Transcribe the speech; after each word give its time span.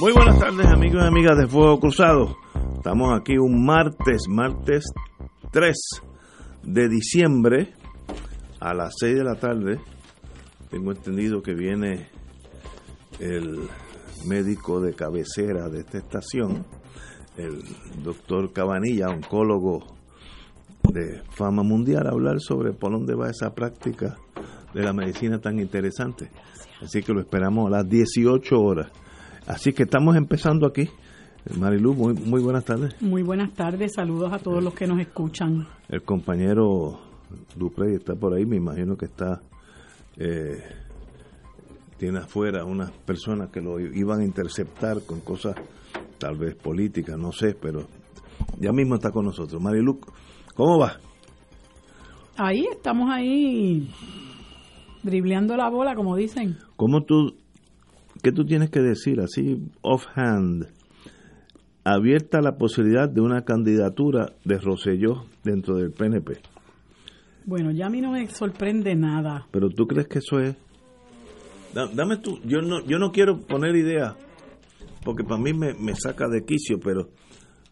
Muy 0.00 0.14
buenas 0.14 0.38
tardes 0.38 0.66
amigos 0.66 1.02
y 1.04 1.06
amigas 1.06 1.36
de 1.36 1.46
Fuego 1.46 1.78
Cruzado. 1.78 2.34
Estamos 2.74 3.12
aquí 3.20 3.36
un 3.36 3.66
martes, 3.66 4.22
martes 4.30 4.82
3 5.50 5.76
de 6.62 6.88
diciembre 6.88 7.74
a 8.60 8.72
las 8.72 8.94
6 8.98 9.16
de 9.16 9.24
la 9.24 9.34
tarde. 9.34 9.78
Tengo 10.70 10.92
entendido 10.92 11.42
que 11.42 11.52
viene 11.52 12.08
el 13.18 13.68
médico 14.26 14.80
de 14.80 14.94
cabecera 14.94 15.68
de 15.68 15.80
esta 15.80 15.98
estación, 15.98 16.64
el 17.36 17.62
doctor 18.02 18.54
Cabanilla, 18.54 19.10
oncólogo 19.10 19.84
de 20.94 21.20
fama 21.32 21.62
mundial, 21.62 22.06
a 22.06 22.12
hablar 22.12 22.40
sobre 22.40 22.72
por 22.72 22.92
dónde 22.92 23.14
va 23.14 23.28
esa 23.28 23.54
práctica 23.54 24.16
de 24.72 24.82
la 24.82 24.94
medicina 24.94 25.40
tan 25.40 25.58
interesante. 25.58 26.30
Así 26.80 27.02
que 27.02 27.12
lo 27.12 27.20
esperamos 27.20 27.66
a 27.66 27.76
las 27.76 27.86
18 27.86 28.58
horas. 28.58 28.90
Así 29.46 29.72
que 29.72 29.84
estamos 29.84 30.16
empezando 30.16 30.66
aquí. 30.66 30.88
Marilu, 31.58 31.94
muy, 31.94 32.14
muy 32.14 32.42
buenas 32.42 32.64
tardes. 32.64 33.00
Muy 33.00 33.22
buenas 33.22 33.52
tardes, 33.54 33.94
saludos 33.94 34.32
a 34.32 34.38
todos 34.38 34.62
los 34.62 34.74
que 34.74 34.86
nos 34.86 35.00
escuchan. 35.00 35.66
El 35.88 36.02
compañero 36.02 37.00
Duprey 37.56 37.94
está 37.94 38.14
por 38.14 38.34
ahí, 38.34 38.44
me 38.44 38.56
imagino 38.56 38.96
que 38.96 39.06
está, 39.06 39.40
eh, 40.18 40.62
tiene 41.96 42.18
afuera 42.18 42.64
unas 42.64 42.90
personas 42.90 43.48
que 43.50 43.60
lo 43.60 43.80
iban 43.80 44.20
a 44.20 44.24
interceptar 44.24 45.02
con 45.06 45.20
cosas 45.20 45.56
tal 46.18 46.36
vez 46.36 46.54
políticas, 46.54 47.18
no 47.18 47.32
sé, 47.32 47.56
pero 47.60 47.86
ya 48.58 48.72
mismo 48.72 48.96
está 48.96 49.10
con 49.10 49.24
nosotros. 49.24 49.60
Marilu, 49.60 49.98
¿cómo 50.54 50.78
va? 50.78 50.98
Ahí, 52.36 52.66
estamos 52.70 53.10
ahí 53.10 53.90
dribleando 55.02 55.56
la 55.56 55.68
bola, 55.68 55.94
como 55.94 56.16
dicen. 56.16 56.58
¿Cómo 56.76 57.02
tú 57.02 57.34
¿qué 58.22 58.32
tú 58.32 58.44
tienes 58.44 58.70
que 58.70 58.80
decir 58.80 59.20
así 59.20 59.62
offhand? 59.82 60.68
Abierta 61.84 62.40
la 62.40 62.56
posibilidad 62.56 63.08
de 63.08 63.20
una 63.20 63.44
candidatura 63.44 64.32
de 64.44 64.58
Roselló 64.58 65.24
dentro 65.44 65.76
del 65.76 65.92
PNP. 65.92 66.40
Bueno, 67.46 67.70
ya 67.70 67.86
a 67.86 67.90
mí 67.90 68.00
no 68.00 68.12
me 68.12 68.28
sorprende 68.28 68.94
nada. 68.94 69.46
Pero 69.50 69.70
tú 69.70 69.86
crees 69.86 70.06
que 70.06 70.18
eso 70.18 70.38
es 70.38 70.56
Dame 71.72 72.16
tú, 72.16 72.40
yo 72.44 72.60
no 72.60 72.84
yo 72.84 72.98
no 72.98 73.12
quiero 73.12 73.38
poner 73.42 73.76
idea 73.76 74.16
porque 75.04 75.22
para 75.22 75.40
mí 75.40 75.52
me, 75.52 75.72
me 75.74 75.94
saca 75.94 76.26
de 76.28 76.44
quicio, 76.44 76.80
pero 76.80 77.10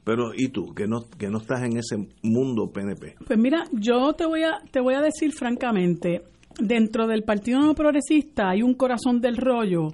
pero 0.05 0.31
y 0.35 0.49
tú 0.49 0.73
que 0.73 0.87
no 0.87 1.01
que 1.19 1.29
no 1.29 1.39
estás 1.39 1.63
en 1.63 1.77
ese 1.77 1.97
mundo 2.23 2.71
PNP. 2.73 3.17
Pues 3.27 3.39
mira, 3.39 3.65
yo 3.73 4.13
te 4.13 4.25
voy 4.25 4.45
a 4.45 4.61
te 4.71 4.81
voy 4.81 4.95
a 4.95 5.03
decir 5.03 5.33
francamente, 5.33 6.23
dentro 6.61 7.09
del 7.09 7.25
Partido 7.25 7.61
No 7.61 7.75
Progresista 7.75 8.51
hay 8.51 8.63
un 8.63 8.75
corazón 8.75 9.21
del 9.21 9.37
rollo 9.37 9.89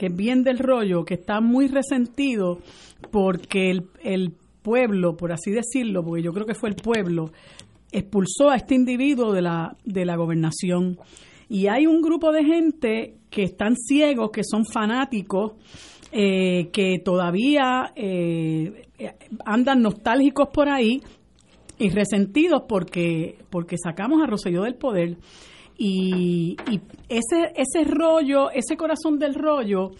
que 0.00 0.06
es 0.06 0.16
bien 0.16 0.42
del 0.44 0.58
rollo, 0.58 1.04
que 1.04 1.12
está 1.12 1.42
muy 1.42 1.68
resentido 1.68 2.60
porque 3.10 3.70
el, 3.70 3.84
el 4.02 4.32
pueblo, 4.62 5.14
por 5.14 5.30
así 5.30 5.50
decirlo, 5.50 6.02
porque 6.02 6.22
yo 6.22 6.32
creo 6.32 6.46
que 6.46 6.54
fue 6.54 6.70
el 6.70 6.76
pueblo, 6.76 7.32
expulsó 7.92 8.48
a 8.48 8.56
este 8.56 8.74
individuo 8.74 9.30
de 9.34 9.42
la, 9.42 9.76
de 9.84 10.06
la 10.06 10.16
gobernación. 10.16 10.96
Y 11.50 11.66
hay 11.66 11.86
un 11.86 12.00
grupo 12.00 12.32
de 12.32 12.44
gente 12.44 13.16
que 13.28 13.42
están 13.42 13.76
ciegos, 13.76 14.30
que 14.30 14.40
son 14.42 14.64
fanáticos, 14.64 15.52
eh, 16.12 16.70
que 16.72 16.98
todavía 17.04 17.92
eh, 17.94 18.86
andan 19.44 19.82
nostálgicos 19.82 20.48
por 20.50 20.70
ahí 20.70 21.02
y 21.78 21.90
resentidos 21.90 22.62
porque, 22.66 23.36
porque 23.50 23.76
sacamos 23.76 24.22
a 24.22 24.26
Roselló 24.26 24.62
del 24.62 24.76
poder. 24.76 25.18
Y, 25.82 26.58
ese, 27.08 27.52
ese 27.56 27.84
rollo, 27.84 28.50
ese 28.50 28.76
corazón 28.76 29.18
del 29.18 29.34
rollo, 29.34 29.92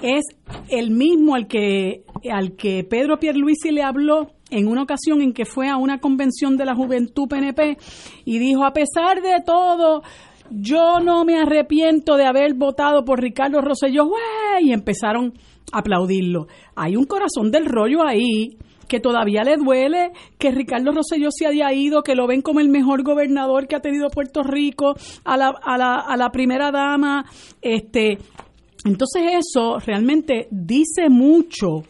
es 0.00 0.24
el 0.70 0.90
mismo 0.90 1.34
al 1.34 1.46
que, 1.46 2.04
al 2.32 2.56
que 2.56 2.84
Pedro 2.84 3.18
Pierluisi 3.18 3.70
le 3.70 3.82
habló 3.82 4.30
en 4.50 4.66
una 4.66 4.82
ocasión 4.82 5.20
en 5.20 5.34
que 5.34 5.44
fue 5.44 5.68
a 5.68 5.76
una 5.76 5.98
convención 5.98 6.56
de 6.56 6.64
la 6.64 6.74
Juventud 6.74 7.28
PNP 7.28 7.76
y 8.24 8.38
dijo, 8.38 8.64
a 8.64 8.72
pesar 8.72 9.20
de 9.20 9.42
todo, 9.44 10.02
yo 10.50 11.00
no 11.00 11.26
me 11.26 11.38
arrepiento 11.38 12.16
de 12.16 12.24
haber 12.24 12.54
votado 12.54 13.04
por 13.04 13.20
Ricardo 13.20 13.60
Rosselló, 13.60 14.08
y 14.62 14.72
empezaron 14.72 15.34
a 15.70 15.80
aplaudirlo. 15.80 16.46
Hay 16.74 16.96
un 16.96 17.04
corazón 17.04 17.50
del 17.50 17.66
rollo 17.66 18.06
ahí 18.06 18.56
que 18.88 19.00
todavía 19.00 19.42
le 19.42 19.56
duele 19.56 20.12
que 20.38 20.50
Ricardo 20.50 20.92
Rosselló 20.92 21.28
se 21.30 21.46
haya 21.46 21.72
ido, 21.72 22.02
que 22.02 22.14
lo 22.14 22.26
ven 22.26 22.42
como 22.42 22.60
el 22.60 22.68
mejor 22.68 23.02
gobernador 23.02 23.66
que 23.66 23.76
ha 23.76 23.80
tenido 23.80 24.08
Puerto 24.08 24.42
Rico, 24.42 24.94
a 25.24 25.36
la, 25.36 25.48
a 25.62 25.76
la, 25.76 25.96
a 25.96 26.16
la 26.16 26.30
primera 26.30 26.70
dama, 26.70 27.24
este, 27.60 28.18
entonces 28.84 29.22
eso 29.38 29.78
realmente 29.78 30.48
dice 30.50 31.08
mucho 31.08 31.82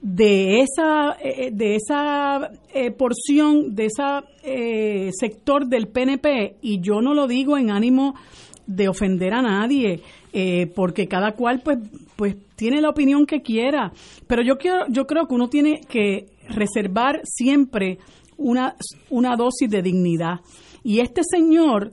de 0.00 0.60
esa 0.60 1.16
eh, 1.20 1.50
de 1.52 1.76
esa 1.76 2.50
eh, 2.72 2.90
porción 2.90 3.74
de 3.74 3.86
ese 3.86 5.10
sector 5.18 5.66
del 5.66 5.88
PNP 5.88 6.56
y 6.60 6.80
yo 6.80 7.00
no 7.00 7.14
lo 7.14 7.26
digo 7.26 7.56
en 7.56 7.70
ánimo 7.70 8.14
de 8.66 8.88
ofender 8.88 9.32
a 9.32 9.42
nadie 9.42 10.02
eh, 10.38 10.66
porque 10.66 11.08
cada 11.08 11.32
cual 11.32 11.62
pues 11.64 11.78
pues 12.14 12.36
tiene 12.56 12.82
la 12.82 12.90
opinión 12.90 13.24
que 13.24 13.40
quiera. 13.40 13.90
Pero 14.26 14.42
yo 14.42 14.58
quiero 14.58 14.84
yo 14.90 15.06
creo 15.06 15.26
que 15.26 15.34
uno 15.34 15.48
tiene 15.48 15.80
que 15.88 16.26
reservar 16.50 17.22
siempre 17.24 17.96
una 18.36 18.76
una 19.08 19.34
dosis 19.34 19.70
de 19.70 19.80
dignidad. 19.80 20.40
Y 20.84 21.00
este 21.00 21.22
señor 21.24 21.92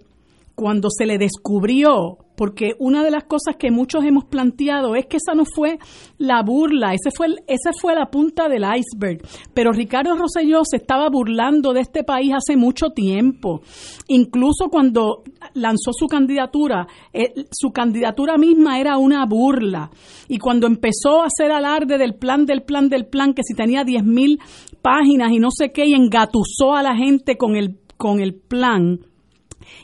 cuando 0.56 0.90
se 0.90 1.06
le 1.06 1.18
descubrió 1.18 2.18
porque 2.36 2.74
una 2.80 3.04
de 3.04 3.12
las 3.12 3.26
cosas 3.26 3.56
que 3.58 3.72
muchos 3.72 4.04
hemos 4.04 4.26
planteado 4.26 4.96
es 4.96 5.06
que 5.06 5.18
esa 5.18 5.36
no 5.36 5.44
fue 5.46 5.78
la 6.18 6.42
burla, 6.42 6.94
ese 6.94 7.12
fue, 7.16 7.28
esa 7.48 7.72
fue 7.80 7.96
la 7.96 8.08
punta 8.08 8.50
del 8.50 8.64
iceberg. 8.64 9.22
Pero 9.54 9.72
Ricardo 9.72 10.16
Rosselló 10.16 10.64
se 10.66 10.78
estaba 10.78 11.10
burlando 11.10 11.74
de 11.74 11.82
este 11.82 12.04
país 12.04 12.34
hace 12.34 12.58
mucho 12.58 12.90
tiempo. 12.90 13.62
Incluso 14.08 14.70
cuando 14.70 15.24
lanzó 15.54 15.92
su 15.94 16.08
candidatura, 16.08 16.88
eh, 17.12 17.34
su 17.52 17.72
candidatura 17.72 18.38
misma 18.38 18.80
era 18.80 18.98
una 18.98 19.26
burla. 19.26 19.92
Y 20.28 20.40
cuando 20.40 20.68
empezó 20.68 21.22
a 21.22 21.28
hacer 21.28 21.52
alarde 21.52 21.98
del 21.98 22.16
plan, 22.16 22.46
del 22.46 22.64
plan, 22.64 22.90
del 22.90 23.06
plan, 23.06 23.34
que 23.34 23.44
si 23.44 23.54
tenía 23.54 23.84
10 23.84 24.04
mil 24.04 24.40
páginas 24.82 25.32
y 25.32 25.40
no 25.40 25.52
sé 25.52 25.72
qué, 25.72 25.86
y 25.86 25.94
engatusó 25.94 26.74
a 26.74 26.84
la 26.84 26.96
gente 26.96 27.38
con 27.38 27.56
el, 27.56 27.80
con 27.98 28.20
el 28.20 28.34
plan, 28.34 29.00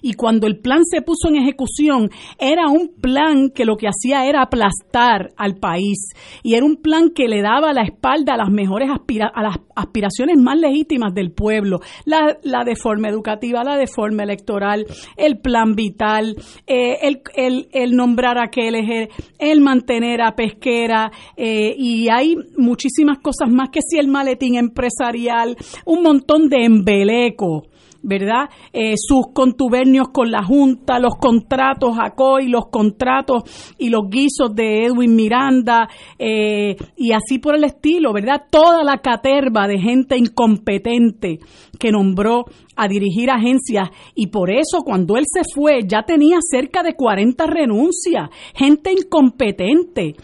y 0.01 0.13
cuando 0.13 0.47
el 0.47 0.59
plan 0.59 0.81
se 0.83 1.01
puso 1.01 1.29
en 1.29 1.35
ejecución, 1.35 2.09
era 2.37 2.67
un 2.67 2.89
plan 3.01 3.49
que 3.53 3.65
lo 3.65 3.77
que 3.77 3.87
hacía 3.87 4.25
era 4.25 4.41
aplastar 4.41 5.29
al 5.37 5.55
país. 5.55 5.97
Y 6.43 6.55
era 6.55 6.65
un 6.65 6.77
plan 6.77 7.09
que 7.09 7.27
le 7.27 7.41
daba 7.41 7.73
la 7.73 7.83
espalda 7.83 8.33
a 8.33 8.37
las 8.37 8.49
mejores 8.49 8.89
a 8.89 9.41
las 9.41 9.57
aspiraciones 9.75 10.37
más 10.37 10.57
legítimas 10.57 11.13
del 11.13 11.31
pueblo. 11.31 11.79
La, 12.05 12.37
la 12.43 12.63
de 12.63 12.75
forma 12.75 13.09
educativa, 13.09 13.63
la 13.63 13.77
de 13.77 13.87
forma 13.87 14.23
electoral, 14.23 14.85
el 15.17 15.39
plan 15.39 15.75
vital, 15.75 16.35
eh, 16.67 16.97
el, 17.01 17.21
el, 17.35 17.69
el, 17.71 17.95
nombrar 17.95 18.37
a 18.37 18.49
Kelleher, 18.49 19.09
el 19.37 19.61
mantener 19.61 20.21
a 20.21 20.35
Pesquera, 20.35 21.11
eh, 21.35 21.73
y 21.77 22.09
hay 22.09 22.35
muchísimas 22.57 23.19
cosas 23.19 23.49
más 23.49 23.69
que 23.69 23.79
si 23.81 23.97
el 23.97 24.07
maletín 24.07 24.55
empresarial, 24.55 25.55
un 25.85 26.03
montón 26.03 26.49
de 26.49 26.65
embeleco 26.65 27.63
¿verdad? 28.01 28.49
Eh, 28.73 28.93
sus 28.97 29.33
contubernios 29.33 30.09
con 30.09 30.31
la 30.31 30.43
Junta, 30.43 30.99
los 30.99 31.15
contratos 31.15 31.97
a 31.99 32.11
COI, 32.11 32.47
los 32.47 32.67
contratos 32.67 33.43
y 33.77 33.89
los 33.89 34.09
guisos 34.09 34.55
de 34.55 34.85
Edwin 34.85 35.15
Miranda, 35.15 35.89
eh, 36.17 36.75
y 36.95 37.11
así 37.11 37.39
por 37.39 37.55
el 37.55 37.63
estilo, 37.63 38.13
¿verdad? 38.13 38.43
Toda 38.49 38.83
la 38.83 38.97
caterva 38.97 39.67
de 39.67 39.79
gente 39.79 40.17
incompetente 40.17 41.39
que 41.79 41.91
nombró 41.91 42.45
a 42.75 42.87
dirigir 42.87 43.29
agencias 43.29 43.89
y 44.15 44.27
por 44.27 44.49
eso 44.49 44.79
cuando 44.85 45.17
él 45.17 45.25
se 45.27 45.41
fue 45.53 45.81
ya 45.85 46.03
tenía 46.03 46.37
cerca 46.41 46.81
de 46.83 46.95
40 46.95 47.45
renuncias, 47.45 48.29
gente 48.55 48.91
incompetente 48.91 50.15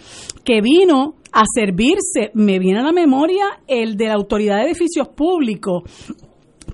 que 0.43 0.61
vino 0.61 1.15
a 1.35 1.43
servirse, 1.53 2.31
me 2.33 2.59
viene 2.59 2.79
a 2.79 2.83
la 2.83 2.93
memoria 2.93 3.45
el 3.67 3.97
de 3.97 4.07
la 4.07 4.13
Autoridad 4.13 4.55
de 4.57 4.67
Edificios 4.67 5.09
Públicos, 5.09 5.83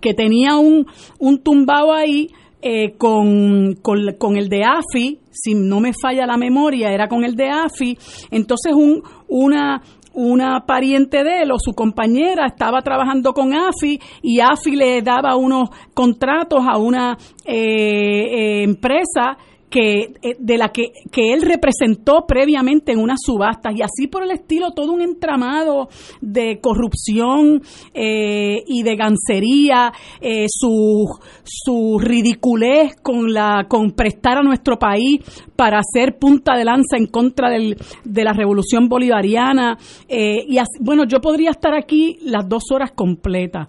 que 0.01 0.13
tenía 0.13 0.57
un, 0.57 0.88
un 1.19 1.38
tumbado 1.42 1.94
ahí 1.94 2.30
eh, 2.62 2.94
con, 2.98 3.75
con, 3.81 4.38
el 4.38 4.48
de 4.48 4.63
AFI, 4.63 5.19
si 5.31 5.56
no 5.56 5.80
me 5.80 5.94
falla 5.94 6.27
la 6.27 6.38
memoria, 6.38 6.92
era 6.92 7.07
con 7.07 7.24
el 7.24 7.36
de 7.36 7.50
AFI, 7.50 7.98
entonces 8.30 8.74
un, 8.74 9.01
una, 9.27 9.81
una 10.13 10.65
pariente 10.68 11.24
de 11.24 11.42
él 11.42 11.51
o 11.51 11.57
su 11.57 11.74
compañera 11.74 12.45
estaba 12.45 12.81
trabajando 12.81 13.33
con 13.33 13.53
AFI 13.53 14.00
y 14.21 14.42
AFI 14.42 14.75
le 14.75 15.01
daba 15.01 15.36
unos 15.38 15.69
contratos 15.94 16.63
a 16.68 16.77
una 16.77 17.18
eh, 17.45 18.63
empresa 18.63 19.38
que 19.71 20.13
eh, 20.21 20.35
de 20.38 20.57
la 20.57 20.69
que, 20.69 20.91
que, 21.12 21.31
él 21.31 21.41
representó 21.41 22.25
previamente 22.27 22.91
en 22.91 23.00
unas 23.00 23.19
subastas 23.25 23.73
y 23.73 23.81
así 23.81 24.07
por 24.07 24.21
el 24.21 24.31
estilo 24.31 24.71
todo 24.71 24.91
un 24.91 25.01
entramado 25.01 25.88
de 26.19 26.59
corrupción 26.59 27.62
eh, 27.94 28.57
y 28.68 28.83
de 28.83 28.95
gancería 28.97 29.94
eh, 30.19 30.47
su, 30.50 31.07
su 31.44 32.00
ridiculez 32.00 32.97
con 33.01 33.33
la 33.33 33.65
con 33.69 33.91
prestar 33.91 34.38
a 34.38 34.44
nuestro 34.44 34.77
país 34.77 35.21
para 35.56 35.79
hacer 35.79 36.19
punta 36.19 36.57
de 36.57 36.65
lanza 36.65 36.97
en 36.97 37.07
contra 37.07 37.50
del, 37.50 37.77
de 38.03 38.23
la 38.25 38.33
revolución 38.33 38.89
bolivariana 38.89 39.77
y 40.09 40.57
bueno 40.81 41.06
yo 41.06 41.21
podría 41.21 41.51
estar 41.51 41.73
aquí 41.73 42.18
las 42.23 42.47
dos 42.47 42.63
horas 42.71 42.91
completas. 42.91 43.68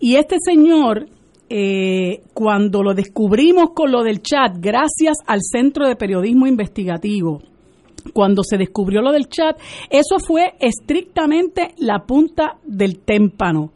Y 0.00 0.16
este 0.16 0.36
señor 0.44 1.06
eh, 1.50 2.22
cuando 2.34 2.82
lo 2.82 2.94
descubrimos 2.94 3.70
con 3.74 3.90
lo 3.90 4.02
del 4.02 4.20
chat, 4.22 4.56
gracias 4.58 5.16
al 5.26 5.40
Centro 5.42 5.86
de 5.86 5.96
Periodismo 5.96 6.46
Investigativo, 6.46 7.40
cuando 8.12 8.42
se 8.42 8.56
descubrió 8.56 9.02
lo 9.02 9.12
del 9.12 9.28
chat, 9.28 9.58
eso 9.90 10.18
fue 10.18 10.54
estrictamente 10.60 11.74
la 11.78 12.04
punta 12.06 12.58
del 12.64 13.00
témpano. 13.00 13.70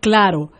Claro, 0.00 0.50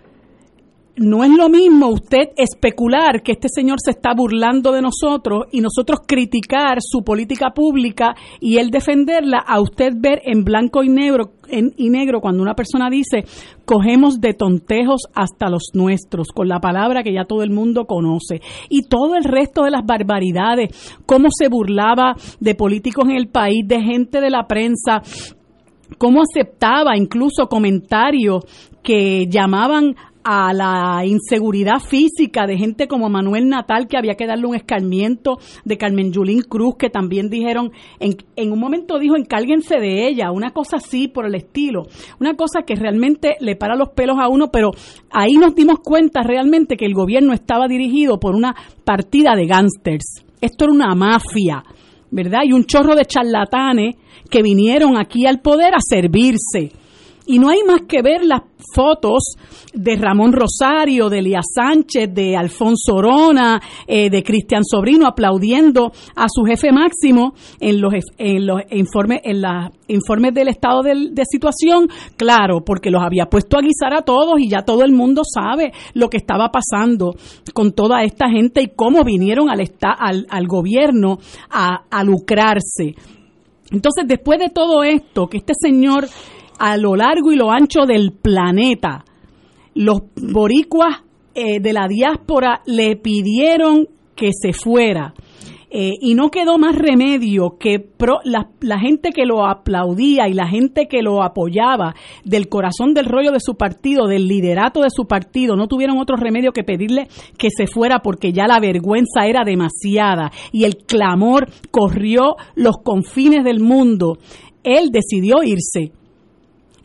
no 0.96 1.24
es 1.24 1.30
lo 1.30 1.48
mismo 1.50 1.88
usted 1.88 2.30
especular 2.36 3.22
que 3.22 3.32
este 3.32 3.48
señor 3.48 3.78
se 3.84 3.90
está 3.90 4.14
burlando 4.14 4.72
de 4.72 4.80
nosotros 4.80 5.46
y 5.52 5.60
nosotros 5.60 6.00
criticar 6.06 6.78
su 6.80 7.02
política 7.02 7.50
pública 7.50 8.14
y 8.40 8.56
él 8.56 8.70
defenderla, 8.70 9.38
a 9.38 9.60
usted 9.60 9.92
ver 9.94 10.22
en 10.24 10.42
blanco 10.42 10.82
y 10.82 10.88
negro, 10.88 11.32
en, 11.48 11.74
y 11.76 11.90
negro 11.90 12.20
cuando 12.20 12.42
una 12.42 12.54
persona 12.54 12.88
dice 12.88 13.24
cogemos 13.66 14.20
de 14.20 14.32
tontejos 14.32 15.02
hasta 15.14 15.50
los 15.50 15.70
nuestros, 15.74 16.28
con 16.28 16.48
la 16.48 16.60
palabra 16.60 17.02
que 17.02 17.12
ya 17.12 17.24
todo 17.24 17.42
el 17.42 17.50
mundo 17.50 17.84
conoce. 17.84 18.40
Y 18.70 18.88
todo 18.88 19.16
el 19.16 19.24
resto 19.24 19.64
de 19.64 19.72
las 19.72 19.84
barbaridades, 19.84 20.70
cómo 21.04 21.28
se 21.30 21.48
burlaba 21.48 22.14
de 22.40 22.54
políticos 22.54 23.04
en 23.04 23.16
el 23.16 23.28
país, 23.28 23.66
de 23.66 23.82
gente 23.82 24.20
de 24.20 24.30
la 24.30 24.46
prensa, 24.46 25.02
cómo 25.98 26.22
aceptaba 26.22 26.96
incluso 26.96 27.48
comentarios 27.48 28.44
que 28.82 29.26
llamaban 29.28 29.96
a 30.28 30.52
la 30.52 31.06
inseguridad 31.06 31.78
física 31.78 32.48
de 32.48 32.58
gente 32.58 32.88
como 32.88 33.08
Manuel 33.08 33.48
Natal, 33.48 33.86
que 33.86 33.96
había 33.96 34.16
que 34.16 34.26
darle 34.26 34.48
un 34.48 34.56
escarmiento, 34.56 35.38
de 35.64 35.78
Carmen 35.78 36.10
Yulín 36.12 36.42
Cruz, 36.42 36.74
que 36.76 36.90
también 36.90 37.30
dijeron, 37.30 37.70
en, 38.00 38.16
en 38.34 38.50
un 38.50 38.58
momento 38.58 38.98
dijo, 38.98 39.16
encárguense 39.16 39.78
de 39.78 40.08
ella, 40.08 40.32
una 40.32 40.50
cosa 40.50 40.78
así 40.78 41.06
por 41.06 41.26
el 41.26 41.36
estilo, 41.36 41.84
una 42.18 42.34
cosa 42.34 42.62
que 42.66 42.74
realmente 42.74 43.36
le 43.38 43.54
para 43.54 43.76
los 43.76 43.90
pelos 43.90 44.16
a 44.18 44.28
uno, 44.28 44.48
pero 44.50 44.72
ahí 45.12 45.34
nos 45.34 45.54
dimos 45.54 45.78
cuenta 45.78 46.24
realmente 46.24 46.76
que 46.76 46.86
el 46.86 46.94
gobierno 46.94 47.32
estaba 47.32 47.68
dirigido 47.68 48.18
por 48.18 48.34
una 48.34 48.56
partida 48.84 49.36
de 49.36 49.46
gángsters. 49.46 50.24
Esto 50.40 50.64
era 50.64 50.74
una 50.74 50.94
mafia, 50.96 51.62
¿verdad? 52.10 52.40
Y 52.44 52.52
un 52.52 52.64
chorro 52.64 52.96
de 52.96 53.04
charlatanes 53.04 53.94
que 54.28 54.42
vinieron 54.42 54.98
aquí 54.98 55.24
al 55.24 55.40
poder 55.40 55.72
a 55.72 55.78
servirse 55.80 56.72
y 57.26 57.38
no 57.38 57.48
hay 57.48 57.58
más 57.66 57.82
que 57.88 58.02
ver 58.02 58.24
las 58.24 58.42
fotos 58.74 59.36
de 59.74 59.96
Ramón 59.96 60.32
Rosario, 60.32 61.10
de 61.10 61.18
Elías 61.18 61.44
Sánchez, 61.54 62.12
de 62.14 62.36
Alfonso 62.36 62.94
Orona, 62.94 63.60
eh, 63.86 64.08
de 64.10 64.22
Cristian 64.22 64.64
Sobrino 64.64 65.06
aplaudiendo 65.06 65.92
a 66.14 66.26
su 66.28 66.44
jefe 66.44 66.72
máximo 66.72 67.34
en 67.60 67.80
los, 67.80 67.92
en 68.16 68.46
los 68.46 68.62
informes, 68.70 69.20
en 69.24 69.42
los 69.42 69.70
informes 69.88 70.34
del 70.34 70.48
estado 70.48 70.82
de, 70.82 71.24
situación, 71.28 71.88
claro, 72.16 72.64
porque 72.64 72.90
los 72.90 73.02
había 73.02 73.26
puesto 73.26 73.58
a 73.58 73.62
guisar 73.62 73.92
a 73.94 74.02
todos 74.02 74.38
y 74.38 74.48
ya 74.48 74.62
todo 74.62 74.84
el 74.84 74.92
mundo 74.92 75.22
sabe 75.24 75.72
lo 75.94 76.08
que 76.08 76.16
estaba 76.16 76.50
pasando 76.50 77.14
con 77.52 77.72
toda 77.72 78.02
esta 78.02 78.28
gente 78.30 78.62
y 78.62 78.72
cómo 78.74 79.04
vinieron 79.04 79.50
al, 79.50 79.60
al, 79.80 80.26
al 80.30 80.46
gobierno 80.46 81.18
a, 81.50 81.84
a 81.90 82.04
lucrarse. 82.04 82.94
Entonces, 83.70 84.04
después 84.06 84.38
de 84.38 84.48
todo 84.48 84.84
esto, 84.84 85.26
que 85.26 85.38
este 85.38 85.54
señor 85.60 86.08
a 86.58 86.76
lo 86.76 86.96
largo 86.96 87.32
y 87.32 87.36
lo 87.36 87.50
ancho 87.50 87.86
del 87.86 88.12
planeta. 88.12 89.04
Los 89.74 90.00
boricuas 90.16 91.02
eh, 91.34 91.60
de 91.60 91.72
la 91.72 91.86
diáspora 91.86 92.62
le 92.66 92.96
pidieron 92.96 93.88
que 94.14 94.30
se 94.32 94.52
fuera. 94.52 95.14
Eh, 95.68 95.92
y 96.00 96.14
no 96.14 96.30
quedó 96.30 96.58
más 96.58 96.76
remedio 96.76 97.58
que 97.58 97.90
la, 98.24 98.48
la, 98.60 98.78
gente 98.78 99.10
que 99.10 99.26
lo 99.26 99.44
aplaudía 99.44 100.28
y 100.28 100.32
la 100.32 100.46
gente 100.46 100.86
que 100.86 101.02
lo 101.02 101.22
apoyaba 101.22 101.94
del 102.24 102.48
corazón 102.48 102.94
del 102.94 103.04
rollo 103.04 103.32
de 103.32 103.40
su 103.40 103.56
partido, 103.56 104.06
del 104.06 104.28
liderato 104.28 104.80
de 104.80 104.90
su 104.90 105.06
partido, 105.06 105.56
no 105.56 105.66
tuvieron 105.66 105.98
otro 105.98 106.16
remedio 106.16 106.52
que 106.52 106.62
pedirle 106.62 107.08
que 107.36 107.48
se 107.50 107.66
fuera 107.66 107.98
porque 107.98 108.32
ya 108.32 108.46
la 108.46 108.60
vergüenza 108.60 109.26
era 109.26 109.44
demasiada 109.44 110.30
y 110.52 110.64
el 110.64 110.78
clamor 110.86 111.48
corrió 111.72 112.36
los 112.54 112.76
confines 112.82 113.44
del 113.44 113.60
mundo. 113.60 114.18
Él 114.62 114.90
decidió 114.90 115.42
irse 115.42 115.92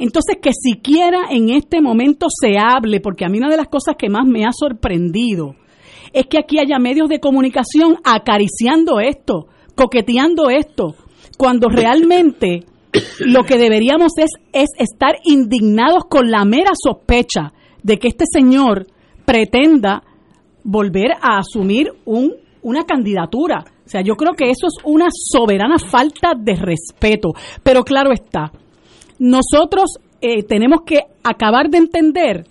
entonces, 0.01 0.37
que 0.41 0.49
siquiera 0.51 1.27
en 1.29 1.49
este 1.49 1.79
momento 1.79 2.25
se 2.29 2.57
hable, 2.57 2.99
porque 3.01 3.23
a 3.23 3.29
mí 3.29 3.37
una 3.37 3.49
de 3.49 3.57
las 3.57 3.67
cosas 3.67 3.95
que 3.99 4.09
más 4.09 4.25
me 4.25 4.45
ha 4.45 4.51
sorprendido 4.51 5.55
es 6.11 6.25
que 6.25 6.39
aquí 6.39 6.57
haya 6.57 6.79
medios 6.79 7.07
de 7.07 7.19
comunicación 7.19 7.97
acariciando 8.03 8.99
esto, 8.99 9.45
coqueteando 9.75 10.49
esto, 10.49 10.95
cuando 11.37 11.69
realmente 11.69 12.65
lo 13.19 13.43
que 13.43 13.59
deberíamos 13.59 14.13
es, 14.17 14.31
es 14.51 14.69
estar 14.79 15.17
indignados 15.23 16.05
con 16.09 16.31
la 16.31 16.45
mera 16.45 16.71
sospecha 16.73 17.53
de 17.83 17.97
que 17.97 18.07
este 18.07 18.25
señor 18.25 18.87
pretenda 19.23 20.01
volver 20.63 21.11
a 21.21 21.37
asumir 21.37 21.91
un, 22.05 22.33
una 22.63 22.85
candidatura. 22.85 23.65
O 23.85 23.89
sea, 23.89 24.01
yo 24.01 24.15
creo 24.15 24.33
que 24.33 24.49
eso 24.49 24.65
es 24.65 24.83
una 24.83 25.09
soberana 25.11 25.77
falta 25.77 26.33
de 26.35 26.55
respeto. 26.55 27.33
Pero 27.61 27.83
claro 27.83 28.11
está, 28.11 28.51
nosotros 29.21 29.99
eh, 30.19 30.41
tenemos 30.41 30.81
que 30.83 31.01
acabar 31.23 31.69
de 31.69 31.77
entender 31.77 32.47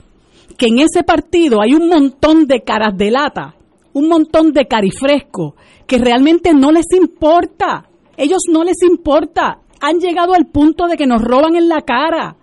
que 0.57 0.67
en 0.67 0.79
ese 0.79 1.03
partido 1.03 1.61
hay 1.61 1.75
un 1.75 1.89
montón 1.89 2.47
de 2.47 2.61
caras 2.61 2.97
de 2.97 3.11
lata, 3.11 3.57
un 3.93 4.09
montón 4.09 4.53
de 4.53 4.67
carifresco, 4.67 5.57
que 5.89 5.99
realmente 5.99 6.55
no 6.55 6.71
les 6.71 6.87
importa. 6.93 7.89
Ellos 8.17 8.43
no 8.49 8.63
les 8.63 8.81
importa. 8.89 9.59
Han 9.81 9.99
llegado 9.99 10.33
al 10.33 10.47
punto 10.47 10.87
de 10.87 10.97
que 10.97 11.09
nos 11.09 11.21
roban 11.21 11.57
en 11.57 11.69
la 11.69 11.81
cara. 11.81 12.37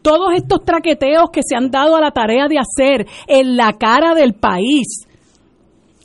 Todos 0.00 0.32
estos 0.34 0.64
traqueteos 0.64 1.28
que 1.30 1.42
se 1.46 1.54
han 1.54 1.70
dado 1.70 1.96
a 1.96 2.00
la 2.00 2.12
tarea 2.12 2.48
de 2.48 2.56
hacer 2.58 3.06
en 3.26 3.58
la 3.58 3.74
cara 3.74 4.14
del 4.14 4.32
país. 4.32 5.06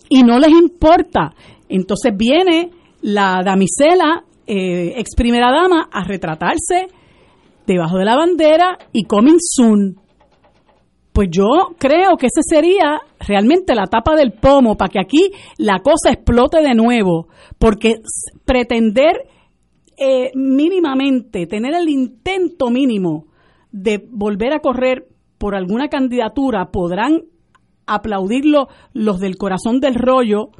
Y 0.10 0.24
no 0.24 0.39
les 0.39 0.51
importa. 0.51 1.34
Entonces 1.69 2.12
viene 2.17 2.72
la 3.01 3.41
damisela, 3.46 4.25
eh, 4.46 4.96
ex 4.98 5.15
primera 5.15 5.51
dama, 5.51 5.88
a 5.89 6.03
retratarse 6.03 6.89
debajo 7.74 7.98
de 7.98 8.06
la 8.06 8.16
bandera 8.16 8.78
y 8.92 9.06
coming 9.06 9.38
soon. 9.40 9.98
Pues 11.13 11.30
yo 11.30 11.75
creo 11.78 12.16
que 12.18 12.28
ese 12.28 12.42
sería 12.42 13.01
realmente 13.20 13.75
la 13.75 13.88
tapa 13.88 14.16
del 14.16 14.32
pomo 14.32 14.78
para 14.78 14.90
que 14.90 15.00
aquí 15.00 15.32
la 15.58 15.80
cosa 15.80 16.10
explote 16.12 16.62
de 16.62 16.74
nuevo, 16.74 17.28
porque 17.60 17.96
pretender 18.46 19.28
eh, 19.98 20.32
mínimamente, 20.36 21.48
tener 21.48 21.74
el 21.75 21.90
intento 21.90 22.70
mínimo 22.70 23.25
de 23.72 24.04
volver 24.10 24.54
a 24.54 24.60
correr 24.60 25.08
por 25.38 25.56
alguna 25.56 25.90
candidatura, 25.90 26.72
podrán 26.72 27.24
aplaudirlo 27.86 28.68
los 28.94 29.20
del 29.20 29.38
corazón 29.38 29.80
del 29.80 29.96
rollo, 29.96 30.51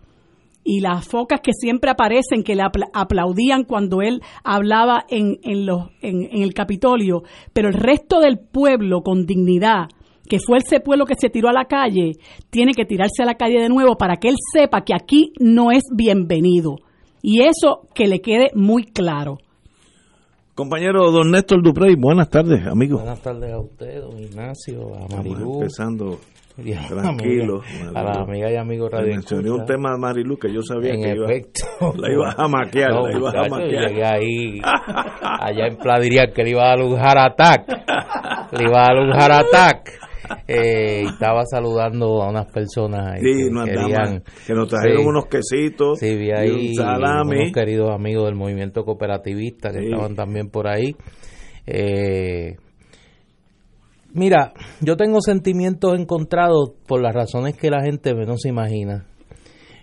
y 0.64 0.80
las 0.80 1.08
focas 1.08 1.42
que 1.42 1.54
siempre 1.54 1.90
aparecen, 1.90 2.44
que 2.44 2.56
le 2.56 2.64
aplaudían 2.94 3.64
cuando 3.64 4.02
él 4.02 4.22
hablaba 4.44 5.06
en, 5.10 5.40
en, 5.44 5.66
los, 5.66 5.90
en, 6.02 6.28
el 6.42 6.54
Capitolio, 6.54 7.24
pero 7.54 7.70
el 7.70 7.74
resto 7.74 8.20
del 8.20 8.40
pueblo 8.40 9.02
con 9.02 9.26
dignidad, 9.26 9.88
que 10.28 10.40
fue 10.40 10.60
ese 10.60 10.80
pueblo 10.80 11.06
que 11.06 11.16
se 11.16 11.30
tiró 11.30 11.50
a 11.50 11.54
la 11.54 11.66
calle, 11.66 12.14
tiene 12.50 12.74
que 12.74 12.86
tirarse 12.86 13.24
a 13.24 13.26
la 13.26 13.36
calle 13.36 13.60
de 13.60 13.70
nuevo 13.70 13.98
para 13.98 14.18
que 14.18 14.30
él 14.30 14.36
sepa 14.54 14.82
que 14.82 14.94
aquí 14.94 15.34
no 15.40 15.72
es 15.72 15.84
bienvenido. 15.94 16.76
Y 17.22 17.42
eso 17.42 17.88
que 17.94 18.08
le 18.08 18.22
quede 18.22 18.52
muy 18.56 18.84
claro. 18.84 19.38
Compañero 20.56 21.12
don 21.12 21.32
Néstor 21.32 21.64
Duprey, 21.64 21.96
buenas 21.96 22.30
tardes, 22.30 22.66
amigo. 22.68 22.98
Buenas 22.98 23.22
tardes 23.22 23.54
a 23.54 23.60
usted, 23.60 24.02
don 24.02 24.20
Ignacio, 24.20 24.96
a 24.96 25.08
Marilu. 25.16 25.62
empezando 25.62 26.20
Tranquilo. 26.56 27.62
a 27.96 28.04
la 28.04 28.22
amiga 28.22 28.52
y 28.52 28.56
amigo 28.56 28.90
Radio 28.90 29.08
Mencioné 29.14 29.52
un 29.52 29.66
tema 29.66 29.92
de 29.92 29.98
Marilu 29.98 30.38
que 30.38 30.54
yo 30.54 30.62
sabía 30.62 30.94
en 30.94 31.02
que 31.02 31.12
efecto, 31.12 31.66
iba, 31.80 31.94
la 31.98 32.12
iba 32.14 32.36
a 32.38 32.48
maquiar. 32.48 32.92
la 32.92 33.18
iba 33.18 33.30
a 33.32 33.50
maquiar. 33.50 33.90
Llegué 33.90 34.06
ahí, 34.06 34.62
allá 35.22 35.68
en 35.68 35.78
Pladiría, 35.78 36.28
que 36.34 36.44
le 36.44 36.52
iba 36.52 36.64
a 36.64 36.76
dar 36.76 36.82
un 36.86 37.00
ataque. 37.00 37.74
Le 38.52 38.64
iba 38.64 38.82
a 38.84 38.94
dar 38.94 38.98
un 38.98 39.14
ataque. 39.14 39.92
Eh, 40.48 41.04
estaba 41.04 41.44
saludando 41.46 42.22
a 42.22 42.30
unas 42.30 42.46
personas 42.52 43.20
sí, 43.20 43.26
que, 43.26 43.72
querían, 43.72 44.24
que 44.48 44.54
nos 44.54 44.70
trajeron 44.70 45.06
unos 45.06 45.26
quesitos 45.26 46.00
sí, 46.00 46.16
vi 46.16 46.32
ahí 46.32 46.50
y 46.50 46.70
un 46.70 46.76
salami. 46.76 47.36
unos 47.38 47.52
queridos 47.52 47.92
amigos 47.92 48.26
del 48.28 48.36
movimiento 48.36 48.86
cooperativista 48.86 49.72
que 49.72 49.80
estaban 49.80 50.16
también 50.16 50.50
por 50.50 50.68
ahí 50.70 50.96
Eh, 51.66 52.56
mira, 54.14 54.54
yo 54.82 54.98
tengo 54.98 55.22
sentimientos 55.22 55.98
encontrados 55.98 56.72
por 56.88 57.02
las 57.02 57.14
razones 57.14 57.58
que 57.58 57.70
la 57.70 57.84
gente 57.84 58.14
menos 58.14 58.42
se 58.42 58.50
imagina. 58.50 59.06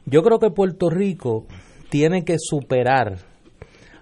Yo 0.06 0.22
creo 0.22 0.38
que 0.38 0.50
Puerto 0.50 0.88
Rico 0.88 1.46
tiene 1.90 2.24
que 2.24 2.36
superar 2.38 3.18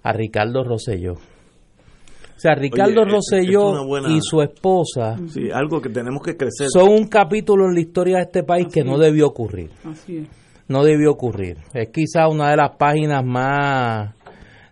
a 0.03 0.13
Ricardo 0.13 0.63
Rosselló. 0.63 1.15
O 1.15 2.39
sea, 2.39 2.55
Ricardo 2.55 3.05
Rosselló 3.05 3.73
y 4.09 4.21
su 4.21 4.43
esposa 4.43 5.17
sí, 5.29 5.51
algo 5.51 5.81
que 5.81 5.89
tenemos 5.89 6.23
que 6.23 6.37
crecer. 6.37 6.69
son 6.69 6.91
un 6.91 7.07
capítulo 7.09 7.67
en 7.67 7.75
la 7.75 7.81
historia 7.81 8.17
de 8.19 8.23
este 8.25 8.43
país 8.43 8.69
que 8.73 8.85
no 8.85 8.99
debió 8.99 9.27
ocurrir. 9.27 9.71
Así 9.85 10.19
es. 10.19 10.29
No 10.69 10.85
debió 10.85 11.13
ocurrir. 11.13 11.59
Es 11.73 11.89
quizá 11.89 12.29
una 12.29 12.51
de 12.51 12.57
las 12.57 12.77
páginas 12.77 13.25
más 13.25 14.15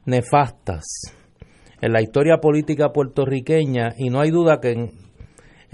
nefastas 0.05 0.85
en 1.81 1.93
la 1.93 2.03
historia 2.03 2.39
política 2.39 2.93
puertorriqueña 2.93 3.95
y 3.97 4.11
no 4.11 4.21
hay 4.21 4.31
duda 4.31 4.61
que 4.61 4.73
en, 4.73 5.04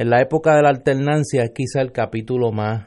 en 0.01 0.09
la 0.09 0.23
época 0.23 0.57
de 0.57 0.63
la 0.63 0.71
alternancia 0.71 1.43
es 1.43 1.51
quizá 1.51 1.83
el 1.83 1.93
capítulo 1.93 2.53
más 2.53 2.87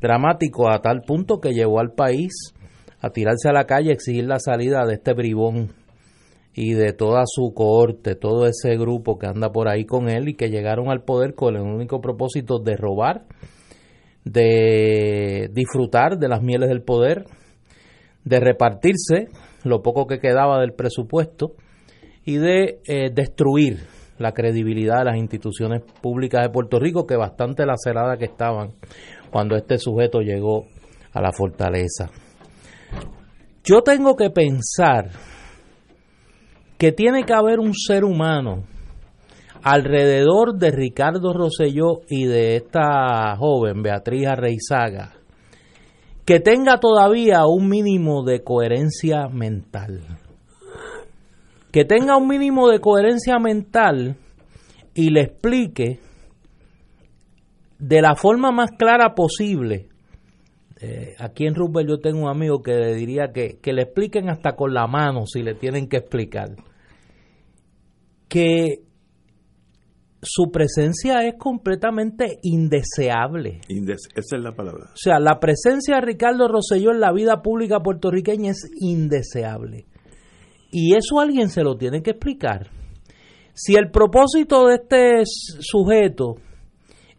dramático 0.00 0.70
a 0.70 0.80
tal 0.80 1.02
punto 1.02 1.42
que 1.42 1.52
llevó 1.52 1.78
al 1.78 1.92
país 1.92 2.54
a 3.02 3.10
tirarse 3.10 3.50
a 3.50 3.52
la 3.52 3.66
calle 3.66 3.90
a 3.90 3.92
exigir 3.92 4.24
la 4.24 4.38
salida 4.38 4.86
de 4.86 4.94
este 4.94 5.12
bribón 5.12 5.74
y 6.54 6.72
de 6.72 6.94
toda 6.94 7.24
su 7.26 7.52
cohorte, 7.52 8.14
todo 8.14 8.46
ese 8.46 8.78
grupo 8.78 9.18
que 9.18 9.26
anda 9.26 9.52
por 9.52 9.68
ahí 9.68 9.84
con 9.84 10.08
él 10.08 10.30
y 10.30 10.34
que 10.34 10.48
llegaron 10.48 10.88
al 10.88 11.04
poder 11.04 11.34
con 11.34 11.54
el 11.54 11.60
único 11.60 12.00
propósito 12.00 12.60
de 12.60 12.78
robar, 12.78 13.26
de 14.24 15.50
disfrutar 15.52 16.16
de 16.16 16.28
las 16.28 16.40
mieles 16.40 16.70
del 16.70 16.80
poder, 16.80 17.26
de 18.24 18.40
repartirse 18.40 19.28
lo 19.64 19.82
poco 19.82 20.06
que 20.06 20.18
quedaba 20.18 20.62
del 20.62 20.72
presupuesto 20.72 21.56
y 22.24 22.36
de 22.36 22.80
eh, 22.86 23.10
destruir 23.12 23.80
la 24.22 24.32
credibilidad 24.32 25.00
de 25.00 25.04
las 25.04 25.16
instituciones 25.16 25.82
públicas 26.00 26.42
de 26.42 26.50
Puerto 26.50 26.78
Rico 26.78 27.06
que 27.06 27.16
bastante 27.16 27.66
lacerada 27.66 28.16
que 28.16 28.26
estaban 28.26 28.72
cuando 29.30 29.56
este 29.56 29.78
sujeto 29.78 30.20
llegó 30.20 30.66
a 31.12 31.20
la 31.20 31.32
fortaleza. 31.32 32.10
Yo 33.64 33.82
tengo 33.82 34.16
que 34.16 34.30
pensar 34.30 35.10
que 36.78 36.92
tiene 36.92 37.24
que 37.24 37.34
haber 37.34 37.60
un 37.60 37.74
ser 37.74 38.04
humano 38.04 38.64
alrededor 39.62 40.56
de 40.56 40.70
Ricardo 40.70 41.32
Rosselló 41.32 42.00
y 42.08 42.24
de 42.24 42.56
esta 42.56 43.36
joven 43.36 43.82
Beatriz 43.82 44.26
Arreizaga 44.26 45.12
que 46.24 46.40
tenga 46.40 46.78
todavía 46.78 47.46
un 47.46 47.68
mínimo 47.68 48.22
de 48.24 48.42
coherencia 48.42 49.28
mental. 49.28 50.00
Que 51.72 51.84
tenga 51.84 52.16
un 52.16 52.28
mínimo 52.28 52.68
de 52.68 52.80
coherencia 52.80 53.38
mental 53.38 54.16
y 54.94 55.10
le 55.10 55.22
explique 55.22 56.00
de 57.78 58.00
la 58.00 58.14
forma 58.14 58.52
más 58.52 58.70
clara 58.78 59.14
posible. 59.14 59.88
Eh, 60.80 61.14
aquí 61.18 61.46
en 61.46 61.54
Rubel 61.54 61.88
yo 61.88 61.98
tengo 61.98 62.22
un 62.22 62.28
amigo 62.28 62.62
que 62.62 62.72
le 62.72 62.94
diría 62.94 63.32
que, 63.32 63.58
que 63.60 63.72
le 63.72 63.82
expliquen 63.82 64.28
hasta 64.28 64.54
con 64.54 64.74
la 64.74 64.86
mano 64.86 65.26
si 65.26 65.42
le 65.42 65.54
tienen 65.54 65.88
que 65.88 65.96
explicar. 65.96 66.50
Que 68.28 68.82
su 70.22 70.50
presencia 70.52 71.26
es 71.26 71.34
completamente 71.36 72.38
indeseable. 72.42 73.60
esa 73.68 74.36
es 74.36 74.42
la 74.42 74.52
palabra. 74.52 74.90
O 74.92 74.96
sea, 74.96 75.18
la 75.18 75.40
presencia 75.40 75.96
de 75.96 76.02
Ricardo 76.02 76.46
Rosselló 76.46 76.92
en 76.92 77.00
la 77.00 77.12
vida 77.12 77.42
pública 77.42 77.80
puertorriqueña 77.80 78.52
es 78.52 78.70
indeseable. 78.80 79.86
Y 80.72 80.96
eso 80.96 81.20
alguien 81.20 81.50
se 81.50 81.62
lo 81.62 81.76
tiene 81.76 82.02
que 82.02 82.12
explicar. 82.12 82.70
Si 83.52 83.74
el 83.74 83.90
propósito 83.90 84.66
de 84.66 84.74
este 84.76 85.22
sujeto 85.24 86.36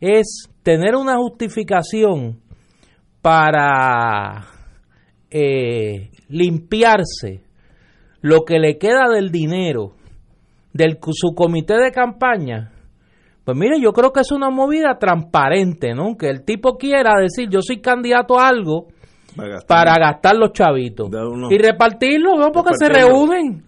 es 0.02 0.50
tener 0.64 0.96
una 0.96 1.18
justificación 1.18 2.42
para 3.22 4.48
eh, 5.30 6.10
limpiarse 6.28 7.42
lo 8.22 8.44
que 8.44 8.58
le 8.58 8.80
queda 8.80 9.08
del 9.14 9.30
dinero 9.30 9.94
de 10.74 10.98
su 11.12 11.36
comité 11.36 11.76
de 11.76 11.92
campaña, 11.92 12.72
pues 13.46 13.56
mire, 13.56 13.80
yo 13.80 13.94
creo 13.94 14.12
que 14.12 14.22
es 14.22 14.32
una 14.32 14.50
movida 14.50 14.98
transparente, 14.98 15.94
¿no? 15.94 16.18
Que 16.18 16.30
el 16.30 16.44
tipo 16.44 16.78
quiera 16.78 17.20
decir, 17.22 17.50
yo 17.50 17.60
soy 17.62 17.82
candidato 17.82 18.40
a 18.40 18.48
algo 18.48 18.88
para 19.68 19.96
gastar 19.98 20.36
los 20.36 20.54
chavitos 20.54 21.10
y 21.50 21.58
repartirlo, 21.58 22.38
¿no? 22.38 22.52
Porque 22.52 22.74
se 22.76 22.90
reúnen. 22.90 23.64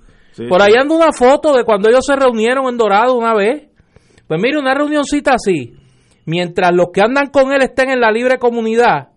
Por 0.49 0.61
ahí 0.61 0.73
anda 0.79 0.95
una 0.95 1.13
foto 1.13 1.53
de 1.53 1.63
cuando 1.63 1.89
ellos 1.89 2.05
se 2.05 2.15
reunieron 2.15 2.67
en 2.67 2.77
Dorado 2.77 3.15
una 3.15 3.33
vez. 3.33 3.69
Pues 4.27 4.41
mire, 4.41 4.57
una 4.59 4.73
reunioncita 4.73 5.33
así, 5.35 5.75
mientras 6.25 6.73
los 6.73 6.87
que 6.91 7.01
andan 7.01 7.27
con 7.27 7.53
él 7.53 7.61
estén 7.61 7.89
en 7.89 7.99
la 7.99 8.11
libre 8.11 8.37
comunidad. 8.39 9.09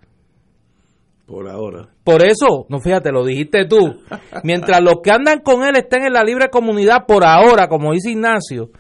Por 1.27 1.49
ahora. 1.49 1.89
Por 2.05 2.25
eso, 2.25 2.67
no 2.69 2.79
fíjate, 2.79 3.11
lo 3.11 3.25
dijiste 3.25 3.67
tú. 3.67 4.01
Mientras 4.43 4.81
los 4.81 5.01
que 5.03 5.11
andan 5.11 5.41
con 5.41 5.63
él 5.63 5.77
estén 5.77 6.07
en 6.07 6.15
la 6.15 6.25
libre 6.25 6.49
comunidad 6.49 7.05
por 7.07 7.23
ahora, 7.27 7.69
como 7.69 7.93
dice 7.93 8.13
Ignacio, 8.13 8.71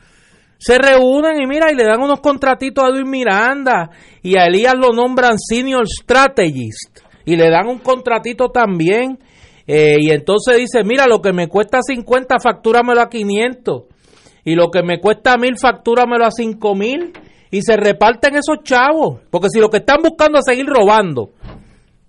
se 0.56 0.78
reúnen 0.78 1.42
y 1.42 1.46
mira, 1.46 1.70
y 1.70 1.74
le 1.74 1.84
dan 1.84 2.00
unos 2.00 2.20
contratitos 2.20 2.82
a 2.82 2.88
Edwin 2.88 3.10
Miranda 3.10 3.90
y 4.22 4.38
a 4.38 4.46
Elías 4.46 4.74
lo 4.78 4.94
nombran 4.94 5.38
Senior 5.38 5.86
Strategist 5.86 7.07
y 7.28 7.36
le 7.36 7.50
dan 7.50 7.68
un 7.68 7.78
contratito 7.78 8.48
también. 8.48 9.18
Eh, 9.66 9.96
y 10.00 10.10
entonces 10.12 10.56
dice, 10.56 10.82
mira, 10.82 11.06
lo 11.06 11.20
que 11.20 11.34
me 11.34 11.46
cuesta 11.46 11.80
50, 11.82 12.38
factúramelo 12.42 13.02
a 13.02 13.10
500. 13.10 13.82
Y 14.46 14.54
lo 14.54 14.70
que 14.70 14.82
me 14.82 14.98
cuesta 14.98 15.36
1000, 15.36 15.58
factúramelo 15.58 16.24
a 16.24 16.30
5000. 16.30 17.12
Y 17.50 17.60
se 17.60 17.76
reparten 17.76 18.34
esos 18.36 18.62
chavos. 18.64 19.20
Porque 19.30 19.50
si 19.50 19.60
lo 19.60 19.68
que 19.68 19.76
están 19.76 19.98
buscando 20.02 20.38
es 20.38 20.46
seguir 20.46 20.64
robando, 20.64 21.32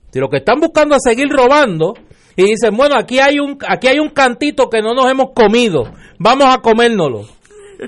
si 0.09 0.19
lo 0.19 0.29
que 0.29 0.37
están 0.37 0.61
buscando 0.61 0.95
es 0.95 1.01
seguir 1.03 1.27
robando, 1.27 1.95
y 2.37 2.43
dicen, 2.43 2.77
bueno, 2.77 2.95
aquí 2.97 3.19
hay 3.19 3.39
un, 3.39 3.57
aquí 3.67 3.87
hay 3.87 3.99
un 3.99 4.11
cantito 4.11 4.69
que 4.69 4.81
no 4.81 4.93
nos 4.93 5.11
hemos 5.11 5.31
comido, 5.35 5.83
vamos 6.17 6.45
a 6.47 6.59
comérnoslo 6.59 7.25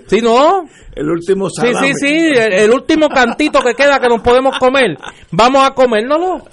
¿Sí, 0.07 0.21
no? 0.21 0.63
El 0.95 1.09
último 1.09 1.49
salame. 1.49 1.93
Sí, 1.93 1.93
sí, 1.93 2.07
sí, 2.07 2.31
el, 2.35 2.71
último 2.71 3.09
cantito 3.09 3.59
que 3.61 3.73
queda 3.73 3.99
que 3.99 4.07
nos 4.07 4.21
podemos 4.21 4.57
comer. 4.57 4.97
Vamos 5.31 5.65
a 5.65 5.73
comérnoslo. 5.73 6.43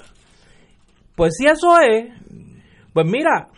Pues 1.19 1.33
si 1.37 1.47
eso 1.47 1.77
es, 1.81 2.13
pues 2.93 3.05
mira, 3.05 3.49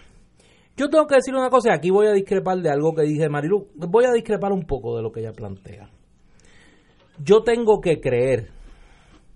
yo 0.75 0.89
tengo 0.89 1.06
que 1.06 1.18
decir 1.18 1.36
una 1.36 1.51
cosa 1.51 1.70
y 1.70 1.77
aquí 1.77 1.91
voy 1.91 2.08
a 2.08 2.12
discrepar 2.12 2.58
de 2.58 2.72
algo 2.72 2.96
que 2.96 3.03
dice 3.03 3.30
Marilu. 3.30 3.68
Voy 3.75 4.06
a 4.06 4.13
discrepar 4.13 4.51
un 4.51 4.65
poco 4.65 4.98
de 4.98 5.03
lo 5.03 5.12
que 5.12 5.20
ella 5.20 5.32
plantea. 5.32 5.88
Yo 7.24 7.44
tengo 7.44 7.80
que 7.80 8.01
creer, 8.01 8.50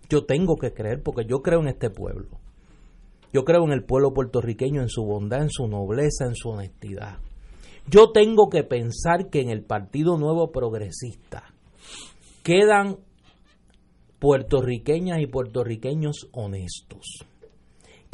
yo 0.10 0.26
tengo 0.26 0.56
que 0.56 0.74
creer 0.74 1.04
porque 1.04 1.26
yo 1.28 1.44
creo 1.44 1.60
en 1.60 1.68
este 1.68 1.92
pueblo. 1.92 2.40
Yo 3.32 3.46
creo 3.46 3.64
en 3.64 3.74
el 3.74 3.84
pueblo 3.84 4.12
puertorriqueño, 4.12 4.82
en 4.82 4.90
su 4.90 5.04
bondad, 5.06 5.44
en 5.44 5.52
su 5.52 5.68
nobleza, 5.68 6.26
en 6.26 6.34
su 6.34 6.50
honestidad. 6.50 7.20
Yo 7.88 8.12
tengo 8.12 8.50
que 8.50 8.64
pensar 8.64 9.30
que 9.30 9.42
en 9.42 9.52
el 9.52 9.64
Partido 9.64 10.18
Nuevo 10.18 10.52
Progresista 10.52 11.44
quedan 12.42 12.98
puertorriqueñas 14.18 15.20
y 15.20 15.28
puertorriqueños 15.28 16.28
honestos. 16.32 17.24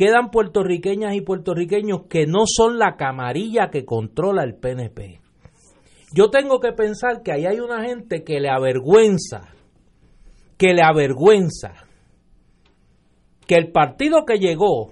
Quedan 0.01 0.31
puertorriqueñas 0.31 1.13
y 1.13 1.22
puertorriqueños 1.22 2.08
que 2.10 2.25
no 2.25 2.46
son 2.48 2.79
la 2.79 2.96
camarilla 2.96 3.70
que 3.70 3.86
controla 3.86 4.43
el 4.43 4.55
PNP. 4.55 5.22
Yo 6.12 6.31
tengo 6.31 6.60
que 6.60 6.72
pensar 6.72 7.22
que 7.22 7.31
ahí 7.31 7.46
hay 7.46 7.60
una 7.60 7.84
gente 7.84 8.24
que 8.24 8.39
le 8.39 8.50
avergüenza, 8.50 9.50
que 10.58 10.74
le 10.74 10.81
avergüenza 10.81 11.74
que 13.46 13.53
el 13.53 13.72
partido 13.72 14.25
que 14.25 14.39
llegó 14.39 14.89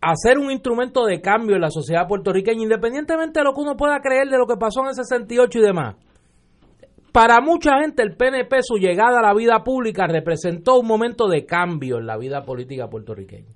hacer 0.00 0.38
un 0.38 0.50
instrumento 0.50 1.04
de 1.04 1.20
cambio 1.20 1.56
en 1.56 1.60
la 1.60 1.70
sociedad 1.70 2.08
puertorriqueña, 2.08 2.62
independientemente 2.62 3.40
de 3.40 3.44
lo 3.44 3.52
que 3.52 3.60
uno 3.60 3.76
pueda 3.76 4.00
creer 4.00 4.30
de 4.30 4.38
lo 4.38 4.46
que 4.46 4.56
pasó 4.56 4.80
en 4.80 4.86
el 4.86 4.94
68 4.94 5.58
y 5.58 5.62
demás. 5.62 5.96
Para 7.12 7.42
mucha 7.42 7.78
gente 7.82 8.02
el 8.02 8.16
PNP, 8.16 8.62
su 8.62 8.76
llegada 8.76 9.18
a 9.18 9.22
la 9.22 9.34
vida 9.34 9.62
pública, 9.62 10.06
representó 10.06 10.80
un 10.80 10.86
momento 10.86 11.28
de 11.28 11.44
cambio 11.44 11.98
en 11.98 12.06
la 12.06 12.16
vida 12.16 12.42
política 12.42 12.88
puertorriqueña. 12.88 13.54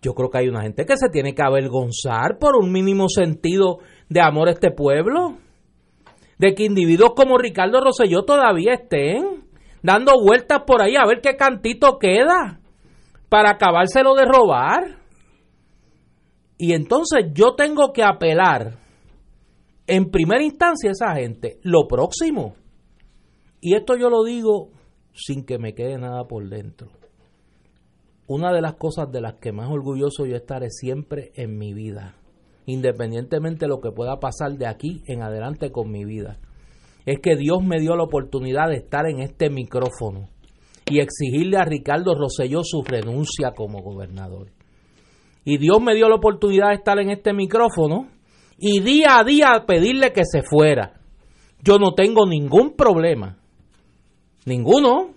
Yo 0.00 0.14
creo 0.14 0.30
que 0.30 0.38
hay 0.38 0.48
una 0.48 0.62
gente 0.62 0.86
que 0.86 0.96
se 0.96 1.10
tiene 1.10 1.34
que 1.34 1.42
avergonzar 1.42 2.38
por 2.38 2.56
un 2.56 2.70
mínimo 2.72 3.08
sentido 3.08 3.80
de 4.08 4.20
amor 4.20 4.48
a 4.48 4.52
este 4.52 4.70
pueblo. 4.70 5.38
De 6.38 6.54
que 6.54 6.64
individuos 6.64 7.12
como 7.14 7.36
Ricardo 7.36 7.80
Rosselló 7.80 8.22
todavía 8.22 8.72
estén 8.74 9.44
dando 9.82 10.12
vueltas 10.22 10.62
por 10.66 10.80
ahí 10.80 10.94
a 10.96 11.06
ver 11.06 11.20
qué 11.20 11.36
cantito 11.36 11.98
queda 11.98 12.60
para 13.28 13.50
acabárselo 13.50 14.14
de 14.14 14.24
robar. 14.24 15.00
Y 16.56 16.72
entonces 16.74 17.26
yo 17.34 17.54
tengo 17.56 17.92
que 17.92 18.02
apelar 18.02 18.79
en 19.90 20.10
primera 20.10 20.42
instancia 20.42 20.90
esa 20.90 21.14
gente. 21.14 21.58
Lo 21.62 21.86
próximo, 21.86 22.54
y 23.60 23.74
esto 23.74 23.96
yo 23.96 24.08
lo 24.08 24.24
digo 24.24 24.70
sin 25.12 25.44
que 25.44 25.58
me 25.58 25.74
quede 25.74 25.98
nada 25.98 26.24
por 26.24 26.48
dentro. 26.48 26.88
Una 28.26 28.52
de 28.52 28.62
las 28.62 28.74
cosas 28.74 29.10
de 29.10 29.20
las 29.20 29.34
que 29.34 29.52
más 29.52 29.68
orgulloso 29.70 30.24
yo 30.24 30.36
estaré 30.36 30.70
siempre 30.70 31.32
en 31.34 31.58
mi 31.58 31.74
vida 31.74 32.16
independientemente 32.66 33.66
de 33.66 33.68
lo 33.68 33.80
que 33.80 33.90
pueda 33.90 34.18
pasar 34.20 34.52
de 34.52 34.66
aquí 34.66 35.02
en 35.06 35.22
adelante 35.22 35.70
con 35.70 35.90
mi 35.90 36.04
vida, 36.04 36.38
es 37.06 37.18
que 37.20 37.36
Dios 37.36 37.62
me 37.62 37.80
dio 37.80 37.96
la 37.96 38.04
oportunidad 38.04 38.68
de 38.68 38.76
estar 38.76 39.06
en 39.06 39.20
este 39.20 39.50
micrófono 39.50 40.28
y 40.88 41.00
exigirle 41.00 41.56
a 41.56 41.64
Ricardo 41.64 42.14
Rosselló 42.14 42.60
su 42.62 42.82
renuncia 42.82 43.52
como 43.56 43.82
gobernador. 43.82 44.48
Y 45.44 45.58
Dios 45.58 45.80
me 45.80 45.94
dio 45.94 46.08
la 46.08 46.16
oportunidad 46.16 46.68
de 46.68 46.74
estar 46.74 46.98
en 46.98 47.10
este 47.10 47.32
micrófono 47.32 48.08
y 48.60 48.80
día 48.80 49.18
a 49.18 49.24
día 49.24 49.64
pedirle 49.66 50.12
que 50.12 50.22
se 50.24 50.42
fuera. 50.42 51.00
Yo 51.62 51.78
no 51.78 51.94
tengo 51.94 52.26
ningún 52.26 52.76
problema, 52.76 53.38
ninguno, 54.44 55.14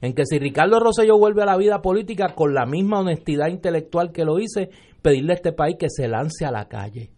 en 0.00 0.14
que 0.14 0.24
si 0.24 0.38
Ricardo 0.38 0.78
Rosselló 0.78 1.18
vuelve 1.18 1.42
a 1.42 1.46
la 1.46 1.56
vida 1.56 1.82
política 1.82 2.34
con 2.34 2.54
la 2.54 2.64
misma 2.64 3.00
honestidad 3.00 3.48
intelectual 3.48 4.12
que 4.12 4.24
lo 4.24 4.38
hice, 4.38 4.70
pedirle 5.02 5.32
a 5.32 5.36
este 5.36 5.52
país 5.52 5.76
que 5.78 5.88
se 5.88 6.08
lance 6.08 6.44
a 6.44 6.50
la 6.50 6.68
calle. 6.68 7.10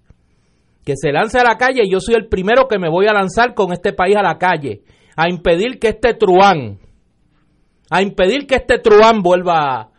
Que 0.85 0.95
se 0.97 1.12
lance 1.12 1.38
a 1.38 1.45
la 1.45 1.57
calle. 1.57 1.83
Y 1.85 1.90
yo 1.90 2.00
soy 2.00 2.14
el 2.14 2.28
primero 2.28 2.69
que 2.69 2.78
me 2.78 2.88
voy 2.88 3.07
a 3.07 3.12
lanzar 3.12 3.55
con 3.55 3.73
este 3.73 3.93
país 3.93 4.16
a 4.16 4.23
la 4.23 4.38
calle, 4.38 4.83
a 5.16 5.28
impedir 5.28 5.78
que 5.78 5.88
este 5.88 6.14
truán, 6.14 6.78
a 7.90 8.02
impedir 8.02 8.47
que 8.47 8.57
este 8.57 8.78
truán 8.78 9.23
vuelva 9.23 9.81
a, 9.81 9.90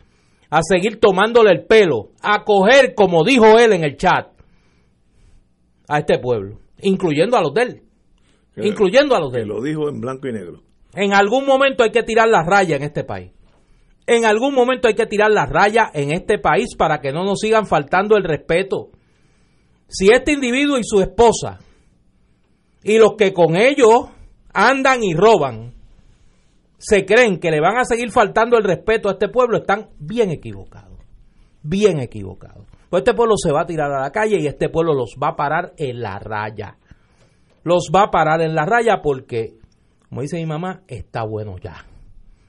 a 0.50 0.60
seguir 0.62 0.98
tomándole 0.98 1.50
el 1.50 1.64
pelo, 1.66 2.10
a 2.22 2.44
coger, 2.44 2.94
como 2.94 3.22
dijo 3.22 3.58
él 3.58 3.72
en 3.72 3.84
el 3.84 3.96
chat, 3.96 4.37
a 5.88 5.98
este 5.98 6.18
pueblo, 6.18 6.58
incluyendo 6.80 7.36
a 7.36 7.42
los 7.42 7.52
de 7.54 7.62
él. 7.62 7.82
Incluyendo 8.56 9.14
a 9.14 9.20
los 9.20 9.32
de 9.32 9.42
él. 9.42 9.48
lo 9.48 9.62
dijo 9.62 9.88
en 9.88 10.00
blanco 10.00 10.28
y 10.28 10.32
negro. 10.32 10.62
En 10.94 11.14
algún 11.14 11.46
momento 11.46 11.84
hay 11.84 11.90
que 11.90 12.02
tirar 12.02 12.28
la 12.28 12.42
raya 12.42 12.76
en 12.76 12.82
este 12.82 13.04
país. 13.04 13.32
En 14.06 14.24
algún 14.24 14.54
momento 14.54 14.88
hay 14.88 14.94
que 14.94 15.06
tirar 15.06 15.30
la 15.30 15.46
raya 15.46 15.90
en 15.92 16.12
este 16.12 16.38
país 16.38 16.74
para 16.76 17.00
que 17.00 17.12
no 17.12 17.24
nos 17.24 17.40
sigan 17.40 17.66
faltando 17.66 18.16
el 18.16 18.24
respeto. 18.24 18.90
Si 19.86 20.08
este 20.12 20.32
individuo 20.32 20.78
y 20.78 20.82
su 20.84 21.00
esposa 21.00 21.58
y 22.82 22.98
los 22.98 23.14
que 23.16 23.32
con 23.32 23.56
ellos 23.56 24.08
andan 24.52 25.02
y 25.02 25.14
roban 25.14 25.74
se 26.78 27.04
creen 27.04 27.38
que 27.38 27.50
le 27.50 27.60
van 27.60 27.76
a 27.76 27.84
seguir 27.84 28.10
faltando 28.10 28.56
el 28.56 28.64
respeto 28.64 29.08
a 29.08 29.12
este 29.12 29.28
pueblo, 29.28 29.58
están 29.58 29.90
bien 29.98 30.30
equivocados. 30.30 30.98
Bien 31.62 32.00
equivocados. 32.00 32.66
Pues 32.90 33.02
este 33.02 33.14
pueblo 33.14 33.34
se 33.36 33.52
va 33.52 33.62
a 33.62 33.66
tirar 33.66 33.92
a 33.92 34.00
la 34.00 34.10
calle 34.10 34.38
y 34.40 34.46
este 34.46 34.68
pueblo 34.68 34.94
los 34.94 35.16
va 35.22 35.28
a 35.28 35.36
parar 35.36 35.72
en 35.76 36.00
la 36.00 36.18
raya. 36.18 36.76
Los 37.64 37.90
va 37.94 38.04
a 38.04 38.10
parar 38.10 38.40
en 38.40 38.54
la 38.54 38.64
raya 38.64 39.00
porque 39.02 39.58
como 40.08 40.22
dice 40.22 40.38
mi 40.38 40.46
mamá, 40.46 40.82
está 40.88 41.22
bueno 41.24 41.56
ya. 41.58 41.84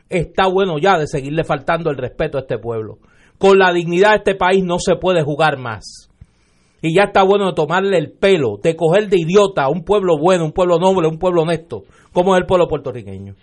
Está 0.08 0.48
bueno 0.48 0.78
ya 0.80 0.98
de 0.98 1.08
seguirle 1.08 1.44
faltando 1.44 1.90
el 1.90 1.98
respeto 1.98 2.38
a 2.38 2.42
este 2.42 2.58
pueblo. 2.58 3.00
Con 3.38 3.60
la 3.60 3.74
dignidad 3.74 4.12
de 4.12 4.18
este 4.18 4.36
país 4.36 4.64
no 4.64 4.80
se 4.80 4.96
puede 4.96 5.24
jugar 5.24 5.58
más. 5.58 6.10
Y 6.82 6.96
ya 6.96 7.04
está 7.04 7.24
bueno 7.24 7.48
de 7.48 7.54
tomarle 7.54 7.98
el 7.98 8.12
pelo, 8.14 8.58
de 8.64 8.76
coger 8.78 9.10
de 9.10 9.18
idiota 9.20 9.64
a 9.64 9.70
un 9.70 9.84
pueblo 9.84 10.18
bueno, 10.18 10.46
un 10.46 10.54
pueblo 10.54 10.80
noble, 10.80 11.10
un 11.10 11.20
pueblo 11.20 11.42
honesto, 11.42 11.84
como 12.14 12.36
es 12.36 12.42
el 12.42 12.48
pueblo 12.48 12.68
puertorriqueño. 12.68 13.36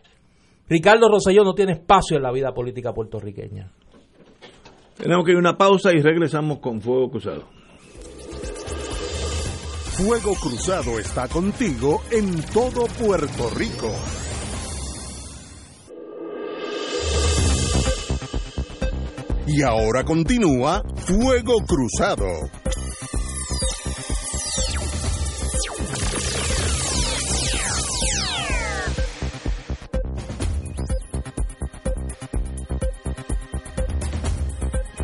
Ricardo 0.69 1.11
Rosselló 1.11 1.45
no 1.45 1.55
tiene 1.55 1.73
espacio 1.73 2.17
en 2.17 2.23
la 2.23 2.33
vida 2.33 2.53
política 2.53 2.95
puertorriqueña. 2.95 3.71
Tenemos 4.97 5.25
que 5.25 5.33
ir 5.33 5.37
a 5.37 5.41
una 5.41 5.59
pausa 5.59 5.93
y 5.93 6.01
regresamos 6.01 6.59
con 6.59 6.81
Fuego 6.81 7.11
Cruzado. 7.11 7.45
Fuego 9.97 10.35
Cruzado 10.35 10.99
está 10.99 11.29
contigo 11.29 12.03
en 12.11 12.43
todo 12.53 12.87
Puerto 12.99 13.51
Rico. 13.55 13.91
Y 19.47 19.63
ahora 19.63 20.05
continúa 20.05 20.83
Fuego 20.97 21.55
Cruzado. 21.67 22.27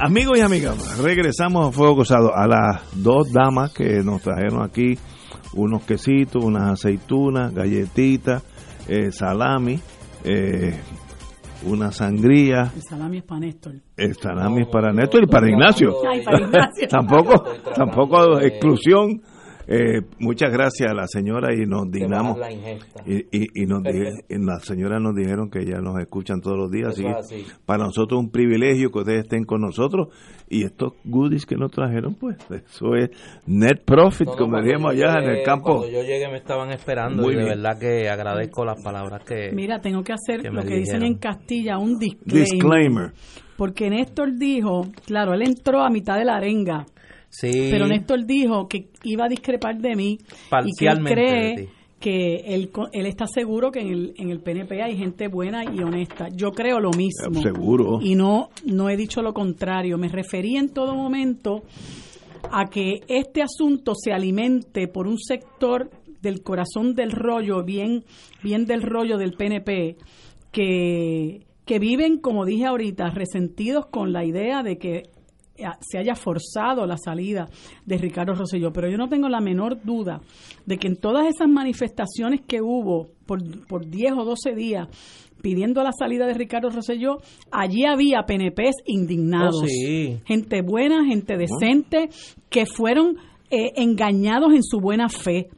Amigos 0.04 0.36
y 0.36 0.40
amigas, 0.40 0.98
regresamos 0.98 1.68
a 1.68 1.70
Fuego 1.70 1.94
Cruzado 1.94 2.34
a 2.34 2.48
las 2.48 2.82
dos 3.04 3.30
damas 3.32 3.72
que 3.72 4.02
nos 4.02 4.20
trajeron 4.20 4.64
aquí 4.64 4.98
unos 5.54 5.84
quesitos, 5.84 6.42
unas 6.44 6.72
aceitunas, 6.72 7.54
galletitas, 7.54 8.42
eh, 8.88 9.12
salami, 9.12 9.78
eh, 10.24 10.74
una 11.66 11.92
sangría, 11.92 12.72
El 12.74 12.82
salami 12.82 13.18
es 13.18 13.22
para 13.22 13.40
Néstor. 13.42 13.74
el 13.96 14.14
salami 14.16 14.64
para 14.64 14.92
Néstor 14.92 15.22
y 15.22 15.26
para 15.28 15.48
Ignacio. 15.48 15.94
Ay, 16.10 16.22
para 16.24 16.40
Ignacio. 16.40 16.88
tampoco, 16.90 17.44
tampoco 17.72 18.40
exclusión. 18.40 19.22
Eh, 19.68 20.02
muchas 20.18 20.52
gracias 20.52 20.90
a 20.90 20.94
la 20.94 21.06
señora 21.06 21.54
y 21.54 21.66
nos 21.66 21.90
dignamos. 21.90 22.38
la 22.38 22.50
ingesta. 22.52 23.02
Y, 23.06 23.18
y, 23.30 23.62
y 23.62 23.66
nos 23.66 23.82
y 23.84 24.38
las 24.38 24.64
señoras 24.64 25.00
nos 25.00 25.14
dijeron 25.14 25.50
que 25.50 25.64
ya 25.64 25.78
nos 25.80 25.98
escuchan 26.00 26.40
todos 26.40 26.56
los 26.58 26.70
días, 26.70 26.88
así 26.88 27.06
así. 27.06 27.44
para 27.64 27.84
nosotros 27.84 28.20
es 28.20 28.24
un 28.26 28.30
privilegio 28.30 28.90
que 28.90 28.98
ustedes 28.98 29.20
estén 29.24 29.44
con 29.44 29.60
nosotros 29.60 30.08
y 30.48 30.64
estos 30.64 30.94
goodies 31.04 31.46
que 31.46 31.56
nos 31.56 31.70
trajeron, 31.70 32.14
pues 32.16 32.36
eso 32.50 32.94
es 32.96 33.10
net 33.46 33.82
profit, 33.84 34.26
No, 34.26 34.32
no, 34.32 34.38
como 34.38 34.62
yo 34.62 34.88
allá 34.88 35.20
en 35.22 35.30
el 35.30 35.42
campo. 35.44 35.78
Cuando 35.78 35.90
yo 35.90 36.02
llegué 36.02 36.28
me 36.28 36.36
estaban 36.38 36.70
esperando 36.72 37.22
Muy 37.22 37.32
y 37.34 37.36
de 37.36 37.44
bien. 37.44 37.56
verdad 37.60 37.78
que 37.78 38.08
agradezco 38.08 38.64
las 38.64 38.82
palabras 38.82 39.22
que... 39.24 39.50
Mira, 39.54 39.80
tengo 39.80 40.02
que 40.02 40.12
hacer 40.12 40.42
que 40.42 40.50
lo 40.50 40.62
que 40.62 40.76
dicen 40.76 41.02
en 41.02 41.14
Castilla, 41.18 41.78
un 41.78 41.98
disclaimer. 41.98 42.44
Disclaimer. 42.50 43.12
Porque 43.56 43.88
Néstor 43.90 44.36
dijo, 44.38 44.86
claro, 45.06 45.34
él 45.34 45.42
entró 45.42 45.82
a 45.84 45.90
mitad 45.90 46.16
de 46.18 46.24
la 46.24 46.36
arenga, 46.36 46.84
Sí, 47.32 47.68
pero 47.70 47.86
Néstor 47.86 48.26
dijo 48.26 48.68
que 48.68 48.88
iba 49.04 49.24
a 49.24 49.28
discrepar 49.28 49.78
de 49.78 49.96
mí 49.96 50.12
y 50.12 50.18
que 50.18 50.84
él 50.84 51.00
Parcialmente 51.00 51.14
cree 51.14 51.68
que 51.98 52.54
él, 52.54 52.70
él 52.92 53.06
está 53.06 53.26
seguro 53.26 53.70
que 53.70 53.80
en 53.80 53.88
el, 53.88 54.14
en 54.18 54.28
el 54.28 54.40
PNP 54.40 54.82
hay 54.82 54.98
gente 54.98 55.28
buena 55.28 55.64
y 55.64 55.82
honesta. 55.82 56.28
Yo 56.28 56.50
creo 56.50 56.78
lo 56.78 56.90
mismo. 56.90 57.40
Seguro. 57.40 58.00
Y 58.02 58.16
no, 58.16 58.50
no 58.66 58.90
he 58.90 58.96
dicho 58.96 59.22
lo 59.22 59.32
contrario. 59.32 59.96
Me 59.96 60.08
referí 60.08 60.56
en 60.56 60.68
todo 60.68 60.94
momento 60.94 61.62
a 62.50 62.66
que 62.66 63.00
este 63.08 63.40
asunto 63.40 63.94
se 63.94 64.12
alimente 64.12 64.88
por 64.88 65.06
un 65.06 65.18
sector 65.18 65.90
del 66.20 66.42
corazón 66.42 66.94
del 66.94 67.12
rollo, 67.12 67.64
bien, 67.64 68.04
bien 68.42 68.66
del 68.66 68.82
rollo 68.82 69.16
del 69.16 69.32
PNP, 69.32 69.96
que, 70.50 71.46
que 71.64 71.78
viven, 71.78 72.18
como 72.18 72.44
dije 72.44 72.66
ahorita, 72.66 73.08
resentidos 73.10 73.86
con 73.86 74.12
la 74.12 74.24
idea 74.24 74.62
de 74.62 74.76
que 74.76 75.04
se 75.80 75.98
haya 75.98 76.14
forzado 76.14 76.86
la 76.86 76.96
salida 76.96 77.48
de 77.84 77.98
Ricardo 77.98 78.34
Rosselló. 78.34 78.72
Pero 78.72 78.90
yo 78.90 78.96
no 78.96 79.08
tengo 79.08 79.28
la 79.28 79.40
menor 79.40 79.82
duda 79.82 80.20
de 80.66 80.78
que 80.78 80.88
en 80.88 80.96
todas 80.96 81.26
esas 81.26 81.48
manifestaciones 81.48 82.40
que 82.46 82.60
hubo 82.60 83.10
por, 83.26 83.66
por 83.66 83.86
10 83.86 84.12
o 84.18 84.24
12 84.24 84.54
días 84.54 84.88
pidiendo 85.42 85.82
la 85.82 85.92
salida 85.92 86.26
de 86.26 86.34
Ricardo 86.34 86.70
Rosselló, 86.70 87.18
allí 87.50 87.84
había 87.84 88.22
PNPs 88.22 88.76
indignados. 88.86 89.62
Oh, 89.62 89.66
sí. 89.66 90.20
Gente 90.24 90.62
buena, 90.62 91.04
gente 91.04 91.36
decente, 91.36 92.08
que 92.48 92.64
fueron 92.64 93.16
eh, 93.50 93.72
engañados 93.76 94.54
en 94.54 94.62
su 94.62 94.80
buena 94.80 95.08
fe. 95.08 95.50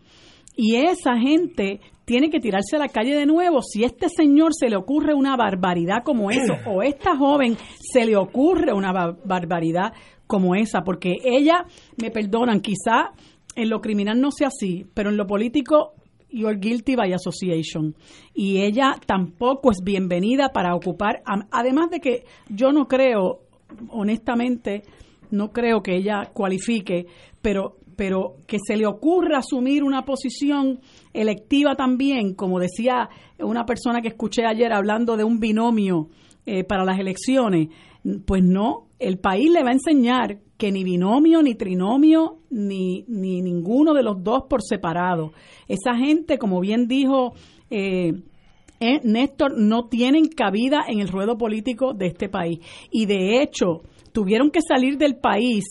Y 0.57 0.77
esa 0.77 1.19
gente 1.19 1.81
tiene 2.05 2.29
que 2.31 2.41
tirarse 2.41 2.77
a 2.77 2.79
la 2.79 2.89
calle 2.89 3.15
de 3.15 3.27
nuevo. 3.27 3.63
Si 3.63 3.85
este 3.85 4.09
señor 4.09 4.53
se 4.55 4.69
le 4.69 4.77
ocurre 4.77 5.15
una 5.15 5.37
barbaridad 5.37 6.03
como 6.05 6.31
eso, 6.31 6.55
o 6.67 6.83
esta 6.83 7.17
joven 7.17 7.57
se 7.81 8.05
le 8.05 8.17
ocurre 8.17 8.73
una 8.73 8.93
ba- 8.93 9.17
barbaridad 9.25 9.93
como 10.27 10.55
esa, 10.55 10.83
porque 10.83 11.17
ella, 11.25 11.65
me 12.01 12.11
perdonan, 12.11 12.61
quizá 12.61 13.13
en 13.57 13.69
lo 13.71 13.81
criminal 13.81 14.21
no 14.21 14.31
sea 14.31 14.49
así, 14.49 14.85
pero 14.95 15.11
en 15.11 15.17
lo 15.17 15.27
político 15.27 15.93
you're 16.31 16.59
guilty 16.59 16.97
by 16.97 17.13
association. 17.13 17.95
Y 18.35 18.59
ella 18.63 18.97
tampoco 19.07 19.71
es 19.71 19.79
bienvenida 19.85 20.49
para 20.53 20.75
ocupar, 20.75 21.23
además 21.53 21.91
de 21.91 22.01
que 22.01 22.25
yo 22.49 22.73
no 22.73 22.89
creo, 22.89 23.41
honestamente, 23.91 24.83
no 25.31 25.51
creo 25.53 25.83
que 25.83 25.97
ella 25.97 26.31
cualifique, 26.33 27.07
pero 27.43 27.77
pero 27.97 28.37
que 28.47 28.59
se 28.65 28.77
le 28.77 28.87
ocurra 28.87 29.39
asumir 29.39 29.85
una 29.85 30.05
posición 30.05 30.81
electiva 31.13 31.75
también, 31.75 32.35
como 32.35 32.59
decía 32.59 33.09
una 33.39 33.65
persona 33.65 34.01
que 34.01 34.09
escuché 34.09 34.45
ayer 34.47 34.73
hablando 34.73 35.17
de 35.17 35.25
un 35.25 35.41
binomio 35.41 36.09
eh, 36.47 36.65
para 36.65 36.85
las 36.85 36.99
elecciones, 36.99 37.69
pues 38.27 38.43
no, 38.43 38.89
el 38.99 39.19
país 39.19 39.51
le 39.51 39.63
va 39.63 39.71
a 39.71 39.75
enseñar 39.75 40.39
que 40.57 40.71
ni 40.71 40.85
binomio, 40.85 41.43
ni 41.43 41.55
trinomio, 41.55 42.39
ni, 42.51 43.05
ni 43.09 43.43
ninguno 43.43 43.95
de 43.95 44.03
los 44.03 44.23
dos 44.23 44.45
por 44.49 44.63
separado. 44.63 45.33
Esa 45.69 45.97
gente, 45.97 46.39
como 46.39 46.61
bien 46.61 46.87
dijo 46.87 47.33
eh, 47.71 48.13
eh, 48.81 49.01
Néstor, 49.03 49.59
no 49.59 49.89
tienen 49.89 50.27
cabida 50.27 50.85
en 50.87 51.01
el 51.01 51.09
ruedo 51.09 51.39
político 51.39 51.95
de 51.95 52.07
este 52.07 52.29
país. 52.29 52.61
Y 52.91 53.07
de 53.07 53.43
hecho, 53.43 53.83
tuvieron 54.15 54.53
que 54.53 54.61
salir 54.63 54.97
del 54.97 55.17
país 55.17 55.65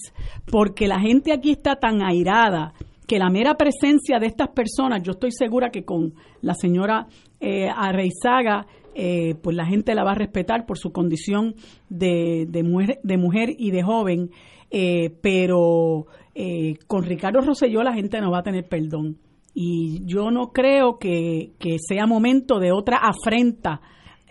porque 0.51 0.87
la 0.87 0.99
gente 0.99 1.31
aquí 1.31 1.51
está 1.51 1.77
tan 1.77 2.03
airada 2.03 2.73
que 3.07 3.17
la 3.17 3.29
mera 3.29 3.55
presencia 3.55 4.19
de 4.19 4.27
estas 4.27 4.49
personas, 4.49 5.01
yo 5.01 5.13
estoy 5.13 5.31
segura 5.31 5.69
que 5.69 5.85
con 5.85 6.13
la 6.41 6.53
señora 6.53 7.07
eh, 7.39 7.69
Arreizaga, 7.73 8.67
eh, 8.95 9.35
pues 9.41 9.55
la 9.55 9.65
gente 9.65 9.95
la 9.95 10.03
va 10.03 10.11
a 10.11 10.15
respetar 10.15 10.65
por 10.65 10.77
su 10.77 10.91
condición 10.91 11.55
de, 11.89 12.45
de 12.47 13.17
mujer, 13.17 13.49
y 13.57 13.71
de 13.71 13.81
joven, 13.81 14.29
eh, 14.69 15.09
pero 15.21 16.05
eh, 16.35 16.75
con 16.85 17.03
Ricardo 17.03 17.41
Rosselló 17.41 17.81
la 17.81 17.93
gente 17.93 18.19
no 18.19 18.31
va 18.31 18.39
a 18.39 18.43
tener 18.43 18.67
perdón. 18.67 19.17
Y 19.55 20.03
yo 20.05 20.31
no 20.31 20.51
creo 20.51 20.97
que, 20.97 21.53
sea 21.87 22.07
momento 22.07 22.59
de 22.59 22.71
otra 22.71 22.97
afrenta 22.97 23.81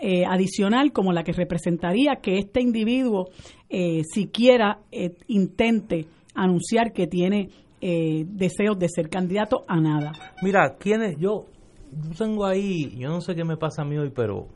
eh, 0.03 0.25
adicional 0.27 0.93
como 0.93 1.13
la 1.13 1.23
que 1.23 1.33
representaría 1.33 2.17
que 2.17 2.39
este 2.39 2.61
individuo 2.61 3.29
eh, 3.71 4.03
siquiera 4.05 4.81
intente 5.29 6.07
anunciar 6.35 6.93
que 6.93 7.07
tiene 7.07 7.49
deseos 7.81 8.79
de 8.79 8.89
ser 8.89 9.09
candidato 9.09 9.65
a 9.67 9.81
nada. 9.81 10.13
Mira, 10.43 10.77
¿quién 10.79 11.03
es? 11.03 11.17
Yo, 11.19 11.47
yo 11.91 12.15
tengo 12.17 12.47
ahí, 12.47 12.97
yo 12.97 13.09
no 13.09 13.21
sé 13.21 13.35
qué 13.35 13.45
me 13.45 13.57
pasa 13.57 13.83
a 13.83 13.85
mí 13.85 13.99
hoy, 13.99 14.13
pero 14.15 14.47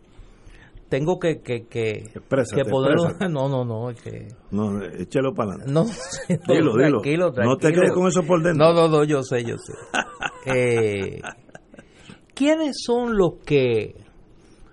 tengo 0.88 1.18
que 1.18 1.40
que, 1.42 1.66
que, 1.66 2.04
que 2.12 2.64
poder 2.64 2.94
no 3.30 3.48
no 3.48 3.64
no 3.64 3.92
que 3.94 4.28
no 4.50 4.82
échalo 4.82 5.34
para 5.34 5.54
adelante 5.54 5.72
no, 5.72 5.84
dilo, 6.54 7.02
dilo. 7.02 7.32
no 7.32 7.56
te 7.56 7.72
quedes 7.72 7.92
con 7.92 8.06
eso 8.06 8.22
por 8.22 8.42
dentro 8.42 8.72
no 8.72 8.74
no 8.74 8.88
no 8.88 9.04
yo 9.04 9.22
sé 9.22 9.44
yo 9.44 9.56
sé 9.58 9.72
eh, 10.54 11.20
quiénes 12.34 12.76
son 12.84 13.16
los 13.16 13.34
que 13.44 14.05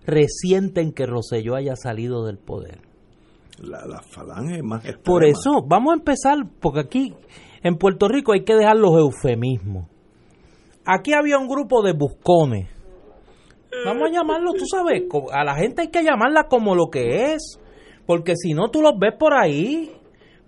resienten 0.06 0.92
que 0.92 1.06
Roselló 1.06 1.56
haya 1.56 1.76
salido 1.76 2.26
del 2.26 2.38
poder. 2.38 2.80
La, 3.60 3.86
la 3.86 4.02
falange 4.02 4.64
más 4.64 4.84
por 5.06 5.24
eso 5.24 5.62
vamos 5.68 5.94
a 5.94 5.98
empezar 5.98 6.38
porque 6.60 6.80
aquí 6.80 7.14
en 7.62 7.76
Puerto 7.78 8.08
Rico 8.08 8.34
hay 8.34 8.44
que 8.44 8.56
dejar 8.56 8.78
los 8.78 8.98
eufemismos. 8.98 9.88
Aquí 10.86 11.14
había 11.14 11.38
un 11.38 11.48
grupo 11.48 11.82
de 11.82 11.94
buscones. 11.94 12.68
Vamos 13.86 14.10
a 14.10 14.12
llamarlo, 14.12 14.52
tú 14.54 14.66
sabes, 14.66 15.04
a 15.32 15.44
la 15.44 15.56
gente 15.56 15.82
hay 15.82 15.88
que 15.88 16.04
llamarla 16.04 16.48
como 16.48 16.76
lo 16.76 16.88
que 16.92 17.34
es, 17.34 17.60
porque 18.06 18.36
si 18.36 18.54
no 18.54 18.70
tú 18.70 18.82
los 18.82 18.94
ves 19.00 19.14
por 19.18 19.34
ahí 19.34 19.92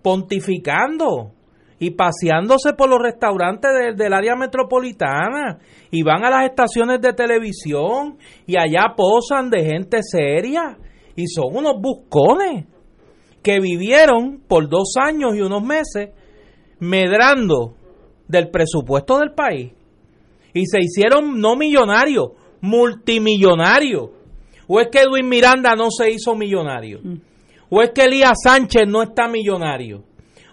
pontificando 0.04 1.32
y 1.80 1.92
paseándose 1.92 2.74
por 2.74 2.90
los 2.90 3.00
restaurantes 3.02 3.72
del 3.96 4.14
área 4.14 4.36
metropolitana 4.36 5.60
y 5.92 6.04
van 6.04 6.24
a 6.24 6.30
las 6.30 6.46
estaciones 6.46 7.02
de 7.02 7.14
televisión 7.14 8.18
y 8.46 8.58
allá 8.58 8.94
posan 8.96 9.50
de 9.50 9.64
gente 9.64 10.00
seria 10.02 10.78
y 11.16 11.28
son 11.28 11.56
unos 11.56 11.74
buscones 11.82 12.66
que 13.44 13.60
vivieron 13.60 14.42
por 14.48 14.70
dos 14.70 14.94
años 14.98 15.36
y 15.36 15.42
unos 15.42 15.64
meses 15.64 16.10
medrando 16.80 17.76
del 18.28 18.50
presupuesto 18.50 19.20
del 19.20 19.34
país 19.34 19.74
y 20.56 20.66
se 20.66 20.80
hicieron 20.80 21.40
no 21.40 21.58
millonarios, 21.58 22.30
multimillonario. 22.62 24.14
¿O 24.68 24.80
es 24.80 24.88
que 24.88 25.02
Edwin 25.02 25.28
Miranda 25.28 25.76
no 25.76 25.92
se 25.92 26.10
hizo 26.10 26.34
millonario? 26.34 27.02
Mm. 27.04 27.16
¿O 27.70 27.82
es 27.82 27.92
que 27.92 28.06
Elías 28.06 28.38
Sánchez 28.42 28.84
no 28.88 29.04
está 29.04 29.28
millonario? 29.28 30.04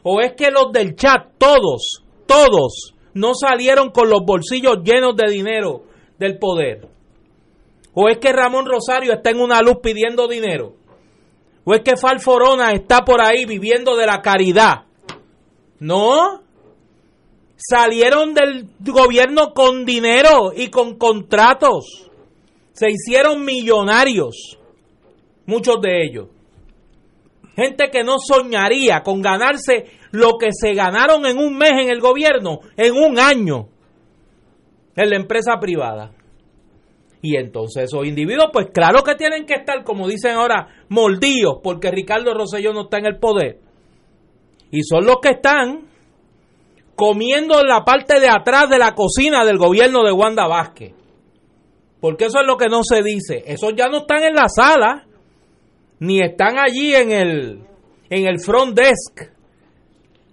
¿O 0.03 0.21
es 0.21 0.33
que 0.33 0.51
los 0.51 0.73
del 0.73 0.97
chat, 0.97 1.33
todos, 1.39 2.03
todos, 2.27 2.95
no 3.15 3.35
salieron 3.35 3.91
con 3.91 4.09
los 4.09 4.21
bolsillos 4.25 4.79
llenos 4.85 5.17
de 5.17 5.31
dinero 5.31 5.85
del 6.19 6.39
poder? 6.39 6.89
¿O 7.95 8.09
es 8.09 8.19
que 8.19 8.33
Ramón 8.33 8.67
Rosario 8.67 9.13
está 9.13 9.31
en 9.31 9.41
una 9.41 9.61
luz 9.61 9.77
pidiendo 9.83 10.27
dinero? 10.27 10.75
¿O 11.65 11.75
es 11.75 11.83
que 11.83 11.97
Falforona 11.97 12.73
está 12.73 13.05
por 13.05 13.21
ahí 13.21 13.45
viviendo 13.45 13.97
de 13.97 14.07
la 14.07 14.23
caridad? 14.23 14.85
No, 15.79 16.43
salieron 17.57 18.35
del 18.35 18.69
gobierno 18.81 19.53
con 19.53 19.85
dinero 19.85 20.53
y 20.57 20.69
con 20.69 20.97
contratos. 20.97 22.11
Se 22.73 22.91
hicieron 22.91 23.45
millonarios, 23.45 24.59
muchos 25.47 25.81
de 25.81 26.05
ellos. 26.05 26.29
Gente 27.55 27.91
que 27.91 28.03
no 28.03 28.17
soñaría 28.19 29.03
con 29.03 29.21
ganarse 29.21 29.87
lo 30.11 30.39
que 30.39 30.49
se 30.53 30.73
ganaron 30.75 31.27
en 31.27 31.39
un 31.39 31.57
mes 31.57 31.73
en 31.73 31.91
el 31.91 32.01
gobierno, 32.01 32.61
en 32.77 32.95
un 32.95 33.19
año, 33.19 33.69
en 34.97 35.11
la 35.11 35.17
empresa 35.17 35.59
privada. 35.61 36.13
Y 37.21 37.37
entonces 37.37 37.85
esos 37.85 38.05
individuos, 38.05 38.51
pues 38.53 38.69
claro 38.73 39.05
que 39.05 39.15
tienen 39.15 39.47
que 39.47 39.55
estar, 39.55 39.85
como 39.85 40.09
dicen 40.09 40.33
ahora, 40.33 40.69
moldidos, 40.89 41.59
porque 41.63 41.91
Ricardo 41.91 42.35
Rosselló 42.35 42.73
no 42.73 42.83
está 42.83 42.99
en 42.99 43.07
el 43.07 43.19
poder. 43.19 43.61
Y 44.71 44.83
son 44.83 45.05
los 45.05 45.17
que 45.23 45.31
están 45.31 45.83
comiendo 46.97 47.61
en 47.61 47.69
la 47.69 47.85
parte 47.85 48.19
de 48.19 48.29
atrás 48.29 48.69
de 48.69 48.79
la 48.79 48.95
cocina 48.95 49.45
del 49.45 49.59
gobierno 49.59 50.03
de 50.03 50.13
Wanda 50.13 50.49
Vázquez. 50.49 50.95
Porque 52.01 52.25
eso 52.25 52.41
es 52.41 52.47
lo 52.47 52.57
que 52.57 52.69
no 52.69 52.83
se 52.83 53.03
dice. 53.03 53.45
Esos 53.47 53.75
ya 53.77 53.89
no 53.89 53.99
están 53.99 54.25
en 54.25 54.35
la 54.35 54.49
sala, 54.49 55.07
ni 56.03 56.21
están 56.21 56.59
allí 56.59 56.97
en 56.97 57.13
el, 57.13 57.61
en 58.11 58.27
el 58.27 58.41
front 58.41 58.77
desk, 58.77 59.31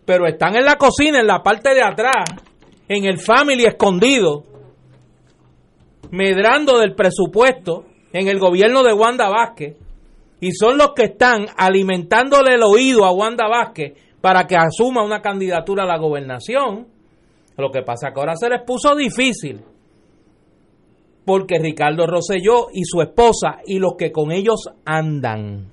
pero 0.03 0.25
están 0.25 0.55
en 0.55 0.65
la 0.65 0.77
cocina, 0.77 1.19
en 1.19 1.27
la 1.27 1.43
parte 1.43 1.75
de 1.75 1.84
atrás, 1.84 2.25
en 2.88 3.05
el 3.05 3.19
family 3.19 3.65
escondido, 3.65 4.45
medrando 6.10 6.79
del 6.79 6.95
presupuesto 6.95 7.86
en 8.12 8.27
el 8.27 8.39
gobierno 8.39 8.82
de 8.82 8.93
Wanda 8.93 9.29
Vázquez, 9.29 9.77
y 10.41 10.53
son 10.53 10.75
los 10.75 10.93
que 10.95 11.03
están 11.03 11.45
alimentándole 11.55 12.55
el 12.55 12.63
oído 12.63 13.05
a 13.05 13.12
Wanda 13.12 13.47
Vázquez 13.47 13.93
para 14.21 14.47
que 14.47 14.55
asuma 14.55 15.03
una 15.03 15.21
candidatura 15.21 15.84
a 15.84 15.88
la 15.88 15.99
gobernación. 15.99 16.88
Lo 17.58 17.69
que 17.69 17.84
pasa 17.84 18.10
que 18.12 18.19
ahora 18.19 18.36
se 18.36 18.49
les 18.49 18.63
puso 18.63 18.95
difícil 18.95 19.62
porque 21.30 21.60
Ricardo 21.60 22.08
Rosselló 22.08 22.70
y 22.74 22.86
su 22.86 23.04
esposa 23.04 23.60
y 23.63 23.78
los 23.78 23.94
que 24.00 24.12
con 24.12 24.32
ellos 24.32 24.68
andan 24.84 25.72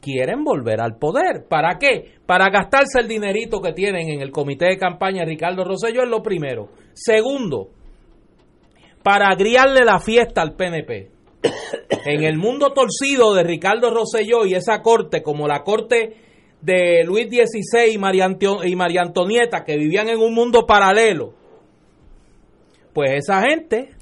quieren 0.00 0.42
volver 0.42 0.80
al 0.80 0.96
poder. 0.96 1.46
¿Para 1.48 1.78
qué? 1.78 2.16
Para 2.26 2.50
gastarse 2.50 2.98
el 2.98 3.06
dinerito 3.06 3.60
que 3.60 3.72
tienen 3.72 4.08
en 4.08 4.20
el 4.20 4.32
comité 4.32 4.70
de 4.70 4.76
campaña 4.76 5.24
Ricardo 5.24 5.62
Rosselló 5.62 6.02
es 6.02 6.08
lo 6.08 6.20
primero. 6.20 6.68
Segundo, 6.94 7.68
para 9.04 9.28
agriarle 9.28 9.84
la 9.84 10.00
fiesta 10.00 10.42
al 10.42 10.56
PNP. 10.56 11.10
En 12.04 12.24
el 12.24 12.38
mundo 12.38 12.72
torcido 12.72 13.34
de 13.34 13.44
Ricardo 13.44 13.90
Rosselló 13.90 14.46
y 14.46 14.54
esa 14.54 14.82
corte, 14.82 15.22
como 15.22 15.46
la 15.46 15.62
corte 15.62 16.16
de 16.60 17.04
Luis 17.04 17.28
XVI 17.28 17.92
y 17.92 17.98
María, 17.98 18.26
y 18.64 18.74
María 18.74 19.02
Antonieta, 19.02 19.62
que 19.62 19.76
vivían 19.76 20.08
en 20.08 20.18
un 20.18 20.34
mundo 20.34 20.66
paralelo, 20.66 21.34
pues 22.92 23.12
esa 23.12 23.42
gente 23.42 23.97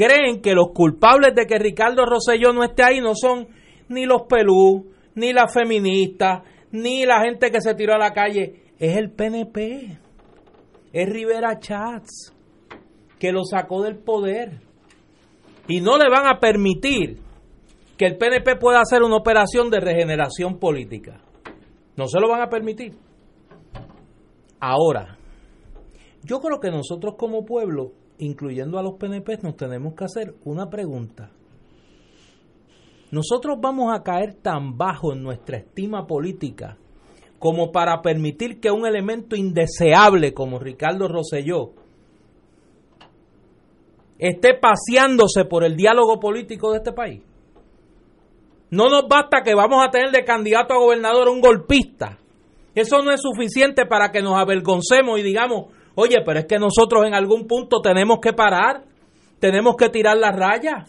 creen 0.00 0.40
que 0.40 0.54
los 0.54 0.68
culpables 0.72 1.34
de 1.34 1.46
que 1.46 1.58
Ricardo 1.58 2.06
Rosselló 2.06 2.54
no 2.54 2.64
esté 2.64 2.82
ahí 2.82 3.00
no 3.02 3.14
son 3.14 3.48
ni 3.88 4.06
los 4.06 4.22
pelú, 4.22 4.92
ni 5.14 5.34
las 5.34 5.52
feministas, 5.52 6.42
ni 6.70 7.04
la 7.04 7.20
gente 7.20 7.50
que 7.50 7.60
se 7.60 7.74
tiró 7.74 7.94
a 7.94 7.98
la 7.98 8.14
calle, 8.14 8.72
es 8.78 8.96
el 8.96 9.10
PNP, 9.10 9.98
es 10.94 11.08
Rivera 11.08 11.58
Chats, 11.58 12.34
que 13.18 13.30
lo 13.30 13.44
sacó 13.44 13.82
del 13.82 13.98
poder. 13.98 14.62
Y 15.68 15.82
no 15.82 15.98
le 15.98 16.08
van 16.08 16.26
a 16.26 16.40
permitir 16.40 17.18
que 17.98 18.06
el 18.06 18.16
PNP 18.16 18.56
pueda 18.56 18.80
hacer 18.80 19.02
una 19.02 19.16
operación 19.16 19.68
de 19.68 19.80
regeneración 19.80 20.58
política. 20.58 21.20
No 21.96 22.06
se 22.06 22.18
lo 22.18 22.26
van 22.26 22.40
a 22.40 22.48
permitir. 22.48 22.94
Ahora, 24.60 25.18
yo 26.24 26.40
creo 26.40 26.58
que 26.58 26.70
nosotros 26.70 27.16
como 27.18 27.44
pueblo, 27.44 27.92
incluyendo 28.20 28.78
a 28.78 28.82
los 28.82 28.94
PNP, 28.94 29.38
nos 29.42 29.56
tenemos 29.56 29.94
que 29.94 30.04
hacer 30.04 30.34
una 30.44 30.70
pregunta. 30.70 31.30
Nosotros 33.10 33.58
vamos 33.60 33.92
a 33.92 34.02
caer 34.02 34.34
tan 34.34 34.78
bajo 34.78 35.12
en 35.12 35.22
nuestra 35.22 35.58
estima 35.58 36.06
política 36.06 36.76
como 37.38 37.72
para 37.72 38.02
permitir 38.02 38.60
que 38.60 38.70
un 38.70 38.86
elemento 38.86 39.34
indeseable 39.34 40.32
como 40.32 40.58
Ricardo 40.58 41.08
Rosselló 41.08 41.72
esté 44.18 44.54
paseándose 44.54 45.46
por 45.46 45.64
el 45.64 45.76
diálogo 45.76 46.20
político 46.20 46.70
de 46.70 46.78
este 46.78 46.92
país. 46.92 47.22
No 48.70 48.88
nos 48.88 49.08
basta 49.08 49.42
que 49.42 49.54
vamos 49.54 49.84
a 49.84 49.90
tener 49.90 50.10
de 50.10 50.24
candidato 50.24 50.74
a 50.74 50.78
gobernador 50.78 51.28
un 51.28 51.40
golpista. 51.40 52.18
Eso 52.74 53.02
no 53.02 53.10
es 53.10 53.20
suficiente 53.20 53.86
para 53.86 54.12
que 54.12 54.22
nos 54.22 54.38
avergoncemos 54.38 55.18
y 55.18 55.22
digamos, 55.22 55.72
oye, 56.00 56.18
pero 56.24 56.40
es 56.40 56.46
que 56.46 56.58
nosotros 56.58 57.06
en 57.06 57.14
algún 57.14 57.46
punto 57.46 57.80
tenemos 57.80 58.18
que 58.20 58.32
parar, 58.32 58.82
tenemos 59.38 59.76
que 59.76 59.88
tirar 59.88 60.16
la 60.16 60.32
raya. 60.32 60.86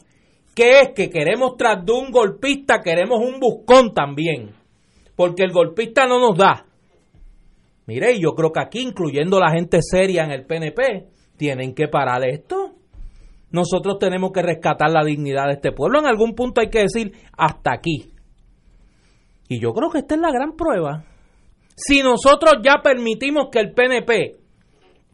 ¿Qué 0.56 0.82
es? 0.82 0.90
Que 0.94 1.10
queremos 1.10 1.56
tras 1.58 1.86
de 1.86 1.94
un 1.94 2.12
golpista, 2.12 2.82
queremos 2.82 3.20
un 3.20 3.40
buscón 3.40 3.94
también. 3.94 4.52
Porque 5.16 5.44
el 5.44 5.52
golpista 5.52 6.08
no 6.08 6.20
nos 6.20 6.38
da. 6.38 6.66
Mire, 7.88 8.20
yo 8.20 8.32
creo 8.32 8.52
que 8.52 8.62
aquí, 8.62 8.80
incluyendo 8.80 9.40
la 9.40 9.52
gente 9.52 9.80
seria 9.82 10.24
en 10.24 10.32
el 10.32 10.46
PNP, 10.46 11.08
tienen 11.38 11.74
que 11.74 11.88
parar 11.88 12.24
esto. 12.28 12.74
Nosotros 13.52 13.98
tenemos 14.00 14.32
que 14.32 14.42
rescatar 14.42 14.90
la 14.92 15.04
dignidad 15.04 15.48
de 15.48 15.54
este 15.54 15.72
pueblo. 15.72 16.00
En 16.00 16.06
algún 16.06 16.36
punto 16.36 16.62
hay 16.62 16.70
que 16.70 16.80
decir 16.80 17.14
hasta 17.38 17.74
aquí. 17.74 18.12
Y 19.48 19.60
yo 19.60 19.74
creo 19.74 19.90
que 19.90 20.00
esta 20.00 20.16
es 20.16 20.22
la 20.22 20.32
gran 20.32 20.56
prueba. 20.56 21.04
Si 21.76 22.02
nosotros 22.02 22.56
ya 22.64 22.82
permitimos 22.82 23.50
que 23.52 23.60
el 23.60 23.74
PNP 23.74 24.41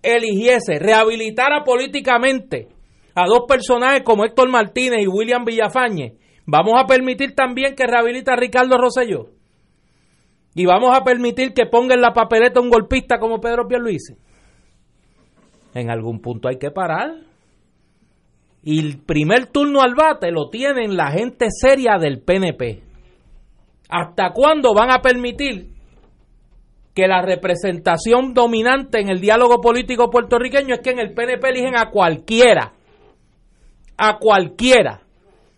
eligiese, 0.01 0.79
rehabilitara 0.79 1.63
políticamente 1.63 2.69
a 3.15 3.25
dos 3.25 3.41
personajes 3.47 4.03
como 4.03 4.25
Héctor 4.25 4.49
Martínez 4.49 5.01
y 5.01 5.07
William 5.07 5.43
Villafañe, 5.43 6.17
vamos 6.45 6.75
a 6.77 6.86
permitir 6.86 7.33
también 7.33 7.75
que 7.75 7.88
rehabilite 7.88 8.31
a 8.31 8.36
Ricardo 8.36 8.77
Rosselló. 8.77 9.29
Y 10.53 10.65
vamos 10.65 10.95
a 10.95 11.03
permitir 11.03 11.53
que 11.53 11.65
ponga 11.65 11.95
en 11.95 12.01
la 12.01 12.13
papeleta 12.13 12.60
un 12.60 12.69
golpista 12.69 13.19
como 13.19 13.39
Pedro 13.39 13.67
Pierluisi. 13.67 14.15
En 15.73 15.91
algún 15.91 16.19
punto 16.19 16.47
hay 16.47 16.57
que 16.57 16.71
parar. 16.71 17.12
Y 18.63 18.79
el 18.79 18.97
primer 18.97 19.47
turno 19.47 19.81
al 19.81 19.93
bate 19.93 20.31
lo 20.31 20.49
tienen 20.49 20.97
la 20.97 21.12
gente 21.12 21.47
seria 21.51 21.97
del 21.99 22.21
PNP. 22.21 22.81
¿Hasta 23.89 24.31
cuándo 24.33 24.73
van 24.73 24.91
a 24.91 25.01
permitir 25.01 25.77
que 26.97 27.07
la 27.07 27.21
representación 27.21 28.33
dominante 28.33 28.99
en 28.99 29.10
el 29.10 29.21
diálogo 29.21 29.62
político 29.62 30.10
puertorriqueño 30.10 30.73
es 30.73 30.79
que 30.79 30.89
en 30.89 30.97
el 30.97 31.13
PNP 31.13 31.47
eligen 31.47 31.77
a 31.77 31.91
cualquiera? 31.91 32.73
A 33.95 34.17
cualquiera. 34.17 35.01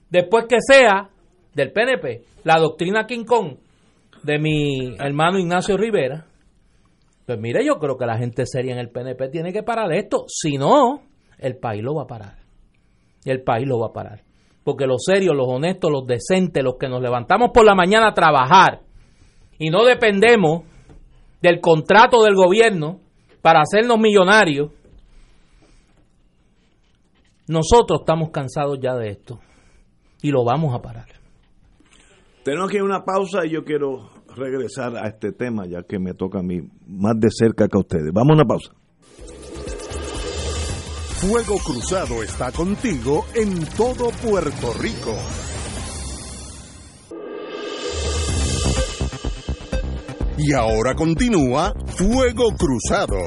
Después 0.09 0.47
que 0.49 0.57
sea 0.59 1.09
del 1.53 1.71
PNP, 1.71 2.23
la 2.43 2.59
doctrina 2.59 3.07
King 3.07 3.23
Kong 3.23 3.53
de 4.21 4.37
mi 4.37 4.97
hermano 4.99 5.39
Ignacio 5.39 5.77
Rivera. 5.77 6.25
Pues 7.25 7.39
mire, 7.39 7.65
yo 7.65 7.79
creo 7.79 7.97
que 7.97 8.05
la 8.05 8.17
gente 8.17 8.45
seria 8.45 8.73
en 8.73 8.79
el 8.79 8.89
PNP 8.89 9.29
tiene 9.29 9.53
que 9.53 9.63
parar 9.63 9.93
esto. 9.93 10.25
Si 10.27 10.57
no, 10.57 11.03
el 11.37 11.55
país 11.55 11.81
lo 11.81 11.95
va 11.95 12.03
a 12.03 12.07
parar. 12.07 12.35
El 13.23 13.43
país 13.43 13.65
lo 13.65 13.79
va 13.79 13.87
a 13.87 13.93
parar. 13.93 14.23
Porque 14.65 14.85
los 14.85 15.05
serios, 15.05 15.33
los 15.37 15.47
honestos, 15.47 15.89
los 15.89 16.05
decentes, 16.05 16.61
los 16.61 16.75
que 16.77 16.89
nos 16.89 17.01
levantamos 17.01 17.51
por 17.53 17.63
la 17.63 17.75
mañana 17.75 18.09
a 18.09 18.13
trabajar 18.13 18.81
y 19.57 19.69
no 19.69 19.85
dependemos 19.85 20.63
del 21.41 21.59
contrato 21.61 22.23
del 22.23 22.35
gobierno 22.35 22.99
para 23.41 23.61
hacernos 23.61 23.97
millonarios, 23.99 24.71
nosotros 27.47 28.01
estamos 28.01 28.29
cansados 28.31 28.79
ya 28.81 28.95
de 28.95 29.09
esto 29.09 29.39
y 30.21 30.31
lo 30.31 30.43
vamos 30.43 30.75
a 30.75 30.81
parar. 30.81 31.07
Tenemos 32.43 32.71
que 32.71 32.81
una 32.81 33.03
pausa 33.03 33.45
y 33.45 33.51
yo 33.51 33.63
quiero 33.63 34.09
regresar 34.35 34.95
a 34.95 35.07
este 35.07 35.31
tema 35.31 35.65
ya 35.67 35.83
que 35.83 35.99
me 35.99 36.13
toca 36.13 36.39
a 36.39 36.43
mí 36.43 36.61
más 36.87 37.19
de 37.19 37.29
cerca 37.31 37.67
que 37.67 37.77
a 37.77 37.81
ustedes. 37.81 38.11
Vamos 38.13 38.31
a 38.31 38.33
una 38.35 38.45
pausa. 38.45 38.71
Fuego 41.19 41.57
Cruzado 41.57 42.23
está 42.23 42.51
contigo 42.51 43.25
en 43.35 43.65
todo 43.75 44.09
Puerto 44.23 44.73
Rico. 44.79 45.13
Y 50.41 50.53
ahora 50.53 50.95
continúa 50.95 51.73
Fuego 51.97 52.51
Cruzado. 52.57 53.17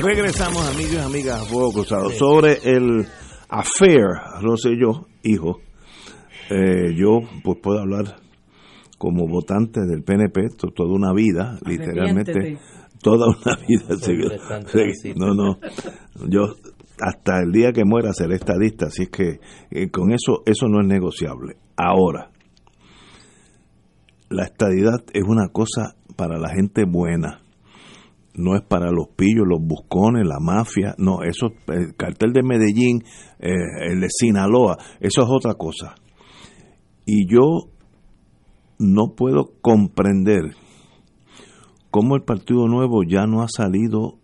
Regresamos 0.00 0.68
amigos 0.68 0.92
y 0.94 0.98
amigas 0.98 1.42
a 1.42 1.44
Fuego 1.46 1.72
Cruzado 1.72 2.10
sobre 2.10 2.58
el 2.62 3.04
affair 3.48 4.06
Rosselló, 4.40 5.08
hijo. 5.24 5.58
Eh, 6.48 6.94
yo 6.96 7.20
pues 7.42 7.58
puedo 7.60 7.80
hablar 7.80 8.16
como 8.98 9.26
votante 9.26 9.80
del 9.80 10.04
PNP 10.04 10.50
toda 10.74 10.94
una 10.94 11.12
vida, 11.12 11.58
literalmente 11.66 12.58
toda 13.02 13.26
una 13.26 13.56
vida. 13.66 13.96
no, 15.16 15.34
no, 15.34 15.58
yo 16.28 16.54
hasta 17.00 17.40
el 17.40 17.50
día 17.50 17.72
que 17.72 17.84
muera 17.84 18.12
seré 18.12 18.36
estadista, 18.36 18.86
así 18.86 19.08
que 19.08 19.40
eh, 19.72 19.90
con 19.90 20.12
eso 20.12 20.42
eso 20.46 20.68
no 20.68 20.80
es 20.80 20.86
negociable. 20.86 21.56
Ahora, 21.76 22.30
la 24.32 24.44
estadidad 24.44 25.04
es 25.12 25.22
una 25.26 25.48
cosa 25.48 25.96
para 26.16 26.38
la 26.38 26.48
gente 26.50 26.84
buena, 26.84 27.40
no 28.34 28.56
es 28.56 28.62
para 28.62 28.90
los 28.90 29.08
pillos, 29.08 29.46
los 29.46 29.60
buscones, 29.60 30.26
la 30.26 30.40
mafia, 30.40 30.94
no, 30.98 31.22
eso, 31.22 31.48
el 31.68 31.94
cartel 31.96 32.32
de 32.32 32.42
Medellín, 32.42 33.04
eh, 33.38 33.52
el 33.90 34.00
de 34.00 34.08
Sinaloa, 34.08 34.78
eso 35.00 35.22
es 35.22 35.28
otra 35.28 35.54
cosa. 35.54 35.94
Y 37.04 37.26
yo 37.30 37.68
no 38.78 39.14
puedo 39.16 39.52
comprender 39.60 40.54
cómo 41.90 42.16
el 42.16 42.22
Partido 42.22 42.66
Nuevo 42.68 43.02
ya 43.06 43.26
no 43.26 43.42
ha 43.42 43.48
salido 43.48 44.18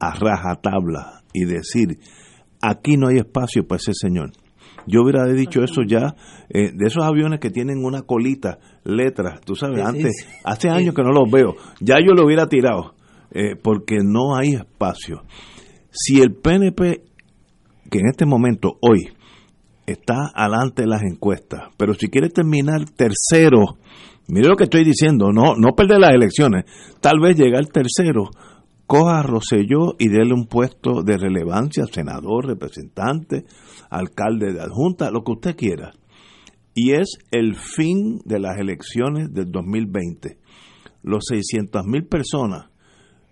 a 0.00 0.14
rajatabla 0.14 1.22
y 1.32 1.44
decir, 1.44 1.98
aquí 2.60 2.96
no 2.96 3.08
hay 3.08 3.18
espacio 3.18 3.66
para 3.66 3.78
ese 3.78 3.92
señor. 3.94 4.32
Yo 4.88 5.02
hubiera 5.02 5.26
dicho 5.26 5.62
eso 5.62 5.82
ya, 5.86 6.16
eh, 6.48 6.72
de 6.74 6.86
esos 6.86 7.04
aviones 7.04 7.40
que 7.40 7.50
tienen 7.50 7.84
una 7.84 8.02
colita, 8.02 8.58
letras, 8.84 9.40
tú 9.42 9.54
sabes, 9.54 9.84
antes, 9.84 10.26
hace 10.44 10.70
años 10.70 10.94
que 10.94 11.02
no 11.02 11.10
los 11.10 11.30
veo, 11.30 11.54
ya 11.80 11.96
yo 11.98 12.14
lo 12.14 12.24
hubiera 12.24 12.46
tirado, 12.46 12.94
eh, 13.30 13.54
porque 13.62 13.98
no 14.02 14.34
hay 14.34 14.54
espacio. 14.54 15.22
Si 15.90 16.20
el 16.20 16.34
PNP, 16.34 17.02
que 17.90 17.98
en 17.98 18.06
este 18.08 18.24
momento, 18.24 18.78
hoy, 18.80 19.10
está 19.86 20.30
adelante 20.34 20.82
de 20.82 20.88
las 20.88 21.02
encuestas, 21.02 21.70
pero 21.76 21.92
si 21.92 22.08
quiere 22.08 22.30
terminar 22.30 22.86
tercero, 22.96 23.76
mire 24.26 24.48
lo 24.48 24.56
que 24.56 24.64
estoy 24.64 24.84
diciendo, 24.84 25.32
no, 25.32 25.54
no 25.56 25.74
perder 25.76 26.00
las 26.00 26.14
elecciones, 26.14 26.64
tal 27.00 27.20
vez 27.20 27.36
llegar 27.36 27.66
tercero, 27.66 28.30
coja 28.88 29.18
a 29.18 29.22
Roselló 29.22 29.94
y 29.98 30.08
déle 30.08 30.32
un 30.32 30.46
puesto 30.46 31.02
de 31.02 31.18
relevancia, 31.18 31.84
senador, 31.84 32.46
representante, 32.46 33.44
alcalde 33.90 34.54
de 34.54 34.62
adjunta, 34.62 35.10
lo 35.10 35.22
que 35.22 35.32
usted 35.32 35.56
quiera. 35.56 35.92
Y 36.74 36.92
es 36.92 37.18
el 37.30 37.54
fin 37.54 38.18
de 38.24 38.40
las 38.40 38.58
elecciones 38.58 39.32
del 39.32 39.52
2020. 39.52 40.38
Los 41.02 41.26
600 41.28 41.84
mil 41.84 42.06
personas 42.06 42.70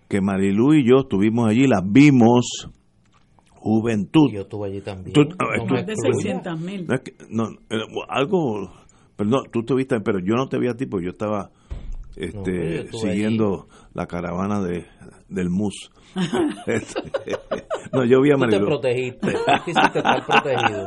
que 0.08 0.20
Marilu 0.20 0.74
y 0.74 0.86
yo 0.86 1.00
estuvimos 1.00 1.48
allí, 1.48 1.66
las 1.66 1.82
vimos, 1.84 2.68
juventud. 3.54 4.30
Yo 4.30 4.42
estuve 4.42 4.68
allí 4.68 4.82
también. 4.82 5.14
no, 5.16 5.66
más 5.66 5.86
de 5.86 5.94
600 5.96 6.60
mil. 6.60 6.86
No, 7.30 7.48
eh, 7.70 7.78
algo, 8.10 8.70
perdón, 9.16 9.44
tú 9.50 9.60
estuviste, 9.60 9.98
pero 10.00 10.18
yo 10.18 10.34
no 10.34 10.48
te 10.48 10.58
vi 10.58 10.68
a 10.68 10.74
ti 10.74 10.84
porque 10.84 11.06
yo 11.06 11.12
estaba 11.12 11.50
este, 12.16 12.88
siguiendo 12.92 13.68
la 13.94 14.06
caravana 14.06 14.60
de, 14.62 14.86
del 15.28 15.50
MUS. 15.50 15.90
no, 17.92 18.04
yo 18.04 18.22
vi 18.22 18.32
a 18.32 18.36
Marilu. 18.36 18.58
Tú 18.58 18.64
te 18.64 18.70
protegiste, 18.70 19.28
quisiste 19.64 19.98
estar 19.98 20.24
protegido. 20.26 20.84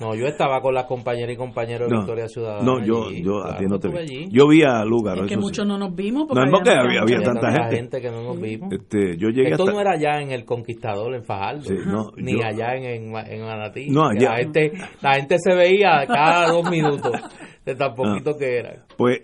No, 0.00 0.14
yo 0.14 0.26
estaba 0.26 0.60
con 0.60 0.74
las 0.74 0.84
compañeras 0.84 1.34
y 1.34 1.36
compañeros 1.36 1.90
de 1.90 1.96
Victoria 1.96 2.28
Ciudadana. 2.28 2.62
No, 2.62 2.84
yo, 2.84 3.10
yo 3.10 3.44
a 3.44 3.58
ti 3.58 3.66
no 3.66 3.78
te 3.78 3.88
vi. 3.88 4.28
Yo 4.30 4.48
vi 4.48 4.62
a 4.62 4.84
Lugar. 4.84 5.18
Es 5.18 5.26
que 5.26 5.36
muchos 5.36 5.66
no 5.66 5.76
nos 5.76 5.94
vimos. 5.94 6.26
Porque 6.26 6.44
no, 6.46 6.50
porque 6.50 6.70
había, 6.70 7.02
había, 7.02 7.20
tanta, 7.20 7.50
gente. 7.50 7.76
gente. 7.76 8.00
que 8.00 8.10
no 8.10 8.22
nos 8.22 8.40
vimos. 8.40 8.72
Este, 8.72 9.18
yo 9.18 9.28
llegué 9.28 9.50
Esto 9.50 9.64
hasta... 9.64 9.74
no 9.74 9.80
era 9.80 9.92
allá 9.92 10.22
en 10.22 10.30
El 10.30 10.44
Conquistador, 10.44 11.14
en 11.14 11.24
Fajardo. 11.24 11.62
Sí, 11.62 11.74
no, 11.86 12.12
ni 12.16 12.32
yo... 12.32 12.46
allá 12.46 12.76
en, 12.76 12.84
en, 12.84 13.16
en 13.16 13.42
Manatí. 13.42 13.90
No, 13.90 14.06
allá. 14.06 14.30
La 14.30 14.36
gente, 14.36 14.72
la 15.02 15.14
gente 15.16 15.36
se 15.38 15.54
veía 15.54 16.06
cada 16.06 16.50
dos 16.50 16.70
minutos 16.70 17.12
de 17.66 17.74
tan 17.74 17.94
poquito 17.94 18.36
que 18.38 18.58
era. 18.58 18.86
Pues 18.96 19.20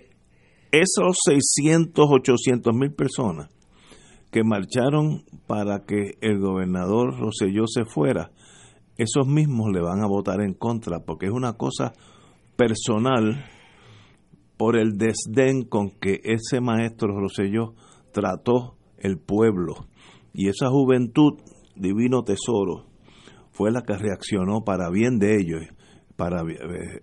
esos 0.71 1.17
600, 1.25 2.07
800 2.09 2.75
mil 2.75 2.93
personas 2.93 3.49
que 4.31 4.43
marcharon 4.45 5.25
para 5.47 5.85
que 5.87 6.19
el 6.21 6.41
gobernador 6.41 7.19
Roselló 7.19 7.67
se 7.67 7.85
fuera, 7.85 8.31
esos 8.97 9.27
mismos 9.27 9.73
le 9.73 9.81
van 9.81 10.03
a 10.03 10.07
votar 10.07 10.41
en 10.41 10.55
contra, 10.55 11.01
porque 11.01 11.27
es 11.27 11.33
una 11.33 11.55
cosa 11.55 11.93
personal 12.57 13.45
por 14.57 14.77
el 14.77 14.97
desdén 14.97 15.65
con 15.65 15.91
que 15.91 16.21
ese 16.25 16.61
maestro 16.61 17.19
Roselló 17.19 17.75
trató 18.13 18.77
el 18.99 19.19
pueblo. 19.19 19.87
Y 20.33 20.49
esa 20.49 20.69
juventud, 20.69 21.35
divino 21.75 22.23
tesoro, 22.23 22.87
fue 23.53 23.71
la 23.71 23.83
que 23.83 23.97
reaccionó 23.97 24.65
para 24.65 24.91
bien 24.91 25.19
de 25.19 25.37
ellos, 25.37 25.63
para 26.17 26.43
eh, 26.43 27.01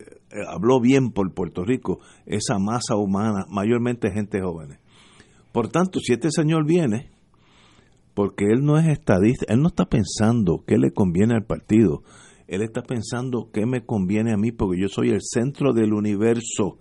habló 0.47 0.79
bien 0.79 1.11
por 1.11 1.33
Puerto 1.33 1.63
Rico, 1.63 1.99
esa 2.25 2.59
masa 2.59 2.95
humana, 2.95 3.45
mayormente 3.49 4.11
gente 4.11 4.41
joven. 4.41 4.79
Por 5.51 5.69
tanto, 5.69 5.99
si 5.99 6.13
este 6.13 6.31
señor 6.31 6.65
viene, 6.65 7.11
porque 8.13 8.45
él 8.45 8.63
no 8.63 8.77
es 8.77 8.87
estadista, 8.87 9.45
él 9.53 9.61
no 9.61 9.67
está 9.67 9.85
pensando 9.85 10.63
qué 10.65 10.77
le 10.77 10.91
conviene 10.91 11.35
al 11.35 11.45
partido, 11.45 12.03
él 12.47 12.61
está 12.61 12.81
pensando 12.81 13.49
qué 13.51 13.65
me 13.65 13.85
conviene 13.85 14.33
a 14.33 14.37
mí, 14.37 14.51
porque 14.51 14.81
yo 14.81 14.87
soy 14.87 15.09
el 15.09 15.21
centro 15.21 15.73
del 15.73 15.93
universo. 15.93 16.77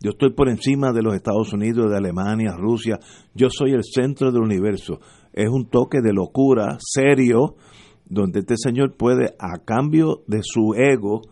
Yo 0.00 0.10
estoy 0.10 0.34
por 0.34 0.48
encima 0.50 0.92
de 0.92 1.02
los 1.02 1.14
Estados 1.14 1.52
Unidos, 1.52 1.90
de 1.90 1.96
Alemania, 1.96 2.56
Rusia. 2.58 2.98
Yo 3.34 3.48
soy 3.48 3.72
el 3.72 3.84
centro 3.84 4.32
del 4.32 4.42
universo. 4.42 5.00
Es 5.32 5.48
un 5.48 5.70
toque 5.70 6.00
de 6.02 6.12
locura 6.12 6.76
serio, 6.80 7.56
donde 8.04 8.40
este 8.40 8.56
señor 8.56 8.96
puede, 8.96 9.34
a 9.38 9.64
cambio 9.64 10.22
de 10.26 10.40
su 10.42 10.74
ego, 10.74 11.22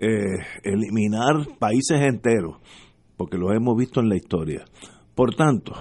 eh, 0.00 0.38
eliminar 0.62 1.46
países 1.58 2.00
enteros, 2.00 2.58
porque 3.16 3.36
lo 3.36 3.52
hemos 3.52 3.76
visto 3.76 4.00
en 4.00 4.08
la 4.08 4.16
historia. 4.16 4.64
Por 5.14 5.34
tanto, 5.34 5.72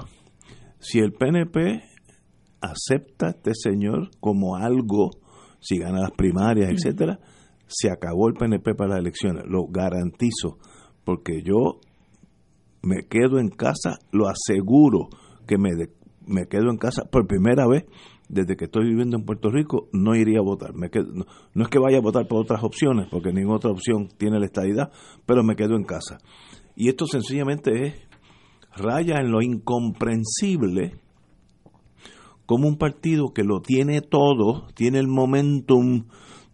si 0.80 1.00
el 1.00 1.14
PNP 1.14 1.84
acepta 2.62 3.28
a 3.28 3.30
este 3.32 3.52
señor 3.54 4.10
como 4.20 4.56
algo, 4.56 5.12
si 5.60 5.78
gana 5.78 6.02
las 6.02 6.12
primarias, 6.12 6.72
etcétera, 6.72 7.20
se 7.68 7.92
acabó 7.92 8.28
el 8.28 8.34
PNP 8.34 8.76
para 8.76 8.92
las 8.92 9.00
elecciones, 9.00 9.44
lo 9.46 9.68
garantizo, 9.68 10.58
porque 11.04 11.42
yo 11.44 11.80
me 12.82 13.08
quedo 13.08 13.40
en 13.40 13.50
casa, 13.50 14.00
lo 14.12 14.28
aseguro 14.28 15.10
que 15.46 15.58
me, 15.58 15.72
me 16.26 16.48
quedo 16.48 16.70
en 16.70 16.78
casa 16.78 17.04
por 17.12 17.28
primera 17.28 17.68
vez 17.68 17.86
desde 18.30 18.58
que 18.58 18.66
estoy 18.66 18.86
viviendo 18.86 19.18
en 19.18 19.26
Puerto 19.26 19.50
Rico, 19.50 19.88
no 19.94 20.16
iría 20.16 20.40
a 20.40 20.44
votar. 20.44 20.74
No, 20.74 21.64
es 21.64 21.70
que 21.70 21.80
vaya 21.80 21.98
a 21.98 22.02
votar 22.02 22.28
por 22.28 22.42
otras 22.42 22.64
opciones, 22.64 23.08
porque 23.10 23.32
ninguna 23.32 23.58
otra 23.58 23.72
opción 23.72 24.10
tiene 24.18 24.40
la 24.40 24.46
estadidad, 24.46 24.92
pero 25.26 25.44
me 25.44 25.56
quedo 25.56 25.76
en 25.76 25.84
casa. 25.84 26.18
Y 26.76 26.90
esto 26.90 27.06
sencillamente 27.06 27.88
es 27.88 27.94
raya 28.76 29.20
en 29.20 29.32
lo 29.32 29.42
incomprensible 29.42 31.00
como 32.46 32.68
un 32.68 32.78
partido 32.78 33.34
que 33.34 33.44
lo 33.44 33.62
tiene 33.62 34.02
todo, 34.02 34.68
tiene 34.74 35.00
el 35.00 35.08
momentum, 35.08 36.06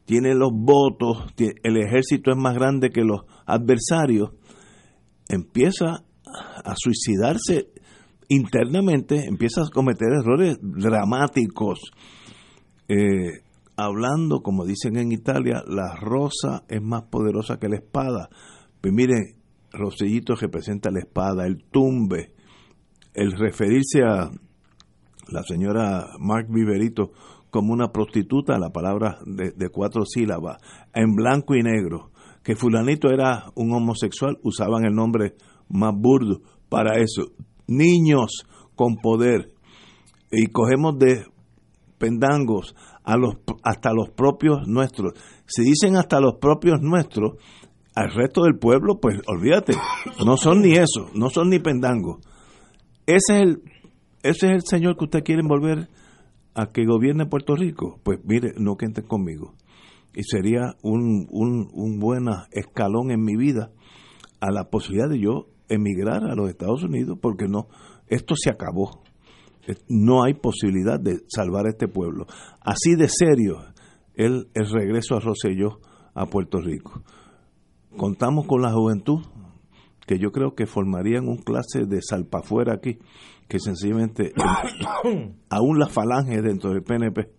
tiene 0.06 0.34
los 0.34 0.52
votos, 0.52 1.26
el 1.38 1.78
ejército 1.78 2.32
es 2.32 2.38
más 2.38 2.56
grande 2.56 2.90
que 2.90 3.04
los 3.04 3.22
adversarios, 3.46 4.32
empieza 5.30 6.04
a 6.66 6.74
suicidarse 6.76 7.73
internamente, 8.36 9.26
empieza 9.26 9.62
a 9.62 9.69
cometer 9.69 10.10
errores 10.13 10.58
dramáticos. 10.62 11.80
Eh, 12.88 13.41
hablando, 13.76 14.41
como 14.41 14.65
dicen 14.65 14.98
en 14.98 15.12
Italia, 15.12 15.63
la 15.67 15.96
rosa 15.96 16.63
es 16.67 16.82
más 16.82 17.04
poderosa 17.04 17.58
que 17.58 17.69
la 17.69 17.78
espada. 17.78 18.30
Pues 18.82 18.93
mire, 18.93 19.36
Rosellito 19.72 20.36
representa 20.36 20.91
la 20.91 21.00
espada, 21.00 21.46
el 21.48 21.63
tumbe, 21.72 22.34
el 23.13 23.32
referirse 23.32 24.04
a 24.04 24.30
la 25.30 25.43
señora 25.43 26.08
Mark 26.19 26.48
Viverito 26.50 27.12
como 27.50 27.72
una 27.72 27.91
prostituta, 27.91 28.58
la 28.58 28.72
palabra 28.72 29.19
de, 29.26 29.69
cuatro 29.69 30.06
sílabas, 30.06 30.58
en 30.93 31.13
blanco 31.13 31.56
y 31.56 31.62
negro, 31.62 32.10
que 32.43 32.56
fulanito 32.56 33.10
era 33.10 33.52
un 33.56 33.72
homosexual, 33.74 34.39
usaban 34.41 34.86
el 34.86 34.96
nombre 34.96 35.36
más 35.69 35.93
burdo 35.96 36.41
para 36.67 36.98
eso. 36.98 37.32
Niños 37.67 38.45
con 38.76 38.95
poder. 38.97 39.54
Y 40.32 40.47
cogemos 40.47 40.97
de 40.97 41.26
pendangos 41.97 42.76
a 43.04 43.17
los, 43.17 43.36
hasta 43.63 43.93
los 43.93 44.10
propios 44.10 44.67
nuestros. 44.67 45.13
Si 45.45 45.63
dicen 45.63 45.95
hasta 45.95 46.19
los 46.19 46.36
propios 46.39 46.82
nuestros, 46.82 47.38
al 47.95 48.12
resto 48.12 48.43
del 48.43 48.58
pueblo, 48.58 48.99
pues 48.99 49.19
olvídate, 49.28 49.73
no 50.26 50.38
son 50.38 50.62
ni 50.62 50.73
eso, 50.73 51.10
no 51.13 51.30
son 51.30 51.49
ni 51.49 51.60
pendangos. 51.60 52.17
Ese 53.06 53.36
es 53.36 53.41
el, 53.41 53.62
ese 54.23 54.47
es 54.47 54.52
el 54.52 54.62
señor 54.63 54.97
que 54.97 55.06
usted 55.06 55.23
quiere 55.23 55.41
envolver 55.41 55.89
a 56.56 56.71
que 56.71 56.86
gobierne 56.86 57.26
Puerto 57.26 57.56
Rico. 57.56 57.99
Pues 58.04 58.19
mire, 58.23 58.54
no 58.58 58.76
cuenten 58.76 59.06
conmigo. 59.06 59.54
Y 60.15 60.23
sería 60.23 60.76
un, 60.82 61.28
un, 61.32 61.69
un 61.73 61.99
buen 61.99 62.26
escalón 62.52 63.12
en 63.12 63.23
mi 63.23 63.36
vida 63.36 63.71
a 64.39 64.52
la 64.52 64.69
posibilidad 64.69 65.10
de 65.10 65.19
yo 65.19 65.47
emigrar 65.74 66.24
a 66.24 66.36
los 66.36 66.50
Estados 66.50 66.84
Unidos, 66.84 67.18
porque 67.22 67.48
no, 67.48 67.68
esto 68.08 68.36
se 68.36 68.50
acabó. 68.50 69.04
No 69.88 70.24
hay 70.24 70.34
posibilidad 70.34 71.00
de 71.00 71.22
salvar 71.28 71.68
a 71.68 71.70
este 71.70 71.88
pueblo. 71.88 72.26
Así 72.62 72.96
de 72.96 73.08
serio 73.08 73.60
el, 74.16 74.50
el 74.54 74.70
regreso 74.70 75.16
a 75.16 75.20
Roselló 75.20 75.80
a 76.14 76.26
Puerto 76.26 76.60
Rico. 76.60 77.02
Contamos 77.98 78.46
con 78.46 78.62
la 78.62 78.72
juventud, 78.72 79.22
que 80.06 80.20
yo 80.20 80.32
creo 80.32 80.56
que 80.56 80.66
formarían 80.66 81.28
un 81.28 81.38
clase 81.38 81.86
de 81.86 82.02
salpafuera 82.02 82.74
aquí, 82.74 83.00
que 83.48 83.60
sencillamente, 83.60 84.34
aún 85.50 85.80
la 85.80 85.88
falange 85.88 86.42
dentro 86.42 86.72
del 86.72 86.84
PNP, 86.84 87.30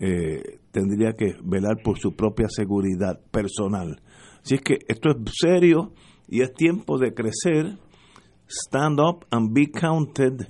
eh, 0.00 0.60
tendría 0.70 1.12
que 1.12 1.34
velar 1.42 1.78
por 1.82 1.98
su 1.98 2.14
propia 2.14 2.46
seguridad 2.48 3.20
personal. 3.30 4.00
Así 4.42 4.54
es 4.54 4.60
que 4.60 4.78
esto 4.86 5.10
es 5.10 5.16
serio 5.40 5.92
y 6.28 6.42
es 6.42 6.52
tiempo 6.54 6.98
de 6.98 7.14
crecer. 7.14 7.78
Stand 8.48 9.00
up 9.00 9.26
and 9.30 9.52
be 9.52 9.70
counted. 9.70 10.46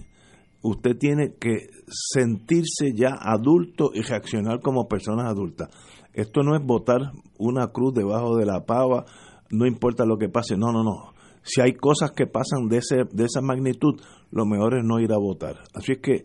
Usted 0.63 0.97
tiene 0.99 1.35
que 1.41 1.69
sentirse 1.87 2.93
ya 2.95 3.17
adulto 3.21 3.91
y 3.95 4.03
reaccionar 4.03 4.61
como 4.61 4.89
personas 4.89 5.27
adultas. 5.27 5.69
Esto 6.13 6.43
no 6.43 6.57
es 6.57 6.65
botar 6.65 7.13
una 7.39 7.69
cruz 7.69 7.95
debajo 7.95 8.37
de 8.37 8.47
la 8.47 8.65
pava 8.65 9.05
no 9.51 9.67
importa 9.67 10.05
lo 10.05 10.19
que 10.19 10.29
pase. 10.29 10.57
No, 10.57 10.73
no, 10.73 10.83
no. 10.83 11.15
Si 11.43 11.61
hay 11.61 11.73
cosas 11.73 12.11
que 12.13 12.27
pasan 12.27 12.69
de, 12.69 12.79
ese, 12.79 13.05
de 13.11 13.25
esa 13.25 13.41
magnitud, 13.41 14.01
lo 14.31 14.45
mejor 14.45 14.77
es 14.77 14.85
no 14.85 15.01
ir 15.01 15.13
a 15.13 15.19
votar. 15.19 15.57
Así 15.75 15.93
es 15.93 15.99
que 15.99 16.23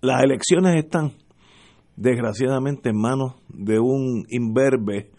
las 0.00 0.22
elecciones 0.22 0.76
están 0.76 1.12
desgraciadamente 1.96 2.90
en 2.90 2.96
manos 2.96 3.34
de 3.48 3.78
un 3.78 4.24
imberbe 4.30 5.10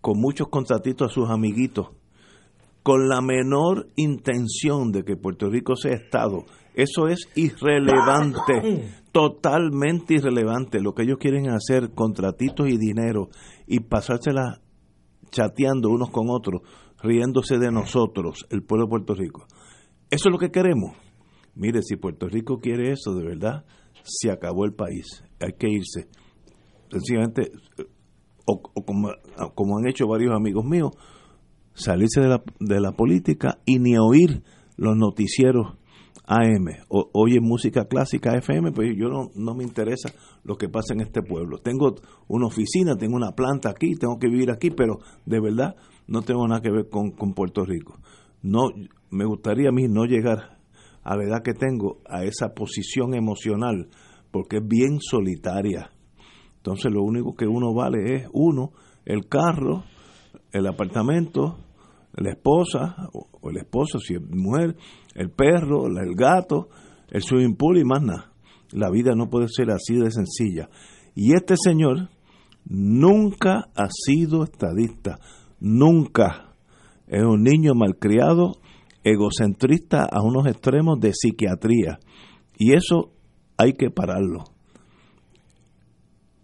con 0.00 0.20
muchos 0.20 0.48
contratitos 0.48 1.10
a 1.10 1.14
sus 1.14 1.30
amiguitos, 1.30 1.88
con 2.84 3.08
la 3.08 3.20
menor 3.22 3.88
intención 3.96 4.92
de 4.92 5.04
que 5.04 5.16
Puerto 5.16 5.48
Rico 5.48 5.74
sea 5.74 5.94
Estado. 5.94 6.44
Eso 6.74 7.08
es 7.08 7.28
irrelevante, 7.34 8.92
totalmente 9.10 10.14
irrelevante. 10.14 10.80
Lo 10.80 10.92
que 10.92 11.04
ellos 11.04 11.16
quieren 11.18 11.48
hacer, 11.48 11.92
contratitos 11.94 12.68
y 12.68 12.76
dinero, 12.76 13.30
y 13.66 13.80
pasársela 13.80 14.60
chateando 15.30 15.88
unos 15.88 16.10
con 16.10 16.28
otros, 16.28 16.60
riéndose 17.02 17.58
de 17.58 17.72
nosotros, 17.72 18.46
el 18.50 18.62
pueblo 18.62 18.84
de 18.84 18.90
Puerto 18.90 19.14
Rico. 19.14 19.46
Eso 20.10 20.28
es 20.28 20.32
lo 20.32 20.38
que 20.38 20.50
queremos. 20.50 20.94
Mire, 21.54 21.80
si 21.82 21.96
Puerto 21.96 22.28
Rico 22.28 22.58
quiere 22.58 22.92
eso, 22.92 23.14
de 23.14 23.24
verdad, 23.24 23.64
se 24.02 24.30
acabó 24.30 24.66
el 24.66 24.74
país. 24.74 25.24
Hay 25.40 25.54
que 25.58 25.68
irse. 25.70 26.06
Sencillamente, 26.90 27.50
o, 28.44 28.60
como, 28.60 29.08
como, 29.54 29.78
han 29.78 29.88
hecho 29.88 30.06
varios 30.06 30.34
amigos 30.34 30.66
míos, 30.66 30.90
salirse 31.74 32.20
de 32.20 32.28
la, 32.28 32.42
de 32.60 32.80
la 32.80 32.92
política 32.92 33.58
y 33.64 33.78
ni 33.78 33.96
oír 33.98 34.42
los 34.76 34.96
noticieros 34.96 35.76
AM, 36.26 36.66
o, 36.88 37.10
oye 37.12 37.40
música 37.40 37.84
clásica 37.84 38.34
FM, 38.36 38.72
pues 38.72 38.96
yo 38.96 39.08
no, 39.08 39.30
no 39.34 39.54
me 39.54 39.62
interesa 39.62 40.10
lo 40.42 40.56
que 40.56 40.68
pasa 40.68 40.94
en 40.94 41.00
este 41.00 41.22
pueblo. 41.22 41.58
Tengo 41.58 41.94
una 42.28 42.46
oficina, 42.46 42.96
tengo 42.96 43.16
una 43.16 43.32
planta 43.32 43.70
aquí, 43.70 43.94
tengo 43.94 44.18
que 44.18 44.28
vivir 44.28 44.50
aquí, 44.50 44.70
pero 44.70 45.00
de 45.26 45.40
verdad 45.40 45.76
no 46.06 46.22
tengo 46.22 46.46
nada 46.48 46.62
que 46.62 46.70
ver 46.70 46.88
con, 46.88 47.10
con 47.10 47.34
Puerto 47.34 47.64
Rico. 47.64 47.98
No, 48.42 48.70
me 49.10 49.26
gustaría 49.26 49.68
a 49.68 49.72
mí 49.72 49.86
no 49.88 50.04
llegar 50.06 50.58
a 51.02 51.16
la 51.16 51.24
edad 51.24 51.42
que 51.42 51.52
tengo 51.52 51.98
a 52.08 52.24
esa 52.24 52.54
posición 52.54 53.14
emocional, 53.14 53.88
porque 54.30 54.56
es 54.56 54.66
bien 54.66 55.00
solitaria. 55.00 55.90
Entonces 56.56 56.90
lo 56.90 57.02
único 57.02 57.34
que 57.34 57.46
uno 57.46 57.74
vale 57.74 58.14
es 58.14 58.28
uno, 58.32 58.72
el 59.04 59.28
carro, 59.28 59.84
el 60.54 60.68
apartamento, 60.68 61.58
la 62.16 62.30
esposa 62.30 63.10
o 63.12 63.50
el 63.50 63.56
esposo 63.56 63.98
si 63.98 64.14
es 64.14 64.20
mujer, 64.22 64.76
el 65.14 65.30
perro, 65.30 65.86
el 65.86 66.14
gato, 66.14 66.68
el 67.10 67.22
swimming 67.22 67.56
pool 67.56 67.78
y 67.78 67.84
más 67.84 68.02
nada. 68.02 68.32
La 68.70 68.88
vida 68.90 69.14
no 69.16 69.28
puede 69.28 69.48
ser 69.48 69.70
así 69.70 69.96
de 69.96 70.10
sencilla. 70.10 70.68
Y 71.16 71.34
este 71.34 71.56
señor 71.56 72.08
nunca 72.64 73.68
ha 73.74 73.88
sido 73.90 74.44
estadista, 74.44 75.18
nunca. 75.60 76.54
Es 77.08 77.22
un 77.22 77.42
niño 77.42 77.74
malcriado, 77.74 78.52
egocentrista 79.02 80.04
a 80.04 80.22
unos 80.22 80.46
extremos 80.46 81.00
de 81.00 81.12
psiquiatría. 81.12 81.98
Y 82.56 82.74
eso 82.74 83.12
hay 83.56 83.72
que 83.72 83.90
pararlo 83.90 84.53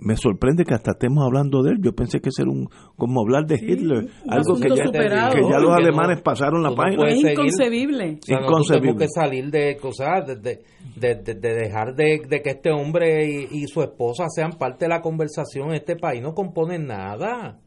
me 0.00 0.16
sorprende 0.16 0.64
que 0.64 0.74
hasta 0.74 0.92
estemos 0.92 1.24
hablando 1.24 1.62
de 1.62 1.72
él. 1.72 1.78
Yo 1.82 1.92
pensé 1.92 2.20
que 2.20 2.30
ser 2.30 2.48
un 2.48 2.68
como 2.96 3.20
hablar 3.20 3.46
de 3.46 3.56
Hitler, 3.56 4.08
algo 4.28 4.58
que 4.58 4.68
ya, 4.68 5.30
que 5.30 5.42
ya, 5.42 5.58
los 5.58 5.72
alemanes 5.72 6.22
pasaron 6.22 6.62
la 6.62 6.74
página. 6.74 7.08
es 7.08 7.22
inconcebible. 7.22 8.18
inconcebible. 8.26 8.96
que 8.96 9.08
salir 9.08 9.50
de 9.50 9.76
cosas, 9.76 10.26
de, 10.26 10.62
de, 10.96 11.14
de, 11.14 11.34
dejar 11.34 11.94
de, 11.94 12.20
que 12.42 12.50
este 12.50 12.70
hombre 12.70 13.26
y, 13.26 13.62
y, 13.62 13.66
su 13.66 13.82
esposa 13.82 14.24
sean 14.28 14.52
parte 14.52 14.86
de 14.86 14.88
la 14.88 15.02
conversación 15.02 15.68
en 15.68 15.74
este 15.74 15.96
país. 15.96 16.22
No 16.22 16.34
componen 16.34 16.86
nada. 16.86 17.58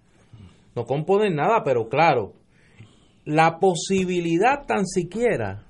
No 0.76 0.86
componen 0.86 1.36
nada, 1.36 1.64
pero 1.64 1.88
claro, 1.88 2.34
la 3.26 3.60
posibilidad 3.60 4.66
tan 4.66 4.88
siquiera 4.88 5.68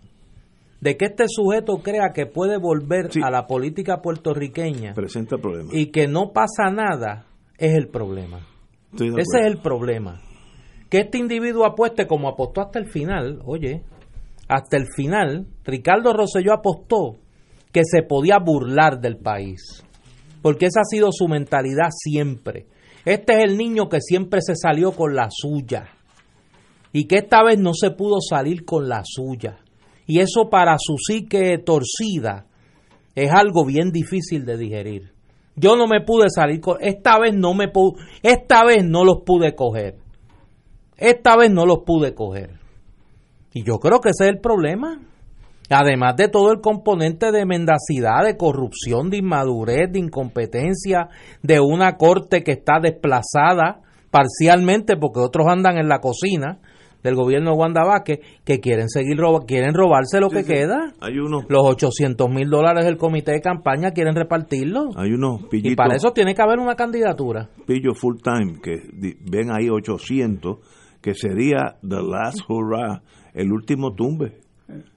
de 0.84 0.98
que 0.98 1.06
este 1.06 1.24
sujeto 1.30 1.78
crea 1.78 2.12
que 2.14 2.26
puede 2.26 2.58
volver 2.58 3.10
a 3.24 3.32
la 3.32 3.48
política 3.48 4.02
puertorriqueña 4.02 4.94
presenta 4.94 5.38
y 5.72 5.92
que 5.92 6.10
no 6.10 6.34
pasa 6.34 6.70
nada 6.72 7.26
es 7.58 7.74
el 7.74 7.88
problema. 7.88 8.46
Ese 8.94 9.40
es 9.40 9.46
el 9.46 9.62
problema. 9.62 10.20
Que 10.90 11.00
este 11.00 11.20
individuo 11.20 11.66
apueste 11.66 12.06
como 12.06 12.28
apostó 12.28 12.60
hasta 12.60 12.80
el 12.80 12.88
final, 12.88 13.40
oye, 13.46 13.84
hasta 14.50 14.76
el 14.76 14.88
final, 14.94 15.48
Ricardo 15.64 16.12
Rosselló 16.12 16.52
apostó 16.52 17.16
que 17.72 17.84
se 17.86 18.04
podía 18.04 18.40
burlar 18.40 19.00
del 19.00 19.16
país, 19.16 19.86
porque 20.42 20.66
esa 20.66 20.82
ha 20.82 20.86
sido 20.86 21.14
su 21.14 21.30
mentalidad 21.30 21.92
siempre. 21.92 22.68
Este 23.06 23.38
es 23.38 23.46
el 23.46 23.58
niño 23.58 23.88
que 23.88 24.02
siempre 24.02 24.42
se 24.42 24.58
salió 24.58 24.92
con 24.92 25.16
la 25.16 25.30
suya 25.32 25.88
y 26.92 27.06
que 27.06 27.20
esta 27.20 27.42
vez 27.42 27.58
no 27.58 27.74
se 27.74 27.92
pudo 27.92 28.20
salir 28.20 28.66
con 28.66 28.90
la 28.90 29.02
suya. 29.06 29.63
Y 30.06 30.20
eso 30.20 30.50
para 30.50 30.76
su 30.80 30.96
psique 30.98 31.58
torcida 31.60 32.46
es 33.16 33.32
algo 33.32 33.66
bien 33.66 33.92
difícil 33.92 34.46
de 34.46 34.58
digerir. 34.58 35.14
Yo 35.56 35.76
no 35.76 35.88
me 35.88 36.02
pude 36.02 36.30
salir 36.30 36.60
con 36.60 36.78
esta 36.82 37.20
vez 37.20 37.34
no 37.34 37.54
me 37.54 37.68
pude, 37.68 38.02
esta 38.24 38.66
vez 38.66 38.84
no 38.84 39.04
los 39.04 39.22
pude 39.24 39.56
coger. 39.56 39.98
Esta 40.98 41.38
vez 41.38 41.52
no 41.52 41.66
los 41.66 41.80
pude 41.86 42.14
coger. 42.16 42.60
Y 43.54 43.64
yo 43.64 43.80
creo 43.80 44.00
que 44.00 44.10
ese 44.10 44.26
es 44.26 44.30
el 44.32 44.40
problema. 44.40 45.00
Además 45.70 46.16
de 46.18 46.28
todo 46.28 46.52
el 46.52 46.60
componente 46.60 47.32
de 47.32 47.46
mendacidad, 47.46 48.26
de 48.26 48.36
corrupción, 48.36 49.10
de 49.10 49.18
inmadurez, 49.18 49.92
de 49.92 50.00
incompetencia, 50.00 51.08
de 51.42 51.60
una 51.60 51.98
corte 51.98 52.44
que 52.44 52.52
está 52.52 52.80
desplazada 52.82 53.82
parcialmente 54.12 54.98
porque 54.98 55.20
otros 55.20 55.48
andan 55.48 55.78
en 55.78 55.88
la 55.88 56.00
cocina, 56.00 56.60
del 57.04 57.16
gobierno 57.16 57.52
de 57.52 57.58
Wanda 57.58 57.84
Vázquez 57.84 58.20
que 58.46 58.60
quieren 58.60 58.90
seguir 58.90 59.18
roba, 59.18 59.42
quieren 59.46 59.74
robarse 59.74 60.20
lo 60.20 60.30
que 60.30 60.44
queda. 60.44 60.94
Hay 61.02 61.18
unos, 61.20 61.44
Los 61.50 61.62
800 61.66 62.30
mil 62.30 62.50
dólares 62.50 62.86
del 62.86 62.98
comité 62.98 63.34
de 63.34 63.42
campaña 63.42 63.92
quieren 63.92 64.16
repartirlo. 64.16 64.90
hay 64.96 65.12
unos 65.12 65.44
pillitos, 65.50 65.74
Y 65.74 65.76
para 65.76 65.96
eso 65.96 66.12
tiene 66.12 66.34
que 66.34 66.42
haber 66.42 66.60
una 66.60 66.76
candidatura. 66.76 67.50
pillos 67.68 68.00
full 68.00 68.18
time 68.24 68.60
que 68.62 68.82
ven 69.30 69.52
ahí 69.52 69.70
800, 69.70 70.58
que 71.02 71.14
sería 71.14 71.76
the 71.82 72.02
last 72.02 72.40
hurrah, 72.50 73.02
el 73.34 73.52
último 73.52 73.94
tumbe. 73.94 74.38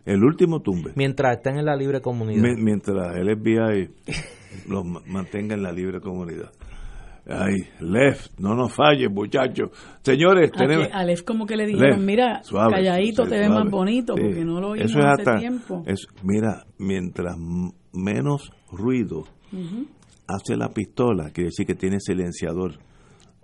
El 0.05 0.23
último 0.23 0.61
tumbe. 0.63 0.93
Mientras 0.95 1.37
estén 1.39 1.59
en 1.59 1.65
la 1.67 1.75
libre 1.75 2.01
comunidad. 2.01 2.41
Mi- 2.41 2.63
mientras 2.63 3.17
el 3.17 3.29
FBI 3.37 3.91
los 4.69 4.85
ma- 4.85 5.01
mantenga 5.07 5.55
en 5.55 5.63
la 5.63 5.73
libre 5.73 6.01
comunidad. 6.01 6.51
Ay, 7.29 7.57
Left, 7.81 8.39
no 8.39 8.55
nos 8.55 8.73
falles, 8.73 9.11
muchachos. 9.11 9.71
Señores, 10.03 10.51
A 10.55 10.59
tenemos... 10.59 10.87
que 10.89 10.93
Aleph 10.93 11.23
como 11.23 11.45
que 11.45 11.57
le 11.57 11.67
dijeron, 11.67 11.91
Left, 11.91 12.03
mira, 12.03 12.43
suave, 12.45 12.71
calladito 12.75 13.25
te 13.25 13.29
suave. 13.45 13.49
más 13.49 13.69
bonito, 13.71 14.15
Sí. 14.17 14.23
porque 14.23 14.45
no 14.45 14.61
lo 14.61 14.69
oímos 14.71 14.91
Eso 14.91 14.99
es 15.01 15.05
hace 15.05 15.23
hasta- 15.23 15.39
tiempo. 15.39 15.83
es- 15.87 16.07
mira, 16.23 16.65
mientras 16.79 17.37
menos 17.93 18.53
ruido 18.71 19.25
hace 20.29 20.57
la 20.57 20.69
pistola, 20.71 21.31
quiere 21.31 21.49
decir 21.49 21.67
que 21.67 21.75
tiene 21.75 21.99
silenciador. 22.01 22.79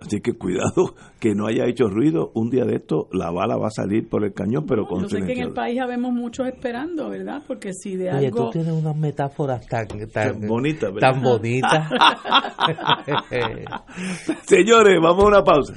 Así 0.05 0.21
que 0.21 0.33
cuidado 0.33 0.95
que 1.19 1.33
no 1.33 1.47
haya 1.47 1.65
hecho 1.65 1.87
ruido. 1.87 2.31
Un 2.35 2.49
día 2.49 2.65
de 2.65 2.75
esto 2.75 3.07
la 3.11 3.31
bala 3.31 3.57
va 3.57 3.67
a 3.67 3.71
salir 3.71 4.09
por 4.09 4.23
el 4.25 4.33
cañón, 4.33 4.65
pero 4.67 4.85
con 4.85 5.03
Yo 5.03 5.09
sé 5.09 5.23
que 5.23 5.33
en 5.33 5.41
el 5.41 5.53
país 5.53 5.79
habemos 5.79 6.13
muchos 6.13 6.47
esperando, 6.47 7.09
¿verdad? 7.09 7.41
Porque 7.47 7.73
si 7.73 7.95
de 7.95 8.11
Oye, 8.11 8.27
algo... 8.27 8.45
tú 8.45 8.51
tienes 8.51 8.73
unas 8.73 8.95
metáforas 8.95 9.65
tan, 9.67 9.87
tan, 9.87 10.09
Tan 10.11 10.47
bonitas, 10.47 10.93
¿verdad? 10.93 11.13
tan 11.13 11.21
bonitas. 11.21 11.89
Señores, 14.45 14.99
vamos 15.01 15.23
a 15.23 15.27
una 15.27 15.43
pausa. 15.43 15.73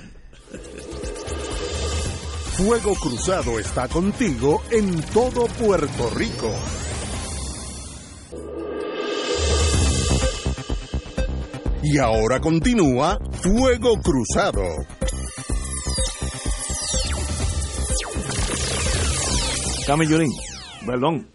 Fuego 2.57 2.95
Cruzado 2.95 3.59
está 3.59 3.87
contigo 3.87 4.63
en 4.71 5.03
todo 5.13 5.47
Puerto 5.59 6.09
Rico. 6.17 6.51
Y 11.89 11.99
ahora 11.99 12.41
continúa 12.41 13.19
Fuego 13.43 13.95
Cruzado. 14.03 14.63
Carmen 19.87 20.09
Yulín, 20.09 20.31
perdón. 20.85 21.29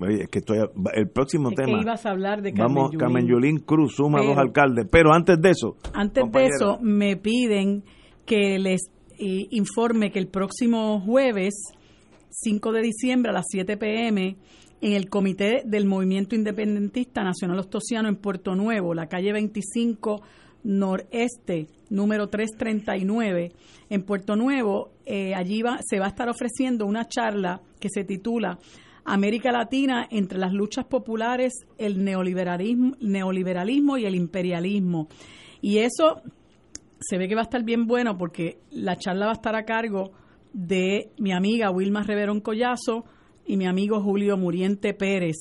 Oye, 0.00 0.22
es 0.22 0.28
que 0.30 0.38
estoy, 0.38 0.58
el 0.94 1.08
próximo 1.10 1.50
es 1.50 1.56
tema. 1.56 1.76
que 1.76 1.82
ibas 1.82 2.06
a 2.06 2.10
hablar 2.10 2.40
de 2.40 2.52
Carmen 2.52 2.74
Vamos, 2.74 2.90
Yulín. 2.92 3.00
Carmen 3.00 3.26
Yulín 3.26 3.58
Cruz 3.58 3.94
suma 3.96 4.18
Pero- 4.20 4.30
dos 4.30 4.38
alcaldes. 4.38 4.86
Pero 4.90 5.12
antes 5.12 5.38
de 5.40 5.50
eso. 5.50 5.76
Antes 5.92 6.22
compañera, 6.22 6.56
de 6.58 6.64
eso, 6.64 6.78
me 6.80 7.16
piden 7.16 7.84
que 8.24 8.58
les 8.58 8.80
eh, 9.18 9.46
informe 9.50 10.10
que 10.10 10.18
el 10.18 10.28
próximo 10.28 11.00
jueves, 11.00 11.52
5 12.30 12.72
de 12.72 12.80
diciembre 12.80 13.30
a 13.30 13.34
las 13.34 13.44
7 13.50 13.76
pm, 13.76 14.36
en 14.80 14.92
el 14.94 15.08
Comité 15.08 15.62
del 15.64 15.86
Movimiento 15.86 16.34
Independentista 16.34 17.22
Nacional 17.22 17.58
Ostosiano 17.58 18.08
en 18.08 18.16
Puerto 18.16 18.54
Nuevo, 18.54 18.94
la 18.94 19.08
calle 19.08 19.32
25 19.32 20.22
Noreste, 20.64 21.68
número 21.88 22.28
339, 22.28 23.52
en 23.88 24.02
Puerto 24.02 24.36
Nuevo, 24.36 24.92
eh, 25.04 25.34
allí 25.34 25.62
va, 25.62 25.78
se 25.84 25.98
va 25.98 26.06
a 26.06 26.08
estar 26.08 26.28
ofreciendo 26.28 26.86
una 26.86 27.06
charla 27.06 27.60
que 27.78 27.88
se 27.90 28.04
titula 28.04 28.58
América 29.04 29.52
Latina 29.52 30.06
entre 30.10 30.38
las 30.38 30.52
luchas 30.52 30.84
populares, 30.84 31.52
el 31.78 32.04
neoliberalismo, 32.04 32.96
neoliberalismo 33.00 33.98
y 33.98 34.04
el 34.04 34.14
imperialismo. 34.14 35.08
Y 35.60 35.78
eso 35.78 36.22
se 37.00 37.18
ve 37.18 37.28
que 37.28 37.34
va 37.34 37.42
a 37.42 37.44
estar 37.44 37.64
bien 37.64 37.86
bueno 37.86 38.16
porque 38.18 38.58
la 38.70 38.96
charla 38.96 39.26
va 39.26 39.32
a 39.32 39.34
estar 39.34 39.56
a 39.56 39.64
cargo 39.64 40.12
de 40.52 41.10
mi 41.18 41.32
amiga 41.32 41.70
Wilma 41.70 42.02
Reverón 42.02 42.40
Collazo 42.40 43.04
y 43.50 43.56
mi 43.56 43.66
amigo 43.66 44.00
Julio 44.00 44.36
Muriente 44.36 44.94
Pérez. 44.94 45.36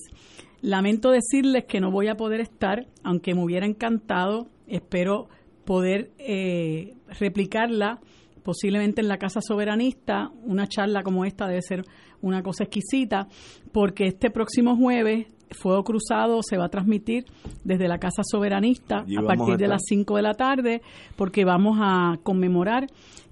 Lamento 0.62 1.12
decirles 1.12 1.66
que 1.66 1.80
no 1.80 1.91
voy 1.91 2.07
a 2.07 2.16
poder 2.16 2.41
estar, 2.41 2.88
aunque 3.03 3.36
me 3.36 3.43
hubiera 3.43 3.68
encantado. 3.68 4.47
Espero 4.68 5.28
poder 5.64 6.10
eh, 6.18 6.95
replicarla 7.20 7.99
posiblemente 8.41 9.01
en 9.01 9.10
la 9.10 9.20
Casa 9.20 9.41
Soberanista. 9.41 10.32
Una 10.43 10.66
charla 10.66 11.03
como 11.03 11.24
esta 11.24 11.45
debe 11.47 11.62
ser 11.62 11.84
una 12.24 12.41
cosa 12.41 12.64
exquisita, 12.64 13.28
porque 13.72 14.07
este 14.07 14.32
próximo 14.32 14.76
jueves 14.76 15.28
Fuego 15.51 15.84
Cruzado 15.84 16.41
se 16.41 16.57
va 16.57 16.66
a 16.66 16.70
transmitir 16.70 17.26
desde 17.64 17.88
la 17.88 17.99
Casa 17.99 18.24
Soberanista 18.24 19.05
a 19.05 19.22
partir 19.24 19.53
a 19.53 19.57
de 19.57 19.68
las 19.68 19.82
5 19.88 20.16
de 20.16 20.22
la 20.24 20.34
tarde, 20.34 20.82
porque 21.16 21.45
vamos 21.45 21.78
a 21.80 22.18
conmemorar 22.24 22.88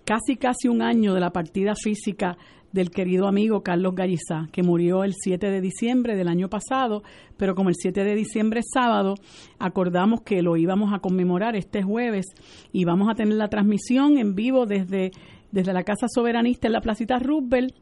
casi 0.05 0.37
casi 0.37 0.67
un 0.67 0.81
año 0.81 1.15
de 1.15 1.19
la 1.19 1.31
partida 1.31 1.73
física 1.75 2.37
del 2.77 2.91
querido 2.91 3.27
amigo 3.27 3.63
Carlos 3.63 3.95
Gallizá, 3.95 4.49
que 4.51 4.61
murió 4.61 5.03
el 5.03 5.15
7 5.15 5.49
de 5.49 5.61
diciembre 5.61 6.15
del 6.15 6.27
año 6.27 6.47
pasado, 6.47 7.01
pero 7.35 7.55
como 7.55 7.69
el 7.69 7.75
7 7.75 8.03
de 8.03 8.13
diciembre 8.13 8.59
es 8.59 8.67
sábado, 8.71 9.15
acordamos 9.57 10.21
que 10.21 10.43
lo 10.43 10.57
íbamos 10.57 10.93
a 10.93 10.99
conmemorar 10.99 11.55
este 11.55 11.81
jueves 11.81 12.27
y 12.71 12.85
vamos 12.85 13.09
a 13.09 13.15
tener 13.15 13.33
la 13.33 13.47
transmisión 13.47 14.19
en 14.19 14.35
vivo 14.35 14.67
desde, 14.67 15.09
desde 15.51 15.73
la 15.73 15.81
Casa 15.81 16.05
Soberanista 16.07 16.67
en 16.67 16.73
la 16.73 16.81
Placita 16.81 17.17
Roosevelt 17.17 17.73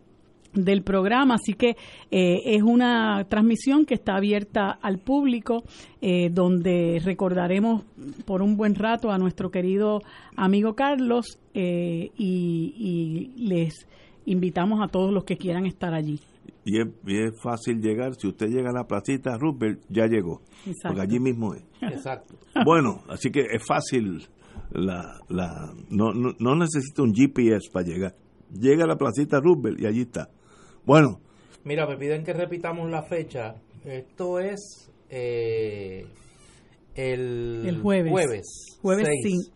del 0.54 0.82
programa, 0.84 1.36
así 1.36 1.56
que 1.56 1.76
eh, 2.10 2.42
es 2.46 2.64
una 2.64 3.26
transmisión 3.28 3.86
que 3.86 3.96
está 3.96 4.16
abierta 4.16 4.80
al 4.82 5.00
público, 5.00 5.66
eh, 6.00 6.30
donde 6.32 7.02
recordaremos 7.04 7.84
por 8.24 8.42
un 8.42 8.56
buen 8.56 8.76
rato 8.76 9.12
a 9.12 9.18
nuestro 9.18 9.52
querido 9.52 10.00
amigo 10.38 10.74
Carlos 10.74 11.38
eh, 11.54 12.12
y, 12.18 12.74
y 12.78 13.46
les 13.46 13.86
invitamos 14.26 14.82
a 14.84 14.88
todos 14.88 15.14
los 15.14 15.24
que 15.24 15.38
quieran 15.38 15.66
estar 15.66 15.94
allí. 15.94 16.20
Y 16.64 16.80
es, 16.82 16.88
y 17.06 17.18
es 17.18 17.40
fácil 17.42 17.80
llegar, 17.80 18.16
si 18.16 18.28
usted 18.28 18.48
llega 18.48 18.72
a 18.72 18.74
la 18.74 18.88
placita 18.88 19.38
Rupert, 19.38 19.82
ya 19.90 20.08
llegó, 20.08 20.42
Exacto. 20.66 20.88
porque 20.88 21.02
allí 21.02 21.20
mismo 21.20 21.54
es. 21.54 21.64
Exacto. 21.82 22.36
Bueno, 22.66 23.04
así 23.08 23.30
que 23.32 23.42
es 23.42 23.64
fácil, 23.64 24.28
la, 24.72 25.20
la, 25.30 25.74
no, 25.90 26.12
no, 26.14 26.34
no 26.40 26.56
necesita 26.56 27.04
un 27.04 27.14
GPS 27.14 27.70
para 27.72 27.86
llegar. 27.86 28.16
Llega 28.52 28.86
a 28.86 28.88
la 28.88 28.98
placita 28.98 29.40
Rupert 29.40 29.80
y 29.80 29.86
allí 29.86 30.02
está. 30.02 30.30
Bueno. 30.86 31.20
Mira, 31.64 31.88
me 31.88 31.98
piden 31.98 32.24
que 32.24 32.34
repitamos 32.34 32.90
la 32.90 33.04
fecha. 33.04 33.56
Esto 33.84 34.40
es 34.40 34.92
eh, 35.10 36.06
el, 36.96 37.64
el, 37.66 37.82
jueves. 37.82 38.12
Jueves, 38.12 38.78
jueves 38.82 39.08
6, 39.24 39.52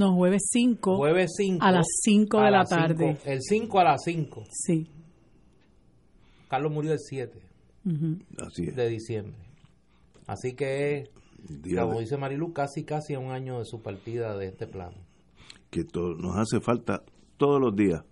no, 0.00 0.14
jueves 0.14 0.42
5. 0.50 0.96
Jueves 0.96 1.30
5. 1.36 1.62
a 1.64 1.70
las 1.72 1.86
cinco 2.02 2.40
de 2.40 2.50
la 2.50 2.64
tarde. 2.64 3.18
El 3.26 3.40
5 3.42 3.78
a 3.80 3.84
las 3.84 4.00
5. 4.04 4.44
Sí. 4.50 4.88
Carlos 6.48 6.72
murió 6.72 6.92
el 6.92 6.98
7 6.98 7.38
Ujú. 7.84 8.16
así 8.46 8.64
es. 8.68 8.76
de 8.76 8.88
diciembre. 8.88 9.36
Así 10.26 10.54
que 10.54 11.04
Día 11.62 11.82
como 11.82 11.94
de- 11.94 12.00
dice 12.00 12.16
Marilu, 12.16 12.52
casi 12.52 12.84
casi 12.84 13.14
a 13.14 13.18
un 13.18 13.30
año 13.30 13.58
de 13.58 13.64
su 13.66 13.82
partida 13.82 14.36
de 14.36 14.46
este 14.48 14.66
plano. 14.66 14.96
que 15.70 15.84
nos 16.18 16.36
hace 16.36 16.60
falta 16.60 17.02
todos 17.36 17.60
los 17.60 17.76
días. 17.76 18.02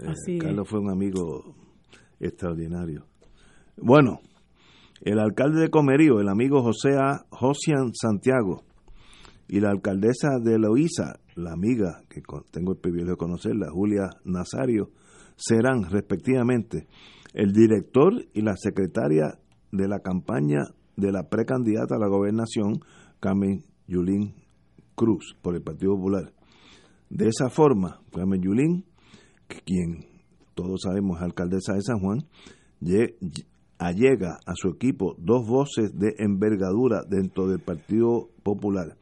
Eh, 0.00 0.06
Así 0.08 0.36
es. 0.38 0.42
Carlos 0.42 0.68
fue 0.68 0.80
un 0.80 0.90
amigo 0.90 1.54
extraordinario. 2.18 3.06
Bueno, 3.76 4.20
el 5.02 5.18
alcalde 5.20 5.60
de 5.60 5.68
Comerío, 5.70 6.20
el 6.20 6.28
amigo 6.28 6.60
José 6.62 6.96
A. 6.98 7.24
Josian 7.30 7.92
Santiago, 7.94 8.64
y 9.48 9.60
la 9.60 9.70
alcaldesa 9.70 10.38
de 10.42 10.58
Loíza, 10.58 11.20
la 11.34 11.52
amiga 11.52 12.02
que 12.08 12.20
tengo 12.50 12.72
el 12.72 12.78
privilegio 12.78 13.12
de 13.12 13.16
conocerla, 13.16 13.70
Julia 13.70 14.10
Nazario, 14.24 14.90
serán 15.36 15.84
respectivamente 15.90 16.86
el 17.34 17.52
director 17.52 18.12
y 18.34 18.42
la 18.42 18.56
secretaria 18.56 19.38
de 19.72 19.88
la 19.88 20.00
campaña 20.00 20.58
de 20.96 21.12
la 21.12 21.28
precandidata 21.28 21.94
a 21.96 21.98
la 21.98 22.08
gobernación, 22.08 22.80
Carmen 23.20 23.64
Yulín 23.86 24.34
Cruz, 24.94 25.36
por 25.42 25.54
el 25.54 25.62
Partido 25.62 25.94
Popular. 25.94 26.32
De 27.08 27.28
esa 27.28 27.48
forma, 27.48 28.00
Carmen 28.12 28.42
Yulín, 28.42 28.84
quien 29.64 30.04
todos 30.54 30.80
sabemos 30.82 31.18
es 31.18 31.22
alcaldesa 31.24 31.74
de 31.74 31.82
San 31.82 32.00
Juan, 32.00 32.18
lle- 32.80 33.16
lle- 33.20 33.46
allega 33.78 34.40
a 34.44 34.54
su 34.56 34.68
equipo 34.70 35.14
dos 35.18 35.46
voces 35.46 35.96
de 35.96 36.14
envergadura 36.18 37.02
dentro 37.08 37.46
del 37.46 37.60
Partido 37.60 38.28
Popular, 38.42 38.96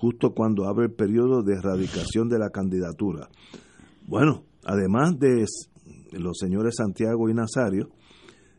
justo 0.00 0.32
cuando 0.32 0.66
abre 0.66 0.86
el 0.86 0.92
periodo 0.92 1.42
de 1.42 1.56
erradicación 1.56 2.30
de 2.30 2.38
la 2.38 2.48
candidatura. 2.48 3.28
Bueno, 4.06 4.44
además 4.64 5.18
de 5.18 5.44
los 6.12 6.38
señores 6.38 6.76
Santiago 6.78 7.28
y 7.28 7.34
Nazario, 7.34 7.90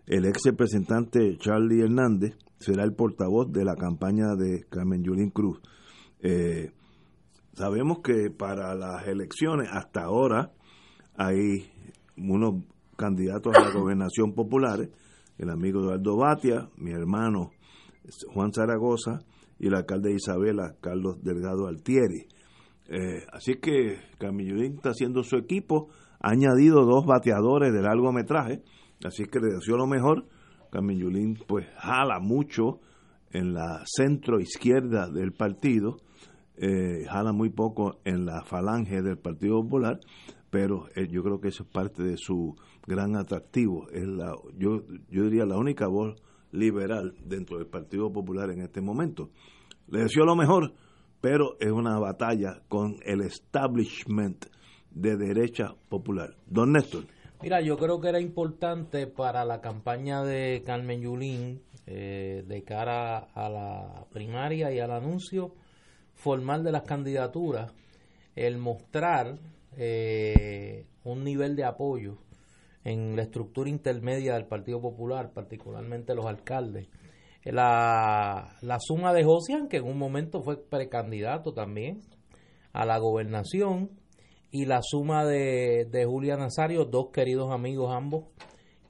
el 0.05 0.25
ex 0.25 0.43
representante 0.45 1.37
Charlie 1.39 1.81
Hernández 1.81 2.37
será 2.59 2.83
el 2.83 2.93
portavoz 2.93 3.51
de 3.51 3.65
la 3.65 3.73
campaña 3.73 4.35
de 4.35 4.65
Carmen 4.69 5.03
Yulín 5.03 5.31
Cruz. 5.31 5.59
Eh, 6.19 6.73
sabemos 7.53 8.01
que 8.03 8.29
para 8.29 8.75
las 8.75 9.07
elecciones 9.07 9.67
hasta 9.71 10.03
ahora 10.03 10.51
hay 11.15 11.71
unos 12.17 12.65
candidatos 12.95 13.55
a 13.55 13.61
la 13.61 13.71
gobernación 13.71 14.33
populares, 14.35 14.89
el 15.39 15.49
amigo 15.49 15.79
Eduardo 15.79 16.17
Batia, 16.17 16.69
mi 16.77 16.91
hermano 16.91 17.49
Juan 18.31 18.53
Zaragoza 18.53 19.21
y 19.62 19.68
el 19.68 19.76
alcalde 19.76 20.09
de 20.09 20.16
Isabela, 20.16 20.74
Carlos 20.82 21.24
Delgado 21.24 21.68
Altieri. 21.68 22.26
Eh, 22.89 23.24
así 23.32 23.57
que 23.62 23.99
Camillulín 24.18 24.74
está 24.74 24.89
haciendo 24.89 25.22
su 25.24 25.38
equipo, 25.38 25.89
ha 26.20 26.32
añadido 26.32 26.84
dos 26.84 27.05
bateadores 27.05 27.72
de 27.72 27.84
largometraje, 27.84 28.64
así 29.05 29.26
que 29.26 29.39
le 29.39 29.53
deseo 29.53 29.78
lo 29.78 29.86
mejor. 29.86 30.26
Camillulín 30.72 31.38
pues 31.47 31.68
jala 31.78 32.20
mucho 32.20 32.80
en 33.30 33.53
la 33.53 33.84
centro 33.86 34.39
izquierda 34.39 35.07
del 35.07 35.32
partido, 35.32 35.97
eh, 36.57 37.05
jala 37.07 37.32
muy 37.32 37.51
poco 37.51 37.99
en 38.03 38.26
la 38.26 38.43
falange 38.43 39.03
del 39.03 39.20
Partido 39.20 39.62
Popular, 39.62 39.99
pero 40.49 40.88
eh, 40.95 41.07
yo 41.07 41.22
creo 41.22 41.39
que 41.39 41.49
eso 41.49 41.64
es 41.64 41.70
parte 41.70 42.01
de 42.01 42.18
su 42.18 42.55
gran 42.88 43.16
atractivo. 43.16 43.88
Es 43.91 44.07
la, 44.07 44.34
yo, 44.57 44.82
yo 45.07 45.24
diría 45.26 45.45
la 45.45 45.57
única 45.57 45.88
voz 45.88 46.16
liberal 46.51 47.15
dentro 47.23 47.57
del 47.57 47.67
Partido 47.67 48.11
Popular 48.11 48.49
en 48.49 48.61
este 48.61 48.81
momento. 48.81 49.29
Le 49.87 50.03
deseo 50.03 50.25
lo 50.25 50.35
mejor, 50.35 50.73
pero 51.19 51.57
es 51.59 51.71
una 51.71 51.99
batalla 51.99 52.61
con 52.67 52.97
el 53.05 53.21
establishment 53.21 54.45
de 54.91 55.17
derecha 55.17 55.75
popular. 55.89 56.35
Don 56.47 56.73
Néstor. 56.73 57.05
Mira, 57.41 57.61
yo 57.61 57.77
creo 57.77 57.99
que 57.99 58.09
era 58.09 58.19
importante 58.19 59.07
para 59.07 59.43
la 59.45 59.61
campaña 59.61 60.23
de 60.23 60.61
Carmen 60.65 61.01
Yulín 61.01 61.61
eh, 61.87 62.43
de 62.47 62.63
cara 62.63 63.17
a 63.17 63.49
la 63.49 64.05
primaria 64.11 64.71
y 64.71 64.79
al 64.79 64.91
anuncio 64.91 65.55
formal 66.13 66.63
de 66.63 66.71
las 66.71 66.83
candidaturas, 66.83 67.73
el 68.35 68.59
mostrar 68.59 69.39
eh, 69.75 70.85
un 71.03 71.23
nivel 71.23 71.55
de 71.55 71.65
apoyo 71.65 72.17
en 72.84 73.15
la 73.15 73.23
estructura 73.23 73.69
intermedia 73.69 74.34
del 74.34 74.45
Partido 74.45 74.82
Popular, 74.82 75.32
particularmente 75.34 76.15
los 76.15 76.25
alcaldes. 76.25 76.88
La, 77.43 78.55
la 78.61 78.77
suma 78.79 79.13
de 79.13 79.23
Josian, 79.23 79.67
que 79.67 79.77
en 79.77 79.86
un 79.86 79.97
momento 79.97 80.41
fue 80.41 80.57
precandidato 80.57 81.53
también 81.53 81.99
a 82.73 82.86
la 82.86 82.97
gobernación, 82.97 83.89
y 84.51 84.65
la 84.65 84.82
suma 84.84 85.25
de, 85.25 85.88
de 85.89 86.05
Julia 86.05 86.36
Nazario, 86.36 86.86
dos 86.86 87.07
queridos 87.13 87.51
amigos 87.51 87.93
ambos, 87.95 88.25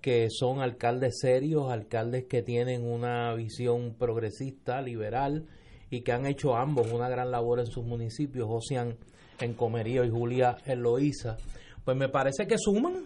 que 0.02 0.28
son 0.32 0.60
alcaldes 0.60 1.20
serios, 1.22 1.72
alcaldes 1.72 2.26
que 2.26 2.42
tienen 2.42 2.84
una 2.84 3.34
visión 3.36 3.96
progresista, 3.98 4.82
liberal, 4.82 5.46
y 5.92 6.02
que 6.02 6.14
han 6.14 6.26
hecho 6.26 6.56
ambos 6.56 6.92
una 6.92 7.10
gran 7.10 7.30
labor 7.30 7.60
en 7.60 7.68
sus 7.68 7.86
municipios, 7.86 8.48
Josian 8.48 8.98
en 9.40 9.54
Comerío 9.54 10.04
y 10.04 10.10
Julia 10.10 10.58
en 10.66 10.82
Loíza, 10.82 11.38
pues 11.84 11.98
me 11.98 12.10
parece 12.10 12.48
que 12.48 12.58
suman, 12.58 13.06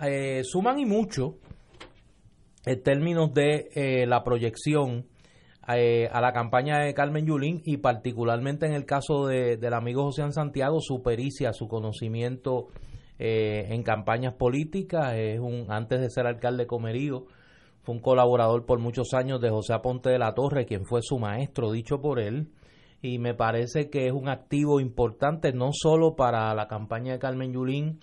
eh, 0.00 0.42
suman 0.44 0.78
y 0.78 0.86
mucho 0.86 1.36
en 2.64 2.82
términos 2.82 3.32
de 3.34 3.68
eh, 3.74 4.06
la 4.06 4.22
proyección 4.22 5.06
eh, 5.68 6.08
a 6.12 6.20
la 6.20 6.32
campaña 6.32 6.78
de 6.78 6.94
Carmen 6.94 7.26
Yulín 7.26 7.60
y 7.64 7.78
particularmente 7.78 8.66
en 8.66 8.72
el 8.72 8.84
caso 8.84 9.26
de, 9.26 9.56
del 9.56 9.74
amigo 9.74 10.04
José 10.04 10.30
Santiago, 10.32 10.80
su 10.80 11.02
pericia, 11.02 11.52
su 11.52 11.68
conocimiento 11.68 12.68
en 13.20 13.82
campañas 13.82 14.34
políticas, 14.34 15.14
es 15.16 15.40
un 15.40 15.66
antes 15.70 16.00
de 16.00 16.08
ser 16.08 16.28
alcalde 16.28 16.62
de 16.62 16.66
Comerío, 16.68 17.26
fue 17.82 17.96
un 17.96 18.00
colaborador 18.00 18.64
por 18.64 18.78
muchos 18.78 19.12
años 19.12 19.40
de 19.40 19.50
José 19.50 19.72
Aponte 19.72 20.08
de 20.08 20.20
la 20.20 20.34
Torre, 20.34 20.66
quien 20.66 20.84
fue 20.84 21.00
su 21.02 21.18
maestro, 21.18 21.72
dicho 21.72 22.00
por 22.00 22.20
él, 22.20 22.52
y 23.02 23.18
me 23.18 23.34
parece 23.34 23.90
que 23.90 24.06
es 24.06 24.12
un 24.12 24.28
activo 24.28 24.78
importante 24.78 25.52
no 25.52 25.70
solo 25.72 26.14
para 26.14 26.54
la 26.54 26.68
campaña 26.68 27.14
de 27.14 27.18
Carmen 27.18 27.52
Yulín 27.52 27.98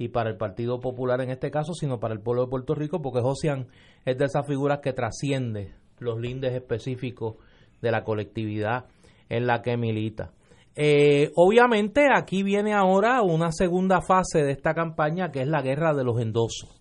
y 0.00 0.08
para 0.08 0.30
el 0.30 0.38
Partido 0.38 0.80
Popular 0.80 1.20
en 1.20 1.28
este 1.28 1.50
caso, 1.50 1.74
sino 1.74 2.00
para 2.00 2.14
el 2.14 2.20
pueblo 2.20 2.44
de 2.44 2.48
Puerto 2.48 2.74
Rico, 2.74 3.02
porque 3.02 3.20
Josian 3.20 3.66
es 4.06 4.16
de 4.16 4.24
esas 4.24 4.46
figuras 4.46 4.78
que 4.82 4.94
trasciende 4.94 5.74
los 5.98 6.18
lindes 6.18 6.54
específicos 6.54 7.36
de 7.82 7.90
la 7.90 8.02
colectividad 8.02 8.86
en 9.28 9.46
la 9.46 9.60
que 9.60 9.76
milita. 9.76 10.32
Eh, 10.74 11.32
obviamente 11.36 12.06
aquí 12.16 12.42
viene 12.42 12.72
ahora 12.72 13.20
una 13.20 13.52
segunda 13.52 14.00
fase 14.00 14.42
de 14.42 14.52
esta 14.52 14.72
campaña 14.72 15.30
que 15.30 15.42
es 15.42 15.48
la 15.48 15.60
guerra 15.60 15.92
de 15.92 16.02
los 16.02 16.18
endosos. 16.18 16.80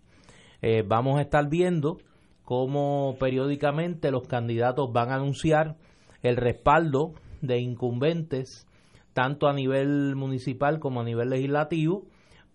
Eh, 0.62 0.86
vamos 0.88 1.20
a 1.20 1.24
estar 1.24 1.50
viendo 1.50 1.98
cómo 2.46 3.18
periódicamente 3.20 4.12
los 4.12 4.30
candidatos 4.30 4.94
van 4.94 5.12
a 5.12 5.16
anunciar 5.16 5.76
el 6.22 6.38
respaldo 6.38 7.16
de 7.42 7.60
incumbentes, 7.60 8.66
tanto 9.12 9.50
a 9.50 9.54
nivel 9.54 10.16
municipal 10.16 10.80
como 10.80 11.02
a 11.02 11.04
nivel 11.04 11.32
legislativo, 11.32 12.06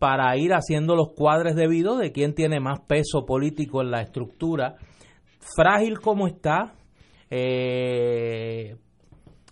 para 0.04 0.36
ir 0.36 0.52
haciendo 0.52 0.96
los 0.96 1.14
cuadres 1.14 1.56
debidos 1.56 1.98
de 1.98 2.12
quién 2.12 2.34
tiene 2.34 2.60
más 2.60 2.80
peso 2.80 3.24
político 3.24 3.80
en 3.80 3.90
la 3.90 4.02
estructura, 4.02 4.76
frágil 5.56 5.98
como 5.98 6.26
está, 6.26 6.74
eh, 7.30 8.76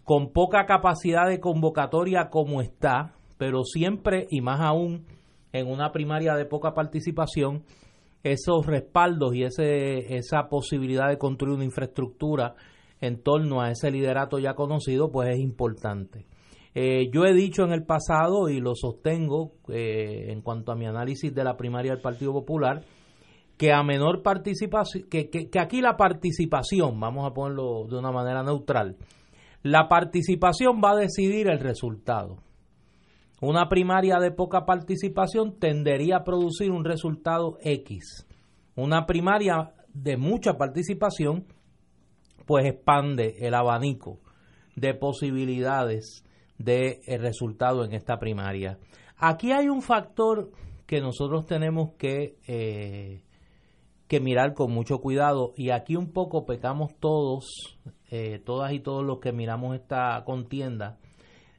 con 0.04 0.30
poca 0.30 0.66
capacidad 0.66 1.26
de 1.26 1.40
convocatoria 1.40 2.28
como 2.28 2.60
está, 2.60 3.14
pero 3.38 3.64
siempre 3.64 4.26
y 4.28 4.42
más 4.42 4.60
aún 4.60 5.06
en 5.54 5.68
una 5.68 5.90
primaria 5.90 6.34
de 6.34 6.44
poca 6.44 6.74
participación, 6.74 7.62
esos 8.22 8.66
respaldos 8.66 9.34
y 9.34 9.44
ese, 9.44 10.14
esa 10.18 10.50
posibilidad 10.50 11.08
de 11.08 11.16
construir 11.16 11.54
una 11.54 11.64
infraestructura 11.64 12.56
en 13.00 13.22
torno 13.22 13.62
a 13.62 13.70
ese 13.70 13.90
liderato 13.90 14.38
ya 14.38 14.52
conocido, 14.52 15.10
pues 15.10 15.30
es 15.30 15.38
importante. 15.38 16.26
Eh, 16.74 17.10
yo 17.12 17.24
he 17.24 17.34
dicho 17.34 17.64
en 17.64 17.72
el 17.72 17.84
pasado 17.84 18.48
y 18.48 18.60
lo 18.60 18.74
sostengo 18.74 19.52
eh, 19.68 20.26
en 20.28 20.40
cuanto 20.40 20.72
a 20.72 20.74
mi 20.74 20.86
análisis 20.86 21.34
de 21.34 21.44
la 21.44 21.56
primaria 21.56 21.92
del 21.92 22.00
Partido 22.00 22.32
Popular, 22.32 22.82
que 23.58 23.72
a 23.72 23.82
menor 23.82 24.22
participación, 24.22 25.04
que, 25.10 25.28
que, 25.28 25.60
aquí 25.60 25.82
la 25.82 25.96
participación, 25.96 26.98
vamos 26.98 27.26
a 27.26 27.34
ponerlo 27.34 27.84
de 27.88 27.98
una 27.98 28.10
manera 28.10 28.42
neutral, 28.42 28.96
la 29.62 29.86
participación 29.86 30.80
va 30.82 30.92
a 30.92 30.96
decidir 30.96 31.48
el 31.48 31.60
resultado. 31.60 32.38
Una 33.40 33.68
primaria 33.68 34.18
de 34.18 34.30
poca 34.30 34.64
participación 34.64 35.58
tendería 35.58 36.18
a 36.18 36.24
producir 36.24 36.70
un 36.70 36.84
resultado 36.84 37.58
X. 37.60 38.26
Una 38.76 39.04
primaria 39.04 39.72
de 39.92 40.16
mucha 40.16 40.54
participación 40.54 41.44
pues 42.46 42.64
expande 42.66 43.36
el 43.40 43.54
abanico 43.54 44.20
de 44.74 44.94
posibilidades 44.94 46.24
de 46.64 47.00
eh, 47.06 47.18
resultado 47.18 47.84
en 47.84 47.92
esta 47.92 48.18
primaria. 48.18 48.78
Aquí 49.16 49.52
hay 49.52 49.68
un 49.68 49.82
factor 49.82 50.50
que 50.86 51.00
nosotros 51.00 51.46
tenemos 51.46 51.92
que, 51.98 52.36
eh, 52.46 53.22
que 54.08 54.20
mirar 54.20 54.54
con 54.54 54.72
mucho 54.72 55.00
cuidado 55.00 55.52
y 55.56 55.70
aquí 55.70 55.96
un 55.96 56.12
poco 56.12 56.44
pecamos 56.44 56.94
todos, 56.98 57.78
eh, 58.10 58.40
todas 58.44 58.72
y 58.72 58.80
todos 58.80 59.04
los 59.04 59.20
que 59.20 59.32
miramos 59.32 59.74
esta 59.74 60.22
contienda, 60.24 60.98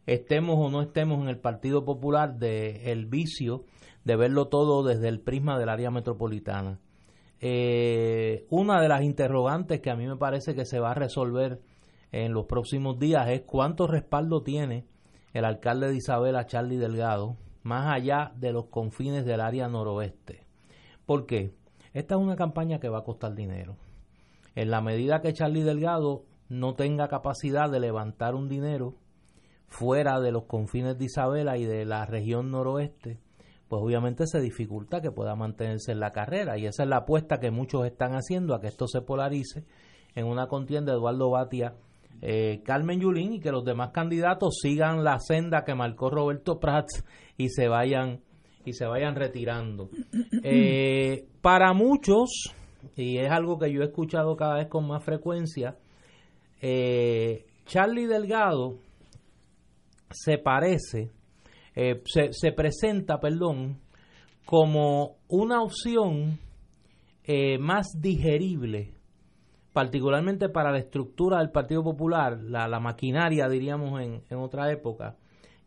estemos 0.05 0.57
o 0.59 0.69
no 0.69 0.81
estemos 0.81 1.21
en 1.21 1.29
el 1.29 1.39
Partido 1.39 1.85
Popular, 1.85 2.37
de 2.37 2.91
el 2.91 3.05
vicio 3.05 3.63
de 4.03 4.17
verlo 4.17 4.49
todo 4.49 4.83
desde 4.83 5.07
el 5.07 5.21
prisma 5.21 5.57
del 5.57 5.69
área 5.69 5.89
metropolitana. 5.89 6.79
Una 8.49 8.81
de 8.81 8.87
las 8.87 9.03
interrogantes 9.03 9.81
que 9.81 9.89
a 9.89 9.97
mí 9.97 10.07
me 10.07 10.15
parece 10.15 10.55
que 10.55 10.65
se 10.65 10.79
va 10.79 10.91
a 10.91 10.95
resolver 10.95 11.59
en 12.13 12.31
los 12.31 12.45
próximos 12.45 12.99
días 12.99 13.27
es 13.29 13.41
cuánto 13.41 13.85
respaldo 13.85 14.43
tiene 14.43 14.85
el 15.33 15.45
alcalde 15.45 15.89
de 15.89 15.95
Isabela, 15.95 16.45
Charlie 16.45 16.77
Delgado, 16.77 17.37
más 17.63 17.93
allá 17.93 18.31
de 18.35 18.53
los 18.53 18.65
confines 18.67 19.25
del 19.25 19.41
área 19.41 19.67
noroeste. 19.67 20.45
¿Por 21.05 21.25
qué? 21.25 21.55
Esta 21.93 22.15
es 22.15 22.21
una 22.21 22.35
campaña 22.35 22.79
que 22.79 22.89
va 22.89 22.99
a 22.99 23.03
costar 23.03 23.35
dinero. 23.35 23.77
En 24.55 24.69
la 24.69 24.81
medida 24.81 25.21
que 25.21 25.33
Charlie 25.33 25.63
Delgado 25.63 26.25
no 26.49 26.75
tenga 26.75 27.07
capacidad 27.07 27.69
de 27.69 27.79
levantar 27.79 28.35
un 28.35 28.47
dinero 28.47 28.95
fuera 29.67 30.19
de 30.19 30.31
los 30.31 30.43
confines 30.43 30.97
de 30.97 31.05
Isabela 31.05 31.57
y 31.57 31.65
de 31.65 31.85
la 31.85 32.05
región 32.05 32.51
noroeste, 32.51 33.19
pues 33.67 33.81
obviamente 33.81 34.27
se 34.27 34.39
dificulta 34.39 35.01
que 35.01 35.11
pueda 35.11 35.35
mantenerse 35.35 35.91
en 35.91 35.99
la 35.99 36.11
carrera. 36.11 36.59
Y 36.59 36.67
esa 36.67 36.83
es 36.83 36.89
la 36.89 36.97
apuesta 36.97 37.39
que 37.39 37.49
muchos 37.49 37.85
están 37.87 38.13
haciendo 38.13 38.53
a 38.53 38.61
que 38.61 38.67
esto 38.67 38.87
se 38.87 39.01
polarice 39.01 39.65
en 40.13 40.27
una 40.27 40.47
contienda 40.47 40.93
Eduardo 40.93 41.31
Batia, 41.31 41.75
eh, 42.21 42.61
Carmen 42.63 42.99
Yulín 42.99 43.33
y 43.33 43.39
que 43.39 43.51
los 43.51 43.65
demás 43.65 43.91
candidatos 43.91 44.59
sigan 44.61 45.03
la 45.03 45.19
senda 45.19 45.63
que 45.65 45.75
marcó 45.75 46.09
Roberto 46.09 46.59
Prats 46.59 47.03
y 47.37 47.49
se 47.49 47.67
vayan 47.67 48.21
y 48.65 48.73
se 48.73 48.85
vayan 48.85 49.15
retirando. 49.15 49.89
Eh, 50.45 51.25
para 51.41 51.73
muchos, 51.73 52.53
y 52.97 53.17
es 53.17 53.31
algo 53.31 53.57
que 53.57 53.71
yo 53.71 53.81
he 53.81 53.85
escuchado 53.85 54.35
cada 54.35 54.55
vez 54.55 54.67
con 54.67 54.85
más 54.85 55.03
frecuencia, 55.03 55.77
eh, 56.61 57.45
Charlie 57.65 58.07
Delgado 58.07 58.75
se 60.09 60.37
parece 60.37 61.11
eh, 61.75 62.01
se, 62.05 62.51
presenta, 62.51 63.19
perdón, 63.19 63.79
como 64.45 65.15
una 65.29 65.61
opción 65.61 66.39
más 67.59 67.87
digerible, 67.99 68.92
particularmente 69.73 70.49
para 70.49 70.71
la 70.71 70.77
estructura 70.77 71.39
del 71.39 71.49
Partido 71.49 71.83
Popular, 71.83 72.39
la, 72.39 72.79
maquinaria, 72.79 73.49
diríamos, 73.49 73.99
en, 74.01 74.37
otra 74.37 74.71
época, 74.71 75.17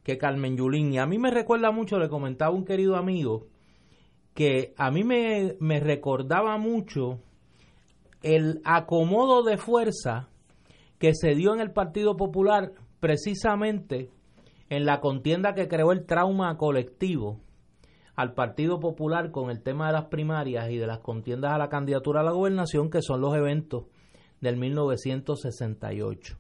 que 0.04 0.16
Carmen 0.16 0.56
Yulín. 0.56 0.92
Y 0.92 0.98
a 0.98 1.06
mí 1.06 1.18
me 1.18 1.32
recuerda 1.32 1.72
mucho, 1.72 1.98
le 1.98 2.08
comentaba 2.08 2.54
un 2.54 2.64
querido 2.64 2.96
amigo, 2.96 3.48
que 4.32 4.74
a 4.76 4.92
mí 4.92 5.02
me, 5.02 5.56
me 5.58 5.80
recordaba 5.80 6.56
mucho 6.56 7.18
el 8.22 8.60
acomodo 8.64 9.42
de 9.42 9.56
fuerza 9.56 10.28
que 10.98 11.12
se 11.14 11.34
dio 11.34 11.52
en 11.52 11.60
el 11.60 11.72
Partido 11.72 12.16
Popular 12.16 12.72
precisamente 13.00 14.10
en 14.68 14.86
la 14.86 15.00
contienda 15.00 15.54
que 15.54 15.68
creó 15.68 15.92
el 15.92 16.06
trauma 16.06 16.56
colectivo 16.56 17.40
al 18.14 18.34
Partido 18.34 18.80
Popular 18.80 19.30
con 19.30 19.50
el 19.50 19.62
tema 19.62 19.88
de 19.88 19.92
las 19.92 20.06
primarias 20.06 20.70
y 20.70 20.76
de 20.76 20.86
las 20.86 21.00
contiendas 21.00 21.52
a 21.52 21.58
la 21.58 21.68
candidatura 21.68 22.20
a 22.20 22.24
la 22.24 22.32
gobernación, 22.32 22.88
que 22.90 23.02
son 23.02 23.20
los 23.20 23.34
eventos 23.34 23.84
del 24.46 24.56
1968. 24.56 26.36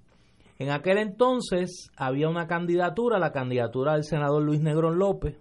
En 0.58 0.70
aquel 0.70 0.98
entonces 0.98 1.90
había 1.96 2.28
una 2.28 2.46
candidatura, 2.46 3.18
la 3.18 3.32
candidatura 3.32 3.92
del 3.92 4.04
senador 4.04 4.42
Luis 4.42 4.60
Negrón 4.60 4.98
López, 4.98 5.38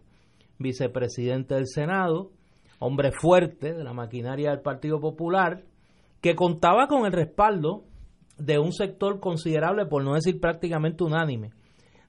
vicepresidente 0.60 1.56
del 1.56 1.68
Senado, 1.68 2.32
hombre 2.80 3.12
fuerte 3.12 3.74
de 3.74 3.84
la 3.84 3.94
maquinaria 3.94 4.50
del 4.50 4.62
Partido 4.62 5.00
Popular, 5.00 5.64
que 6.22 6.36
contaba 6.36 6.88
con 6.88 7.06
el 7.06 7.14
respaldo 7.14 7.86
de 8.38 8.60
un 8.60 8.74
sector 8.74 9.20
considerable, 9.20 9.86
por 9.86 10.04
no 10.04 10.16
decir 10.16 10.40
prácticamente 10.42 11.04
unánime, 11.04 11.52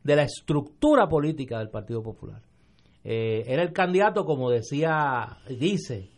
de 0.02 0.16
la 0.16 0.22
estructura 0.22 1.06
política 1.06 1.58
del 1.58 1.70
Partido 1.70 2.02
Popular. 2.02 2.42
Eh, 3.04 3.44
era 3.46 3.62
el 3.62 3.72
candidato, 3.72 4.24
como 4.24 4.50
decía, 4.50 5.38
dice 5.48 6.10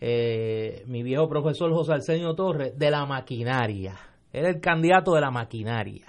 eh, 0.00 0.82
mi 0.86 1.02
viejo 1.02 1.28
profesor 1.28 1.70
José 1.72 1.92
Arsenio 1.92 2.34
Torres, 2.34 2.78
de 2.78 2.90
la 2.90 3.04
maquinaria. 3.04 3.96
Era 4.32 4.48
el 4.48 4.60
candidato 4.60 5.14
de 5.14 5.20
la 5.20 5.30
maquinaria. 5.30 6.06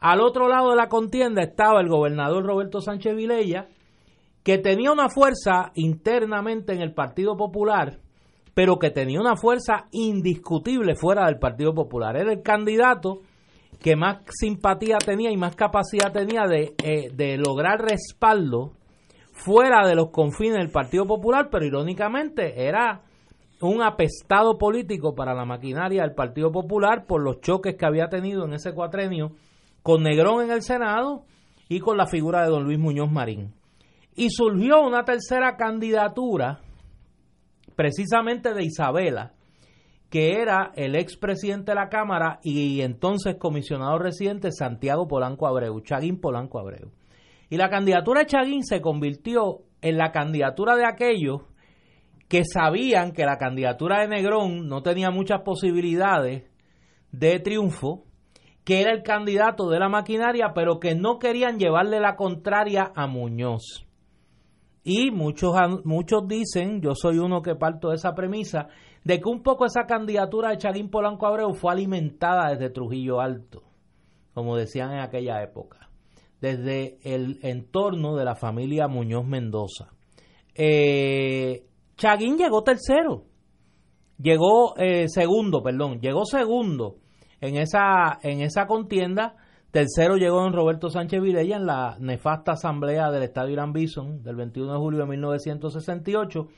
Al 0.00 0.20
otro 0.20 0.48
lado 0.48 0.70
de 0.70 0.76
la 0.76 0.88
contienda 0.88 1.42
estaba 1.42 1.80
el 1.80 1.88
gobernador 1.88 2.44
Roberto 2.44 2.80
Sánchez 2.80 3.16
Vilella, 3.16 3.68
que 4.42 4.58
tenía 4.58 4.92
una 4.92 5.08
fuerza 5.08 5.72
internamente 5.74 6.74
en 6.74 6.82
el 6.82 6.92
Partido 6.92 7.36
Popular, 7.36 7.98
pero 8.54 8.78
que 8.78 8.90
tenía 8.90 9.20
una 9.20 9.36
fuerza 9.36 9.86
indiscutible 9.92 10.94
fuera 10.94 11.26
del 11.26 11.38
Partido 11.38 11.74
Popular. 11.74 12.16
Era 12.16 12.32
el 12.32 12.42
candidato 12.42 13.22
que 13.80 13.96
más 13.96 14.18
simpatía 14.28 14.98
tenía 14.98 15.30
y 15.30 15.36
más 15.36 15.56
capacidad 15.56 16.12
tenía 16.12 16.42
de, 16.46 16.74
eh, 16.82 17.10
de 17.14 17.38
lograr 17.38 17.80
respaldo 17.80 18.72
fuera 19.32 19.86
de 19.86 19.94
los 19.94 20.10
confines 20.10 20.58
del 20.58 20.70
Partido 20.70 21.06
Popular, 21.06 21.48
pero 21.50 21.64
irónicamente 21.64 22.66
era 22.66 23.05
un 23.60 23.82
apestado 23.82 24.58
político 24.58 25.14
para 25.14 25.34
la 25.34 25.44
maquinaria 25.44 26.02
del 26.02 26.14
Partido 26.14 26.52
Popular 26.52 27.06
por 27.06 27.22
los 27.22 27.40
choques 27.40 27.76
que 27.76 27.86
había 27.86 28.08
tenido 28.08 28.44
en 28.44 28.52
ese 28.52 28.74
cuatrenio 28.74 29.32
con 29.82 30.02
Negrón 30.02 30.44
en 30.44 30.50
el 30.50 30.62
Senado 30.62 31.24
y 31.68 31.80
con 31.80 31.96
la 31.96 32.06
figura 32.06 32.42
de 32.42 32.50
don 32.50 32.64
Luis 32.64 32.78
Muñoz 32.78 33.10
Marín. 33.10 33.54
Y 34.14 34.30
surgió 34.30 34.80
una 34.80 35.04
tercera 35.04 35.56
candidatura, 35.56 36.60
precisamente 37.74 38.54
de 38.54 38.64
Isabela, 38.64 39.32
que 40.10 40.40
era 40.40 40.72
el 40.76 40.94
expresidente 40.94 41.72
de 41.72 41.76
la 41.76 41.88
Cámara 41.88 42.38
y 42.42 42.80
entonces 42.80 43.36
comisionado 43.36 43.98
residente 43.98 44.52
Santiago 44.52 45.08
Polanco 45.08 45.46
Abreu, 45.46 45.80
Chaguín 45.80 46.20
Polanco 46.20 46.58
Abreu. 46.58 46.90
Y 47.50 47.56
la 47.56 47.68
candidatura 47.68 48.20
de 48.20 48.26
Chaguín 48.26 48.64
se 48.64 48.80
convirtió 48.80 49.60
en 49.82 49.98
la 49.98 50.12
candidatura 50.12 50.76
de 50.76 50.86
aquellos 50.86 51.42
que 52.28 52.44
sabían 52.44 53.12
que 53.12 53.24
la 53.24 53.38
candidatura 53.38 54.00
de 54.00 54.08
Negrón 54.08 54.68
no 54.68 54.82
tenía 54.82 55.10
muchas 55.10 55.42
posibilidades 55.42 56.44
de 57.12 57.40
triunfo, 57.40 58.04
que 58.64 58.80
era 58.80 58.92
el 58.92 59.02
candidato 59.02 59.68
de 59.68 59.78
la 59.78 59.88
maquinaria, 59.88 60.52
pero 60.54 60.80
que 60.80 60.94
no 60.94 61.18
querían 61.18 61.58
llevarle 61.58 62.00
la 62.00 62.16
contraria 62.16 62.90
a 62.94 63.06
Muñoz. 63.06 63.86
Y 64.82 65.10
muchos, 65.10 65.54
muchos 65.84 66.26
dicen, 66.26 66.80
yo 66.80 66.94
soy 66.94 67.18
uno 67.18 67.42
que 67.42 67.54
parto 67.54 67.90
de 67.90 67.96
esa 67.96 68.14
premisa, 68.14 68.68
de 69.04 69.20
que 69.20 69.28
un 69.28 69.42
poco 69.42 69.66
esa 69.66 69.86
candidatura 69.86 70.50
de 70.50 70.58
Chaguín 70.58 70.90
Polanco 70.90 71.26
Abreu 71.26 71.54
fue 71.54 71.72
alimentada 71.72 72.50
desde 72.50 72.70
Trujillo 72.70 73.20
Alto, 73.20 73.62
como 74.34 74.56
decían 74.56 74.92
en 74.92 74.98
aquella 74.98 75.42
época, 75.42 75.90
desde 76.40 76.98
el 77.02 77.38
entorno 77.42 78.16
de 78.16 78.24
la 78.24 78.34
familia 78.34 78.88
Muñoz 78.88 79.24
Mendoza. 79.24 79.92
Eh, 80.54 81.66
Chaguín 81.96 82.36
llegó 82.36 82.62
tercero, 82.62 83.24
llegó 84.18 84.76
eh, 84.76 85.08
segundo, 85.08 85.62
perdón, 85.62 85.98
llegó 86.00 86.26
segundo 86.26 86.96
en 87.40 87.56
esa, 87.56 88.18
en 88.22 88.42
esa 88.42 88.66
contienda. 88.66 89.36
Tercero 89.70 90.16
llegó 90.16 90.42
don 90.42 90.52
Roberto 90.52 90.90
Sánchez 90.90 91.20
Vilella 91.22 91.56
en 91.56 91.66
la 91.66 91.96
nefasta 91.98 92.52
asamblea 92.52 93.10
del 93.10 93.22
Estadio 93.22 93.54
Irán 93.54 93.72
Bison 93.72 94.22
del 94.22 94.36
21 94.36 94.72
de 94.72 94.78
julio 94.78 95.00
de 95.00 95.06
1968. 95.06 96.48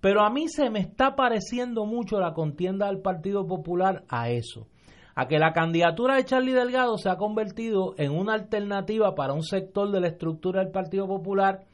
Pero 0.00 0.22
a 0.22 0.30
mí 0.30 0.48
se 0.48 0.70
me 0.70 0.78
está 0.80 1.16
pareciendo 1.16 1.84
mucho 1.84 2.20
la 2.20 2.32
contienda 2.32 2.86
del 2.86 3.00
Partido 3.00 3.46
Popular 3.46 4.04
a 4.08 4.30
eso, 4.30 4.68
a 5.16 5.26
que 5.26 5.38
la 5.38 5.52
candidatura 5.52 6.14
de 6.14 6.24
Charlie 6.24 6.52
Delgado 6.52 6.96
se 6.96 7.08
ha 7.08 7.16
convertido 7.16 7.94
en 7.98 8.12
una 8.12 8.34
alternativa 8.34 9.14
para 9.16 9.32
un 9.32 9.42
sector 9.42 9.90
de 9.90 10.00
la 10.00 10.08
estructura 10.08 10.62
del 10.62 10.70
Partido 10.70 11.08
Popular 11.08 11.64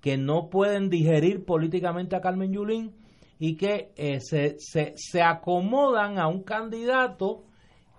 que 0.00 0.16
no 0.16 0.48
pueden 0.48 0.88
digerir 0.88 1.44
políticamente 1.44 2.16
a 2.16 2.20
Carmen 2.20 2.52
Yulín 2.52 2.94
y 3.38 3.56
que 3.56 3.92
eh, 3.96 4.20
se, 4.20 4.56
se, 4.58 5.22
acomodan 5.22 6.18
a 6.18 6.28
un 6.28 6.42
candidato 6.42 7.44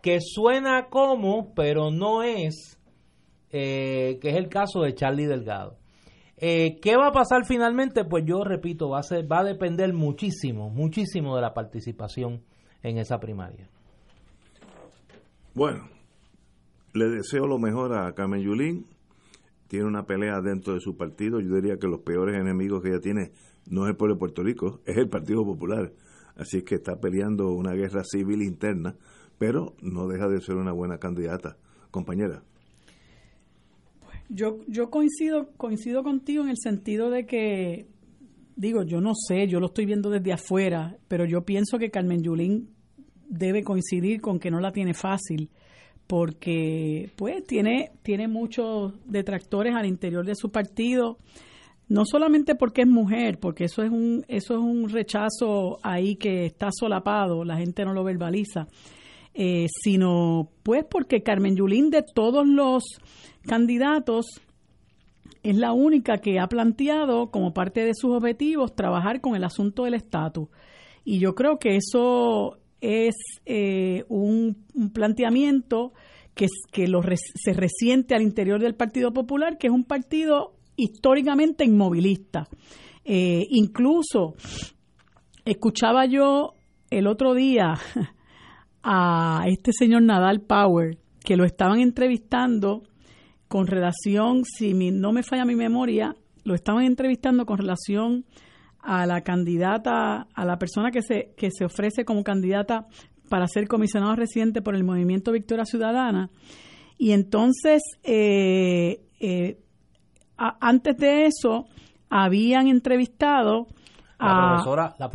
que 0.01 0.19
suena 0.21 0.87
como, 0.89 1.53
pero 1.53 1.91
no 1.91 2.23
es, 2.23 2.79
eh, 3.51 4.19
que 4.21 4.29
es 4.29 4.35
el 4.35 4.49
caso 4.49 4.81
de 4.81 4.93
Charlie 4.93 5.25
Delgado. 5.25 5.77
Eh, 6.37 6.79
¿Qué 6.81 6.95
va 6.95 7.07
a 7.07 7.11
pasar 7.11 7.45
finalmente? 7.45 8.03
Pues 8.03 8.23
yo 8.25 8.43
repito, 8.43 8.89
va 8.89 8.99
a, 8.99 9.03
ser, 9.03 9.31
va 9.31 9.39
a 9.39 9.43
depender 9.43 9.93
muchísimo, 9.93 10.69
muchísimo 10.69 11.35
de 11.35 11.41
la 11.41 11.53
participación 11.53 12.41
en 12.81 12.97
esa 12.97 13.19
primaria. 13.19 13.69
Bueno, 15.53 15.87
le 16.93 17.09
deseo 17.09 17.45
lo 17.45 17.59
mejor 17.59 17.93
a 17.93 18.13
Carmen 18.13 18.41
Yulín 18.41 18.87
tiene 19.71 19.85
una 19.85 20.05
pelea 20.05 20.41
dentro 20.41 20.73
de 20.73 20.81
su 20.81 20.97
partido. 20.97 21.39
Yo 21.39 21.55
diría 21.55 21.77
que 21.79 21.87
los 21.87 22.01
peores 22.01 22.35
enemigos 22.35 22.83
que 22.83 22.89
ella 22.89 22.99
tiene 22.99 23.31
no 23.69 23.85
es 23.85 23.91
el 23.91 23.95
pueblo 23.95 24.15
de 24.15 24.19
Puerto 24.19 24.43
Rico, 24.43 24.81
es 24.85 24.97
el 24.97 25.07
Partido 25.07 25.45
Popular. 25.45 25.93
Así 26.35 26.57
es 26.57 26.63
que 26.63 26.75
está 26.75 26.99
peleando 26.99 27.53
una 27.53 27.71
guerra 27.71 28.03
civil 28.03 28.41
interna, 28.41 28.97
pero 29.37 29.77
no 29.81 30.09
deja 30.09 30.27
de 30.27 30.41
ser 30.41 30.55
una 30.55 30.73
buena 30.73 30.97
candidata. 30.97 31.55
Compañera. 31.89 32.43
Yo, 34.27 34.59
yo 34.67 34.89
coincido, 34.89 35.53
coincido 35.55 36.03
contigo 36.03 36.43
en 36.43 36.49
el 36.49 36.57
sentido 36.57 37.09
de 37.09 37.25
que, 37.25 37.87
digo, 38.57 38.83
yo 38.83 38.99
no 38.99 39.13
sé, 39.15 39.47
yo 39.47 39.61
lo 39.61 39.67
estoy 39.67 39.85
viendo 39.85 40.09
desde 40.09 40.33
afuera, 40.33 40.97
pero 41.07 41.23
yo 41.23 41.45
pienso 41.45 41.79
que 41.79 41.91
Carmen 41.91 42.21
Yulín 42.21 42.71
debe 43.29 43.63
coincidir 43.63 44.19
con 44.19 44.37
que 44.37 44.51
no 44.51 44.59
la 44.59 44.73
tiene 44.73 44.93
fácil 44.93 45.49
porque 46.11 47.09
pues 47.15 47.47
tiene, 47.47 47.93
tiene 48.03 48.27
muchos 48.27 48.91
detractores 49.05 49.73
al 49.73 49.85
interior 49.85 50.25
de 50.25 50.35
su 50.35 50.51
partido, 50.51 51.17
no 51.87 52.03
solamente 52.03 52.53
porque 52.55 52.81
es 52.81 52.87
mujer, 52.89 53.39
porque 53.39 53.63
eso 53.63 53.81
es 53.81 53.91
un, 53.91 54.25
eso 54.27 54.55
es 54.55 54.59
un 54.59 54.89
rechazo 54.89 55.79
ahí 55.83 56.17
que 56.17 56.45
está 56.45 56.67
solapado, 56.69 57.45
la 57.45 57.55
gente 57.55 57.85
no 57.85 57.93
lo 57.93 58.03
verbaliza, 58.03 58.67
eh, 59.33 59.67
sino 59.69 60.49
pues 60.63 60.83
porque 60.83 61.23
Carmen 61.23 61.55
Yulín 61.55 61.89
de 61.89 62.03
todos 62.13 62.45
los 62.45 62.83
candidatos 63.47 64.25
es 65.43 65.55
la 65.55 65.71
única 65.71 66.17
que 66.17 66.41
ha 66.41 66.47
planteado 66.47 67.31
como 67.31 67.53
parte 67.53 67.85
de 67.85 67.93
sus 67.93 68.11
objetivos 68.11 68.75
trabajar 68.75 69.21
con 69.21 69.37
el 69.37 69.45
asunto 69.45 69.85
del 69.85 69.93
estatus. 69.93 70.49
Y 71.05 71.19
yo 71.19 71.35
creo 71.35 71.57
que 71.57 71.77
eso 71.77 72.57
es 72.81 73.15
eh, 73.45 74.03
un, 74.09 74.65
planteamiento 74.93 75.93
que, 76.33 76.47
que 76.71 76.87
lo, 76.87 77.01
se 77.01 77.53
resiente 77.53 78.15
al 78.15 78.23
interior 78.23 78.59
del 78.59 78.75
Partido 78.75 79.13
Popular, 79.13 79.57
que 79.57 79.67
es 79.67 79.73
un 79.73 79.85
partido 79.85 80.55
históricamente 80.75 81.63
inmovilista. 81.63 82.47
Eh, 83.05 83.45
incluso 83.49 84.35
escuchaba 85.45 86.05
yo 86.05 86.53
el 86.89 87.07
otro 87.07 87.33
día 87.33 87.75
a 88.83 89.43
este 89.47 89.71
señor 89.73 90.01
Nadal 90.01 90.41
Power, 90.41 90.97
que 91.23 91.37
lo 91.37 91.45
estaban 91.45 91.79
entrevistando 91.79 92.83
con 93.47 93.67
relación, 93.67 94.43
si 94.45 94.73
no 94.73 95.11
me 95.11 95.23
falla 95.23 95.45
mi 95.45 95.55
memoria, 95.55 96.15
lo 96.43 96.55
estaban 96.55 96.85
entrevistando 96.85 97.45
con 97.45 97.57
relación 97.57 98.25
a 98.81 99.05
la 99.05 99.21
candidata, 99.21 100.27
a 100.33 100.45
la 100.45 100.57
persona 100.57 100.91
que 100.91 101.01
se, 101.01 101.33
que 101.37 101.49
se 101.51 101.65
ofrece 101.65 102.05
como 102.05 102.23
candidata 102.23 102.87
para 103.29 103.47
ser 103.47 103.67
comisionado 103.67 104.15
residente 104.15 104.61
por 104.61 104.75
el 104.75 104.83
movimiento 104.83 105.31
Victoria 105.31 105.65
Ciudadana. 105.65 106.29
Y 106.97 107.13
entonces, 107.13 107.81
eh, 108.03 109.01
eh, 109.19 109.57
antes 110.37 110.97
de 110.97 111.25
eso, 111.25 111.65
habían 112.09 112.67
entrevistado 112.67 113.67
a 114.19 114.35
la 114.35 114.57
profesora, 114.57 114.95
la 114.99 115.09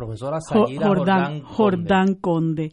Jordán, 1.43 2.15
Conde. 2.15 2.71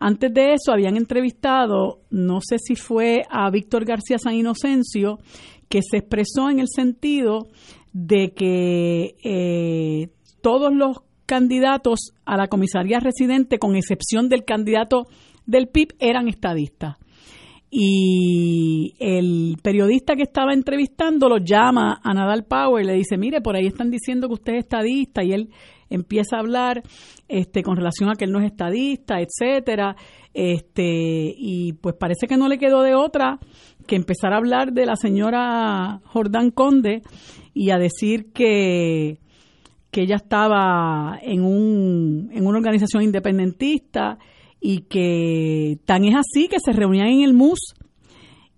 Antes 0.00 0.34
de 0.34 0.54
eso, 0.54 0.72
habían 0.72 0.96
entrevistado, 0.96 2.00
no 2.10 2.40
sé 2.40 2.56
si 2.58 2.74
fue 2.74 3.22
a 3.30 3.48
Víctor 3.50 3.84
García 3.84 4.18
San 4.18 4.34
Inocencio, 4.34 5.18
que 5.68 5.80
se 5.88 5.98
expresó 5.98 6.50
en 6.50 6.58
el 6.58 6.66
sentido 6.68 7.46
de 7.92 8.32
que 8.34 9.14
eh, 9.22 10.10
todos 10.46 10.72
los 10.72 10.98
candidatos 11.26 12.12
a 12.24 12.36
la 12.36 12.46
comisaría 12.46 13.00
residente, 13.00 13.58
con 13.58 13.74
excepción 13.74 14.28
del 14.28 14.44
candidato 14.44 15.08
del 15.44 15.66
PIB, 15.66 15.96
eran 15.98 16.28
estadistas. 16.28 16.98
y 17.68 18.94
el 19.00 19.56
periodista 19.60 20.14
que 20.14 20.22
estaba 20.22 20.54
entrevistando 20.54 21.28
lo 21.28 21.38
llama 21.38 22.00
a 22.00 22.14
Nadal 22.14 22.44
Power 22.44 22.84
y 22.84 22.86
le 22.86 22.94
dice, 22.94 23.18
mire, 23.18 23.40
por 23.40 23.56
ahí 23.56 23.66
están 23.66 23.90
diciendo 23.90 24.28
que 24.28 24.34
usted 24.34 24.52
es 24.52 24.58
estadista 24.60 25.24
y 25.24 25.32
él 25.32 25.50
empieza 25.90 26.36
a 26.36 26.40
hablar 26.40 26.84
este 27.26 27.64
con 27.64 27.76
relación 27.76 28.08
a 28.08 28.14
que 28.14 28.26
él 28.26 28.30
no 28.30 28.38
es 28.38 28.46
estadista, 28.46 29.16
etcétera, 29.20 29.96
este 30.32 31.34
y 31.36 31.72
pues 31.72 31.96
parece 31.98 32.28
que 32.28 32.36
no 32.36 32.46
le 32.46 32.58
quedó 32.58 32.82
de 32.82 32.94
otra 32.94 33.40
que 33.88 33.96
empezar 33.96 34.32
a 34.32 34.36
hablar 34.36 34.72
de 34.72 34.86
la 34.86 34.94
señora 34.94 36.00
Jordán 36.04 36.52
Conde 36.52 37.02
y 37.52 37.70
a 37.70 37.78
decir 37.78 38.32
que 38.32 39.18
que 39.96 40.02
ella 40.02 40.16
estaba 40.16 41.18
en, 41.22 41.42
un, 41.42 42.28
en 42.30 42.46
una 42.46 42.58
organización 42.58 43.02
independentista 43.02 44.18
y 44.60 44.80
que 44.80 45.78
tan 45.86 46.04
es 46.04 46.14
así 46.14 46.48
que 46.48 46.60
se 46.60 46.72
reunían 46.72 47.06
en 47.06 47.22
el 47.22 47.32
MUS 47.32 47.74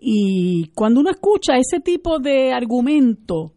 y 0.01 0.73
cuando 0.75 0.99
uno 0.99 1.11
escucha 1.11 1.57
ese 1.57 1.79
tipo 1.79 2.19
de 2.19 2.53
argumento, 2.53 3.53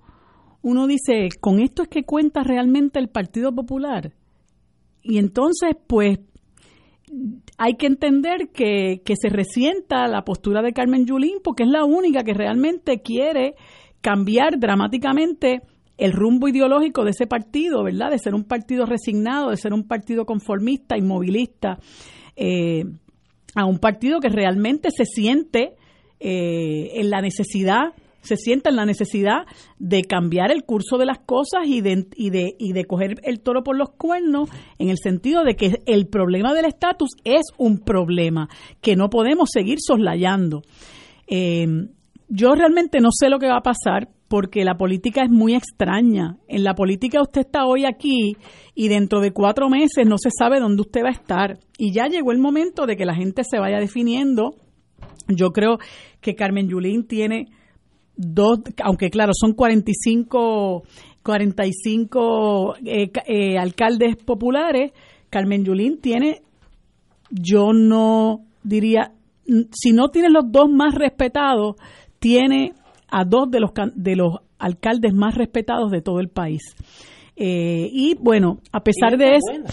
uno 0.62 0.86
dice, 0.86 1.30
con 1.40 1.60
esto 1.60 1.82
es 1.82 1.88
que 1.88 2.04
cuenta 2.04 2.44
realmente 2.44 3.00
el 3.00 3.10
Partido 3.10 3.52
Popular. 3.52 4.14
Y 5.02 5.18
entonces, 5.18 5.72
pues, 5.88 6.20
hay 7.58 7.78
que 7.78 7.88
entender 7.88 8.52
que, 8.54 9.02
que 9.04 9.16
se 9.20 9.30
resienta 9.30 10.08
la 10.08 10.24
postura 10.24 10.62
de 10.62 10.74
Carmen 10.74 11.08
Yulín 11.08 11.40
porque 11.44 11.64
es 11.64 11.70
la 11.70 11.84
única 11.84 12.24
que 12.24 12.36
realmente 12.36 13.02
quiere 13.02 13.56
cambiar 14.02 14.60
dramáticamente 14.60 15.64
el 16.02 16.14
rumbo 16.14 16.47
ideológico 16.47 17.04
de 17.04 17.12
ese 17.12 17.28
partido, 17.28 17.84
¿verdad? 17.84 18.10
De 18.10 18.18
ser 18.18 18.34
un 18.34 18.43
partido 18.43 18.88
resignado, 18.88 19.52
de 19.52 19.58
ser 19.58 19.72
un 19.72 19.88
partido 19.88 20.26
conformista, 20.26 20.97
inmovilista, 20.97 21.78
eh, 22.36 22.84
a 23.54 23.66
un 23.66 23.78
partido 23.78 24.20
que 24.20 24.30
realmente 24.30 24.89
se 24.89 25.06
siente 25.06 25.76
eh, 26.20 26.99
en 26.99 27.10
la 27.12 27.22
necesidad 27.22 27.93
se 28.22 28.38
sienta 28.38 28.70
en 28.70 28.76
la 28.76 28.86
necesidad 28.86 29.47
de 29.80 30.04
cambiar 30.04 30.52
el 30.52 30.64
curso 30.64 30.99
de 30.99 31.08
las 31.08 31.18
cosas 31.18 31.62
y 31.66 31.82
de, 31.82 32.06
y 32.16 32.30
de, 32.30 32.56
y 32.60 32.72
de 32.72 32.86
coger 32.86 33.16
el 33.24 33.39
toro 33.39 33.64
por 33.64 33.76
los 33.76 33.89
cuernos 33.97 34.47
en 34.78 34.89
el 34.89 34.99
sentido 34.99 35.43
de 35.43 35.56
que 35.56 35.82
el 35.88 36.06
problema 36.06 36.54
del 36.54 36.66
estatus 36.66 37.10
es 37.24 37.41
un 37.58 37.80
problema 37.80 38.47
que 38.80 38.95
no 38.95 39.10
podemos 39.10 39.49
seguir 39.52 39.80
soslayando. 39.82 40.62
Eh, 41.26 41.66
yo 42.28 42.54
realmente 42.54 42.99
no 42.99 43.10
sé 43.12 43.30
lo 43.30 43.39
que 43.39 43.47
va 43.47 43.58
a 43.58 43.64
pasar 43.64 44.08
porque 44.32 44.64
la 44.64 44.78
política 44.78 45.24
es 45.24 45.30
muy 45.30 45.56
extraña. 45.56 46.38
En 46.48 46.64
la 46.64 46.74
política 46.74 47.22
usted 47.22 47.42
está 47.42 47.66
hoy 47.66 47.84
aquí 47.84 48.38
y 48.74 48.88
dentro 48.88 49.20
de 49.20 49.34
cuatro 49.34 49.70
meses 49.70 50.08
no 50.08 50.16
se 50.18 50.30
sabe 50.32 50.62
dónde 50.62 50.84
usted 50.84 51.04
va 51.04 51.10
a 51.10 51.12
estar. 51.12 51.60
Y 51.78 51.92
ya 51.92 52.08
llegó 52.08 52.32
el 52.32 52.40
momento 52.40 52.86
de 52.86 52.96
que 52.96 53.04
la 53.04 53.14
gente 53.14 53.44
se 53.44 53.60
vaya 53.60 53.78
definiendo. 53.78 54.56
Yo 55.28 55.50
creo 55.52 55.80
que 56.22 56.36
Carmen 56.36 56.70
Yulín 56.70 57.08
tiene 57.08 57.48
dos, 58.16 58.60
aunque 58.82 59.10
claro, 59.10 59.34
son 59.36 59.52
45, 59.52 60.84
45 61.24 62.76
eh, 62.86 63.12
eh, 63.26 63.58
alcaldes 63.58 64.16
populares, 64.16 64.94
Carmen 65.30 65.66
Yulín 65.66 66.00
tiene, 66.00 66.42
yo 67.30 67.74
no 67.74 68.46
diría, 68.64 69.12
si 69.74 69.92
no 69.92 70.08
tiene 70.08 70.30
los 70.30 70.46
dos 70.50 70.70
más 70.72 70.96
respetados, 70.96 71.76
tiene 72.20 72.76
a 73.12 73.26
dos 73.26 73.51
de 73.51 73.59
los, 73.59 73.72
de 73.95 74.16
los 74.16 74.38
alcaldes 74.57 75.14
más 75.14 75.36
respetados 75.36 75.91
de 75.91 76.01
todo 76.01 76.20
el 76.20 76.30
país. 76.30 76.62
Eh, 77.36 77.89
y 77.91 78.16
bueno, 78.16 78.59
a 78.72 78.84
pesar 78.84 79.18
de 79.18 79.36
eso, 79.36 79.64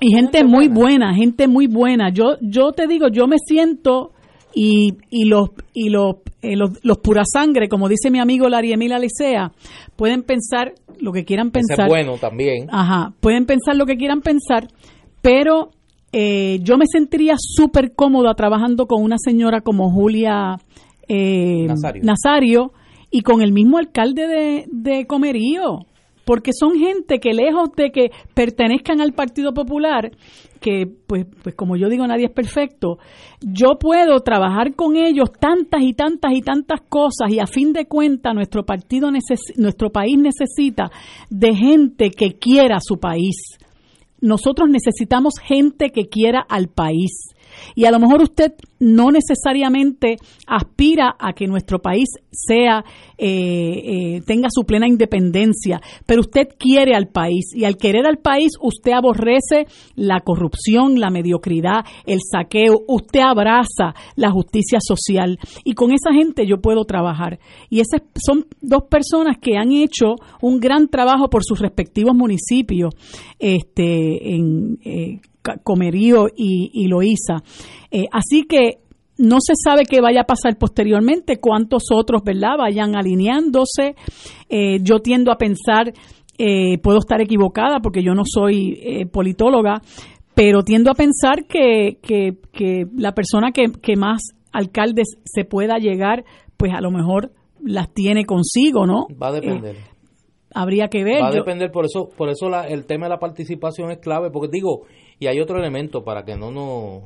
y 0.00 0.14
gente 0.14 0.44
muy 0.44 0.68
buena. 0.68 1.14
gente 1.14 1.46
muy 1.46 1.66
buena. 1.66 2.10
Yo, 2.10 2.36
yo 2.40 2.72
te 2.72 2.86
digo, 2.86 3.08
yo 3.08 3.26
me 3.26 3.36
siento 3.38 4.12
y, 4.54 4.94
y 5.10 5.26
los 5.26 5.50
y 5.74 5.90
los, 5.90 6.16
eh, 6.42 6.56
los, 6.56 6.70
los, 6.82 6.98
pura 6.98 7.22
sangre, 7.30 7.68
como 7.68 7.88
dice 7.88 8.10
mi 8.10 8.18
amigo 8.18 8.48
Larry 8.48 8.72
Emil 8.72 8.92
Alicea, 8.92 9.52
pueden 9.96 10.22
pensar 10.22 10.74
lo 10.98 11.12
que 11.12 11.24
quieran 11.24 11.50
pensar. 11.50 11.88
bueno 11.88 12.16
también. 12.18 12.66
Ajá, 12.70 13.12
pueden 13.20 13.46
pensar 13.46 13.76
lo 13.76 13.86
que 13.86 13.96
quieran 13.96 14.22
pensar, 14.22 14.68
pero 15.22 15.70
eh, 16.12 16.58
yo 16.62 16.76
me 16.78 16.86
sentiría 16.90 17.34
súper 17.38 17.92
cómoda 17.94 18.34
trabajando 18.34 18.86
con 18.86 19.02
una 19.02 19.16
señora 19.18 19.60
como 19.60 19.90
Julia 19.90 20.56
eh, 21.10 21.66
Nazario. 22.02 22.72
y 23.10 23.22
con 23.22 23.42
el 23.42 23.52
mismo 23.52 23.78
alcalde 23.78 24.26
de, 24.26 24.66
de 24.70 25.06
Comerío, 25.06 25.86
porque 26.24 26.52
son 26.52 26.78
gente 26.78 27.18
que 27.18 27.34
lejos 27.34 27.70
de 27.76 27.90
que 27.90 28.10
pertenezcan 28.34 29.00
al 29.00 29.12
Partido 29.12 29.52
Popular, 29.52 30.12
que 30.60 30.86
pues, 31.06 31.26
pues 31.42 31.54
como 31.56 31.76
yo 31.76 31.88
digo, 31.88 32.06
nadie 32.06 32.26
es 32.26 32.32
perfecto, 32.32 32.98
yo 33.40 33.78
puedo 33.80 34.20
trabajar 34.20 34.74
con 34.76 34.96
ellos 34.96 35.30
tantas 35.32 35.82
y 35.82 35.94
tantas 35.94 36.32
y 36.32 36.42
tantas 36.42 36.82
cosas 36.88 37.32
y 37.32 37.40
a 37.40 37.46
fin 37.46 37.72
de 37.72 37.86
cuentas 37.86 38.34
nuestro 38.34 38.64
partido 38.64 39.10
nuestro 39.56 39.90
país 39.90 40.18
necesita 40.18 40.90
de 41.30 41.54
gente 41.56 42.10
que 42.10 42.38
quiera 42.38 42.78
su 42.80 42.98
país. 42.98 43.58
Nosotros 44.20 44.68
necesitamos 44.68 45.34
gente 45.42 45.90
que 45.90 46.08
quiera 46.08 46.44
al 46.48 46.68
país. 46.68 47.34
Y 47.74 47.84
a 47.84 47.90
lo 47.90 47.98
mejor 47.98 48.22
usted 48.22 48.52
no 48.80 49.10
necesariamente 49.10 50.16
aspira 50.46 51.14
a 51.18 51.32
que 51.34 51.46
nuestro 51.46 51.80
país 51.80 52.08
sea 52.30 52.82
eh, 53.18 54.16
eh, 54.16 54.20
tenga 54.26 54.48
su 54.50 54.64
plena 54.64 54.88
independencia, 54.88 55.80
pero 56.06 56.22
usted 56.22 56.48
quiere 56.58 56.94
al 56.94 57.08
país 57.08 57.54
y 57.54 57.64
al 57.64 57.76
querer 57.76 58.06
al 58.06 58.18
país 58.18 58.52
usted 58.60 58.92
aborrece 58.92 59.66
la 59.96 60.20
corrupción, 60.20 60.98
la 60.98 61.10
mediocridad, 61.10 61.84
el 62.06 62.20
saqueo, 62.20 62.80
usted 62.88 63.20
abraza 63.20 63.94
la 64.16 64.30
justicia 64.30 64.78
social 64.80 65.38
y 65.64 65.74
con 65.74 65.92
esa 65.92 66.12
gente 66.12 66.46
yo 66.46 66.60
puedo 66.60 66.84
trabajar. 66.84 67.38
Y 67.68 67.80
esas 67.80 68.02
son 68.14 68.46
dos 68.62 68.84
personas 68.90 69.36
que 69.38 69.56
han 69.58 69.72
hecho 69.72 70.14
un 70.40 70.58
gran 70.58 70.88
trabajo 70.88 71.28
por 71.28 71.44
sus 71.44 71.60
respectivos 71.60 72.14
municipios, 72.14 72.94
este, 73.38 74.34
en 74.34 74.78
eh, 74.84 75.20
Comerío 75.62 76.26
y, 76.34 76.70
y 76.72 76.88
Loíza. 76.88 77.42
Eh, 77.90 78.06
así 78.12 78.44
que 78.44 78.78
no 79.18 79.38
se 79.40 79.52
sabe 79.54 79.82
qué 79.84 80.00
vaya 80.00 80.22
a 80.22 80.24
pasar 80.24 80.56
posteriormente, 80.56 81.38
cuántos 81.38 81.84
otros, 81.92 82.22
¿verdad?, 82.24 82.56
vayan 82.58 82.96
alineándose. 82.96 83.94
Eh, 84.48 84.78
yo 84.82 85.00
tiendo 85.00 85.30
a 85.30 85.36
pensar, 85.36 85.92
eh, 86.38 86.78
puedo 86.78 86.98
estar 86.98 87.20
equivocada 87.20 87.80
porque 87.80 88.02
yo 88.02 88.14
no 88.14 88.22
soy 88.24 89.06
politóloga, 89.12 89.82
pero 90.34 90.62
tiendo 90.62 90.90
a 90.90 90.94
pensar 90.94 91.46
que, 91.46 91.98
que, 92.00 92.38
que 92.52 92.86
la 92.96 93.12
persona 93.12 93.52
que, 93.52 93.72
que, 93.82 93.96
más 93.96 94.22
alcaldes 94.52 95.18
se 95.24 95.44
pueda 95.44 95.76
llegar, 95.76 96.24
pues 96.56 96.72
a 96.72 96.80
lo 96.80 96.90
mejor 96.90 97.32
las 97.62 97.92
tiene 97.92 98.24
consigo, 98.24 98.86
¿no? 98.86 99.06
Va 99.20 99.28
a 99.28 99.32
depender. 99.32 99.76
habría 100.54 100.88
que 100.88 101.04
ver. 101.04 101.22
Va 101.22 101.28
a 101.28 101.32
depender, 101.32 101.70
por 101.70 101.84
eso, 101.84 102.08
por 102.16 102.28
eso 102.30 102.48
la, 102.48 102.66
el 102.66 102.86
tema 102.86 103.06
de 103.06 103.10
la 103.10 103.18
participación 103.18 103.90
es 103.90 103.98
clave, 103.98 104.30
porque 104.30 104.48
digo, 104.50 104.86
y 105.20 105.26
hay 105.26 105.38
otro 105.38 105.58
elemento 105.58 106.02
para 106.02 106.24
que 106.24 106.34
no 106.34 106.50
nos... 106.50 107.04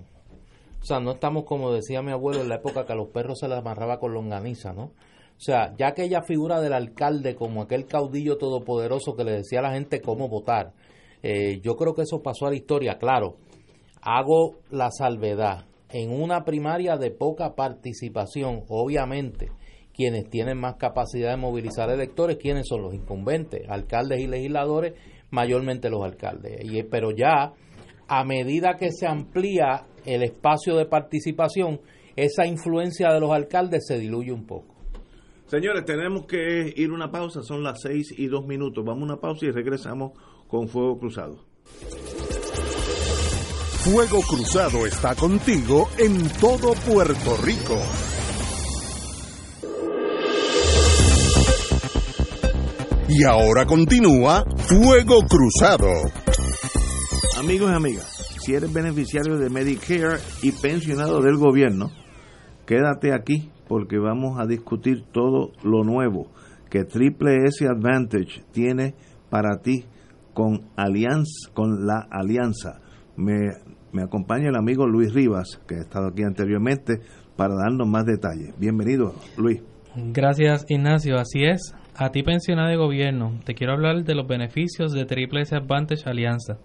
O 0.80 0.86
sea, 0.86 1.00
no 1.00 1.12
estamos 1.12 1.44
como 1.44 1.72
decía 1.72 2.00
mi 2.00 2.12
abuelo 2.12 2.42
en 2.42 2.48
la 2.48 2.56
época 2.56 2.86
que 2.86 2.92
a 2.92 2.96
los 2.96 3.08
perros 3.08 3.40
se 3.40 3.48
les 3.48 3.58
amarraba 3.58 3.98
con 3.98 4.14
longaniza, 4.14 4.72
¿no? 4.72 4.84
O 4.84 5.40
sea, 5.40 5.74
ya 5.76 5.88
aquella 5.88 6.22
figura 6.22 6.60
del 6.60 6.74
alcalde 6.74 7.34
como 7.34 7.62
aquel 7.62 7.86
caudillo 7.86 8.38
todopoderoso 8.38 9.16
que 9.16 9.24
le 9.24 9.32
decía 9.32 9.58
a 9.58 9.62
la 9.62 9.72
gente 9.72 10.00
cómo 10.00 10.28
votar, 10.28 10.72
eh, 11.22 11.60
yo 11.60 11.74
creo 11.74 11.94
que 11.94 12.02
eso 12.02 12.22
pasó 12.22 12.46
a 12.46 12.50
la 12.50 12.56
historia, 12.56 12.98
claro. 12.98 13.36
Hago 14.00 14.60
la 14.70 14.90
salvedad. 14.90 15.64
En 15.88 16.10
una 16.12 16.44
primaria 16.44 16.96
de 16.96 17.10
poca 17.10 17.54
participación, 17.54 18.62
obviamente, 18.68 19.48
quienes 19.92 20.28
tienen 20.28 20.58
más 20.58 20.76
capacidad 20.76 21.30
de 21.30 21.36
movilizar 21.36 21.90
electores, 21.90 22.36
¿quiénes 22.36 22.66
son 22.68 22.82
los 22.82 22.94
incumbentes? 22.94 23.62
Alcaldes 23.68 24.20
y 24.20 24.26
legisladores, 24.26 24.94
mayormente 25.30 25.88
los 25.88 26.04
alcaldes. 26.04 26.60
Y, 26.62 26.82
pero 26.84 27.10
ya 27.10 27.54
a 28.08 28.24
medida 28.24 28.76
que 28.76 28.90
se 28.90 29.06
amplía 29.06 29.86
el 30.04 30.22
espacio 30.22 30.76
de 30.76 30.86
participación, 30.86 31.80
esa 32.16 32.46
influencia 32.46 33.12
de 33.12 33.20
los 33.20 33.30
alcaldes 33.32 33.86
se 33.86 33.98
diluye 33.98 34.32
un 34.32 34.46
poco. 34.46 34.74
Señores, 35.46 35.84
tenemos 35.84 36.26
que 36.26 36.72
ir 36.74 36.90
a 36.90 36.94
una 36.94 37.10
pausa, 37.10 37.42
son 37.42 37.62
las 37.62 37.80
seis 37.82 38.14
y 38.16 38.26
dos 38.26 38.46
minutos. 38.46 38.84
Vamos 38.84 39.02
a 39.02 39.12
una 39.12 39.20
pausa 39.20 39.46
y 39.46 39.50
regresamos 39.50 40.12
con 40.48 40.68
Fuego 40.68 40.98
Cruzado. 40.98 41.44
Fuego 43.84 44.20
Cruzado 44.22 44.86
está 44.86 45.14
contigo 45.14 45.88
en 45.98 46.28
todo 46.40 46.72
Puerto 46.86 47.36
Rico. 47.44 47.78
Y 53.08 53.22
ahora 53.24 53.66
continúa 53.66 54.44
Fuego 54.56 55.20
Cruzado. 55.28 56.23
Amigos 57.44 57.70
y 57.70 57.74
amigas, 57.74 58.38
si 58.40 58.54
eres 58.54 58.72
beneficiario 58.72 59.36
de 59.36 59.50
Medicare 59.50 60.16
y 60.42 60.50
pensionado 60.50 61.20
del 61.20 61.36
gobierno, 61.36 61.90
quédate 62.64 63.12
aquí 63.12 63.50
porque 63.68 63.98
vamos 63.98 64.40
a 64.40 64.46
discutir 64.46 65.04
todo 65.12 65.52
lo 65.62 65.84
nuevo 65.84 66.30
que 66.70 66.84
Triple 66.84 67.44
S 67.44 67.66
Advantage 67.66 68.44
tiene 68.50 68.94
para 69.28 69.58
ti 69.60 69.84
con 70.32 70.70
alianza, 70.74 71.50
con 71.52 71.86
la 71.86 72.08
alianza. 72.10 72.80
Me, 73.16 73.36
me 73.92 74.02
acompaña 74.02 74.48
el 74.48 74.56
amigo 74.56 74.86
Luis 74.86 75.12
Rivas, 75.12 75.60
que 75.68 75.74
ha 75.74 75.80
estado 75.82 76.08
aquí 76.08 76.22
anteriormente, 76.22 77.00
para 77.36 77.56
darnos 77.56 77.86
más 77.86 78.06
detalles. 78.06 78.58
Bienvenido, 78.58 79.14
Luis. 79.36 79.60
Gracias, 79.96 80.64
Ignacio. 80.70 81.18
Así 81.18 81.44
es. 81.44 81.74
A 81.94 82.08
ti, 82.08 82.22
pensionado 82.22 82.70
de 82.70 82.76
gobierno, 82.76 83.38
te 83.44 83.54
quiero 83.54 83.74
hablar 83.74 84.02
de 84.02 84.14
los 84.14 84.26
beneficios 84.26 84.92
de 84.92 85.04
Triple 85.04 85.42
S 85.42 85.54
Advantage 85.54 86.08
Alianza. 86.08 86.58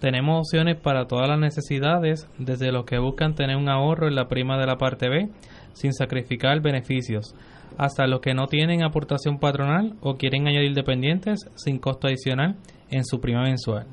Tenemos 0.00 0.40
opciones 0.40 0.78
para 0.80 1.06
todas 1.06 1.28
las 1.28 1.38
necesidades, 1.38 2.28
desde 2.38 2.70
los 2.70 2.84
que 2.84 2.98
buscan 2.98 3.34
tener 3.34 3.56
un 3.56 3.68
ahorro 3.68 4.08
en 4.08 4.14
la 4.14 4.28
prima 4.28 4.58
de 4.58 4.66
la 4.66 4.76
parte 4.76 5.08
B 5.08 5.30
sin 5.72 5.92
sacrificar 5.92 6.60
beneficios, 6.60 7.34
hasta 7.78 8.06
los 8.06 8.20
que 8.20 8.34
no 8.34 8.46
tienen 8.46 8.82
aportación 8.82 9.38
patronal 9.38 9.96
o 10.00 10.16
quieren 10.16 10.46
añadir 10.46 10.74
dependientes 10.74 11.48
sin 11.54 11.78
costo 11.78 12.08
adicional 12.08 12.56
en 12.90 13.04
su 13.04 13.20
prima 13.20 13.42
mensual. 13.42 13.86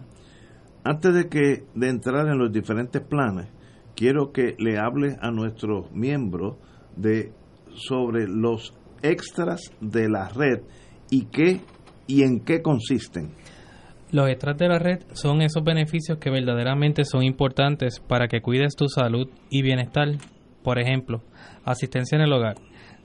Antes 0.84 1.14
de 1.14 1.30
que 1.30 1.64
de 1.74 1.90
entrar 1.90 2.28
en 2.28 2.38
los 2.38 2.52
diferentes 2.52 3.02
planes, 3.02 3.48
quiero 3.96 4.32
que 4.32 4.56
le 4.60 4.78
hable 4.78 5.16
a 5.22 5.32
nuestros 5.32 5.92
miembros 5.92 6.58
de 6.98 7.32
sobre 7.76 8.28
los 8.28 8.74
extras 9.02 9.62
de 9.80 10.10
la 10.10 10.30
red 10.30 10.62
y 11.10 11.26
qué 11.26 11.62
y 12.08 12.24
en 12.24 12.42
qué 12.42 12.62
consisten. 12.62 13.32
Los 14.14 14.30
extras 14.30 14.56
de 14.60 14.68
la 14.68 14.78
red 14.78 15.00
son 15.14 15.42
esos 15.42 15.64
beneficios 15.64 16.20
que 16.20 16.30
verdaderamente 16.30 17.04
son 17.04 17.24
importantes 17.24 18.00
para 18.00 18.28
que 18.28 18.42
cuides 18.42 18.76
tu 18.76 18.88
salud 18.88 19.28
y 19.50 19.64
bienestar. 19.64 20.08
Por 20.62 20.78
ejemplo, 20.78 21.24
asistencia 21.66 22.16
en 22.18 22.22
el 22.22 22.32
hogar. 22.32 22.58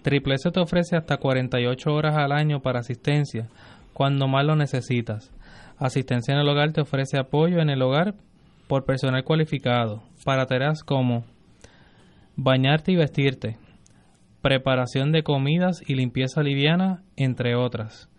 Triple 0.02 0.34
S 0.34 0.50
te 0.50 0.60
ofrece 0.60 0.96
hasta 0.96 1.16
48 1.16 1.90
horas 1.90 2.14
al 2.18 2.30
año 2.30 2.60
para 2.60 2.80
asistencia, 2.80 3.48
cuando 3.94 4.28
más 4.28 4.44
lo 4.44 4.54
necesitas. 4.54 5.32
Asistencia 5.78 6.34
en 6.34 6.40
el 6.40 6.48
hogar 6.50 6.74
te 6.74 6.82
ofrece 6.82 7.18
apoyo 7.18 7.60
en 7.60 7.70
el 7.70 7.80
hogar 7.80 8.14
por 8.66 8.84
personal 8.84 9.24
cualificado 9.24 10.02
para 10.26 10.44
tareas 10.44 10.84
como 10.84 11.24
bañarte 12.36 12.92
y 12.92 12.96
vestirte, 12.96 13.56
preparación 14.42 15.10
de 15.12 15.22
comidas 15.22 15.80
y 15.86 15.94
limpieza 15.94 16.42
liviana, 16.42 17.02
entre 17.16 17.56
otras. 17.56 18.10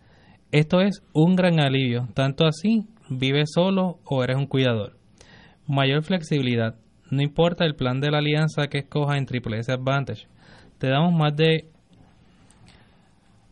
Esto 0.52 0.82
es 0.82 1.04
un 1.14 1.36
gran 1.36 1.60
alivio, 1.60 2.08
tanto 2.16 2.46
así 2.46 2.88
vives 3.08 3.52
solo 3.54 4.00
o 4.04 4.24
eres 4.24 4.38
un 4.38 4.48
cuidador. 4.48 4.98
Mayor 5.68 6.02
flexibilidad. 6.04 6.76
No 7.12 7.22
importa 7.22 7.66
el 7.66 7.76
plan 7.76 8.02
de 8.02 8.10
la 8.10 8.18
alianza 8.18 8.68
que 8.68 8.80
escojas 8.80 9.18
en 9.18 9.28
Triple 9.28 9.60
S 9.60 9.72
Advantage. 9.72 10.28
Te 10.80 10.88
damos 10.88 11.14
más 11.14 11.36
de 11.36 11.68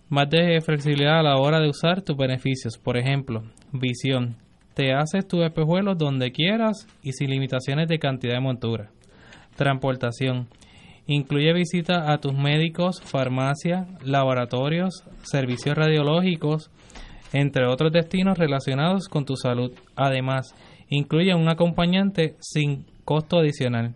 más 0.09 0.29
de 0.29 0.59
flexibilidad 0.61 1.19
a 1.19 1.23
la 1.23 1.37
hora 1.37 1.59
de 1.59 1.69
usar 1.69 2.01
tus 2.01 2.17
beneficios. 2.17 2.77
Por 2.77 2.97
ejemplo, 2.97 3.43
visión. 3.71 4.35
Te 4.73 4.93
haces 4.93 5.27
tus 5.27 5.43
espejuelos 5.43 5.97
donde 5.97 6.31
quieras 6.31 6.87
y 7.03 7.11
sin 7.11 7.29
limitaciones 7.29 7.87
de 7.87 7.99
cantidad 7.99 8.35
de 8.35 8.41
montura. 8.41 8.89
Transportación. 9.55 10.47
Incluye 11.07 11.53
visita 11.53 12.11
a 12.11 12.17
tus 12.19 12.33
médicos, 12.33 13.01
farmacia, 13.01 13.87
laboratorios, 14.03 15.03
servicios 15.23 15.75
radiológicos, 15.75 16.69
entre 17.33 17.65
otros 17.67 17.91
destinos 17.91 18.37
relacionados 18.37 19.07
con 19.07 19.25
tu 19.25 19.35
salud. 19.35 19.71
Además, 19.95 20.55
incluye 20.89 21.33
un 21.33 21.49
acompañante 21.49 22.35
sin 22.39 22.85
costo 23.05 23.39
adicional. 23.39 23.95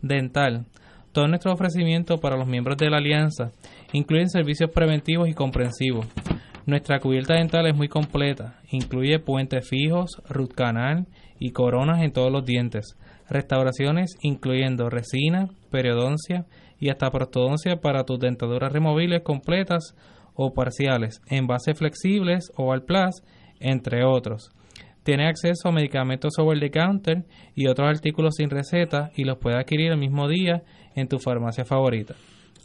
Dental. 0.00 0.66
Todo 1.12 1.28
nuestro 1.28 1.52
ofrecimiento 1.52 2.18
para 2.18 2.36
los 2.36 2.48
miembros 2.48 2.78
de 2.78 2.88
la 2.88 2.96
alianza 2.96 3.52
incluyen 3.92 4.30
servicios 4.30 4.70
preventivos 4.70 5.28
y 5.28 5.34
comprensivos. 5.34 6.06
Nuestra 6.64 7.00
cubierta 7.00 7.34
dental 7.34 7.66
es 7.66 7.76
muy 7.76 7.88
completa. 7.88 8.60
Incluye 8.70 9.18
puentes 9.18 9.68
fijos, 9.68 10.22
root 10.28 10.54
canal 10.54 11.06
y 11.38 11.50
coronas 11.50 12.02
en 12.02 12.12
todos 12.12 12.32
los 12.32 12.44
dientes. 12.44 12.96
Restauraciones 13.28 14.16
incluyendo 14.22 14.88
resina, 14.88 15.48
periodoncia 15.70 16.46
y 16.78 16.90
hasta 16.90 17.10
prostodoncia 17.10 17.76
para 17.76 18.04
tus 18.04 18.18
dentaduras 18.18 18.72
removibles 18.72 19.22
completas 19.22 19.94
o 20.34 20.52
parciales, 20.52 21.20
envases 21.28 21.78
flexibles 21.78 22.50
o 22.56 22.72
al 22.72 22.82
plus, 22.82 23.22
entre 23.60 24.04
otros. 24.04 24.50
Tiene 25.02 25.28
acceso 25.28 25.68
a 25.68 25.72
medicamentos 25.72 26.34
over 26.38 26.60
the 26.60 26.70
counter 26.70 27.24
y 27.54 27.66
otros 27.66 27.88
artículos 27.88 28.36
sin 28.36 28.50
receta 28.50 29.10
y 29.16 29.24
los 29.24 29.38
puede 29.38 29.56
adquirir 29.56 29.90
el 29.90 29.98
mismo 29.98 30.28
día 30.28 30.62
en 30.94 31.08
tu 31.08 31.18
farmacia 31.18 31.64
favorita. 31.64 32.14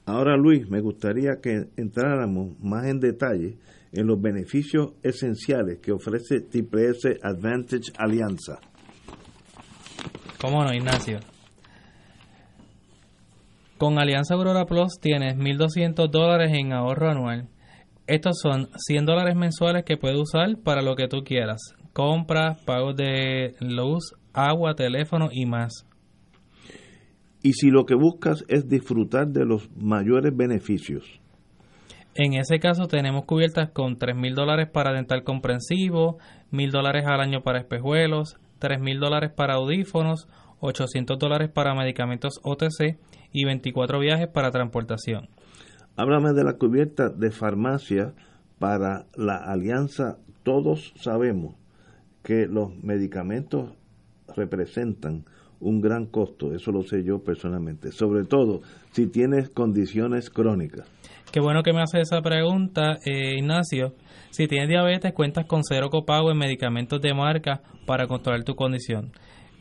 Ahora, 0.06 0.38
Luis, 0.38 0.70
me 0.70 0.80
gustaría 0.80 1.42
que 1.42 1.66
entráramos 1.76 2.58
más 2.62 2.86
en 2.86 3.00
detalle 3.00 3.58
en 3.92 4.08
los 4.08 4.22
beneficios 4.22 4.94
esenciales 5.04 5.80
que 5.80 5.92
ofrece 5.92 6.42
Triple 6.42 6.90
S 6.92 7.18
Advantage 7.22 7.92
Alianza. 7.98 8.60
¿Cómo 10.40 10.64
no, 10.64 10.72
Ignacio? 10.74 11.20
Con 13.78 14.00
Alianza 14.00 14.36
Aurora 14.36 14.66
Plus 14.66 15.00
tienes 15.02 15.36
1.200 15.36 16.10
dólares 16.10 16.52
en 16.54 16.74
ahorro 16.74 17.10
anual. 17.10 17.48
Estos 18.08 18.40
son 18.42 18.70
100 18.78 19.06
dólares 19.06 19.36
mensuales 19.36 19.84
que 19.84 19.98
puedes 19.98 20.18
usar 20.18 20.56
para 20.64 20.82
lo 20.82 20.96
que 20.96 21.10
tú 21.10 21.24
quieras. 21.26 21.76
Compras, 21.92 22.58
pagos 22.64 22.96
de 22.96 23.56
luz, 23.60 24.14
agua, 24.32 24.76
teléfono 24.76 25.28
y 25.30 25.46
más. 25.46 25.86
Y 27.44 27.54
si 27.54 27.70
lo 27.70 27.86
que 27.86 27.96
buscas 27.96 28.46
es 28.48 28.70
disfrutar 28.70 29.28
de 29.28 29.46
los 29.46 29.70
mayores 29.76 30.36
beneficios. 30.36 31.20
En 32.16 32.34
ese 32.34 32.60
caso 32.60 32.88
tenemos 32.88 33.26
cubiertas 33.26 33.72
con 33.72 34.00
3.000 34.00 34.34
dólares 34.34 34.70
para 34.72 34.94
dental 34.94 35.24
comprensivo, 35.24 36.18
1.000 36.52 36.72
dólares 36.72 37.06
al 37.06 37.20
año 37.20 37.44
para 37.44 37.60
espejuelos, 37.60 38.38
3.000 38.62 39.00
dólares 39.00 39.32
para 39.36 39.56
audífonos, 39.56 40.28
800 40.62 41.20
dólares 41.20 41.50
para 41.54 41.76
medicamentos 41.76 42.40
OTC 42.42 42.98
y 43.34 43.46
24 43.46 44.00
viajes 44.00 44.28
para 44.30 44.50
transportación. 44.50 45.28
Háblame 45.98 46.34
de 46.34 46.44
la 46.44 46.54
cubierta 46.54 47.10
de 47.10 47.32
farmacia 47.32 48.14
para 48.60 49.08
la 49.16 49.38
alianza. 49.38 50.18
Todos 50.44 50.94
sabemos 50.96 51.56
que 52.24 52.46
los 52.46 52.76
medicamentos 52.84 53.72
representan 54.36 55.26
un 55.60 55.82
gran 55.82 56.06
costo, 56.06 56.54
eso 56.54 56.72
lo 56.72 56.84
sé 56.84 57.04
yo 57.04 57.24
personalmente, 57.24 57.92
sobre 57.92 58.26
todo 58.26 58.62
si 58.92 59.08
tienes 59.08 59.50
condiciones 59.50 60.30
crónicas. 60.30 60.88
Qué 61.32 61.40
bueno 61.40 61.64
que 61.64 61.74
me 61.74 61.82
hace 61.82 62.00
esa 62.00 62.22
pregunta, 62.22 63.00
eh, 63.04 63.36
Ignacio. 63.40 63.96
Si 64.30 64.48
tienes 64.48 64.70
diabetes, 64.70 65.14
cuentas 65.14 65.46
con 65.48 65.64
cero 65.64 65.90
copago 65.90 66.30
en 66.30 66.38
medicamentos 66.38 67.02
de 67.02 67.16
marca 67.16 67.62
para 67.88 68.06
controlar 68.06 68.44
tu 68.44 68.54
condición. 68.54 69.12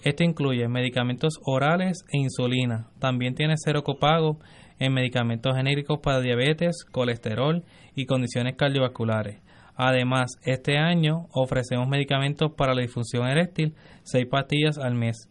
Esto 0.04 0.22
incluye 0.22 0.68
medicamentos 0.68 1.40
orales 1.44 2.04
e 2.12 2.18
insulina. 2.18 2.88
También 2.98 3.34
tienes 3.34 3.62
cero 3.64 3.82
copago 3.82 4.38
en 4.78 4.92
medicamentos 4.92 5.56
genéricos 5.56 6.00
para 6.02 6.20
diabetes, 6.20 6.84
colesterol 6.90 7.64
y 7.94 8.06
condiciones 8.06 8.56
cardiovasculares. 8.56 9.40
Además, 9.76 10.38
este 10.44 10.78
año 10.78 11.26
ofrecemos 11.32 11.88
medicamentos 11.88 12.52
para 12.56 12.74
la 12.74 12.82
disfunción 12.82 13.28
eréctil, 13.28 13.74
seis 14.04 14.26
pastillas 14.26 14.78
al 14.78 14.94
mes. 14.94 15.28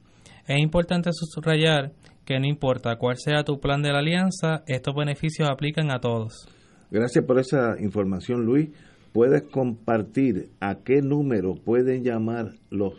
Es 0.48 0.60
importante 0.60 1.10
subrayar 1.14 1.92
que 2.26 2.40
no 2.40 2.46
importa 2.46 2.96
cuál 2.98 3.18
sea 3.18 3.44
tu 3.44 3.60
plan 3.60 3.82
de 3.82 3.92
la 3.92 4.00
alianza, 4.00 4.64
estos 4.68 4.96
beneficios 4.96 5.50
aplican 5.50 5.92
a 5.92 6.00
todos. 6.00 6.48
Gracias 6.92 7.26
por 7.26 7.40
esa 7.40 7.76
información, 7.80 8.46
Luis. 8.46 8.70
¿Puedes 9.14 9.44
compartir 9.44 10.50
a 10.60 10.76
qué 10.84 11.02
número 11.02 11.56
pueden 11.56 12.04
llamar 12.04 12.52
los 12.70 12.94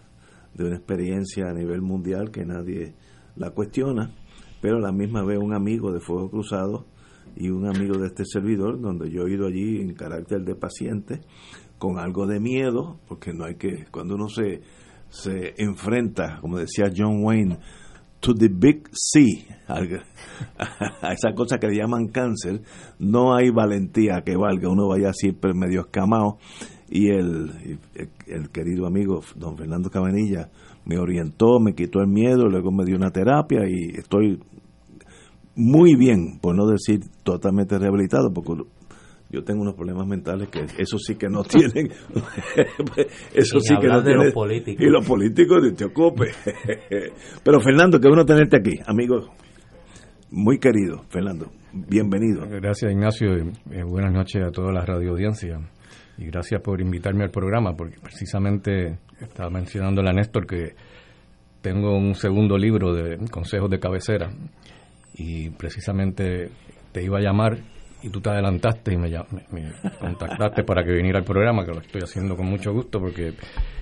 de 0.55 0.67
una 0.67 0.77
experiencia 0.77 1.49
a 1.49 1.53
nivel 1.53 1.83
mundial 1.83 2.31
que 2.31 2.45
nadie 2.45 2.95
la 3.35 3.51
cuestiona, 3.51 4.15
pero 4.61 4.77
a 4.77 4.81
la 4.81 4.93
misma 4.93 5.25
vez 5.25 5.41
un 5.41 5.53
amigo 5.53 5.91
de 5.91 5.99
Fuego 5.99 6.31
Cruzado 6.31 6.87
y 7.35 7.51
un 7.51 7.67
amigo 7.67 7.99
de 7.99 8.07
este 8.07 8.25
servidor, 8.25 8.81
donde 8.81 9.11
yo 9.11 9.27
he 9.27 9.33
ido 9.33 9.49
allí 9.49 9.81
en 9.81 9.95
carácter 9.95 10.45
de 10.45 10.55
paciente, 10.55 11.23
con 11.77 11.99
algo 11.99 12.29
de 12.29 12.39
miedo, 12.39 13.01
porque 13.09 13.33
no 13.33 13.47
hay 13.47 13.57
que, 13.57 13.87
cuando 13.91 14.15
uno 14.15 14.29
se, 14.29 14.63
se 15.09 15.55
enfrenta, 15.59 16.39
como 16.41 16.59
decía 16.59 16.93
John 16.95 17.25
Wayne, 17.25 17.59
to 18.21 18.35
the 18.35 18.49
big 18.49 18.89
C, 18.93 19.47
a 19.69 21.13
esa 21.13 21.33
cosa 21.35 21.59
que 21.59 21.69
le 21.69 21.77
llaman 21.77 22.09
cáncer, 22.09 22.63
no 22.99 23.35
hay 23.35 23.51
valentía 23.51 24.23
que 24.25 24.37
valga, 24.37 24.69
uno 24.69 24.89
vaya 24.89 25.13
siempre 25.13 25.53
medio 25.55 25.83
escamado. 25.83 26.39
Y 26.91 27.11
el, 27.11 27.79
el, 28.27 28.49
querido 28.49 28.87
amigo 28.87 29.21
don 29.37 29.59
Fernando 29.59 29.91
Cabanilla 29.91 30.49
me 30.87 30.99
orientó, 30.99 31.61
me 31.61 31.75
quitó 31.75 32.01
el 32.01 32.09
miedo, 32.09 32.49
luego 32.49 32.73
me 32.73 32.87
dio 32.87 32.97
una 32.97 33.11
terapia 33.11 33.69
y 33.69 33.99
estoy 33.99 34.41
muy 35.55 35.97
bien, 35.97 36.39
por 36.41 36.57
no 36.57 36.67
decir 36.67 37.01
totalmente 37.25 37.79
rehabilitado, 37.79 38.33
porque 38.33 38.63
yo 39.31 39.45
tengo 39.45 39.63
unos 39.63 39.75
problemas 39.75 40.07
mentales 40.07 40.49
que 40.49 40.61
eso 40.79 40.99
sí 40.99 41.17
que 41.17 41.29
no 41.29 41.43
tienen. 41.45 41.89
Eso 43.35 43.61
sí 43.61 43.75
que 43.81 43.87
no 43.87 44.03
tienen 44.03 44.25
los 44.25 44.35
políticos. 44.35 44.85
y 44.85 44.91
los 44.91 45.07
políticos 45.07 45.63
te 45.77 45.85
ocupe 45.85 46.31
pero 47.45 47.61
Fernando 47.61 48.01
qué 48.01 48.09
bueno 48.09 48.25
tenerte 48.25 48.57
aquí 48.57 48.79
amigo. 48.87 49.35
Muy 50.31 50.59
querido 50.59 51.05
Fernando. 51.09 51.51
Bienvenido. 51.73 52.47
Gracias 52.49 52.91
Ignacio 52.91 53.37
y, 53.37 53.83
buenas 53.83 54.13
noches 54.13 54.43
a 54.47 54.51
toda 54.51 54.73
la 54.73 54.85
radio 54.85 55.11
audiencia. 55.11 55.59
Y 56.17 56.27
gracias 56.27 56.61
por 56.63 56.81
invitarme 56.81 57.25
al 57.25 57.31
programa 57.31 57.75
porque 57.77 57.97
precisamente 58.03 58.99
estaba 59.21 59.51
mencionando 59.51 60.01
a 60.01 60.13
Néstor 60.13 60.47
que 60.47 60.75
tengo 61.61 61.97
un 61.97 62.15
segundo 62.15 62.57
libro 62.57 62.95
de 62.95 63.19
consejos 63.31 63.71
de 63.71 63.79
cabecera. 63.79 64.31
Y 65.15 65.51
precisamente 65.51 66.51
te 66.93 67.05
iba 67.05 67.19
a 67.19 67.23
llamar 67.23 67.59
y 68.03 68.11
tú 68.11 68.21
te 68.21 68.31
adelantaste 68.31 68.95
y 68.95 68.97
me, 68.97 69.11
me, 69.51 69.73
contactaste 69.99 70.63
para 70.65 70.85
que 70.85 70.93
viniera 70.93 71.19
al 71.19 71.25
programa, 71.25 71.65
que 71.65 71.73
lo 71.73 71.81
estoy 71.81 72.03
haciendo 72.03 72.37
con 72.37 72.47
mucho 72.47 72.73
gusto 72.73 73.01
porque 73.01 73.35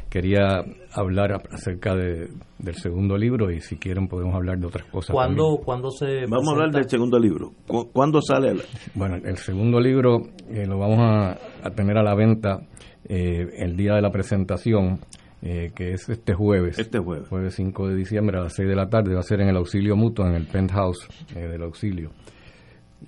quería 0.08 0.64
hablar 0.92 1.42
acerca 1.50 1.94
de, 1.94 2.28
del 2.58 2.74
segundo 2.74 3.16
libro 3.16 3.50
y 3.50 3.60
si 3.60 3.76
quieren 3.76 4.08
podemos 4.08 4.34
hablar 4.34 4.58
de 4.58 4.66
otras 4.66 4.86
cosas. 4.86 5.12
¿Cuándo, 5.12 5.60
¿cuándo 5.64 5.90
se 5.90 6.26
Vamos 6.26 6.48
a 6.48 6.52
hablar 6.52 6.70
del 6.70 6.88
segundo 6.88 7.18
libro. 7.18 7.52
¿Cuándo 7.92 8.20
sale? 8.22 8.50
El... 8.50 8.62
Bueno, 8.94 9.16
el 9.16 9.36
segundo 9.36 9.80
libro 9.80 10.22
eh, 10.48 10.64
lo 10.66 10.78
vamos 10.78 10.98
a, 11.00 11.70
tener 11.70 11.98
a 11.98 12.02
la 12.02 12.14
venta 12.14 12.60
eh, 13.08 13.46
el 13.58 13.76
día 13.76 13.94
de 13.94 14.02
la 14.02 14.10
presentación. 14.10 15.00
Eh, 15.42 15.70
que 15.76 15.92
es 15.92 16.08
este 16.08 16.32
jueves. 16.32 16.78
Este 16.78 16.98
jueves. 16.98 17.28
Jueves 17.28 17.54
5 17.54 17.88
de 17.88 17.94
diciembre 17.94 18.38
a 18.38 18.44
las 18.44 18.54
6 18.54 18.68
de 18.68 18.74
la 18.74 18.88
tarde. 18.88 19.12
Va 19.14 19.20
a 19.20 19.22
ser 19.22 19.42
en 19.42 19.48
el 19.48 19.56
auxilio 19.56 19.94
mutuo, 19.94 20.26
en 20.26 20.34
el 20.34 20.46
penthouse 20.46 21.06
del 21.34 21.62
auxilio 21.62 22.10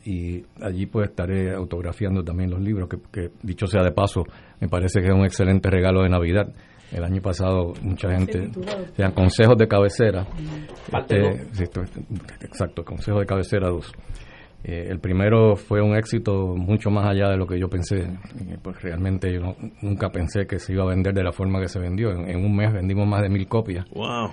y 0.04 0.44
allí 0.60 0.86
pues 0.86 1.10
estaré 1.10 1.54
autografiando 1.54 2.22
también 2.22 2.50
los 2.50 2.60
libros, 2.60 2.88
que, 3.12 3.30
dicho 3.42 3.66
sea 3.66 3.82
de 3.82 3.92
paso, 3.92 4.24
me 4.60 4.68
parece 4.68 5.00
que 5.00 5.08
es 5.08 5.14
un 5.14 5.24
excelente 5.24 5.70
regalo 5.70 6.02
de 6.02 6.08
Navidad. 6.08 6.48
El 6.92 7.04
año 7.04 7.20
pasado 7.20 7.74
mucha 7.82 8.10
gente, 8.10 8.50
sean 8.96 9.12
consejos 9.12 9.58
de 9.58 9.68
cabecera, 9.68 10.26
este, 10.96 11.76
exacto, 12.40 12.82
consejos 12.82 13.20
de 13.20 13.26
cabecera 13.26 13.68
2. 13.68 13.92
Eh, 14.64 14.86
el 14.88 14.98
primero 14.98 15.54
fue 15.54 15.80
un 15.80 15.96
éxito 15.96 16.56
mucho 16.56 16.90
más 16.90 17.08
allá 17.08 17.28
de 17.28 17.36
lo 17.36 17.46
que 17.46 17.58
yo 17.60 17.68
pensé. 17.68 17.98
Eh, 17.98 18.58
pues 18.60 18.80
realmente 18.82 19.32
yo 19.32 19.54
nunca 19.82 20.10
pensé 20.10 20.46
que 20.46 20.58
se 20.58 20.72
iba 20.72 20.82
a 20.82 20.88
vender 20.88 21.14
de 21.14 21.22
la 21.22 21.32
forma 21.32 21.60
que 21.60 21.68
se 21.68 21.78
vendió. 21.78 22.10
En, 22.10 22.44
un 22.44 22.56
mes 22.56 22.72
vendimos 22.72 23.06
más 23.06 23.22
de 23.22 23.28
mil 23.28 23.46
copias. 23.46 23.88
Wow. 23.90 24.30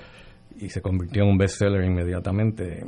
Y 0.58 0.70
se 0.70 0.82
convirtió 0.82 1.24
en 1.24 1.30
un 1.30 1.38
bestseller 1.38 1.84
inmediatamente. 1.84 2.86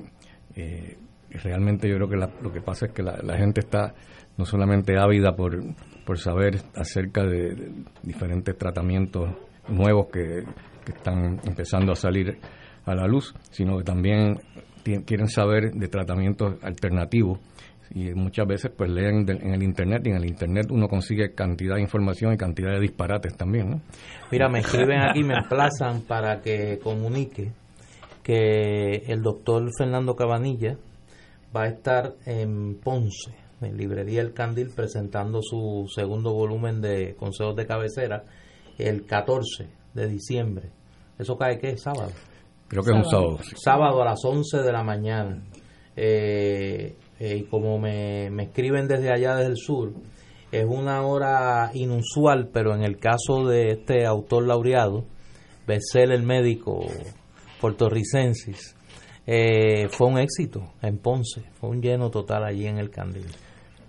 Eh, 0.55 0.97
realmente 1.37 1.87
yo 1.89 1.95
creo 1.95 2.09
que 2.09 2.17
lo 2.41 2.51
que 2.51 2.61
pasa 2.61 2.87
es 2.87 2.91
que 2.93 3.03
la, 3.03 3.37
gente 3.37 3.61
está 3.61 3.93
no 4.37 4.45
solamente 4.45 4.97
ávida 4.97 5.35
por, 5.35 5.59
por 6.05 6.17
saber 6.17 6.61
acerca 6.75 7.23
de, 7.23 7.71
diferentes 8.03 8.57
tratamientos 8.57 9.29
nuevos 9.67 10.07
que, 10.11 10.43
están 10.87 11.41
empezando 11.43 11.91
a 11.91 11.95
salir 11.95 12.39
a 12.85 12.95
la 12.95 13.05
luz, 13.07 13.35
sino 13.51 13.77
que 13.77 13.83
también 13.83 14.39
quieren 15.05 15.27
saber 15.27 15.73
de 15.73 15.89
tratamientos 15.89 16.63
alternativos 16.63 17.39
y 17.93 18.13
muchas 18.13 18.47
veces 18.47 18.71
pues 18.75 18.89
leen 18.89 19.25
en 19.29 19.53
el 19.53 19.63
internet 19.63 20.03
y 20.05 20.11
en 20.11 20.15
el 20.15 20.25
internet 20.25 20.67
uno 20.69 20.87
consigue 20.87 21.33
cantidad 21.33 21.75
de 21.75 21.81
información 21.81 22.33
y 22.33 22.37
cantidad 22.37 22.71
de 22.71 22.79
disparates 22.79 23.35
también 23.35 23.69
¿no? 23.69 23.81
mira 24.31 24.49
me 24.49 24.59
escriben 24.59 25.01
aquí 25.01 25.23
me 25.23 25.35
emplazan 25.35 26.01
para 26.01 26.41
que 26.41 26.79
comunique 26.79 27.51
que 28.23 29.03
el 29.07 29.21
doctor 29.21 29.69
Fernando 29.77 30.15
Cabanilla 30.15 30.77
va 31.55 31.63
a 31.63 31.67
estar 31.67 32.15
en 32.25 32.79
Ponce, 32.79 33.33
en 33.61 33.77
Librería 33.77 34.21
El 34.21 34.33
Candil, 34.33 34.71
presentando 34.75 35.41
su 35.41 35.87
segundo 35.93 36.33
volumen 36.33 36.81
de 36.81 37.15
consejos 37.15 37.55
de 37.55 37.65
cabecera 37.65 38.23
el 38.77 39.05
14 39.05 39.67
de 39.93 40.07
diciembre. 40.07 40.69
¿Eso 41.17 41.37
cae 41.37 41.57
qué? 41.57 41.77
¿Sábado? 41.77 42.11
Creo 42.67 42.83
que 42.83 42.91
es 42.91 42.97
un 42.97 43.05
sábado. 43.05 43.39
Sábado 43.55 44.01
a 44.01 44.05
las 44.05 44.23
11 44.23 44.57
de 44.59 44.71
la 44.71 44.83
mañana. 44.83 45.41
Eh, 45.95 46.95
eh, 47.19 47.37
y 47.37 47.43
como 47.45 47.79
me, 47.79 48.29
me 48.29 48.43
escriben 48.43 48.87
desde 48.87 49.11
allá, 49.11 49.35
desde 49.35 49.51
el 49.51 49.57
sur, 49.57 49.93
es 50.51 50.65
una 50.65 51.01
hora 51.05 51.71
inusual, 51.73 52.49
pero 52.53 52.75
en 52.75 52.83
el 52.83 52.99
caso 52.99 53.45
de 53.45 53.71
este 53.71 54.05
autor 54.05 54.47
laureado, 54.47 55.05
Bessel 55.65 56.11
el 56.11 56.23
médico 56.23 56.85
puertorricensis, 57.59 58.76
eh, 59.29 59.89
fue 59.89 60.07
un 60.07 60.17
éxito 60.19 60.63
en 60.81 60.99
Ponce, 60.99 61.43
fue 61.59 61.69
un 61.69 61.81
lleno 61.81 62.09
total 62.09 62.45
allí 62.45 62.65
en 62.65 62.77
el 62.77 62.89
Candil. 62.89 63.25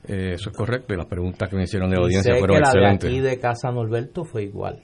Eh, 0.08 0.32
eso 0.34 0.50
es 0.50 0.56
correcto, 0.56 0.94
y 0.94 0.96
las 0.96 1.06
preguntas 1.06 1.48
que 1.48 1.54
me 1.54 1.62
hicieron 1.62 1.90
de 1.90 1.96
la 1.96 2.02
audiencia 2.02 2.34
fueron 2.36 2.56
que 2.56 2.62
la 2.62 2.72
de 2.72 2.94
aquí 2.94 3.20
de 3.20 3.38
Casa 3.38 3.70
Norberto 3.70 4.24
fue 4.24 4.42
igual. 4.42 4.80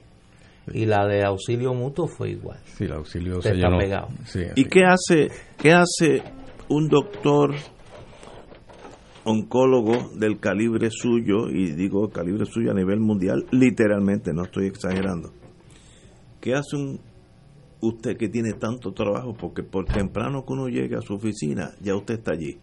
Y 0.73 0.87
la 0.87 1.07
de 1.07 1.25
auxilio 1.25 1.75
mutuo 1.75 2.07
fue 2.07 2.31
igual. 2.31 2.59
Sí, 2.65 2.85
el 2.85 2.93
auxilio 2.93 3.43
se 3.43 3.55
llenó. 3.55 3.79
Pegado. 3.79 4.09
¿Y 4.55 4.65
qué 4.67 4.85
hace, 4.85 5.29
qué 5.59 5.73
hace 5.73 6.23
un 6.69 6.89
doctor 6.89 7.55
oncólogo 9.25 10.11
del 10.15 10.39
calibre 10.39 10.89
suyo, 10.91 11.49
y 11.51 11.73
digo 11.73 12.11
calibre 12.11 12.47
suyo 12.47 12.71
a 12.71 12.75
nivel 12.75 13.01
mundial, 13.01 13.45
literalmente, 13.51 14.33
no 14.33 14.45
estoy 14.45 14.69
exagerando? 14.69 15.33
¿Qué 16.41 16.55
hace 16.55 16.77
un 16.77 17.01
usted 17.89 18.17
que 18.17 18.29
tiene 18.29 18.53
tanto 18.55 18.93
trabajo, 18.93 19.35
porque 19.35 19.63
por 19.63 19.85
temprano 19.87 20.45
que 20.45 20.53
uno 20.53 20.69
llegue 20.69 20.97
a 20.97 21.01
su 21.01 21.15
oficina, 21.15 21.73
ya 21.81 21.97
usted 21.97 22.15
está 22.15 22.33
allí. 22.33 22.59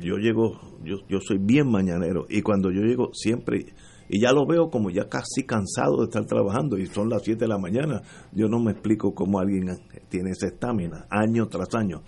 yo, 0.00 0.16
llego, 0.16 0.60
yo, 0.84 0.96
yo 1.08 1.18
soy 1.20 1.38
bien 1.38 1.70
mañanero 1.70 2.26
y 2.28 2.42
cuando 2.42 2.70
yo 2.70 2.82
llego 2.82 3.10
siempre, 3.12 3.66
y 4.08 4.20
ya 4.20 4.32
lo 4.32 4.46
veo 4.46 4.70
como 4.70 4.90
ya 4.90 5.08
casi 5.08 5.44
cansado 5.46 5.98
de 5.98 6.04
estar 6.04 6.24
trabajando 6.26 6.78
y 6.78 6.86
son 6.86 7.08
las 7.08 7.22
7 7.22 7.40
de 7.40 7.48
la 7.48 7.58
mañana, 7.58 8.02
yo 8.32 8.48
no 8.48 8.60
me 8.60 8.72
explico 8.72 9.14
cómo 9.14 9.38
alguien 9.38 9.66
tiene 10.08 10.30
esa 10.30 10.46
estamina, 10.46 11.06
año 11.10 11.46
tras 11.46 11.74
año. 11.74 12.02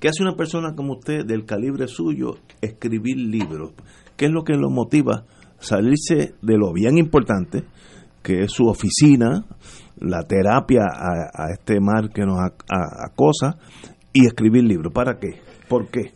¿Qué 0.00 0.08
hace 0.08 0.22
una 0.22 0.36
persona 0.36 0.74
como 0.74 0.94
usted 0.94 1.24
del 1.24 1.44
calibre 1.44 1.88
suyo 1.88 2.36
escribir 2.60 3.16
libros? 3.16 3.72
¿Qué 4.16 4.26
es 4.26 4.30
lo 4.30 4.44
que 4.44 4.54
lo 4.54 4.70
motiva? 4.70 5.24
Salirse 5.58 6.34
de 6.40 6.56
lo 6.56 6.72
bien 6.72 6.98
importante, 6.98 7.64
que 8.22 8.44
es 8.44 8.52
su 8.52 8.66
oficina, 8.66 9.44
la 10.00 10.22
terapia 10.22 10.82
a, 10.82 11.50
este 11.52 11.80
mar 11.80 12.10
que 12.10 12.22
nos 12.22 12.38
acosa 12.68 13.58
y 14.12 14.26
escribir 14.26 14.64
libros. 14.64 14.92
¿Para 14.92 15.18
qué? 15.18 15.40
¿Por 15.68 15.88
qué? 15.88 16.12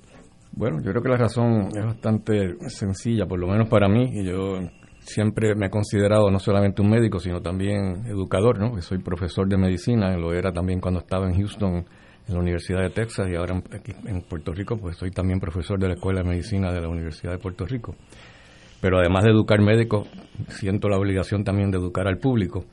Bueno, 0.53 0.78
yo 0.83 0.91
creo 0.91 1.03
que 1.03 1.09
la 1.09 1.16
razón 1.16 1.68
es 1.76 1.85
bastante 1.85 2.57
sencilla, 2.68 3.26
por 3.26 3.39
lo 3.39 3.49
menos 3.49 3.68
para 3.68 3.89
mí. 3.89 4.11
Y 4.12 4.24
yo 4.24 4.59
siempre 5.01 5.55
me 5.55 5.66
he 5.66 5.70
considerado 5.70 6.30
no 6.30 6.39
solamente 6.39 6.83
un 6.83 6.91
médico, 6.91 7.18
sino 7.18 7.41
también 7.41 8.07
educador, 8.07 8.59
¿no? 8.59 8.74
Que 8.74 8.83
soy 8.83 8.99
profesor 8.99 9.49
de 9.49 9.57
medicina, 9.57 10.16
lo 10.16 10.33
era 10.33 10.53
también 10.53 10.80
cuando 10.80 11.01
estaba 11.01 11.26
en 11.26 11.35
Houston, 11.37 11.85
en 12.28 12.35
la 12.35 12.41
Universidad 12.41 12.83
de 12.83 12.91
Texas, 12.91 13.28
y 13.30 13.35
ahora 13.35 13.62
aquí 13.72 13.93
en 14.07 14.22
Puerto 14.22 14.53
Rico, 14.53 14.76
pues 14.76 14.97
soy 14.97 15.11
también 15.11 15.41
profesor 15.41 15.78
de 15.78 15.89
la 15.89 15.95
Escuela 15.95 16.22
de 16.22 16.28
Medicina 16.28 16.72
de 16.72 16.80
la 16.80 16.89
Universidad 16.89 17.33
de 17.33 17.39
Puerto 17.39 17.66
Rico. 17.66 17.95
Pero 18.80 18.99
además 18.99 19.24
de 19.24 19.30
educar 19.30 19.61
médicos, 19.61 20.09
siento 20.49 20.89
la 20.89 20.99
obligación 20.99 21.45
también 21.45 21.70
de 21.70 21.78
educar 21.78 22.09
al 22.09 22.18
público. 22.18 22.64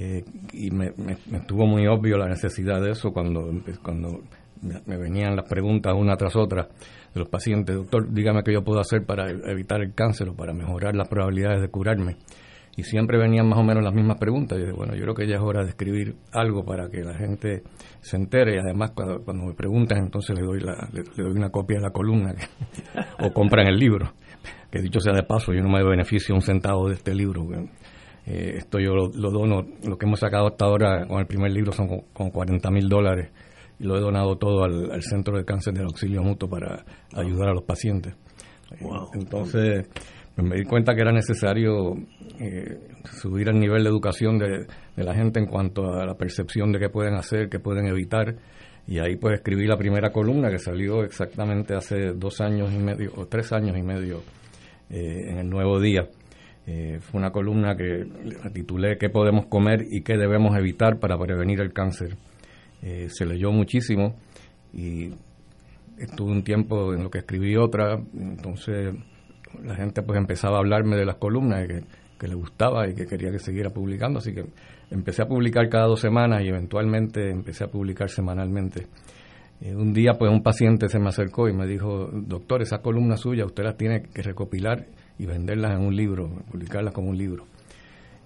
Eh, 0.00 0.24
y 0.52 0.70
me, 0.70 0.92
estuvo 1.32 1.66
muy 1.66 1.88
obvio 1.88 2.18
la 2.18 2.28
necesidad 2.28 2.80
de 2.80 2.92
eso 2.92 3.10
cuando, 3.10 3.50
cuando 3.82 4.20
me 4.86 4.96
venían 4.96 5.34
las 5.34 5.48
preguntas 5.48 5.92
una 5.92 6.16
tras 6.16 6.36
otra 6.36 6.68
de 7.12 7.20
los 7.20 7.28
pacientes. 7.28 7.74
Doctor, 7.74 8.08
dígame 8.12 8.44
qué 8.44 8.52
yo 8.52 8.62
puedo 8.62 8.78
hacer 8.78 9.04
para 9.04 9.28
evitar 9.28 9.80
el 9.80 9.94
cáncer 9.94 10.28
o 10.28 10.36
para 10.36 10.52
mejorar 10.52 10.94
las 10.94 11.08
probabilidades 11.08 11.60
de 11.60 11.68
curarme. 11.68 12.16
y 12.76 12.84
siempre 12.84 13.18
venían 13.18 13.48
más 13.48 13.58
o 13.58 13.64
menos 13.64 13.82
las 13.82 13.92
mismas 13.92 14.18
preguntas. 14.18 14.56
Y 14.56 14.60
dije, 14.60 14.72
bueno, 14.72 14.94
yo 14.94 15.02
creo 15.02 15.14
que 15.16 15.26
ya 15.26 15.34
es 15.34 15.40
hora 15.40 15.64
de 15.64 15.70
escribir 15.70 16.14
algo 16.30 16.64
para 16.64 16.88
que 16.88 17.02
la 17.02 17.14
gente 17.14 17.64
se 18.00 18.16
entere 18.16 18.54
y 18.54 18.58
además 18.58 18.92
cuando, 18.92 19.24
cuando 19.24 19.46
me 19.46 19.54
preguntan 19.54 19.98
entonces 19.98 20.38
le 20.38 20.42
doy, 20.44 20.60
la, 20.60 20.88
le, 20.92 21.02
doy 21.02 21.32
una 21.32 21.50
copia 21.50 21.78
de 21.78 21.82
la 21.82 21.90
columna 21.90 22.36
o 23.18 23.32
compran 23.32 23.66
el 23.66 23.76
libro. 23.80 24.12
Que 24.70 24.80
dicho 24.80 25.00
sea 25.00 25.12
de 25.12 25.24
paso, 25.24 25.52
yo 25.52 25.60
no 25.60 25.70
me 25.70 25.82
beneficio 25.82 26.36
un 26.36 26.42
centavo 26.42 26.88
de 26.88 26.94
este 26.94 27.16
libro. 27.16 27.48
Eh, 28.30 28.58
esto 28.58 28.78
yo 28.78 28.94
lo, 28.94 29.30
dono, 29.30 29.66
lo 29.84 29.96
que 29.96 30.04
hemos 30.04 30.20
sacado 30.20 30.48
hasta 30.48 30.66
ahora 30.66 31.06
con 31.06 31.18
el 31.18 31.26
primer 31.26 31.50
libro 31.50 31.72
son 31.72 31.88
con, 32.12 32.30
40 32.30 32.70
mil 32.70 32.86
dólares 32.86 33.30
y 33.80 33.84
lo 33.84 33.96
he 33.96 34.00
donado 34.00 34.36
todo 34.36 34.64
al, 34.64 35.02
Centro 35.02 35.38
de 35.38 35.46
Cáncer 35.46 35.72
del 35.72 35.86
Auxilio 35.86 36.22
Mutuo 36.22 36.46
para 36.46 36.84
ayudar 37.14 37.48
a 37.48 37.54
los 37.54 37.62
pacientes. 37.62 38.14
Entonces, 39.14 39.88
pues 40.34 40.46
me 40.46 40.56
di 40.56 40.64
cuenta 40.64 40.94
que 40.94 41.00
era 41.00 41.10
necesario 41.10 41.94
eh, 42.38 42.78
subir 43.04 43.48
el 43.48 43.58
nivel 43.58 43.82
de 43.82 43.88
educación 43.88 44.38
de, 44.38 44.66
la 44.96 45.14
gente 45.14 45.40
en 45.40 45.46
cuanto 45.46 45.94
a 45.94 46.04
la 46.04 46.14
percepción 46.14 46.70
de 46.70 46.80
qué 46.80 46.90
pueden 46.90 47.14
hacer, 47.14 47.48
qué 47.48 47.60
pueden 47.60 47.86
evitar. 47.86 48.36
Y 48.86 48.98
ahí 48.98 49.16
pues 49.16 49.38
escribí 49.38 49.66
la 49.66 49.78
primera 49.78 50.10
columna 50.10 50.50
que 50.50 50.58
salió 50.58 51.02
exactamente 51.02 51.74
hace 51.74 52.12
dos 52.14 52.42
años 52.42 52.74
y 52.74 52.78
medio, 52.78 53.12
o 53.16 53.26
tres 53.26 53.52
años 53.52 53.74
y 53.78 53.82
medio, 53.82 54.18
eh, 54.90 55.30
en 55.30 55.38
el 55.38 55.48
Nuevo 55.48 55.80
Día. 55.80 56.08
Eh, 56.70 56.98
fue 57.00 57.18
una 57.18 57.30
columna 57.30 57.74
que 57.76 58.04
titulé 58.52 58.98
¿Qué 58.98 59.08
podemos 59.08 59.46
comer 59.46 59.86
y 59.90 60.02
qué 60.02 60.18
debemos 60.18 60.54
evitar 60.54 60.98
para 60.98 61.16
prevenir 61.18 61.60
el 61.60 61.72
cáncer? 61.72 62.16
se 62.80 63.26
leyó 63.26 63.50
muchísimo 63.50 64.14
y 64.72 65.10
estuve 65.98 66.30
un 66.30 66.44
tiempo 66.44 66.94
en 66.94 67.02
lo 67.02 67.10
que 67.10 67.18
escribí 67.18 67.56
otra, 67.56 67.98
entonces 68.14 68.94
la 69.64 69.74
gente 69.74 70.02
pues 70.02 70.16
empezaba 70.16 70.58
a 70.58 70.60
hablarme 70.60 70.96
de 70.96 71.04
las 71.04 71.16
columnas 71.16 71.66
que, 71.66 71.82
que 72.18 72.28
le 72.28 72.34
gustaba 72.34 72.88
y 72.88 72.94
que 72.94 73.06
quería 73.06 73.30
que 73.30 73.38
siguiera 73.38 73.70
publicando, 73.70 74.18
así 74.18 74.34
que 74.34 74.44
empecé 74.90 75.22
a 75.22 75.26
publicar 75.26 75.68
cada 75.68 75.86
dos 75.86 76.00
semanas 76.00 76.42
y 76.42 76.48
eventualmente 76.48 77.30
empecé 77.30 77.64
a 77.64 77.68
publicar 77.68 78.10
semanalmente. 78.10 78.86
Eh, 79.60 79.74
un 79.74 79.92
día 79.92 80.12
pues 80.18 80.30
un 80.30 80.42
paciente 80.42 80.88
se 80.88 80.98
me 80.98 81.08
acercó 81.08 81.48
y 81.48 81.52
me 81.52 81.66
dijo, 81.66 82.10
doctor, 82.12 82.62
esas 82.62 82.80
columnas 82.80 83.20
suyas 83.20 83.46
usted 83.46 83.64
las 83.64 83.76
tiene 83.76 84.02
que 84.02 84.22
recopilar 84.22 84.86
y 85.18 85.26
venderlas 85.26 85.72
en 85.72 85.86
un 85.86 85.94
libro, 85.94 86.28
publicarlas 86.50 86.94
como 86.94 87.10
un 87.10 87.18
libro. 87.18 87.44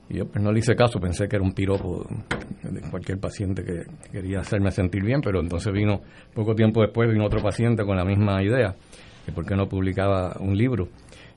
Y 0.09 0.19
yo 0.19 0.27
pues 0.27 0.43
no 0.43 0.53
le 0.53 0.59
hice 0.59 0.75
caso, 0.75 1.01
pensé 1.01 1.27
que 1.27 1.37
era 1.37 1.45
un 1.45 1.53
piropo 1.53 2.07
de 2.63 2.81
cualquier 2.91 3.19
paciente 3.19 3.65
que 3.65 3.85
quería 4.11 4.41
hacerme 4.41 4.71
sentir 4.71 5.03
bien, 5.03 5.21
pero 5.23 5.41
entonces 5.41 5.73
vino, 5.73 6.03
poco 6.35 6.55
tiempo 6.55 6.83
después, 6.83 7.11
vino 7.11 7.25
otro 7.25 7.43
paciente 7.43 7.85
con 7.85 7.97
la 7.97 8.05
misma 8.05 8.43
idea, 8.43 8.75
que 9.25 9.33
por 9.33 9.47
qué 9.47 9.57
no 9.57 9.69
publicaba 9.69 10.37
un 10.41 10.57
libro. 10.57 10.89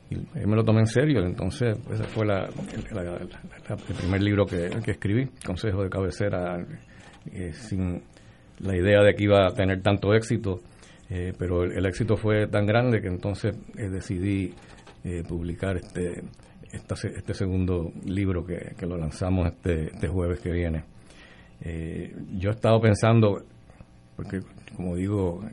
Y 0.09 0.17
me 0.45 0.55
lo 0.55 0.63
tomé 0.63 0.81
en 0.81 0.87
serio, 0.87 1.25
entonces 1.25 1.77
ese 1.91 2.03
fue 2.03 2.27
la, 2.27 2.43
el 2.45 3.95
primer 3.97 4.21
libro 4.21 4.45
que, 4.45 4.67
escribí, 4.85 5.29
Consejo 5.43 5.81
de 5.83 5.89
Cabecera, 5.89 6.63
eh, 7.31 7.53
sin 7.53 8.03
la 8.59 8.75
idea 8.75 9.01
de 9.01 9.15
que 9.15 9.23
iba 9.23 9.47
a 9.47 9.53
tener 9.53 9.81
tanto 9.81 10.13
éxito, 10.13 10.59
eh, 11.09 11.33
pero 11.37 11.63
el, 11.63 11.85
éxito 11.85 12.17
fue 12.17 12.47
tan 12.47 12.65
grande 12.65 13.01
que 13.01 13.07
entonces 13.07 13.55
eh, 13.77 13.89
decidí 13.89 14.53
publicar 15.27 15.77
este, 15.77 16.23
este 16.71 17.33
segundo 17.33 17.91
libro 18.05 18.45
que, 18.45 18.73
que 18.77 18.85
lo 18.85 18.97
lanzamos 18.97 19.47
este, 19.47 19.87
este, 19.87 20.07
jueves 20.07 20.39
que 20.39 20.51
viene. 20.51 20.83
yo 22.33 22.49
he 22.49 22.53
estado 22.53 22.79
pensando, 22.81 23.43
porque 24.15 24.39
como 24.75 24.95
digo, 24.95 25.43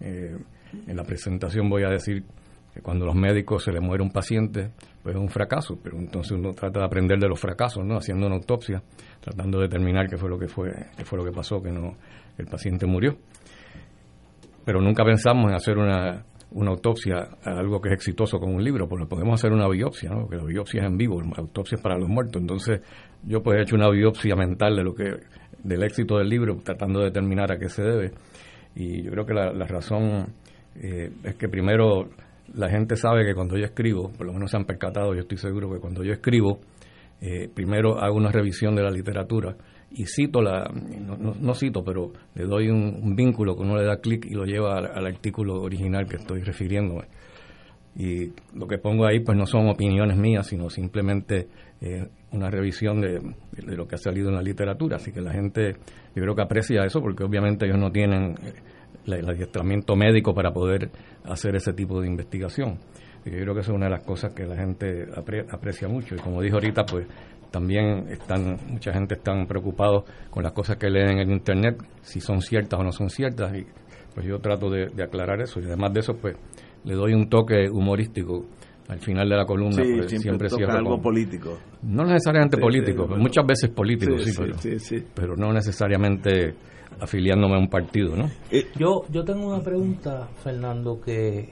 en 0.00 0.96
la 0.96 1.04
presentación 1.04 1.68
voy 1.68 1.84
a 1.84 1.88
decir 1.88 2.24
que 2.72 2.80
cuando 2.80 3.04
los 3.04 3.14
médicos 3.14 3.64
se 3.64 3.72
le 3.72 3.80
muere 3.80 4.02
un 4.02 4.10
paciente, 4.10 4.70
pues 5.02 5.14
es 5.14 5.20
un 5.20 5.28
fracaso, 5.28 5.78
pero 5.82 5.98
entonces 5.98 6.32
uno 6.32 6.52
trata 6.52 6.80
de 6.80 6.86
aprender 6.86 7.18
de 7.18 7.28
los 7.28 7.40
fracasos, 7.40 7.84
¿no? 7.84 7.96
Haciendo 7.96 8.26
una 8.26 8.36
autopsia, 8.36 8.82
tratando 9.20 9.58
de 9.58 9.64
determinar 9.64 10.08
qué 10.08 10.16
fue 10.16 10.28
lo 10.28 10.38
que 10.38 10.46
fue, 10.46 10.70
qué 10.96 11.04
fue 11.04 11.18
lo 11.18 11.24
que 11.24 11.32
pasó, 11.32 11.60
que 11.62 11.72
no 11.72 11.96
el 12.38 12.46
paciente 12.46 12.86
murió. 12.86 13.16
Pero 14.64 14.80
nunca 14.80 15.04
pensamos 15.04 15.50
en 15.50 15.56
hacer 15.56 15.78
una, 15.78 16.24
una 16.52 16.70
autopsia 16.70 17.28
a 17.44 17.58
algo 17.58 17.80
que 17.80 17.90
es 17.90 17.94
exitoso 17.94 18.38
con 18.38 18.54
un 18.54 18.62
libro, 18.62 18.88
porque 18.88 19.06
podemos 19.06 19.34
hacer 19.34 19.52
una 19.52 19.68
biopsia, 19.68 20.10
¿no? 20.10 20.22
Porque 20.22 20.36
la 20.36 20.44
biopsia 20.44 20.82
es 20.82 20.86
en 20.86 20.96
vivo, 20.96 21.20
la 21.20 21.28
autopsia 21.38 21.76
es 21.76 21.82
para 21.82 21.96
los 21.98 22.08
muertos. 22.08 22.40
Entonces, 22.40 22.80
yo 23.24 23.42
pues 23.42 23.58
he 23.58 23.62
hecho 23.62 23.76
una 23.76 23.88
biopsia 23.88 24.34
mental 24.34 24.76
de 24.76 24.82
lo 24.82 24.94
que 24.94 25.04
del 25.62 25.82
éxito 25.82 26.18
del 26.18 26.28
libro, 26.28 26.56
tratando 26.64 27.00
de 27.00 27.06
determinar 27.06 27.52
a 27.52 27.58
qué 27.58 27.68
se 27.68 27.82
debe. 27.82 28.12
Y 28.74 29.02
yo 29.02 29.10
creo 29.10 29.26
que 29.26 29.34
la, 29.34 29.66
razón 29.66 30.32
eh, 30.76 31.10
es 31.24 31.34
que 31.36 31.48
primero 31.48 32.08
la 32.54 32.68
gente 32.68 32.96
sabe 32.96 33.24
que 33.24 33.34
cuando 33.34 33.56
yo 33.56 33.64
escribo, 33.64 34.10
por 34.10 34.26
lo 34.26 34.32
menos 34.32 34.50
se 34.50 34.56
han 34.56 34.64
percatado, 34.64 35.14
yo 35.14 35.20
estoy 35.20 35.38
seguro 35.38 35.70
que 35.70 35.78
cuando 35.78 36.02
yo 36.02 36.12
escribo, 36.12 36.60
eh, 37.20 37.48
primero 37.52 37.98
hago 37.98 38.16
una 38.16 38.32
revisión 38.32 38.74
de 38.74 38.82
la 38.82 38.90
literatura 38.90 39.56
y 39.92 40.06
cito 40.06 40.40
la, 40.40 40.70
no, 40.72 41.54
cito, 41.54 41.82
pero 41.84 42.12
le 42.34 42.44
doy 42.44 42.68
un, 42.68 43.14
vínculo 43.16 43.56
que 43.56 43.62
uno 43.62 43.76
le 43.76 43.84
da 43.84 43.96
clic 43.96 44.24
y 44.26 44.34
lo 44.34 44.44
lleva 44.44 44.78
al, 44.78 45.06
artículo 45.06 45.60
original 45.60 46.06
que 46.06 46.16
estoy 46.16 46.42
refiriéndome. 46.42 47.06
Y 47.96 48.32
lo 48.54 48.68
que 48.68 48.78
pongo 48.78 49.04
ahí 49.04 49.18
pues 49.20 49.36
no 49.36 49.46
son 49.46 49.68
opiniones 49.68 50.16
mías, 50.16 50.46
sino 50.46 50.70
simplemente 50.70 51.48
eh, 51.80 52.06
una 52.30 52.48
revisión 52.48 53.00
de, 53.00 53.18
de, 53.50 53.76
lo 53.76 53.88
que 53.88 53.96
ha 53.96 53.98
salido 53.98 54.28
en 54.28 54.36
la 54.36 54.42
literatura. 54.42 54.96
Así 54.96 55.10
que 55.10 55.20
la 55.20 55.32
gente, 55.32 55.72
yo 56.14 56.22
creo 56.22 56.36
que 56.36 56.42
aprecia 56.42 56.84
eso 56.84 57.00
porque 57.00 57.24
obviamente 57.24 57.66
ellos 57.66 57.78
no 57.78 57.90
tienen 57.90 58.36
el 59.06 59.28
adiestramiento 59.28 59.96
médico 59.96 60.34
para 60.34 60.52
poder 60.52 60.90
hacer 61.24 61.56
ese 61.56 61.72
tipo 61.72 62.00
de 62.00 62.06
investigación. 62.06 62.78
yo 63.24 63.32
creo 63.32 63.54
que 63.54 63.60
eso 63.60 63.72
es 63.72 63.76
una 63.76 63.86
de 63.86 63.92
las 63.92 64.04
cosas 64.04 64.32
que 64.34 64.46
la 64.46 64.56
gente 64.56 65.06
aprecia 65.50 65.88
mucho. 65.88 66.14
Y 66.14 66.18
como 66.18 66.40
dijo 66.42 66.56
ahorita, 66.56 66.84
pues 66.84 67.06
también 67.50 68.08
están 68.08 68.58
mucha 68.68 68.92
gente 68.92 69.14
están 69.14 69.46
preocupados 69.46 70.04
con 70.30 70.42
las 70.42 70.52
cosas 70.52 70.76
que 70.76 70.88
leen 70.88 71.10
en 71.10 71.18
el 71.18 71.30
internet, 71.30 71.82
si 72.02 72.20
son 72.20 72.40
ciertas 72.40 72.78
o 72.78 72.84
no 72.84 72.92
son 72.92 73.10
ciertas. 73.10 73.56
Y 73.56 73.66
pues 74.14 74.26
yo 74.26 74.38
trato 74.38 74.70
de, 74.70 74.86
aclarar 75.02 75.40
eso. 75.40 75.60
Y 75.60 75.64
además 75.64 75.92
de 75.92 76.00
eso, 76.00 76.14
pues 76.14 76.36
le 76.84 76.94
doy 76.94 77.12
un 77.12 77.28
toque 77.28 77.68
humorístico 77.70 78.46
al 78.88 78.98
final 78.98 79.28
de 79.28 79.36
la 79.36 79.44
columna. 79.44 79.82
Sí, 79.82 79.92
pues, 79.96 80.20
siempre, 80.20 80.48
siempre 80.48 80.76
algo 80.76 81.00
político. 81.00 81.58
No 81.82 82.04
necesariamente 82.04 82.58
político, 82.58 83.06
muchas 83.06 83.46
veces 83.46 83.70
político, 83.70 84.18
sí, 84.18 84.32
pero, 84.36 84.56
pero 85.14 85.36
no 85.36 85.52
necesariamente 85.52 86.54
afiliándome 86.98 87.54
a 87.54 87.58
un 87.58 87.68
partido, 87.68 88.16
¿no? 88.16 88.28
Eh, 88.50 88.66
yo, 88.76 89.02
yo 89.10 89.24
tengo 89.24 89.48
una 89.48 89.62
pregunta, 89.62 90.28
Fernando, 90.42 91.00
que, 91.00 91.48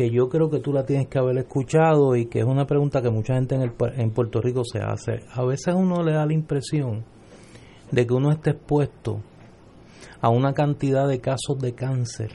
que 0.00 0.08
yo 0.08 0.30
creo 0.30 0.48
que 0.48 0.60
tú 0.60 0.72
la 0.72 0.86
tienes 0.86 1.08
que 1.08 1.18
haber 1.18 1.36
escuchado 1.36 2.16
y 2.16 2.24
que 2.24 2.38
es 2.38 2.46
una 2.46 2.64
pregunta 2.64 3.02
que 3.02 3.10
mucha 3.10 3.34
gente 3.34 3.54
en, 3.54 3.60
el, 3.60 3.72
en 3.98 4.12
Puerto 4.12 4.40
Rico 4.40 4.62
se 4.64 4.78
hace. 4.78 5.26
A 5.30 5.44
veces 5.44 5.74
uno 5.76 6.02
le 6.02 6.14
da 6.14 6.24
la 6.24 6.32
impresión 6.32 7.04
de 7.92 8.06
que 8.06 8.14
uno 8.14 8.30
está 8.30 8.52
expuesto 8.52 9.20
a 10.22 10.30
una 10.30 10.54
cantidad 10.54 11.06
de 11.06 11.20
casos 11.20 11.58
de 11.60 11.74
cáncer 11.74 12.30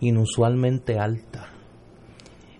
inusualmente 0.00 0.98
alta. 0.98 1.46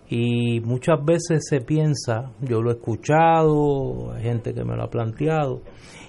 Y 0.09 0.61
muchas 0.61 1.05
veces 1.05 1.47
se 1.47 1.61
piensa, 1.61 2.33
yo 2.41 2.63
lo 2.63 2.71
he 2.71 2.77
escuchado, 2.77 4.13
hay 4.15 4.23
gente 4.23 4.55
que 4.55 4.65
me 4.65 4.75
lo 4.75 4.85
ha 4.85 4.91
planteado, 4.91 5.61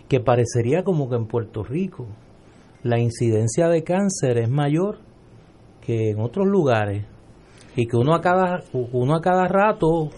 que 0.07 0.22
parecería 0.22 0.86
como 0.86 1.10
que 1.10 1.18
en 1.18 1.28
Puerto 1.28 1.65
Rico 1.65 2.07
la 2.82 2.98
incidencia 2.98 3.68
de 3.68 3.84
cáncer 3.84 4.38
es 4.38 4.49
mayor 4.49 4.99
que 5.82 6.11
en 6.11 6.22
otros 6.22 6.48
lugares 6.48 7.03
y 7.80 7.88
que 7.88 7.97
uno 7.97 8.14
a 8.14 8.22
cada 8.22 8.64
uno 8.73 9.15
a 9.15 9.22
cada 9.22 9.47
rato 9.47 10.10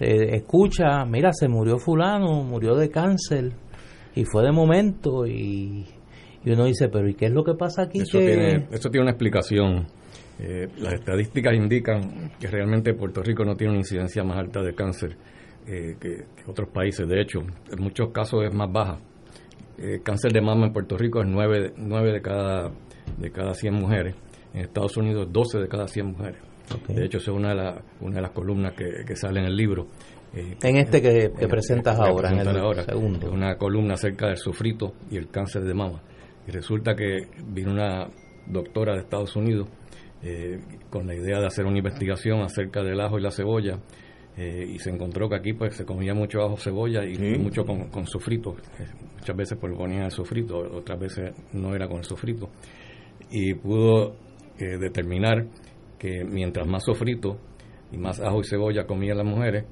eh, 0.00 0.36
escucha 0.36 1.04
mira 1.04 1.32
se 1.32 1.48
murió 1.48 1.78
fulano 1.78 2.42
murió 2.42 2.74
de 2.74 2.90
cáncer 2.90 3.52
y 4.14 4.24
fue 4.24 4.42
de 4.42 4.52
momento 4.52 5.26
y, 5.26 5.86
uno 6.46 6.64
dice 6.64 6.88
pero 6.88 7.08
y 7.08 7.14
qué 7.14 7.26
es 7.26 7.32
lo 7.32 7.44
que 7.44 7.54
pasa 7.54 7.82
aquí 7.82 8.00
eso, 8.00 8.18
tiene, 8.18 8.66
eso 8.70 8.90
tiene 8.90 9.02
una 9.02 9.12
explicación 9.12 9.86
eh, 10.38 10.68
las 10.78 10.94
estadísticas 10.94 11.54
indican 11.54 12.32
que 12.40 12.48
realmente 12.48 12.94
Puerto 12.94 13.22
Rico 13.22 13.44
no 13.44 13.54
tiene 13.54 13.72
una 13.72 13.80
incidencia 13.80 14.24
más 14.24 14.38
alta 14.38 14.62
de 14.62 14.74
cáncer 14.74 15.16
eh, 15.66 15.96
que, 16.00 16.24
otros 16.46 16.68
países. 16.70 17.06
De 17.08 17.20
hecho, 17.20 17.40
en 17.40 17.82
muchos 17.82 18.10
casos 18.10 18.44
es 18.44 18.54
más 18.54 18.70
baja. 18.70 18.98
Eh, 19.78 20.00
cáncer 20.02 20.32
de 20.32 20.40
mama 20.40 20.66
en 20.66 20.72
Puerto 20.72 20.96
Rico 20.96 21.20
es 21.20 21.28
9, 21.28 21.74
9 21.76 22.12
de, 22.12 22.20
cada, 22.20 22.70
de 23.16 23.30
cada 23.30 23.54
100 23.54 23.74
mujeres. 23.74 24.16
En 24.52 24.62
Estados 24.62 24.96
Unidos 24.96 25.28
12 25.32 25.58
de 25.58 25.68
cada 25.68 25.86
100 25.86 26.06
mujeres. 26.06 26.40
De 26.88 27.04
hecho, 27.04 27.18
es 27.18 27.28
una 27.28 27.50
de, 27.50 27.54
la, 27.54 27.82
una 28.00 28.16
de 28.16 28.22
las 28.22 28.30
columnas 28.30 28.72
que, 28.74 29.04
que 29.06 29.16
sale 29.16 29.40
en 29.40 29.46
el 29.46 29.56
libro. 29.56 29.88
Eh, 30.34 30.56
en 30.62 30.76
este 30.76 31.00
que, 31.00 31.30
presentas 31.48 31.98
ahora, 31.98 32.30
en 32.30 32.38
el 32.40 32.84
segundo. 32.84 33.30
Una 33.30 33.56
columna 33.56 33.94
acerca 33.94 34.28
del 34.28 34.38
sufrito 34.38 34.94
y 35.10 35.16
el 35.16 35.28
cáncer 35.28 35.62
de 35.62 35.74
mama. 35.74 36.02
Y 36.46 36.50
resulta 36.50 36.94
que 36.94 37.28
vino 37.46 37.72
una 37.72 38.08
doctora 38.46 38.94
de 38.94 39.00
Estados 39.00 39.36
Unidos 39.36 39.68
con 40.88 41.06
la 41.06 41.14
idea 41.14 41.38
de 41.38 41.46
hacer 41.46 41.66
una 41.66 41.76
investigación 41.76 42.40
acerca 42.40 42.82
del 42.82 42.98
ajo 42.98 43.18
y 43.18 43.22
la 43.22 43.30
cebolla 43.30 43.78
eh, 44.36 44.66
y 44.68 44.80
se 44.80 44.90
encontró 44.90 45.28
que 45.28 45.36
aquí 45.36 45.52
pues 45.52 45.76
se 45.76 45.84
comía 45.84 46.12
mucho 46.12 46.42
ajo 46.42 46.56
cebolla 46.56 47.04
y 47.04 47.16
mucho 47.38 47.64
con, 47.64 47.88
con 47.88 48.04
sofrito 48.04 48.56
eh, 48.80 48.86
muchas 49.16 49.36
veces 49.36 49.58
pues 49.60 49.72
ponían 49.76 50.02
el 50.02 50.10
sofrito 50.10 50.58
otras 50.58 50.98
veces 50.98 51.32
no 51.52 51.72
era 51.72 51.86
con 51.86 51.98
el 51.98 52.04
sofrito 52.04 52.48
y 53.30 53.54
pudo 53.54 54.16
eh, 54.58 54.76
determinar 54.76 55.46
que 55.98 56.24
mientras 56.24 56.66
más 56.66 56.84
sofrito 56.84 57.38
y 57.92 57.98
más 57.98 58.20
ajo 58.20 58.40
y 58.40 58.44
cebolla 58.44 58.86
comían 58.86 59.18
las 59.18 59.26
mujeres 59.26 59.64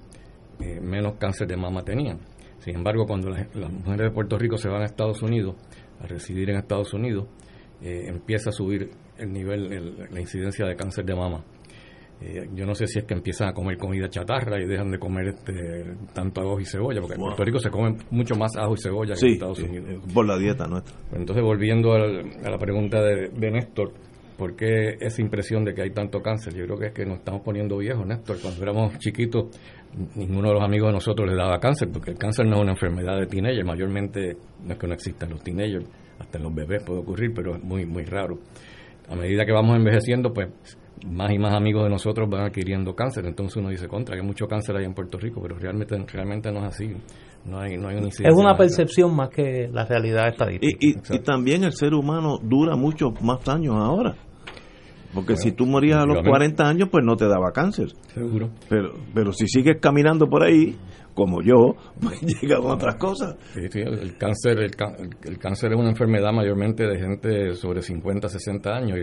eh, 0.61 0.81
menos 0.81 1.15
cáncer 1.19 1.49
de 1.49 1.57
mama 1.57 1.83
tenían. 1.83 2.21
Sin 2.59 2.77
embargo, 2.77 3.07
cuando 3.07 3.31
las, 3.31 3.49
mujeres 3.55 4.09
de 4.09 4.11
Puerto 4.11 4.39
Rico 4.39 4.57
se 4.57 4.69
van 4.69 4.83
a 4.83 4.85
Estados 4.85 5.21
Unidos, 5.23 5.57
a 6.01 6.07
residir 6.07 6.51
en 6.51 6.57
Estados 6.57 6.95
Unidos, 6.95 7.27
eh, 7.83 8.05
empieza 8.07 8.51
a 8.51 8.53
subir 8.53 8.91
el 9.19 9.33
nivel, 9.33 10.09
la 10.11 10.21
incidencia 10.21 10.67
de 10.67 10.77
cáncer 10.77 11.05
de 11.05 11.15
mama. 11.17 11.45
Eh, 12.21 12.49
yo 12.55 12.65
no 12.65 12.75
sé 12.77 12.87
si 12.87 13.01
es 13.01 13.05
que 13.05 13.15
empiezan 13.15 13.49
a 13.49 13.53
comer 13.53 13.77
comida 13.77 14.09
chatarra 14.09 14.61
y 14.63 14.67
dejan 14.67 14.93
de 14.93 14.99
comer 15.01 15.29
este, 15.29 15.97
tanto 16.13 16.43
ajo 16.43 16.61
y 16.61 16.65
cebolla, 16.65 17.01
porque 17.01 17.17
en 17.17 17.21
Puerto 17.21 17.45
Rico 17.45 17.59
se 17.59 17.71
come 17.71 17.97
mucho 18.11 18.37
más 18.37 18.57
ajo 18.57 18.75
y 18.75 18.81
cebolla 18.81 19.15
que 19.15 19.27
en 19.27 19.33
Estados 19.33 19.59
Unidos. 19.59 20.05
Por 20.15 20.27
la 20.27 20.39
dieta 20.39 20.69
nuestra. 20.69 20.95
Entonces, 21.13 21.43
volviendo 21.43 21.93
a 21.95 21.99
la 21.99 22.59
pregunta 22.59 23.03
de, 23.03 23.31
de 23.31 23.51
Néstor, 23.51 23.93
¿Por 24.37 24.57
qué 24.57 24.97
esa 25.01 25.21
impresión 25.21 25.65
de 25.65 25.75
que 25.75 25.83
hay 25.83 25.91
tanto 25.91 26.21
cáncer? 26.21 26.55
Yo 26.55 26.65
creo 26.65 26.79
que 26.79 26.87
es 26.87 26.93
que 26.93 27.05
nos 27.05 27.19
estamos 27.19 27.43
poniendo 27.43 27.79
viejos, 27.79 28.07
Néstor. 28.07 28.39
Cuando 28.41 28.63
éramos 28.63 28.99
chiquitos, 28.99 29.47
ninguno 30.15 30.49
de 30.49 30.55
los 30.55 30.63
amigos 30.63 30.89
de 30.89 30.95
nosotros 30.95 31.29
le 31.29 31.37
daba 31.37 31.59
cáncer, 31.59 31.89
porque 31.93 32.13
el 32.13 32.19
cáncer 32.19 32.47
no 32.47 32.57
es 32.57 32.63
una 32.63 32.73
enfermedad 32.73 33.19
de 33.19 33.27
teenager, 33.27 33.65
mayormente 33.65 34.37
no 34.65 34.73
es 34.73 34.79
que 34.79 34.87
no 34.87 34.95
existan 34.95 35.31
los 35.31 35.43
teenagers, 35.43 35.87
hasta 36.19 36.39
en 36.39 36.45
los 36.45 36.55
bebés 36.55 36.83
puede 36.83 37.01
ocurrir, 37.01 37.33
pero 37.35 37.57
es 37.57 37.63
muy, 37.63 37.85
muy 37.85 38.05
raro. 38.05 38.39
A 39.09 39.17
medida 39.17 39.45
que 39.45 39.53
vamos 39.53 39.77
envejeciendo, 39.77 40.33
pues 40.33 40.49
más 41.07 41.33
y 41.33 41.39
más 41.39 41.55
amigos 41.55 41.85
de 41.85 41.91
nosotros 41.91 42.29
van 42.31 42.47
adquiriendo 42.47 42.95
cáncer, 42.95 43.27
entonces 43.27 43.57
uno 43.57 43.71
dice 43.71 43.89
contra 43.89 44.17
que 44.17 44.23
mucho 44.23 44.47
cáncer 44.47 44.77
hay 44.77 44.85
en 44.85 44.95
Puerto 44.95 45.19
Rico, 45.19 45.43
pero 45.43 45.59
realmente 45.59 45.97
realmente 46.13 46.51
no 46.53 46.61
es 46.61 46.67
así. 46.67 46.93
No 47.45 47.59
hay, 47.59 47.77
no 47.77 47.89
hay 47.89 47.97
Es 47.99 48.35
una 48.35 48.57
percepción 48.57 49.15
más 49.17 49.31
que 49.31 49.69
la 49.73 49.85
realidad 49.85 50.29
estadística. 50.29 50.79
Y, 50.81 50.97
y, 51.11 51.19
también 51.21 51.65
el 51.65 51.73
ser 51.73 51.93
humano 51.93 52.39
dura 52.41 52.77
muchos 52.77 53.21
más 53.21 53.47
años 53.49 53.75
ahora. 53.77 54.15
Porque 55.15 55.37
si 55.37 55.53
tú 55.53 55.67
morías 55.67 55.99
a 55.99 56.07
los 56.07 56.27
40 56.27 56.67
años, 56.67 56.89
pues 56.91 57.05
no 57.05 57.17
te 57.17 57.27
daba 57.27 57.53
cáncer. 57.53 57.89
Seguro. 58.15 58.51
Pero, 58.69 58.95
pero 59.13 59.33
si 59.33 59.47
sigues 59.47 59.77
caminando 59.79 60.27
por 60.27 60.43
ahí, 60.43 60.75
como 61.15 61.43
yo, 61.43 61.77
pues 62.01 62.21
llegan 62.21 62.63
otras 62.63 62.97
cosas. 62.97 63.37
Sí, 63.55 63.61
sí, 63.71 63.81
el 63.81 64.17
cáncer 64.17 64.59
el, 64.61 65.39
cáncer 65.39 65.73
es 65.73 65.79
una 65.79 65.91
enfermedad 65.91 66.33
mayormente 66.33 66.87
de 66.87 66.99
gente 66.99 67.55
sobre 67.55 67.83
50, 67.83 68.29
60 68.29 68.71
años 68.71 68.99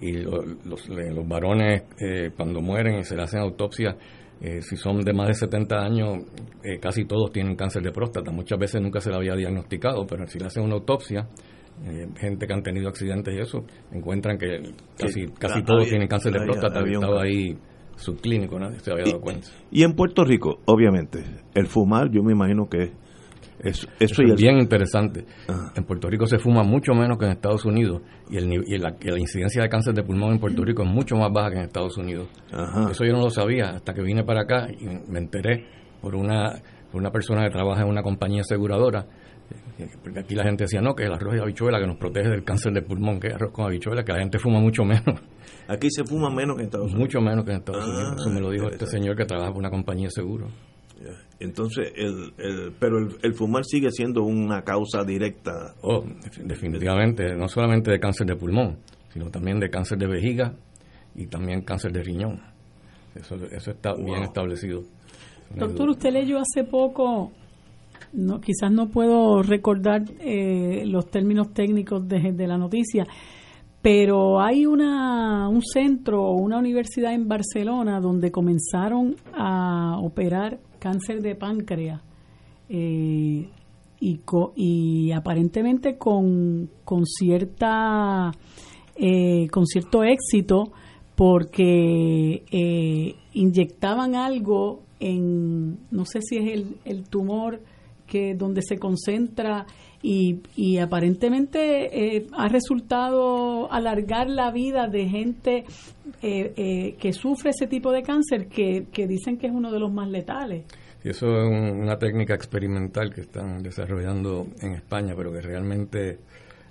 y, 0.00 0.12
los, 0.22 0.44
los, 0.88 1.28
varones 1.28 1.84
eh, 2.00 2.30
cuando 2.36 2.60
mueren 2.60 2.98
y 2.98 3.04
se 3.04 3.16
le 3.16 3.22
hacen 3.22 3.40
autopsia, 3.40 3.96
eh, 4.40 4.60
si 4.62 4.76
son 4.76 5.00
de 5.00 5.12
más 5.12 5.28
de 5.28 5.34
70 5.34 5.76
años, 5.76 6.24
eh, 6.62 6.78
casi 6.78 7.04
todos 7.04 7.32
tienen 7.32 7.56
cáncer 7.56 7.82
de 7.82 7.92
próstata. 7.92 8.30
Muchas 8.30 8.58
veces 8.58 8.80
nunca 8.80 9.00
se 9.00 9.10
le 9.10 9.16
había 9.16 9.34
diagnosticado, 9.34 10.06
pero 10.06 10.26
si 10.26 10.38
le 10.38 10.46
hacen 10.46 10.64
una 10.64 10.74
autopsia, 10.74 11.28
eh, 11.86 12.08
gente 12.16 12.46
que 12.46 12.52
han 12.52 12.62
tenido 12.62 12.88
accidentes 12.88 13.34
y 13.34 13.40
eso, 13.40 13.64
encuentran 13.92 14.38
que 14.38 14.74
casi, 14.98 15.26
casi 15.38 15.62
todos 15.62 15.88
tienen 15.88 16.08
cáncer 16.08 16.32
de 16.32 16.40
próstata. 16.44 16.80
Había 16.80 16.94
estado 16.94 17.20
ahí 17.20 17.56
subclínico, 17.96 18.58
nadie 18.58 18.78
se 18.80 18.92
había 18.92 19.04
dado 19.04 19.20
cuenta. 19.20 19.48
Y 19.70 19.82
en 19.82 19.94
Puerto 19.94 20.24
Rico, 20.24 20.60
obviamente, 20.66 21.24
el 21.54 21.66
fumar, 21.66 22.10
yo 22.10 22.22
me 22.22 22.32
imagino 22.32 22.68
que 22.68 22.82
es, 22.82 22.90
eso, 23.60 23.88
es 23.98 24.34
bien 24.36 24.58
interesante. 24.58 25.24
En 25.74 25.84
Puerto 25.84 26.08
Rico 26.08 26.26
se 26.26 26.38
fuma 26.38 26.62
mucho 26.62 26.92
menos 26.92 27.18
que 27.18 27.26
en 27.26 27.32
Estados 27.32 27.64
Unidos 27.64 28.02
y, 28.30 28.36
el, 28.36 28.52
y 28.52 28.78
la, 28.78 28.94
incidencia 29.18 29.62
de 29.62 29.68
cáncer 29.68 29.94
de 29.94 30.02
pulmón 30.02 30.32
en 30.32 30.38
Puerto 30.38 30.64
Rico 30.64 30.82
es 30.82 30.88
mucho 30.88 31.16
más 31.16 31.32
baja 31.32 31.50
que 31.50 31.56
en 31.56 31.64
Estados 31.64 31.96
Unidos. 31.96 32.28
Eso 32.90 33.04
yo 33.04 33.12
no 33.12 33.20
lo 33.20 33.30
sabía 33.30 33.70
hasta 33.70 33.94
que 33.94 34.02
vine 34.02 34.24
para 34.24 34.42
acá 34.42 34.68
y 34.70 34.86
me 35.10 35.18
enteré 35.18 35.66
por 36.00 36.14
una, 36.14 36.60
por 36.90 37.00
una 37.00 37.10
persona 37.10 37.44
que 37.44 37.50
trabaja 37.50 37.82
en 37.82 37.88
una 37.88 38.02
compañía 38.02 38.42
aseguradora 38.42 39.06
porque 40.02 40.20
aquí 40.20 40.34
la 40.34 40.44
gente 40.44 40.64
decía, 40.64 40.80
no, 40.80 40.94
que 40.94 41.04
el 41.04 41.12
arroz 41.12 41.34
y 41.36 41.40
habichuela 41.40 41.80
que 41.80 41.86
nos 41.86 41.96
protege 41.96 42.28
del 42.28 42.44
cáncer 42.44 42.72
de 42.72 42.82
pulmón, 42.82 43.18
que 43.18 43.28
es 43.28 43.34
arroz 43.34 43.52
con 43.52 43.66
habichuela, 43.66 44.04
que 44.04 44.12
la 44.12 44.20
gente 44.20 44.38
fuma 44.38 44.60
mucho 44.60 44.84
menos. 44.84 45.20
Aquí 45.68 45.88
se 45.90 46.04
fuma 46.04 46.30
menos 46.30 46.56
que 46.56 46.62
en 46.62 46.66
Estados 46.66 46.92
Unidos. 46.92 47.00
Mucho 47.00 47.20
menos 47.20 47.44
que 47.44 47.50
en 47.50 47.56
Estados 47.58 47.84
Unidos. 47.84 48.14
Eso 48.20 48.30
me 48.30 48.40
lo 48.40 48.50
dijo 48.50 48.68
este 48.68 48.86
señor 48.86 49.16
que 49.16 49.24
trabaja 49.24 49.50
por 49.50 49.58
una 49.58 49.70
compañía 49.70 50.06
de 50.06 50.10
seguro. 50.10 50.48
Entonces, 51.40 51.92
el, 51.96 52.32
el, 52.38 52.72
pero 52.78 52.98
el, 52.98 53.34
fumar 53.34 53.64
sigue 53.64 53.90
siendo 53.90 54.22
una 54.22 54.62
causa 54.62 55.04
directa. 55.04 55.74
Oh, 55.82 56.04
definitivamente, 56.44 57.34
no 57.34 57.48
solamente 57.48 57.90
de 57.90 58.00
cáncer 58.00 58.26
de 58.26 58.36
pulmón, 58.36 58.78
sino 59.12 59.30
también 59.30 59.60
de 59.60 59.70
cáncer 59.70 59.98
de 59.98 60.06
vejiga 60.06 60.54
y 61.14 61.26
también 61.26 61.62
cáncer 61.62 61.92
de 61.92 62.02
riñón. 62.02 62.40
Eso, 63.14 63.36
eso 63.50 63.70
está 63.70 63.94
bien 63.94 64.22
establecido. 64.22 64.82
Doctor, 65.54 65.90
usted 65.90 66.12
leyó 66.12 66.38
hace 66.38 66.64
poco 66.64 67.30
no, 68.14 68.40
quizás 68.40 68.70
no 68.70 68.88
puedo 68.88 69.42
recordar 69.42 70.04
eh, 70.20 70.84
los 70.86 71.10
términos 71.10 71.52
técnicos 71.52 72.06
de, 72.08 72.46
la 72.46 72.56
noticia, 72.56 73.04
pero 73.82 74.40
hay 74.40 74.66
una, 74.66 75.48
un 75.48 75.62
centro 75.62 76.22
o 76.22 76.40
una 76.40 76.58
universidad 76.58 77.12
en 77.12 77.28
Barcelona 77.28 78.00
donde 78.00 78.30
comenzaron 78.30 79.16
a 79.34 79.98
operar 80.00 80.58
cáncer 80.84 81.22
de 81.22 81.34
páncreas 81.34 82.02
eh, 82.68 83.48
y, 84.00 85.12
aparentemente 85.12 85.96
con, 85.96 86.68
con 86.84 87.06
cierta 87.06 88.30
eh, 88.94 89.48
con 89.50 89.64
cierto 89.64 90.04
éxito 90.04 90.72
porque 91.16 92.44
inyectaban 93.32 94.14
algo 94.14 94.82
en 95.00 95.78
no 95.90 96.04
sé 96.04 96.20
si 96.20 96.36
es 96.36 96.52
el, 96.52 96.76
el 96.84 97.08
tumor 97.08 97.62
que 98.06 98.34
donde 98.34 98.60
se 98.60 98.76
concentra 98.76 99.64
y, 100.06 100.76
aparentemente 100.78 102.16
eh, 102.16 102.26
ha 102.36 102.48
resultado 102.48 103.72
alargar 103.72 104.28
la 104.28 104.50
vida 104.50 104.86
de 104.86 105.08
gente 105.08 105.64
eh, 106.26 106.54
eh, 106.56 106.96
que 106.98 107.12
sufre 107.12 107.50
ese 107.50 107.66
tipo 107.66 107.92
de 107.92 108.02
cáncer 108.02 108.48
que, 108.48 108.86
que 108.90 109.06
dicen 109.06 109.36
que 109.36 109.46
es 109.46 109.52
uno 109.52 109.70
de 109.70 109.78
los 109.78 109.92
más 109.92 110.08
letales. 110.08 110.64
Y 111.04 111.10
eso 111.10 111.26
es 111.26 111.48
una 111.50 111.98
técnica 111.98 112.34
experimental 112.34 113.12
que 113.12 113.20
están 113.20 113.62
desarrollando 113.62 114.46
en 114.62 114.72
España, 114.72 115.12
pero 115.14 115.30
que 115.30 115.42
realmente 115.42 116.18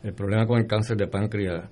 el 0.02 0.14
problema 0.14 0.48
con 0.48 0.58
el 0.58 0.66
cáncer 0.66 0.98
de 0.98 1.06
páncreas 1.06 1.70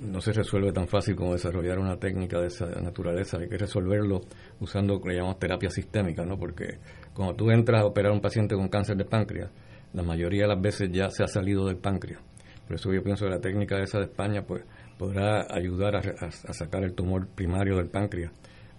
no 0.00 0.20
se 0.20 0.32
resuelve 0.32 0.72
tan 0.72 0.86
fácil 0.86 1.16
como 1.16 1.32
desarrollar 1.32 1.78
una 1.78 1.96
técnica 1.96 2.40
de 2.40 2.46
esa 2.48 2.66
naturaleza. 2.80 3.38
Hay 3.38 3.48
que 3.48 3.58
resolverlo 3.58 4.22
usando 4.60 4.94
lo 4.94 5.00
que 5.00 5.14
llamamos 5.14 5.38
terapia 5.38 5.70
sistémica, 5.70 6.24
¿no? 6.24 6.36
Porque 6.36 6.78
cuando 7.14 7.34
tú 7.34 7.50
entras 7.50 7.82
a 7.82 7.86
operar 7.86 8.10
a 8.10 8.14
un 8.14 8.20
paciente 8.20 8.54
con 8.56 8.68
cáncer 8.68 8.96
de 8.96 9.04
páncreas, 9.04 9.50
la 9.92 10.02
mayoría 10.02 10.42
de 10.42 10.48
las 10.48 10.60
veces 10.60 10.90
ya 10.92 11.10
se 11.10 11.22
ha 11.22 11.28
salido 11.28 11.66
del 11.66 11.76
páncreas. 11.76 12.20
Por 12.66 12.76
eso 12.76 12.92
yo 12.92 13.02
pienso 13.02 13.24
que 13.24 13.30
la 13.30 13.40
técnica 13.40 13.80
esa 13.82 13.98
de 13.98 14.04
España 14.04 14.42
pues 14.42 14.62
podrá 15.02 15.52
ayudar 15.52 15.96
a, 15.96 16.30
sacar 16.30 16.84
el 16.84 16.94
tumor 16.94 17.26
primario 17.26 17.76
del 17.76 17.88
páncreas, 17.88 18.30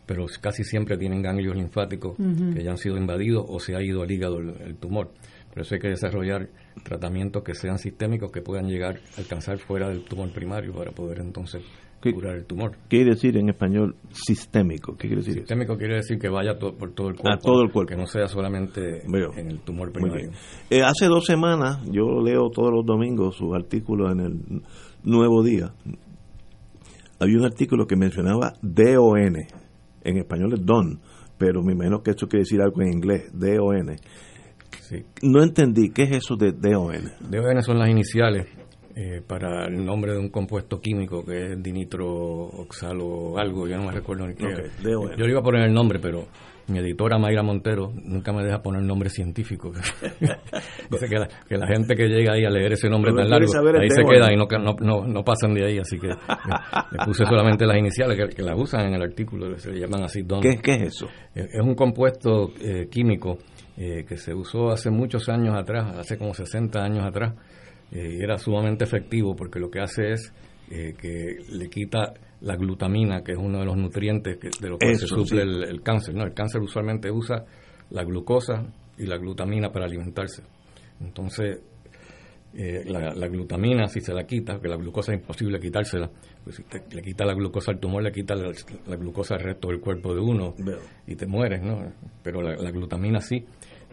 pero 0.05 0.25
casi 0.39 0.63
siempre 0.63 0.97
tienen 0.97 1.21
ganglios 1.21 1.53
linfáticos 1.53 2.15
que 2.15 2.63
ya 2.63 2.71
han 2.71 2.77
sido 2.77 2.95
invadidos 2.95 3.43
o 3.45 3.59
se 3.59 3.75
ha 3.75 3.81
ido 3.81 4.03
al 4.03 4.09
hígado 4.09 4.39
el, 4.39 4.77
tumor. 4.77 5.11
Por 5.53 5.63
eso 5.63 5.75
hay 5.75 5.81
que 5.81 5.89
desarrollar 5.89 6.47
tratamientos 6.85 7.43
que 7.43 7.53
sean 7.53 7.77
sistémicos, 7.77 8.31
que 8.31 8.41
puedan 8.41 8.69
llegar 8.69 9.01
a 9.17 9.19
alcanzar 9.19 9.57
fuera 9.57 9.89
del 9.89 10.05
tumor 10.05 10.31
primario 10.31 10.73
para 10.73 10.91
poder 10.91 11.19
entonces 11.19 11.61
curar 12.13 12.37
el 12.37 12.45
tumor. 12.45 12.71
¿Qué 12.89 12.97
quiere 12.97 13.11
decir 13.11 13.37
en 13.37 13.49
español 13.49 13.95
sistémico? 14.11 14.93
¿Qué 14.93 15.07
quiere 15.07 15.17
decir 15.17 15.33
Sistémico 15.35 15.77
quiere 15.77 15.95
decir 15.95 16.19
que 16.19 16.29
vaya 16.29 16.57
por 16.57 16.93
todo 16.93 17.09
el 17.09 17.15
cuerpo. 17.15 17.29
A 17.29 17.37
todo 17.37 17.61
el 17.63 17.71
cuerpo. 17.71 17.89
Que 17.89 17.97
no 17.97 18.07
sea 18.07 18.27
solamente 18.27 19.03
en 19.05 19.47
el 19.47 19.59
tumor 19.59 19.91
primario. 19.91 20.31
Eh, 20.69 20.81
hace 20.81 21.05
dos 21.07 21.25
semanas, 21.25 21.79
yo 21.91 22.21
leo 22.21 22.49
todos 22.49 22.71
los 22.73 22.85
domingos 22.85 23.35
sus 23.35 23.53
artículos 23.53 24.11
en 24.11 24.19
el 24.19 24.61
Nuevo 25.03 25.43
Día. 25.43 25.73
Había 27.23 27.37
un 27.37 27.45
artículo 27.45 27.87
que 27.87 27.95
mencionaba 27.95 28.51
DON. 28.61 29.37
En 30.03 30.17
español 30.17 30.55
es 30.55 30.65
DON, 30.65 30.99
pero 31.37 31.63
me 31.63 31.71
imagino 31.71 32.03
que 32.03 32.11
eso 32.11 32.27
quiere 32.27 32.41
decir 32.41 32.61
algo 32.61 32.81
en 32.81 32.91
inglés, 32.91 33.31
DON. 33.31 33.95
No 35.21 35.41
entendí, 35.41 35.91
¿qué 35.91 36.03
es 36.03 36.11
eso 36.17 36.35
de 36.35 36.51
DON? 36.51 37.13
DON 37.21 37.63
son 37.63 37.79
las 37.79 37.87
iniciales 37.87 38.47
eh, 38.93 39.21
para 39.25 39.67
el 39.67 39.85
nombre 39.85 40.11
de 40.11 40.19
un 40.19 40.29
compuesto 40.29 40.81
químico 40.81 41.23
que 41.23 41.53
es 41.53 41.63
dinitro 41.63 42.05
oxalo 42.07 43.37
algo, 43.37 43.69
yo 43.69 43.77
no 43.77 43.85
me 43.85 43.93
recuerdo 43.93 44.27
ni 44.27 44.35
qué. 44.35 44.45
yo 44.83 45.25
le 45.25 45.29
iba 45.29 45.39
a 45.39 45.43
poner 45.43 45.63
el 45.63 45.73
nombre, 45.73 45.99
pero 45.99 46.25
mi 46.67 46.79
editora 46.79 47.17
Mayra 47.17 47.43
Montero 47.43 47.91
nunca 47.93 48.31
me 48.31 48.43
deja 48.43 48.61
poner 48.61 48.83
nombre 48.83 49.09
científico. 49.09 49.71
Dice 50.91 51.07
que 51.07 51.15
la, 51.15 51.27
que 51.47 51.57
la, 51.57 51.67
gente 51.67 51.95
que 51.95 52.07
llega 52.07 52.33
ahí 52.33 52.45
a 52.45 52.49
leer 52.49 52.73
ese 52.73 52.89
nombre 52.89 53.13
tan 53.13 53.29
largo, 53.29 53.51
ahí 53.79 53.89
se 53.89 54.03
queda 54.03 54.31
y 54.31 54.37
no, 54.37 54.47
no, 54.79 55.07
no, 55.07 55.23
pasan 55.23 55.53
de 55.53 55.65
ahí, 55.65 55.79
así 55.79 55.97
que 55.97 56.07
le, 56.07 57.05
puse 57.05 57.25
solamente 57.25 57.65
las 57.65 57.77
iniciales 57.77 58.17
que, 58.17 58.35
que, 58.35 58.43
las 58.43 58.57
usan 58.57 58.87
en 58.87 58.93
el 58.95 59.01
artículo, 59.01 59.57
se 59.57 59.71
llaman 59.71 60.03
así 60.03 60.23
¿Qué, 60.41 60.59
es 60.63 60.81
eso? 60.81 61.07
Es 61.35 61.61
un 61.61 61.75
compuesto 61.75 62.51
eh, 62.61 62.87
químico 62.89 63.37
eh, 63.77 64.05
que 64.07 64.17
se 64.17 64.33
usó 64.33 64.71
hace 64.71 64.89
muchos 64.89 65.29
años 65.29 65.55
atrás, 65.55 65.97
hace 65.97 66.17
como 66.17 66.33
60 66.33 66.79
años 66.79 67.05
atrás, 67.05 67.33
eh, 67.91 68.19
era 68.21 68.37
sumamente 68.37 68.83
efectivo 68.83 69.35
porque 69.35 69.59
lo 69.59 69.69
que 69.69 69.79
hace 69.79 70.13
es 70.13 70.33
eh, 70.71 70.95
que 70.99 71.37
le 71.51 71.69
quita 71.69 72.13
la 72.43 72.55
glutamina, 72.57 73.23
que 73.23 73.31
es 73.31 73.37
uno 73.37 73.59
de 73.59 73.65
los 73.65 73.77
nutrientes 73.77 74.37
que, 74.37 74.49
de 74.59 74.69
los 74.69 74.77
que 74.77 74.95
se 74.95 75.07
suple 75.07 75.41
el, 75.41 75.81
cáncer. 75.81 76.13
¿no? 76.13 76.23
El 76.23 76.33
cáncer 76.33 76.61
usualmente 76.61 77.09
usa 77.09 77.45
la 77.89 78.03
glucosa 78.03 78.65
y 78.97 79.05
la 79.05 79.17
glutamina 79.17 79.71
para 79.71 79.85
alimentarse. 79.85 80.43
Entonces, 80.99 81.61
eh, 82.55 82.83
la, 82.85 83.27
glutamina, 83.27 83.87
si 83.87 84.01
se 84.01 84.13
la 84.13 84.25
quita, 84.25 84.59
que 84.59 84.67
la 84.67 84.75
glucosa 84.75 85.13
es 85.13 85.21
imposible 85.21 85.59
quitársela, 85.59 86.11
pues 86.43 86.57
si 86.57 86.63
le 86.95 87.01
quita 87.01 87.25
la 87.25 87.33
glucosa 87.33 87.71
al 87.71 87.79
tumor, 87.79 88.03
le 88.03 88.11
quita 88.11 88.35
la, 88.35 88.51
glucosa 88.97 89.35
al 89.35 89.41
resto 89.41 89.69
del 89.69 89.79
cuerpo 89.79 90.13
de 90.13 90.19
uno 90.19 90.53
y 91.07 91.15
te 91.15 91.25
mueres, 91.25 91.63
¿no? 91.63 91.91
Pero 92.21 92.41
la, 92.41 92.71
glutamina 92.71 93.21
sí 93.21 93.43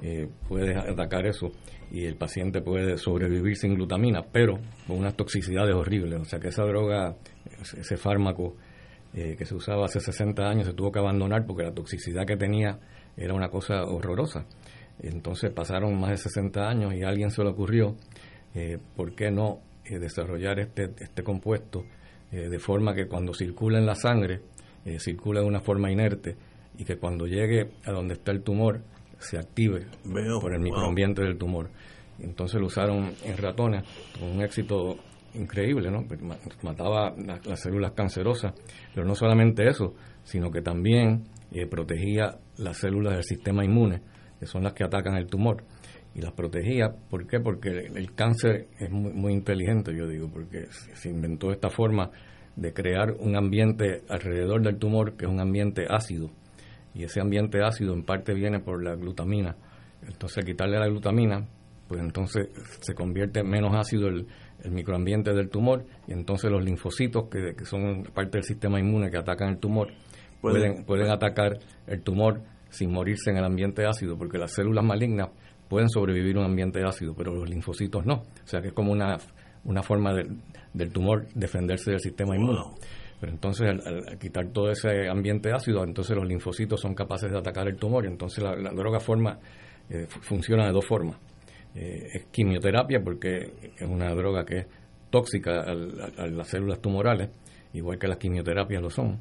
eh, 0.03 0.29
puede 0.49 0.77
atacar 0.77 1.27
eso 1.27 1.53
y 1.91 2.05
el 2.05 2.17
paciente 2.17 2.61
puede 2.61 2.99
sobrevivir 2.99 3.57
sin 3.57 3.75
glutamina, 3.75 4.23
pero 4.31 4.59
con 4.87 4.99
unas 4.99 5.17
toxicidades 5.17 5.75
horribles. 5.75 6.21
O 6.21 6.25
sea 6.25 6.39
que 6.39 6.49
esa 6.49 6.65
droga, 6.65 7.17
ese 7.77 7.97
fármaco 7.97 8.57
eh, 9.13 9.35
que 9.37 9.45
se 9.45 9.55
usaba 9.55 9.87
hace 9.87 9.99
60 9.99 10.43
años 10.49 10.67
se 10.67 10.73
tuvo 10.73 10.93
que 10.93 11.01
abandonar 11.01 11.45
porque 11.45 11.65
la 11.65 11.73
toxicidad 11.73 12.25
que 12.25 12.37
tenía 12.37 12.79
era 13.17 13.35
una 13.35 13.49
cosa 13.49 13.85
horrorosa. 13.85 14.47
Entonces 15.03 15.51
pasaron 15.51 15.99
más 15.99 16.11
de 16.11 16.17
60 16.19 16.69
años 16.69 16.95
y 16.95 17.03
a 17.03 17.09
alguien 17.09 17.31
se 17.31 17.43
le 17.43 17.51
ocurrió, 17.51 17.97
eh, 18.55 18.79
¿por 18.97 19.15
qué 19.15 19.31
no 19.31 19.61
eh, 19.85 19.99
desarrollar 19.99 20.61
este, 20.61 20.91
este 20.99 21.23
compuesto 21.23 21.85
de 22.31 22.61
forma 22.61 22.95
que 22.95 23.09
cuando 23.09 23.35
circula 23.35 23.81
en 23.81 23.87
la 23.87 23.97
sangre, 23.97 24.41
circula 25.01 25.41
de 25.41 25.47
una 25.47 25.59
forma 25.59 25.91
inerte 25.91 26.37
y 26.79 26.85
que 26.85 26.97
cuando 26.97 27.27
llegue 27.27 27.73
a 27.85 27.91
donde 27.91 28.15
está 28.15 28.31
el 28.31 28.45
tumor 28.45 28.83
se 29.19 29.37
active 29.37 29.87
por 30.41 30.55
el 30.55 30.61
microambiente 30.61 31.23
del 31.23 31.37
tumor. 31.37 31.71
Entonces 32.21 32.61
lo 32.61 32.67
usaron 32.67 33.13
en 33.25 33.37
ratones 33.37 33.85
con 34.19 34.29
un 34.29 34.43
éxito 34.43 34.97
increíble, 35.35 35.91
¿no? 35.91 36.05
Mataba 36.63 37.15
las 37.17 37.61
células 37.61 37.93
cancerosas, 37.93 38.55
pero 38.95 39.07
no 39.07 39.15
solamente 39.15 39.69
eso, 39.69 39.95
sino 40.23 40.51
que 40.51 40.63
también 40.63 41.25
eh, 41.53 41.67
protegía 41.67 42.39
las 42.59 42.79
células 42.79 43.15
del 43.15 43.25
sistema 43.25 43.65
inmune, 43.65 44.03
que 44.39 44.47
son 44.47 44.63
las 44.63 44.73
que 44.73 44.85
atacan 44.85 45.17
el 45.17 45.27
tumor. 45.27 45.65
Y 46.15 46.21
las 46.21 46.33
protegía, 46.33 46.91
¿por 47.09 47.27
qué? 47.27 47.39
Porque 47.39 47.69
el 47.71 48.15
cáncer 48.15 48.67
es 48.79 48.91
muy, 48.91 49.13
muy 49.13 49.33
inteligente, 49.33 49.95
yo 49.97 50.09
digo, 50.09 50.29
porque 50.29 50.65
se 50.71 51.09
inventó 51.09 51.53
esta 51.53 51.71
forma 51.71 52.11
de 52.57 52.73
crear 52.73 53.13
un 53.21 53.37
ambiente 53.37 54.03
alrededor 54.09 54.63
del 54.63 54.77
tumor 54.77 55.17
que 55.17 55.27
es 55.27 55.31
un 55.31 55.41
ambiente 55.41 55.87
ácido. 55.89 56.31
Y 56.95 57.05
ese 57.05 57.21
ambiente 57.21 57.63
ácido 57.63 57.95
en 57.95 58.05
parte 58.05 58.35
viene 58.35 58.59
por 58.59 58.83
la 58.83 58.97
glutamina. 58.97 59.57
Entonces, 60.07 60.45
quitarle 60.45 60.79
la 60.79 60.89
glutamina, 60.89 61.47
pues 61.89 62.01
entonces 62.01 62.49
se 62.81 62.95
convierte 62.95 63.41
en 63.41 63.49
menos 63.49 63.75
ácido 63.75 64.09
el, 64.09 64.27
el 64.65 64.71
microambiente 64.73 65.33
del 65.33 65.49
tumor 65.49 65.85
y 66.07 66.13
entonces 66.13 66.51
los 66.51 66.65
linfocitos 66.65 67.29
que, 67.29 67.65
son 67.65 68.05
parte 68.15 68.39
del 68.39 68.45
sistema 68.45 68.79
inmune 68.79 69.11
que 69.11 69.19
atacan 69.19 69.51
el 69.51 69.59
tumor 69.59 69.89
pueden, 70.41 70.85
pueden 70.85 71.11
atacar 71.11 71.59
el 71.87 72.03
tumor 72.03 72.41
sin 72.71 72.93
morirse 72.93 73.31
en 73.31 73.39
el 73.39 73.45
ambiente 73.45 73.87
ácido 73.87 74.17
porque 74.17 74.39
las 74.39 74.53
células 74.53 74.85
malignas 74.85 75.31
pueden 75.69 75.89
sobrevivir 75.89 76.39
un 76.39 76.45
ambiente 76.45 76.83
ácido 76.85 77.15
pero 77.15 77.35
los 77.35 77.49
linfocitos 77.49 78.05
no. 78.05 78.15
O 78.15 78.47
sea 78.47 78.61
que 78.61 78.69
es 78.69 78.75
como 78.75 78.93
una, 78.93 79.19
una 79.65 79.83
forma 79.83 80.13
del 80.15 80.93
tumor 80.93 81.27
defenderse 81.35 81.91
del 81.91 82.01
sistema 82.01 82.37
inmune. 82.37 82.61
Pero 83.21 83.33
entonces 83.33 83.69
al, 83.69 84.19
quitar 84.19 84.49
todo 84.49 84.71
ese 84.71 85.09
ambiente 85.09 85.53
ácido 85.53 85.85
entonces 85.85 86.17
los 86.17 86.27
linfocitos 86.27 86.81
son 86.81 86.95
capaces 86.95 87.31
de 87.31 87.39
atacar 87.39 87.69
el 87.69 87.77
tumor 87.77 88.05
y 88.05 88.09
entonces 88.09 88.43
la, 88.43 88.55
droga 88.73 89.01
forma 89.01 89.39
eh, 89.89 90.07
funciona 90.09 90.67
de 90.67 90.73
dos 90.73 90.87
formas 90.87 91.17
eh, 91.75 92.09
es 92.15 92.27
quimioterapia 92.27 93.01
porque 93.03 93.53
es 93.77 93.89
una 93.89 94.13
droga 94.15 94.45
que 94.45 94.59
es 94.59 94.67
tóxica 95.11 95.63
a, 95.63 95.75
las 95.75 96.49
células 96.49 96.81
tumorales, 96.81 97.31
igual 97.73 97.99
que 97.99 98.09
las 98.09 98.19
quimioterapias 98.19 98.83
lo 98.83 98.91
son. 98.91 99.21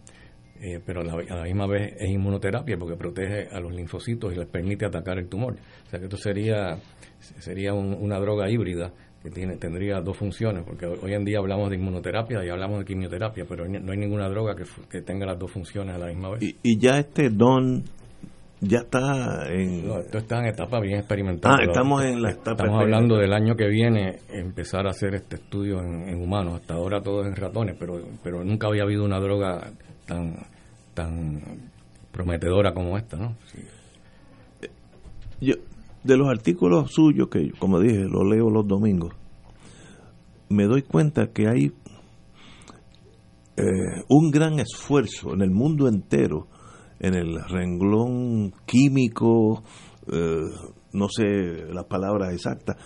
Eh, 0.62 0.82
pero 0.86 1.02
a 1.02 1.04
la, 1.06 1.44
misma 1.44 1.68
vez 1.68 1.94
es 1.98 2.10
inmunoterapia 2.10 2.78
porque 2.78 2.98
protege 2.98 3.48
a 3.50 3.62
los 3.62 3.74
linfocitos 3.74 4.34
y 4.34 4.36
les 4.36 4.48
permite 4.48 4.86
atacar 4.86 5.18
el 5.18 5.30
tumor. 5.30 5.56
O 5.86 5.90
sea 5.90 6.00
que 6.00 6.06
esto 6.06 6.18
sería, 6.18 6.78
sería 7.20 7.74
una 7.74 8.20
droga 8.20 8.50
híbrida 8.50 8.92
que 9.24 9.30
tiene, 9.30 9.56
tendría 9.56 10.02
dos 10.02 10.18
funciones, 10.18 10.64
porque 10.66 10.86
hoy 10.86 11.14
en 11.14 11.24
día 11.24 11.40
hablamos 11.40 11.70
de 11.70 11.78
inmunoterapia 11.78 12.44
y 12.44 12.50
hablamos 12.50 12.80
de 12.80 12.86
quimioterapia, 12.86 13.46
pero 13.48 13.68
no 13.68 13.92
hay 13.92 13.98
ninguna 13.98 14.28
droga 14.30 14.56
que, 14.56 14.64
que 14.90 15.02
tenga 15.02 15.26
las 15.26 15.40
dos 15.40 15.52
funciones 15.52 15.96
a 15.96 15.98
la 15.98 16.08
misma 16.08 16.32
vez. 16.32 16.44
Y, 16.44 16.58
y 16.62 16.78
ya 16.78 17.00
este 17.00 17.30
don 17.30 17.84
ya 18.61 18.80
está 18.80 19.48
en... 19.52 19.90
esto 19.90 20.18
está 20.18 20.40
en 20.40 20.48
etapa 20.48 20.80
bien 20.80 20.99
experimental. 20.99 21.60
Ah, 21.60 21.64
estamos 21.64 22.03
en 22.03 22.22
la 22.22 22.31
etapa 22.31 22.64
Estamos 22.64 22.81
hablando 22.81 23.15
del 23.15 23.34
año 23.34 23.56
que 23.56 23.68
viene 23.68 24.19
empezar 24.30 24.86
a 24.86 24.90
hacer 24.90 25.15
este 25.15 25.38
estudio 25.38 25.81
en, 25.81 26.22
humanos. 26.22 26.56
Hasta 26.61 26.73
ahora 26.73 27.02
todo 27.02 27.22
es 27.22 27.27
en 27.27 27.36
ratones, 27.36 27.76
pero, 27.80 28.02
pero 28.22 28.44
nunca 28.44 28.68
había 28.68 28.84
habido 28.84 29.06
una 29.06 29.19
droga 29.19 29.72
tan, 30.06 30.36
tan 30.94 31.41
prometedora 32.11 32.73
como 32.73 32.98
esta, 32.98 33.18
¿no? 33.18 33.36
Yo, 35.40 35.56
de 36.03 36.18
los 36.18 36.27
artículos 36.27 36.91
suyos, 36.91 37.30
que 37.30 37.52
como 37.52 37.80
dije, 37.80 38.10
los 38.10 38.27
leo 38.27 38.49
los 38.49 38.68
domingos, 38.68 39.14
me 40.49 40.65
doy 40.65 40.81
cuenta 40.81 41.27
que 41.27 41.48
hay 41.48 41.72
eh, 43.56 44.03
un 44.10 44.31
gran 44.31 44.60
esfuerzo 44.60 45.34
en 45.34 45.41
el 45.41 45.52
mundo 45.52 45.88
entero 45.88 46.48
en 47.00 47.16
el 47.16 47.42
renglón 47.44 48.54
químico, 48.66 49.64
eh, 50.12 50.50
no 50.94 51.08
sé 51.10 51.66
las 51.72 51.86
palabras 51.86 52.34
exactas, 52.34 52.78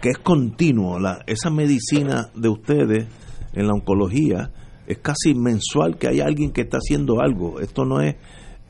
que 0.00 0.10
es 0.10 0.18
continuo. 0.18 0.98
La, 0.98 1.22
esa 1.26 1.50
medicina 1.50 2.30
de 2.34 2.48
ustedes 2.48 3.06
en 3.52 3.66
la 3.66 3.74
oncología 3.74 4.50
es 4.86 4.98
casi 4.98 5.34
mensual 5.34 5.98
que 5.98 6.08
hay 6.08 6.20
alguien 6.20 6.52
que 6.52 6.62
está 6.62 6.78
haciendo 6.78 7.20
algo. 7.20 7.60
Esto 7.60 7.84
no 7.84 8.00
es 8.00 8.16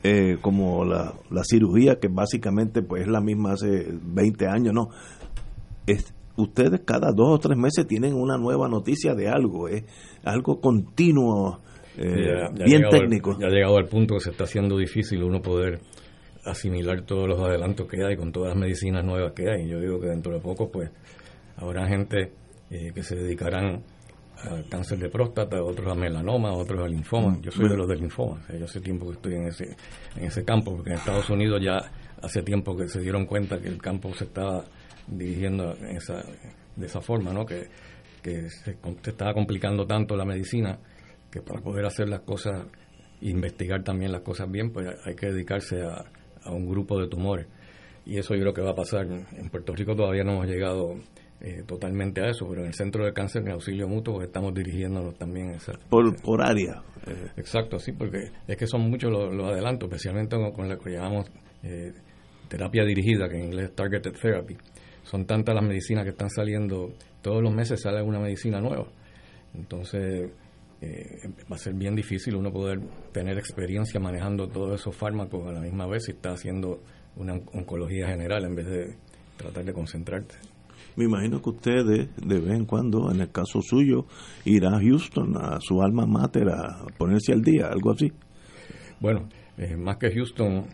eh, 0.03 0.37
como 0.41 0.85
la, 0.85 1.13
la, 1.31 1.43
cirugía 1.43 1.99
que 1.99 2.07
básicamente 2.07 2.81
pues 2.81 3.03
es 3.03 3.07
la 3.07 3.21
misma 3.21 3.53
hace 3.53 3.87
20 3.91 4.47
años, 4.47 4.73
no. 4.73 4.89
Es, 5.85 6.13
ustedes 6.35 6.81
cada 6.85 7.11
dos 7.11 7.29
o 7.29 7.39
tres 7.39 7.57
meses 7.57 7.87
tienen 7.87 8.13
una 8.13 8.37
nueva 8.37 8.67
noticia 8.67 9.15
de 9.15 9.27
algo, 9.27 9.67
es 9.67 9.83
algo 10.23 10.61
continuo 10.61 11.59
eh, 11.97 12.49
bien 12.65 12.83
técnico. 12.89 13.37
ya 13.39 13.47
ha 13.47 13.49
llegado 13.49 13.77
al 13.77 13.87
punto 13.87 14.15
que 14.15 14.21
se 14.21 14.29
está 14.31 14.43
haciendo 14.43 14.77
difícil 14.77 15.23
uno 15.23 15.41
poder 15.41 15.79
asimilar 16.45 17.01
todos 17.01 17.27
los 17.27 17.39
adelantos 17.39 17.87
que 17.87 18.03
hay 18.03 18.15
con 18.15 18.31
todas 18.31 18.49
las 18.49 18.57
medicinas 18.57 19.03
nuevas 19.03 19.33
que 19.33 19.49
hay. 19.49 19.67
Yo 19.67 19.79
digo 19.79 19.99
que 19.99 20.07
dentro 20.07 20.33
de 20.33 20.39
poco 20.39 20.71
pues 20.71 20.89
habrá 21.57 21.87
gente 21.87 22.31
eh, 22.69 22.91
que 22.93 23.03
se 23.03 23.15
dedicarán 23.15 23.83
al 24.43 24.69
cáncer 24.69 24.99
de 24.99 25.09
próstata, 25.09 25.61
otros 25.63 25.91
a 25.91 25.95
melanoma, 25.95 26.53
otros 26.53 26.85
a 26.85 26.87
linfoma. 26.87 27.39
Yo 27.41 27.51
soy 27.51 27.67
de 27.69 27.75
los 27.75 27.87
de 27.87 27.95
linfoma. 27.95 28.39
yo 28.57 28.65
hace 28.65 28.79
tiempo 28.79 29.07
que 29.07 29.13
estoy 29.13 29.33
en 29.33 29.47
ese, 29.47 29.75
en 30.15 30.25
ese 30.25 30.45
campo, 30.45 30.75
porque 30.75 30.91
en 30.91 30.97
Estados 30.97 31.29
Unidos 31.29 31.59
ya 31.63 31.77
hace 32.21 32.43
tiempo 32.43 32.77
que 32.77 32.87
se 32.87 33.01
dieron 33.01 33.25
cuenta 33.25 33.59
que 33.59 33.67
el 33.67 33.81
campo 33.81 34.13
se 34.13 34.25
estaba 34.25 34.63
dirigiendo 35.07 35.73
esa, 35.89 36.23
de 36.75 36.85
esa 36.85 37.01
forma, 37.01 37.33
¿no? 37.33 37.45
que, 37.45 37.67
que 38.21 38.49
se, 38.49 38.77
se 39.01 39.09
estaba 39.09 39.33
complicando 39.33 39.87
tanto 39.87 40.15
la 40.15 40.25
medicina 40.25 40.77
que 41.31 41.41
para 41.41 41.61
poder 41.61 41.85
hacer 41.85 42.09
las 42.09 42.21
cosas, 42.21 42.65
investigar 43.21 43.83
también 43.83 44.11
las 44.11 44.21
cosas 44.21 44.49
bien, 44.49 44.71
pues 44.71 44.87
hay 45.05 45.15
que 45.15 45.27
dedicarse 45.27 45.81
a, 45.83 46.05
un 46.49 46.69
grupo 46.69 46.99
de 46.99 47.07
tumores. 47.07 47.45
Y 48.05 48.17
eso 48.17 48.33
yo 48.35 48.41
creo 48.41 48.53
que 48.53 48.61
va 48.61 48.71
a 48.71 48.75
pasar. 48.75 49.05
En 49.05 49.49
Puerto 49.49 49.75
Rico 49.75 49.95
todavía 49.95 50.23
no 50.23 50.33
hemos 50.33 50.47
llegado 50.47 50.95
eh, 51.41 51.63
totalmente 51.67 52.21
a 52.21 52.29
eso, 52.29 52.47
pero 52.47 52.61
en 52.61 52.67
el 52.67 52.73
Centro 52.73 53.03
de 53.03 53.11
Cáncer, 53.11 53.41
en 53.41 53.51
Auxilio 53.51 53.87
Mutuo, 53.87 54.15
pues 54.15 54.27
estamos 54.27 54.53
dirigiéndonos 54.53 55.17
también 55.17 55.49
a 55.49 55.55
esa, 55.57 55.73
por, 55.89 56.15
por 56.21 56.41
área. 56.41 56.81
Eh. 57.05 57.31
Exacto, 57.35 57.79
sí, 57.79 57.91
porque 57.91 58.31
es 58.47 58.57
que 58.57 58.65
son 58.65 58.89
muchos 58.89 59.11
los, 59.11 59.45
adelantos, 59.45 59.89
especialmente 59.89 60.37
con, 60.55 60.69
lo 60.69 60.79
que 60.79 60.91
llamamos 60.91 61.29
eh, 61.63 61.91
terapia 62.47 62.85
dirigida, 62.85 63.27
que 63.27 63.35
en 63.35 63.45
inglés 63.45 63.69
es 63.69 63.75
targeted 63.75 64.13
therapy. 64.13 64.55
Son 65.03 65.25
tantas 65.25 65.53
las 65.53 65.63
medicinas 65.63 66.05
que 66.05 66.11
están 66.11 66.29
saliendo, 66.29 66.93
todos 67.21 67.43
los 67.43 67.53
meses 67.53 67.81
sale 67.81 68.01
una 68.01 68.19
medicina 68.19 68.59
nueva. 68.59 68.87
Entonces, 69.53 70.29
eh, 70.81 71.29
va 71.51 71.55
a 71.55 71.59
ser 71.59 71.73
bien 71.73 71.95
difícil 71.95 72.35
uno 72.35 72.51
poder 72.51 72.79
tener 73.11 73.37
experiencia 73.37 73.99
manejando 73.99 74.47
todos 74.47 74.79
esos 74.79 74.95
fármacos 74.95 75.47
a 75.47 75.51
la 75.51 75.59
misma 75.59 75.87
vez 75.87 76.05
si 76.05 76.11
está 76.11 76.31
haciendo 76.31 76.81
una 77.15 77.33
oncología 77.33 78.07
general 78.07 78.45
en 78.45 78.55
vez 78.55 78.67
de 78.67 78.95
tratar 79.37 79.65
de 79.65 79.73
concentrarte. 79.73 80.35
Me 80.95 81.05
imagino 81.05 81.41
que 81.41 81.49
ustedes 81.49 82.09
de 82.15 82.39
vez 82.39 82.55
en 82.55 82.65
cuando, 82.65 83.11
en 83.11 83.21
el 83.21 83.31
caso 83.31 83.61
suyo, 83.61 84.05
irá 84.45 84.69
a 84.75 84.79
Houston, 84.79 85.35
a 85.37 85.59
su 85.61 85.81
alma 85.81 86.05
mater, 86.05 86.49
a 86.49 86.85
ponerse 86.97 87.33
al 87.33 87.41
día, 87.41 87.67
algo 87.67 87.91
así. 87.91 88.11
Bueno, 88.99 89.29
eh, 89.57 89.75
más 89.75 89.97
que 89.97 90.11
Houston, 90.11 90.65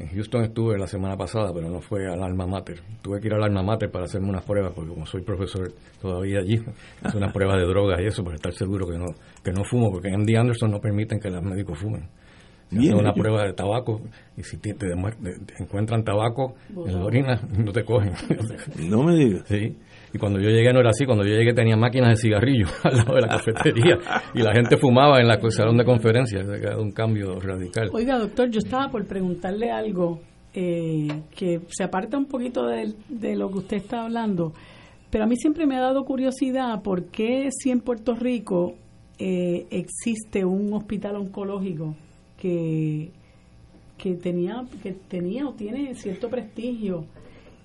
en 0.00 0.08
Houston 0.08 0.44
estuve 0.44 0.78
la 0.78 0.86
semana 0.86 1.16
pasada, 1.16 1.52
pero 1.52 1.68
no 1.68 1.80
fue 1.80 2.06
al 2.06 2.22
alma 2.22 2.46
mater. 2.46 2.80
Tuve 3.02 3.20
que 3.20 3.28
ir 3.28 3.34
al 3.34 3.42
alma 3.42 3.62
mater 3.62 3.90
para 3.90 4.04
hacerme 4.04 4.28
unas 4.28 4.44
pruebas, 4.44 4.72
porque 4.74 4.90
como 4.90 5.06
soy 5.06 5.22
profesor 5.22 5.72
todavía 6.00 6.38
allí, 6.40 6.54
hice 7.06 7.16
unas 7.16 7.32
pruebas 7.32 7.58
de 7.58 7.66
drogas 7.66 8.00
y 8.00 8.06
eso, 8.06 8.24
para 8.24 8.36
estar 8.36 8.52
seguro 8.52 8.86
que 8.86 8.98
no, 8.98 9.06
que 9.44 9.52
no 9.52 9.64
fumo, 9.64 9.90
porque 9.90 10.08
en 10.08 10.22
MD 10.22 10.36
Anderson 10.36 10.70
no 10.70 10.80
permiten 10.80 11.20
que 11.20 11.30
los 11.30 11.42
médicos 11.42 11.78
fumen. 11.78 12.08
Bien, 12.72 12.94
una 12.94 13.12
prueba 13.12 13.44
de 13.44 13.52
tabaco 13.52 14.00
y 14.36 14.44
si 14.44 14.56
te, 14.58 14.76
encuentran 15.58 16.04
tabaco 16.04 16.54
en 16.86 16.94
la 16.94 17.04
orina, 17.04 17.40
no 17.58 17.72
te 17.72 17.84
cogen. 17.84 18.12
No 18.88 19.02
me 19.02 19.16
digas. 19.16 19.42
Sí. 19.48 19.76
Y 20.12 20.18
cuando 20.18 20.40
yo 20.40 20.50
llegué 20.50 20.72
no 20.72 20.80
era 20.80 20.90
así, 20.90 21.06
cuando 21.06 21.24
yo 21.24 21.34
llegué 21.34 21.52
tenía 21.52 21.76
máquinas 21.76 22.10
de 22.10 22.16
cigarrillos 22.16 22.72
al 22.84 22.96
lado 22.96 23.14
de 23.14 23.20
la 23.20 23.28
cafetería 23.28 23.98
y 24.34 24.42
la 24.42 24.52
gente 24.52 24.76
fumaba 24.76 25.20
en 25.20 25.28
la 25.28 25.38
salón 25.50 25.76
de 25.76 25.84
conferencias, 25.84 26.46
un 26.78 26.92
cambio 26.92 27.38
radical. 27.38 27.90
Oiga, 27.92 28.18
doctor, 28.18 28.50
yo 28.50 28.58
estaba 28.58 28.90
por 28.90 29.06
preguntarle 29.06 29.70
algo 29.70 30.20
eh, 30.52 31.22
que 31.36 31.60
se 31.68 31.84
aparta 31.84 32.18
un 32.18 32.26
poquito 32.26 32.66
de, 32.66 32.92
de, 33.08 33.36
lo 33.36 33.50
que 33.50 33.58
usted 33.58 33.76
está 33.76 34.02
hablando, 34.02 34.52
Pero 35.08 35.24
a 35.24 35.26
mí 35.28 35.36
siempre 35.36 35.64
me 35.66 35.76
ha 35.76 35.80
dado 35.80 36.04
curiosidad 36.04 36.82
por 36.82 37.04
qué 37.04 37.48
si 37.52 37.70
en 37.70 37.80
Puerto 37.80 38.14
Rico 38.14 38.74
eh, 39.18 39.66
existe 39.70 40.44
un 40.44 40.72
hospital 40.72 41.16
oncológico 41.16 41.94
que, 42.36 43.10
que, 43.96 44.14
tenía, 44.14 44.64
que 44.82 44.92
tenía 44.92 45.46
o 45.46 45.52
tiene 45.52 45.94
cierto 45.94 46.28
prestigio. 46.28 47.04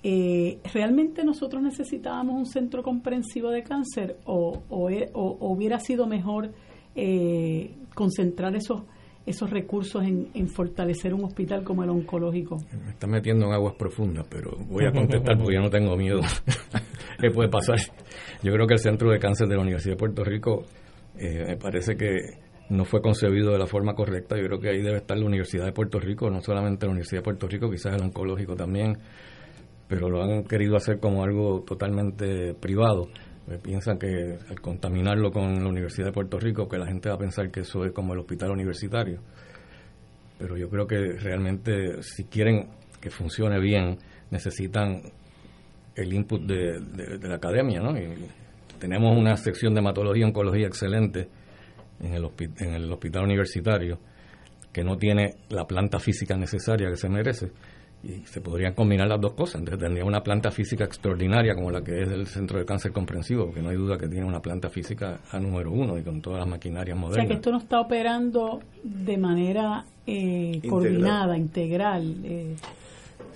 Eh, 0.02 0.60
¿Realmente 0.72 1.24
nosotros 1.24 1.62
necesitábamos 1.62 2.36
un 2.36 2.46
centro 2.46 2.82
comprensivo 2.82 3.50
de 3.50 3.62
cáncer 3.62 4.18
o, 4.24 4.62
o, 4.68 4.90
e, 4.90 5.10
hubiera 5.14 5.80
sido 5.80 6.06
mejor 6.06 6.52
eh, 6.94 7.74
concentrar 7.94 8.54
esos 8.54 8.82
esos 9.26 9.50
recursos 9.50 10.04
en, 10.04 10.48
fortalecer 10.48 11.12
un 11.12 11.24
hospital 11.24 11.64
como 11.64 11.82
el 11.82 11.90
oncológico? 11.90 12.58
Me 12.84 12.90
está 12.90 13.08
metiendo 13.08 13.46
en 13.46 13.52
aguas 13.52 13.74
profundas, 13.74 14.24
pero 14.30 14.56
voy 14.68 14.86
a 14.86 14.92
contestar 14.92 15.36
porque 15.36 15.56
yo 15.56 15.60
no 15.60 15.68
tengo 15.68 15.96
miedo. 15.96 16.20
¿Qué 17.20 17.30
puede 17.30 17.48
pasar? 17.48 17.78
Yo 18.42 18.52
creo 18.52 18.66
que 18.66 18.74
el 18.74 18.80
Centro 18.80 19.10
de 19.10 19.18
Cáncer 19.18 19.48
de 19.48 19.56
la 19.56 19.62
Universidad 19.62 19.94
de 19.94 19.98
Puerto 19.98 20.22
Rico 20.22 20.64
eh, 21.18 21.44
me 21.48 21.56
parece 21.56 21.96
que 21.96 22.38
no 22.68 22.84
fue 22.84 23.00
concebido 23.00 23.52
de 23.52 23.58
la 23.58 23.66
forma 23.66 23.94
correcta. 23.94 24.36
Yo 24.36 24.44
creo 24.44 24.60
que 24.60 24.68
ahí 24.70 24.82
debe 24.82 24.98
estar 24.98 25.18
la 25.18 25.26
Universidad 25.26 25.64
de 25.64 25.72
Puerto 25.72 25.98
Rico, 25.98 26.30
no 26.30 26.40
solamente 26.40 26.86
la 26.86 26.92
Universidad 26.92 27.20
de 27.20 27.24
Puerto 27.24 27.48
Rico, 27.48 27.70
quizás 27.70 27.94
el 27.94 28.02
oncológico 28.02 28.54
también, 28.54 28.96
pero 29.88 30.08
lo 30.08 30.22
han 30.22 30.44
querido 30.44 30.76
hacer 30.76 30.98
como 30.98 31.22
algo 31.22 31.62
totalmente 31.62 32.54
privado. 32.54 33.08
piensan 33.62 33.98
que 33.98 34.38
al 34.48 34.60
contaminarlo 34.60 35.30
con 35.30 35.62
la 35.62 35.68
Universidad 35.68 36.06
de 36.06 36.12
Puerto 36.12 36.38
Rico, 36.38 36.68
que 36.68 36.78
la 36.78 36.86
gente 36.86 37.08
va 37.08 37.14
a 37.14 37.18
pensar 37.18 37.50
que 37.50 37.60
eso 37.60 37.84
es 37.84 37.92
como 37.92 38.12
el 38.12 38.20
hospital 38.20 38.50
universitario. 38.50 39.20
Pero 40.38 40.56
yo 40.56 40.68
creo 40.68 40.86
que 40.86 41.12
realmente 41.18 42.02
si 42.02 42.24
quieren 42.24 42.68
que 43.00 43.10
funcione 43.10 43.60
bien, 43.60 43.98
necesitan 44.30 45.02
el 45.94 46.12
input 46.12 46.42
de, 46.42 46.80
la 47.22 47.36
academia, 47.36 47.80
¿no? 47.80 47.94
tenemos 48.78 49.16
una 49.16 49.36
sección 49.36 49.72
de 49.72 49.80
hematología 49.80 50.22
y 50.22 50.28
oncología 50.28 50.66
excelente 50.66 51.28
en 52.00 52.12
el, 52.12 52.28
en 52.58 52.74
el 52.74 52.92
hospital 52.92 53.24
universitario 53.24 53.98
que 54.72 54.84
no 54.84 54.98
tiene 54.98 55.36
la 55.48 55.66
planta 55.66 55.98
física 55.98 56.36
necesaria 56.36 56.90
que 56.90 56.96
se 56.96 57.08
merece 57.08 57.50
y 58.06 58.24
se 58.26 58.40
podrían 58.40 58.74
combinar 58.74 59.08
las 59.08 59.20
dos 59.20 59.32
cosas. 59.32 59.56
Entonces 59.56 59.80
tendría 59.80 60.04
una 60.04 60.22
planta 60.22 60.50
física 60.50 60.84
extraordinaria 60.84 61.54
como 61.54 61.70
la 61.70 61.82
que 61.82 62.02
es 62.02 62.08
el 62.08 62.26
Centro 62.26 62.58
de 62.58 62.64
Cáncer 62.64 62.92
Comprensivo, 62.92 63.46
porque 63.46 63.62
no 63.62 63.70
hay 63.70 63.76
duda 63.76 63.98
que 63.98 64.08
tiene 64.08 64.24
una 64.24 64.40
planta 64.40 64.68
física 64.68 65.20
a 65.30 65.40
número 65.40 65.72
uno 65.72 65.98
y 65.98 66.02
con 66.02 66.20
todas 66.20 66.40
las 66.40 66.48
maquinarias 66.48 66.96
modernas. 66.96 67.18
O 67.18 67.20
sea 67.22 67.28
que 67.28 67.34
esto 67.34 67.50
no 67.50 67.58
está 67.58 67.80
operando 67.80 68.60
de 68.84 69.18
manera 69.18 69.84
eh, 70.06 70.60
coordinada, 70.68 71.36
integral. 71.36 72.14
Eh. 72.24 72.54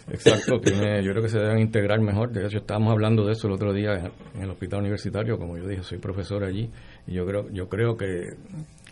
Exacto, 0.09 0.61
yo 0.61 1.13
creo 1.13 1.23
que 1.23 1.29
se 1.29 1.39
deben 1.39 1.59
integrar 1.59 2.01
mejor. 2.01 2.31
De 2.31 2.45
hecho, 2.45 2.59
estábamos 2.59 2.93
hablando 2.93 3.25
de 3.25 3.33
eso 3.33 3.49
el 3.49 3.55
otro 3.55 3.73
día 3.73 4.11
en 4.35 4.43
el 4.43 4.51
hospital 4.51 4.81
universitario, 4.81 5.39
como 5.39 5.57
yo 5.57 5.67
dije, 5.67 5.83
soy 5.83 5.99
profesor 5.99 6.45
allí, 6.45 6.71
y 7.07 7.15
yo 7.15 7.27
creo, 7.27 7.49
yo 7.51 7.69
creo 7.69 7.97
que, 7.97 8.35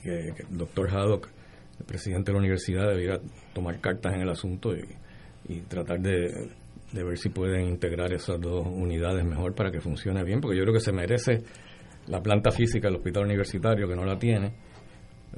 que, 0.02 0.28
el 0.28 0.58
doctor 0.58 0.88
Haddock, 0.90 1.28
el 1.80 1.86
presidente 1.86 2.30
de 2.30 2.34
la 2.34 2.38
universidad, 2.38 2.88
debería 2.88 3.20
tomar 3.52 3.80
cartas 3.80 4.14
en 4.14 4.20
el 4.20 4.28
asunto 4.28 4.76
y, 4.76 4.84
tratar 5.68 6.00
de, 6.00 6.50
de 6.92 7.04
ver 7.04 7.18
si 7.18 7.28
pueden 7.28 7.66
integrar 7.66 8.12
esas 8.12 8.40
dos 8.40 8.66
unidades 8.66 9.24
mejor 9.24 9.54
para 9.54 9.70
que 9.70 9.80
funcione 9.80 10.22
bien, 10.24 10.40
porque 10.40 10.56
yo 10.56 10.62
creo 10.64 10.74
que 10.74 10.80
se 10.80 10.92
merece 10.92 11.42
la 12.06 12.22
planta 12.22 12.50
física 12.50 12.88
del 12.88 12.96
hospital 12.96 13.24
universitario, 13.24 13.88
que 13.88 13.96
no 13.96 14.04
la 14.04 14.18
tiene, 14.18 14.52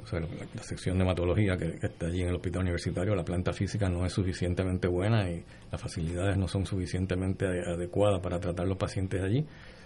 o 0.01 0.05
sea, 0.05 0.19
la, 0.19 0.63
sección 0.63 0.97
de 0.97 1.03
hematología 1.03 1.57
que, 1.57 1.85
está 1.85 2.07
allí 2.07 2.21
en 2.21 2.29
el 2.29 2.35
hospital 2.35 2.61
universitario, 2.61 3.15
la 3.15 3.23
planta 3.23 3.51
física 3.53 3.89
no 3.89 4.05
es 4.05 4.13
suficientemente 4.13 4.87
buena 4.87 5.29
y 5.29 5.43
las 5.71 5.81
facilidades 5.81 6.37
no 6.37 6.47
son 6.47 6.65
suficientemente 6.65 7.45
adecuadas 7.45 8.21
para 8.21 8.39
tratar 8.39 8.67
los 8.67 8.77
pacientes 8.77 9.21
allí. 9.21 9.45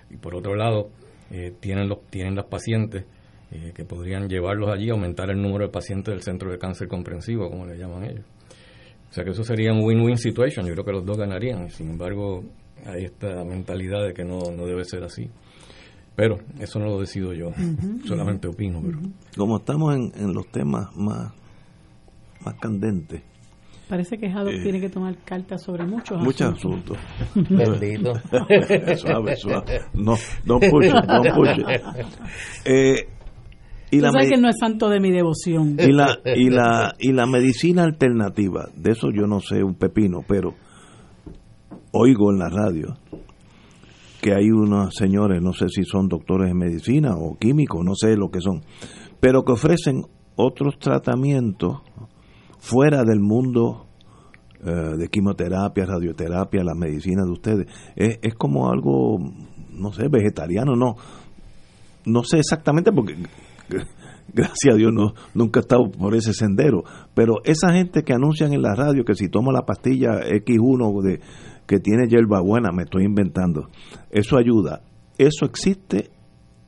Y 0.10 0.18
por 0.18 0.36
otro 0.36 0.56
lado, 0.56 0.92
eh, 1.32 1.54
tienen, 1.60 1.90
los, 1.90 2.06
tienen 2.10 2.36
las 2.36 2.46
pacientes 2.46 3.06
eh, 3.52 3.72
que 3.76 3.84
podrían 3.84 4.30
llevarlos 4.30 4.70
allí, 4.70 4.90
aumentar 4.90 5.30
el 5.32 5.42
número 5.42 5.66
de 5.66 5.72
pacientes 5.72 6.14
del 6.14 6.22
centro 6.22 6.52
de 6.52 6.60
cáncer 6.60 6.88
comprensivo, 6.88 7.50
como 7.50 7.66
le 7.66 7.78
llaman 7.78 8.04
ellos. 8.04 8.26
O 9.16 9.18
sea 9.18 9.24
que 9.24 9.32
eso 9.32 9.46
sería 9.46 9.72
un 9.72 9.82
win-win 9.82 10.18
situation, 10.18 10.66
yo 10.66 10.74
creo 10.74 10.84
que 10.84 10.92
los 10.92 11.06
dos 11.06 11.18
ganarían. 11.18 11.70
Sin 11.70 11.90
embargo, 11.90 12.44
hay 12.86 13.06
esta 13.06 13.46
mentalidad 13.46 14.06
de 14.06 14.14
que 14.14 14.26
no, 14.26 14.52
no 14.52 14.66
debe 14.66 14.84
ser 14.84 15.06
así. 15.06 15.30
Pero 16.18 16.40
eso 16.60 16.80
no 16.80 16.88
lo 16.88 17.00
decido 17.00 17.32
yo, 17.32 17.52
solamente 18.06 18.50
opino. 18.50 18.82
Pero. 18.86 19.00
Como 19.38 19.60
estamos 19.60 19.96
en, 19.96 20.34
los 20.34 20.46
temas 20.48 20.94
más, 20.98 21.32
más 22.44 22.56
candentes. 22.56 23.22
Parece 23.88 24.18
que 24.18 24.30
Jado 24.30 24.50
eh, 24.50 24.60
tiene 24.62 24.82
que 24.82 24.90
tomar 24.90 25.16
cartas 25.24 25.64
sobre 25.64 25.86
muchos 25.86 26.22
muchos 26.22 26.54
asuntos. 26.54 26.98
Bendito. 27.36 28.16
suave, 28.98 29.38
suave. 29.38 29.80
No, 29.94 30.18
don't 30.44 30.70
push 30.70 30.88
it, 30.88 31.34
push 31.34 31.50
Eh, 32.66 33.08
y 33.92 34.00
la 34.00 34.12
sabes 34.12 34.30
que 34.30 34.38
no 34.38 34.50
es 34.50 34.56
santo 34.60 34.90
de 34.90 35.00
mi 35.00 35.12
devoción. 35.12 35.78
Y 35.80 35.92
la, 35.92 36.20
y, 36.26 36.50
la, 36.50 36.96
y 37.00 37.12
la 37.12 37.26
medicina 37.28 37.84
alternativa, 37.84 38.70
de 38.76 38.92
eso 38.92 39.10
yo 39.12 39.28
no 39.28 39.40
sé 39.40 39.64
un 39.64 39.76
pepino, 39.76 40.22
pero 40.28 40.54
oigo 41.92 42.32
en 42.32 42.40
la 42.40 42.50
radio 42.50 42.98
que 44.22 44.34
hay 44.34 44.50
unos 44.50 44.96
señores, 44.96 45.42
no 45.42 45.54
sé 45.54 45.70
si 45.70 45.84
son 45.84 46.08
doctores 46.08 46.50
en 46.50 46.58
medicina 46.58 47.16
o 47.16 47.38
químicos, 47.38 47.86
no 47.86 47.94
sé 47.96 48.18
lo 48.18 48.30
que 48.30 48.42
son, 48.42 48.64
pero 49.20 49.44
que 49.44 49.52
ofrecen 49.52 50.02
otros 50.36 50.80
tratamientos 50.80 51.82
fuera 52.58 53.04
del 53.04 53.20
mundo 53.20 53.86
eh, 54.66 54.98
de 54.98 55.08
quimioterapia, 55.10 55.86
radioterapia, 55.86 56.64
la 56.64 56.74
medicina 56.74 57.24
de 57.24 57.32
ustedes. 57.32 57.68
Es, 57.96 58.18
es 58.24 58.34
como 58.34 58.72
algo, 58.72 59.20
no 59.70 59.94
sé, 59.94 60.08
vegetariano, 60.10 60.76
no. 60.76 60.96
No 62.06 62.24
sé 62.24 62.40
exactamente 62.40 62.92
porque 62.92 63.16
gracias 64.34 64.74
a 64.74 64.78
Dios 64.78 64.92
no, 64.94 65.14
nunca 65.34 65.60
he 65.60 65.62
estado 65.62 65.90
por 65.92 66.16
ese 66.16 66.34
sendero, 66.34 66.84
pero 67.14 67.36
esa 67.44 67.72
gente 67.72 68.04
que 68.04 68.14
anuncian 68.14 68.54
en 68.54 68.62
la 68.62 68.76
radio 68.76 69.06
que 69.06 69.16
si 69.16 69.30
toma 69.30 69.52
la 69.52 69.66
pastilla 69.66 70.20
X1 70.22 71.02
de 71.02 71.20
que 71.66 71.80
tiene 71.80 72.08
hierba 72.08 72.42
buena, 72.42 72.72
me 72.72 72.84
estoy 72.84 73.06
inventando. 73.06 73.70
Eso 74.12 74.38
ayuda. 74.38 74.82
¿Eso 75.18 75.46
existe? 75.46 76.12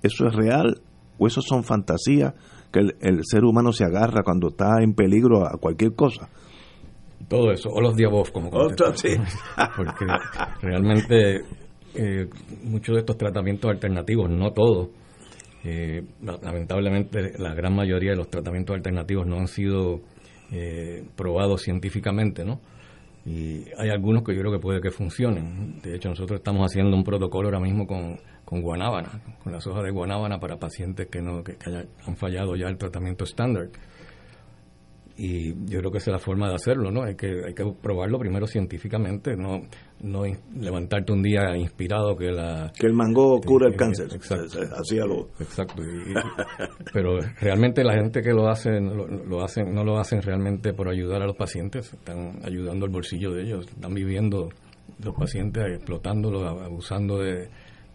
¿Eso 0.01 0.25
es 0.25 0.33
real? 0.33 0.81
¿O 1.17 1.27
eso 1.27 1.41
son 1.41 1.63
fantasías 1.63 2.33
que 2.71 2.79
el, 2.79 3.19
ser 3.23 3.43
humano 3.43 3.71
se 3.71 3.85
agarra 3.85 4.23
cuando 4.23 4.49
está 4.49 4.81
en 4.81 4.93
peligro 4.93 5.45
a 5.45 5.57
cualquier 5.59 5.93
cosa? 5.93 6.29
Todo 7.27 7.51
eso, 7.51 7.69
o 7.69 7.81
los 7.81 7.95
diabos 7.95 8.31
como 8.31 8.49
sí. 8.95 9.09
Porque 9.75 10.05
realmente 10.61 11.41
eh, 11.95 12.29
muchos 12.63 12.95
de 12.95 12.99
estos 12.99 13.17
tratamientos 13.17 13.69
alternativos, 13.69 14.29
no 14.29 14.51
todos, 14.51 14.89
eh, 15.69 16.01
lamentablemente 16.21 17.37
la 17.37 17.53
gran 17.53 17.75
mayoría 17.75 18.11
de 18.11 18.15
los 18.17 18.29
tratamientos 18.29 18.73
alternativos 18.73 19.27
no 19.27 19.37
han 19.37 19.47
sido 19.47 19.99
eh, 20.51 21.05
probados 21.17 21.61
científicamente, 21.61 22.45
¿no? 22.45 22.61
y 23.25 23.65
hay 23.77 23.89
algunos 23.89 24.23
que 24.23 24.33
yo 24.33 24.39
creo 24.39 24.53
que 24.53 24.59
puede 24.59 24.79
que 24.79 24.89
funcionen. 24.89 25.81
De 25.81 25.95
hecho, 25.95 26.07
nosotros 26.07 26.39
estamos 26.39 26.65
haciendo 26.65 26.95
un 26.95 27.03
protocolo 27.03 27.49
ahora 27.49 27.59
mismo 27.59 27.85
con, 27.85 28.17
con 28.45 28.61
guanábana, 28.61 29.21
con 29.43 29.51
las 29.51 29.67
hojas 29.67 29.83
de 29.83 29.91
guanábana 29.91 30.39
para 30.39 30.55
pacientes 30.55 31.07
que, 31.07 31.21
no, 31.21 31.43
que, 31.43 31.57
han 32.05 32.15
fallado 32.15 32.55
ya 32.55 32.67
el 32.67 32.77
tratamiento 32.77 33.25
estándar 33.25 33.67
y 35.17 35.53
yo 35.65 35.79
creo 35.79 35.91
que 35.91 35.97
esa 35.97 36.11
es 36.11 36.13
la 36.13 36.19
forma 36.19 36.47
de 36.47 36.55
hacerlo, 36.55 36.91
¿no? 36.91 37.03
Hay 37.03 37.15
que, 37.15 37.27
hay 37.47 37.53
que 37.55 37.65
probarlo 37.81 38.19
primero 38.19 38.45
científicamente, 38.45 39.35
no, 39.35 39.63
no 40.01 40.23
levantarte 40.55 41.11
un 41.11 41.23
día 41.23 41.57
inspirado 41.57 42.15
que 42.15 42.31
la... 42.31 42.71
Que 42.77 42.85
el 42.85 42.93
mango 42.93 43.41
cura 43.41 43.67
el 43.67 43.75
cáncer. 43.75 44.09
Exacto. 44.13 44.59
Así 44.79 44.95
lo... 44.97 45.29
Exacto. 45.39 45.81
pero 46.93 47.17
realmente 47.41 47.83
la 47.83 47.95
gente 47.95 48.21
que 48.21 48.31
lo 48.31 48.47
hace, 48.47 48.79
lo, 48.79 49.43
hacen, 49.43 49.73
no 49.73 49.83
lo 49.83 49.97
hacen 49.97 50.21
realmente 50.21 50.73
por 50.73 50.87
ayudar 50.87 51.23
a 51.23 51.25
los 51.25 51.35
pacientes, 51.35 51.91
están 51.93 52.39
ayudando 52.43 52.85
al 52.85 52.91
bolsillo 52.91 53.31
de 53.31 53.41
ellos, 53.41 53.67
están 53.67 53.95
viviendo 53.95 54.49
los 55.03 55.15
pacientes, 55.15 55.63
explotándolos, 55.77 56.43
abusando 56.61 57.17
de, 57.17 57.49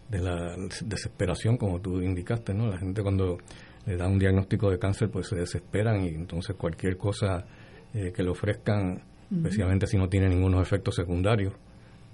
de 0.09 0.19
la 0.19 0.55
desesperación, 0.83 1.55
como 1.55 1.79
tú 1.79 2.01
indicaste, 2.01 2.53
¿no? 2.53 2.67
La 2.67 2.77
gente 2.77 3.01
cuando 3.01 3.37
le 3.85 3.97
dan 3.97 4.11
un 4.11 4.19
diagnóstico 4.19 4.69
de 4.69 4.79
cáncer, 4.79 5.09
pues 5.09 5.27
se 5.27 5.35
desesperan 5.35 6.03
y 6.05 6.09
entonces 6.09 6.55
cualquier 6.55 6.97
cosa 6.97 7.45
eh, 7.93 8.11
que 8.15 8.23
le 8.23 8.29
ofrezcan, 8.29 9.01
especialmente 9.31 9.87
si 9.87 9.97
no 9.97 10.07
tiene 10.07 10.29
ningunos 10.29 10.61
efectos 10.61 10.95
secundarios, 10.95 11.53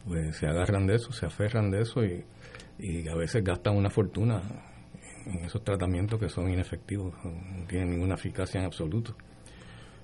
pues 0.07 0.37
se 0.37 0.47
agarran 0.47 0.87
de 0.87 0.95
eso, 0.95 1.11
se 1.11 1.25
aferran 1.25 1.69
de 1.69 1.81
eso 1.81 2.03
y, 2.03 2.23
y 2.79 3.07
a 3.07 3.15
veces 3.15 3.43
gastan 3.43 3.75
una 3.75 3.89
fortuna 3.89 4.41
en 5.25 5.45
esos 5.45 5.63
tratamientos 5.63 6.19
que 6.19 6.29
son 6.29 6.49
inefectivos, 6.49 7.13
no 7.23 7.65
tienen 7.67 7.91
ninguna 7.91 8.15
eficacia 8.15 8.59
en 8.59 8.65
absoluto. 8.65 9.15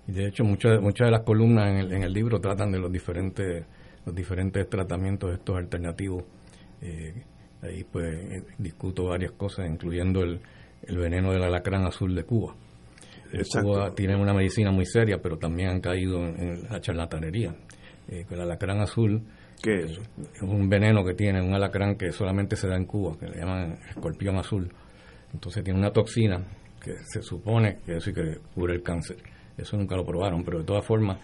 Y 0.08 0.12
de 0.12 0.28
hecho 0.28 0.44
muchas, 0.44 0.80
muchas 0.82 1.08
de 1.08 1.12
las 1.12 1.22
columnas 1.22 1.70
en 1.70 1.78
el, 1.78 1.94
en 1.94 2.04
el 2.04 2.14
libro 2.14 2.40
tratan 2.40 2.72
de 2.72 2.78
los 2.78 2.92
diferentes, 2.92 3.66
los 4.06 4.14
diferentes 4.14 4.70
tratamientos 4.70 5.34
estos 5.34 5.58
alternativos. 5.58 6.24
Eh, 6.82 7.24
ahí 7.64 7.84
pues 7.84 8.14
eh, 8.14 8.44
discuto 8.60 9.06
varias 9.06 9.32
cosas, 9.32 9.68
incluyendo 9.68 10.22
el, 10.22 10.40
el 10.84 10.98
veneno 10.98 11.32
del 11.32 11.44
alacrán 11.44 11.86
azul 11.86 12.16
de 12.16 12.24
Cuba. 12.24 12.56
Cuba 13.62 13.94
tiene 13.94 14.16
una 14.16 14.34
medicina 14.34 14.72
muy 14.72 14.86
seria, 14.86 15.18
pero 15.22 15.38
también 15.38 15.70
han 15.70 15.82
caído 15.82 16.24
en, 16.26 16.64
la 16.70 16.80
charlatanería. 16.80 17.56
Eh, 18.08 18.26
el 18.30 18.42
alacrán 18.42 18.82
azul 18.82 19.22
¿Qué 19.62 19.80
es? 19.80 20.00
Es 20.36 20.42
un 20.42 20.70
veneno 20.70 21.04
que 21.04 21.14
tiene, 21.14 21.42
un 21.42 21.54
alacrán 21.54 21.96
que 21.96 22.12
solamente 22.12 22.56
se 22.56 22.68
da 22.68 22.76
en 22.76 22.86
Cuba, 22.86 23.18
que 23.18 23.28
le 23.28 23.38
llaman 23.38 23.80
escorpión 23.90 24.38
azul. 24.38 24.72
Entonces 25.34 25.64
tiene 25.64 25.80
una 25.80 25.92
toxina 25.92 26.46
que 26.82 26.94
se 27.04 27.22
supone 27.22 27.80
que 27.86 27.98
eso 27.98 28.14
que 28.14 28.38
cura 28.54 28.74
el 28.74 28.84
cáncer. 28.84 29.18
Eso 29.58 29.78
nunca 29.78 29.96
lo 29.96 30.06
probaron, 30.06 30.44
pero 30.44 30.60
de 30.60 30.66
todas 30.66 30.86
formas 30.86 31.18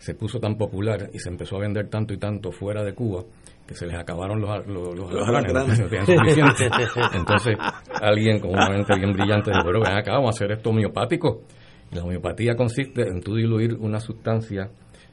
se 0.00 0.14
puso 0.14 0.40
tan 0.40 0.56
popular 0.56 1.10
y 1.12 1.18
se 1.18 1.28
empezó 1.28 1.56
a 1.56 1.60
vender 1.60 1.88
tanto 1.88 2.14
y 2.14 2.18
tanto 2.18 2.50
fuera 2.50 2.82
de 2.82 2.94
Cuba 2.94 3.22
que 3.66 3.74
se 3.74 3.86
les 3.86 3.96
acabaron 3.96 4.40
los, 4.40 4.66
los, 4.66 4.96
los, 4.96 5.28
alacranes, 5.28 5.78
no 5.78 5.86
tenían 5.86 6.06
suficiente. 6.06 6.68
Entonces 7.14 7.56
alguien 8.02 8.40
con 8.40 8.50
una 8.50 8.68
mente 8.68 8.96
bien 8.96 9.12
brillante 9.12 9.50
dijo, 9.52 9.62
pero 9.64 9.80
ven 9.80 9.92
acá, 9.92 10.14
vamos 10.14 10.30
a 10.30 10.36
hacer 10.36 10.52
esto 10.52 10.70
homeopático. 10.70 11.42
Y 11.92 11.94
la 11.94 12.02
homeopatía 12.02 12.56
consiste 12.56 13.02
en 13.02 13.20
tú 13.20 13.36
diluir 13.36 13.74
una 13.74 14.00
sustancia 14.00 14.70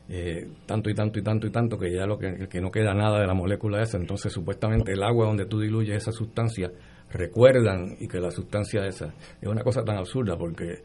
eh, 0.10 0.48
tanto 0.66 0.90
y 0.90 0.96
tanto 0.96 1.20
y 1.20 1.22
tanto 1.22 1.46
y 1.46 1.52
tanto 1.52 1.78
que 1.78 1.94
ya 1.94 2.06
lo 2.06 2.18
que, 2.18 2.48
que 2.48 2.62
no 2.62 2.72
queda 2.72 2.94
nada 2.94 3.20
de 3.20 3.28
la 3.28 3.34
molécula 3.34 3.82
esa. 3.82 3.98
Entonces 3.98 4.32
supuestamente 4.32 4.94
el 4.94 5.04
agua 5.04 5.28
donde 5.28 5.46
tú 5.46 5.60
diluyes 5.60 5.98
esa 5.98 6.12
sustancia 6.12 6.72
recuerdan 7.12 7.96
y 8.00 8.08
que 8.08 8.20
la 8.20 8.32
sustancia 8.32 8.86
esa 8.88 9.14
es 9.42 9.48
una 9.48 9.64
cosa 9.64 9.84
tan 9.84 9.98
absurda 9.98 10.38
porque, 10.38 10.82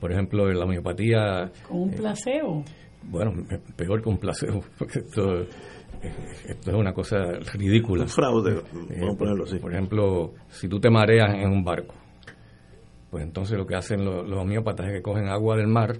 por 0.00 0.10
ejemplo, 0.10 0.50
en 0.50 0.58
la 0.58 0.64
homeopatía... 0.64 1.52
Con 1.68 1.82
un 1.82 1.90
placebo. 1.90 2.64
Bueno, 3.10 3.32
peor 3.76 4.02
que 4.02 4.08
un 4.08 4.18
placebo, 4.18 4.62
porque 4.78 5.00
esto, 5.00 5.42
esto 6.48 6.70
es 6.70 6.76
una 6.76 6.92
cosa 6.92 7.18
ridícula. 7.54 8.04
Un 8.04 8.08
fraude, 8.08 8.52
Eh, 8.90 8.98
vamos 9.00 9.14
a 9.14 9.18
ponerlo 9.18 9.44
así. 9.44 9.58
Por 9.58 9.72
ejemplo, 9.72 10.34
si 10.48 10.68
tú 10.68 10.80
te 10.80 10.90
mareas 10.90 11.34
en 11.34 11.50
un 11.50 11.64
barco, 11.64 11.94
pues 13.10 13.24
entonces 13.24 13.56
lo 13.56 13.66
que 13.66 13.76
hacen 13.76 14.04
los, 14.04 14.28
los 14.28 14.40
homeópatas 14.40 14.86
es 14.86 14.92
que 14.94 15.02
cogen 15.02 15.28
agua 15.28 15.56
del 15.56 15.68
mar 15.68 15.96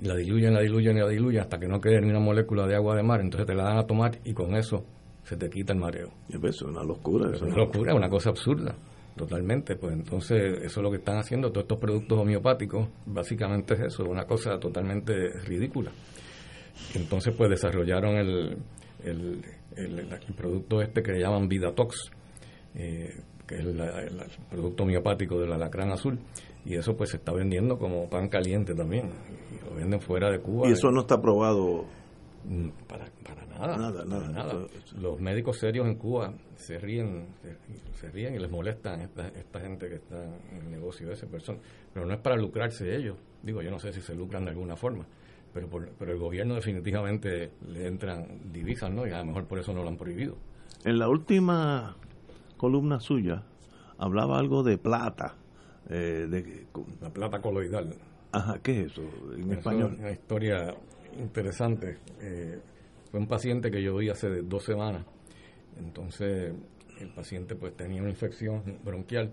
y 0.00 0.06
la 0.06 0.14
diluyen, 0.14 0.54
la 0.54 0.60
diluyen 0.60 0.96
y 0.96 1.00
la 1.00 1.08
diluyen 1.08 1.40
hasta 1.40 1.58
que 1.58 1.66
no 1.66 1.80
quede 1.80 2.00
ni 2.00 2.10
una 2.10 2.20
molécula 2.20 2.66
de 2.66 2.74
agua 2.74 2.96
de 2.96 3.02
mar, 3.02 3.20
entonces 3.20 3.46
te 3.46 3.54
la 3.54 3.64
dan 3.64 3.78
a 3.78 3.86
tomar 3.86 4.18
y 4.24 4.32
con 4.32 4.54
eso 4.54 4.84
se 5.28 5.36
te 5.36 5.50
quita 5.50 5.72
el 5.72 5.78
mareo. 5.78 6.10
Es 6.28 6.62
una 6.62 6.82
locura. 6.82 7.30
Es 7.34 7.42
una 7.42 7.56
locura, 7.56 7.92
es 7.92 7.96
una 7.96 8.08
cosa 8.08 8.30
absurda, 8.30 8.74
totalmente. 9.14 9.76
Pues 9.76 9.92
entonces 9.92 10.58
eso 10.62 10.80
es 10.80 10.82
lo 10.82 10.90
que 10.90 10.96
están 10.96 11.18
haciendo 11.18 11.50
todos 11.50 11.64
estos 11.64 11.78
productos 11.78 12.18
homeopáticos, 12.18 12.88
básicamente 13.06 13.74
es 13.74 13.80
eso, 13.80 14.04
una 14.04 14.24
cosa 14.24 14.58
totalmente 14.58 15.12
ridícula. 15.44 15.90
Entonces 16.94 17.34
pues 17.36 17.50
desarrollaron 17.50 18.16
el, 18.16 18.58
el, 19.04 19.42
el- 19.76 19.98
el 19.98 20.34
producto 20.36 20.80
este 20.82 21.02
que 21.02 21.12
le 21.12 21.20
llaman 21.20 21.48
Vidatox, 21.48 22.10
eh, 22.74 23.10
que 23.46 23.56
es 23.56 23.64
la- 23.64 24.02
el, 24.02 24.18
producto 24.50 24.82
homeopático 24.84 25.38
del 25.40 25.52
alacrán 25.52 25.90
azul, 25.92 26.18
y 26.64 26.74
eso 26.76 26.96
pues 26.96 27.10
se 27.10 27.16
está 27.18 27.32
vendiendo 27.32 27.78
como 27.78 28.08
pan 28.08 28.28
caliente 28.28 28.74
también, 28.74 29.10
y 29.52 29.64
lo 29.64 29.74
venden 29.74 30.00
fuera 30.00 30.30
de 30.30 30.40
Cuba. 30.40 30.68
Y 30.68 30.72
eso 30.72 30.90
no 30.90 31.00
está 31.02 31.20
probado. 31.20 31.84
Mm, 32.44 32.68
Para, 32.86 33.04
para 33.24 33.44
nada, 33.46 33.76
Nada, 33.76 34.04
para 34.04 34.28
nada. 34.28 34.28
nada. 34.54 34.66
Los 35.00 35.20
médicos 35.20 35.58
serios 35.58 35.86
en 35.86 35.96
Cuba 35.96 36.32
se 36.56 36.78
ríen, 36.78 37.26
se, 37.42 37.56
se 37.98 38.10
ríen 38.10 38.34
y 38.34 38.38
les 38.38 38.50
molestan 38.50 39.00
esta, 39.00 39.28
esta 39.28 39.60
gente 39.60 39.88
que 39.88 39.96
está 39.96 40.22
en 40.52 40.56
el 40.64 40.70
negocio 40.70 41.08
de 41.08 41.14
esa 41.14 41.26
persona. 41.26 41.58
Pero 41.92 42.06
no 42.06 42.14
es 42.14 42.20
para 42.20 42.36
lucrarse 42.36 42.94
ellos. 42.94 43.16
Digo, 43.42 43.60
yo 43.60 43.70
no 43.70 43.78
sé 43.78 43.92
si 43.92 44.00
se 44.00 44.14
lucran 44.14 44.44
de 44.44 44.50
alguna 44.52 44.76
forma. 44.76 45.04
Pero, 45.54 45.68
por- 45.68 45.88
pero 45.98 46.12
el 46.12 46.18
gobierno 46.18 46.54
definitivamente 46.54 47.50
le 47.68 47.86
entran 47.86 48.52
divisas, 48.52 48.90
¿no? 48.90 49.06
Y 49.06 49.10
a 49.10 49.18
lo 49.18 49.26
mejor 49.26 49.44
por 49.46 49.58
eso 49.58 49.72
no 49.72 49.82
lo 49.82 49.88
han 49.88 49.96
prohibido. 49.96 50.36
En 50.84 50.98
la 50.98 51.08
última 51.08 51.96
columna 52.56 53.00
suya 53.00 53.42
hablaba 53.98 54.38
algo 54.38 54.62
de 54.62 54.78
plata. 54.78 55.34
eh, 55.90 56.26
de, 56.28 56.66
La 57.00 57.10
plata 57.10 57.40
coloidal. 57.40 57.94
ajá, 58.32 58.58
¿qué 58.62 58.82
es 58.82 58.92
eso 58.92 59.02
en 59.34 59.50
Eso 59.50 59.52
español? 59.58 59.92
es 59.94 59.98
una 60.00 60.10
historia 60.10 60.74
interesante. 61.18 61.96
Eh, 62.20 62.58
fue 63.10 63.20
un 63.20 63.26
paciente 63.26 63.70
que 63.70 63.82
yo 63.82 63.96
vi 63.96 64.10
hace 64.10 64.42
dos 64.42 64.64
semanas. 64.64 65.04
Entonces, 65.78 66.52
el 67.00 67.08
paciente 67.08 67.54
pues 67.56 67.74
tenía 67.76 68.02
una 68.02 68.10
infección 68.10 68.62
bronquial 68.84 69.30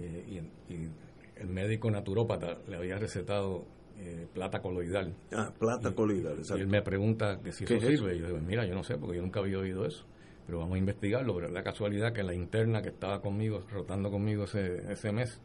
eh, 0.00 0.24
y, 0.68 0.72
y 0.74 0.88
el 1.36 1.48
médico 1.48 1.90
naturópata 1.90 2.58
le 2.68 2.76
había 2.76 2.98
recetado 2.98 3.64
eh, 3.98 4.26
plata 4.32 4.60
coloidal. 4.60 5.14
Ah, 5.32 5.52
plata 5.58 5.94
coloidal, 5.94 6.32
Y 6.32 6.34
él 6.34 6.40
exacto. 6.40 6.66
me 6.66 6.82
pregunta 6.82 7.40
que 7.42 7.52
si 7.52 7.64
¿Qué 7.64 7.76
eso 7.76 7.88
es 7.88 7.98
sirve. 7.98 8.16
Y 8.16 8.20
yo 8.20 8.26
digo, 8.26 8.38
mira, 8.40 8.66
yo 8.66 8.74
no 8.74 8.82
sé, 8.82 8.96
porque 8.96 9.16
yo 9.16 9.22
nunca 9.22 9.40
había 9.40 9.58
oído 9.58 9.86
eso. 9.86 10.04
Pero 10.46 10.58
vamos 10.58 10.76
a 10.76 10.78
investigarlo. 10.78 11.34
Pero 11.34 11.48
la 11.48 11.62
casualidad 11.62 12.12
que 12.12 12.22
la 12.22 12.34
interna 12.34 12.82
que 12.82 12.90
estaba 12.90 13.20
conmigo, 13.20 13.64
rotando 13.72 14.10
conmigo 14.10 14.44
ese, 14.44 14.92
ese 14.92 15.12
mes, 15.12 15.40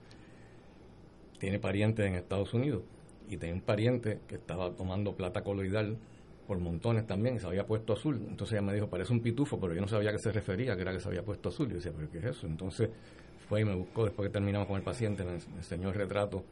tiene 1.39 1.59
parientes 1.59 2.05
en 2.05 2.15
Estados 2.15 2.53
Unidos. 2.53 2.83
Y 3.29 3.37
tenía 3.37 3.55
un 3.55 3.61
pariente 3.61 4.19
que 4.27 4.35
estaba 4.35 4.71
tomando 4.75 5.15
plata 5.15 5.41
coloidal 5.43 5.97
por 6.45 6.59
montones 6.59 7.07
también 7.07 7.35
y 7.35 7.39
se 7.39 7.47
había 7.47 7.65
puesto 7.65 7.93
azul. 7.93 8.17
Entonces 8.27 8.53
ella 8.53 8.61
me 8.61 8.73
dijo, 8.73 8.89
parece 8.89 9.13
un 9.13 9.21
pitufo, 9.21 9.57
pero 9.59 9.73
yo 9.73 9.79
no 9.79 9.87
sabía 9.87 10.09
a 10.09 10.13
qué 10.13 10.19
se 10.19 10.31
refería, 10.33 10.75
que 10.75 10.81
era 10.81 10.91
que 10.91 10.99
se 10.99 11.07
había 11.07 11.23
puesto 11.23 11.49
azul. 11.49 11.67
Y 11.67 11.69
yo 11.69 11.75
decía, 11.77 11.93
pero 11.95 12.11
¿qué 12.11 12.17
es 12.17 12.25
eso? 12.25 12.45
Entonces 12.45 12.89
fue 13.47 13.61
y 13.61 13.65
me 13.65 13.73
buscó, 13.73 14.03
después 14.03 14.27
que 14.27 14.33
terminamos 14.33 14.67
con 14.67 14.75
el 14.75 14.83
paciente, 14.83 15.23
me 15.23 15.35
enseñó 15.57 15.89
el 15.89 15.95
retrato. 15.95 16.43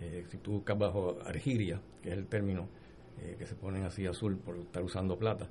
Eh, 0.00 0.24
si 0.28 0.38
tú 0.38 0.52
buscas 0.52 0.78
bajo 0.78 1.18
argiria, 1.24 1.80
que 2.02 2.10
es 2.10 2.16
el 2.16 2.26
término 2.26 2.68
eh, 3.20 3.36
que 3.38 3.46
se 3.46 3.54
ponen 3.54 3.84
así 3.84 4.06
azul 4.06 4.36
por 4.38 4.56
estar 4.56 4.82
usando 4.82 5.18
plata, 5.18 5.48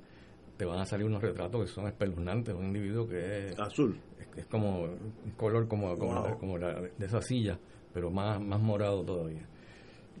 te 0.56 0.64
van 0.64 0.78
a 0.80 0.84
salir 0.86 1.06
unos 1.06 1.22
retratos 1.22 1.62
que 1.62 1.68
son 1.68 1.86
espeluznantes, 1.86 2.54
un 2.54 2.66
individuo 2.66 3.08
que 3.08 3.48
es, 3.48 3.58
Azul. 3.58 3.98
es, 4.20 4.38
es 4.38 4.46
como 4.46 4.82
un 4.82 5.30
color 5.36 5.66
como, 5.68 5.96
como, 5.98 6.14
Wow. 6.14 6.24
la, 6.24 6.34
como 6.36 6.58
la 6.58 6.80
de 6.80 7.06
esa 7.06 7.22
silla, 7.22 7.58
pero 7.94 8.10
más, 8.10 8.40
más 8.40 8.60
morado 8.60 9.02
todavía. 9.04 9.46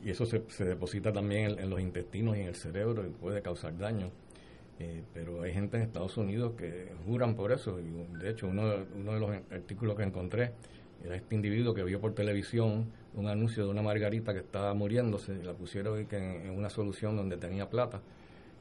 Y 0.04 0.10
eso 0.10 0.24
se, 0.26 0.42
se 0.48 0.64
deposita 0.64 1.12
también 1.12 1.50
en, 1.52 1.58
en 1.60 1.70
los 1.70 1.80
intestinos 1.80 2.36
y 2.36 2.40
en 2.40 2.48
el 2.48 2.56
cerebro 2.56 3.06
y 3.06 3.10
puede 3.10 3.40
causar 3.42 3.76
daño. 3.76 4.10
Eh, 4.80 5.02
pero 5.14 5.42
hay 5.42 5.52
gente 5.52 5.76
en 5.76 5.84
Estados 5.84 6.16
Unidos 6.16 6.54
que 6.56 6.92
juran 7.06 7.36
por 7.36 7.52
eso. 7.52 7.78
Y 7.78 8.18
de 8.18 8.30
hecho, 8.30 8.48
uno, 8.48 8.66
de- 8.68 8.86
uno 8.96 9.12
de 9.14 9.20
los 9.20 9.30
artículos 9.52 9.96
que 9.96 10.02
encontré 10.02 10.52
era 11.04 11.16
este 11.16 11.34
individuo 11.34 11.74
que 11.74 11.82
vio 11.84 12.00
por 12.00 12.14
televisión 12.14 12.86
un 13.14 13.28
anuncio 13.28 13.64
de 13.64 13.70
una 13.70 13.82
margarita 13.82 14.32
que 14.32 14.40
estaba 14.40 14.72
muriéndose 14.74 15.42
la 15.42 15.52
pusieron 15.52 16.06
en, 16.10 16.50
una 16.50 16.70
solución 16.70 17.16
donde 17.16 17.36
tenía 17.36 17.68
plata 17.68 18.00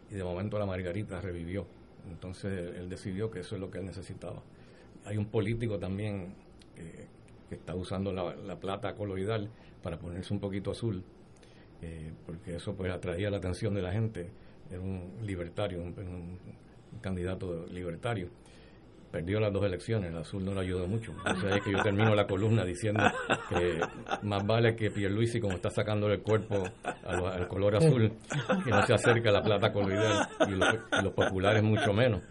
y 0.10 0.16
de 0.16 0.24
momento 0.24 0.60
la 0.60 0.66
margarita 0.66 1.22
revivió. 1.22 1.66
Entonces 2.10 2.76
él, 2.76 2.90
decidió 2.90 3.32
que 3.32 3.42
eso 3.42 3.56
es 3.56 3.62
lo 3.62 3.70
que 3.72 3.78
él 3.78 3.86
necesitaba. 3.86 4.42
Hay 5.06 5.18
un 5.18 5.26
político 5.26 5.80
también 5.80 6.34
que, 6.76 7.08
que 7.48 7.56
está 7.56 7.76
usando 7.76 8.12
la, 8.12 8.36
la 8.36 8.60
plata 8.60 8.96
coloidal 8.96 9.50
para 9.82 9.98
ponerse 9.98 10.34
un 10.34 10.40
poquito 10.40 10.72
azul, 10.72 11.04
eh, 11.82 12.12
porque 12.26 12.56
eso 12.56 12.76
pues 12.76 12.92
atraía 12.92 13.30
la 13.30 13.38
atención 13.38 13.74
de 13.74 13.82
la 13.82 13.92
gente. 13.92 14.30
Era 14.70 14.80
un 14.80 15.12
libertario, 15.24 15.82
un 15.82 16.38
candidato 17.02 17.66
libertario. 17.68 18.30
Perdió 19.12 19.42
las 19.42 19.52
dos 19.52 19.66
elecciones, 19.66 20.12
el 20.12 20.18
azul 20.18 20.46
no 20.46 20.54
le 20.54 20.62
ayudó 20.62 20.88
mucho. 20.88 21.12
Entonces 21.26 21.58
es 21.58 21.62
que 21.64 21.72
yo 21.74 21.84
termino 21.84 22.16
la 22.16 22.26
columna 22.26 22.64
diciendo 22.64 23.04
que 23.50 23.82
más 24.22 24.46
vale 24.46 24.76
que 24.76 24.90
Pierluisi, 24.90 25.42
como 25.42 25.56
está 25.56 25.70
sacando 25.70 26.08
el 26.08 26.22
cuerpo 26.22 26.64
al 26.84 27.48
color 27.50 27.76
azul, 27.76 28.14
que 28.64 28.70
no 28.70 28.86
se 28.86 28.94
acerque 28.94 29.28
a 29.28 29.34
la 29.34 29.44
plata 29.44 29.74
coloidal 29.74 30.30
y 30.48 30.52
los, 30.52 30.76
y 31.00 31.04
los 31.04 31.14
populares 31.14 31.62
mucho 31.62 31.92
menos. 31.92 32.22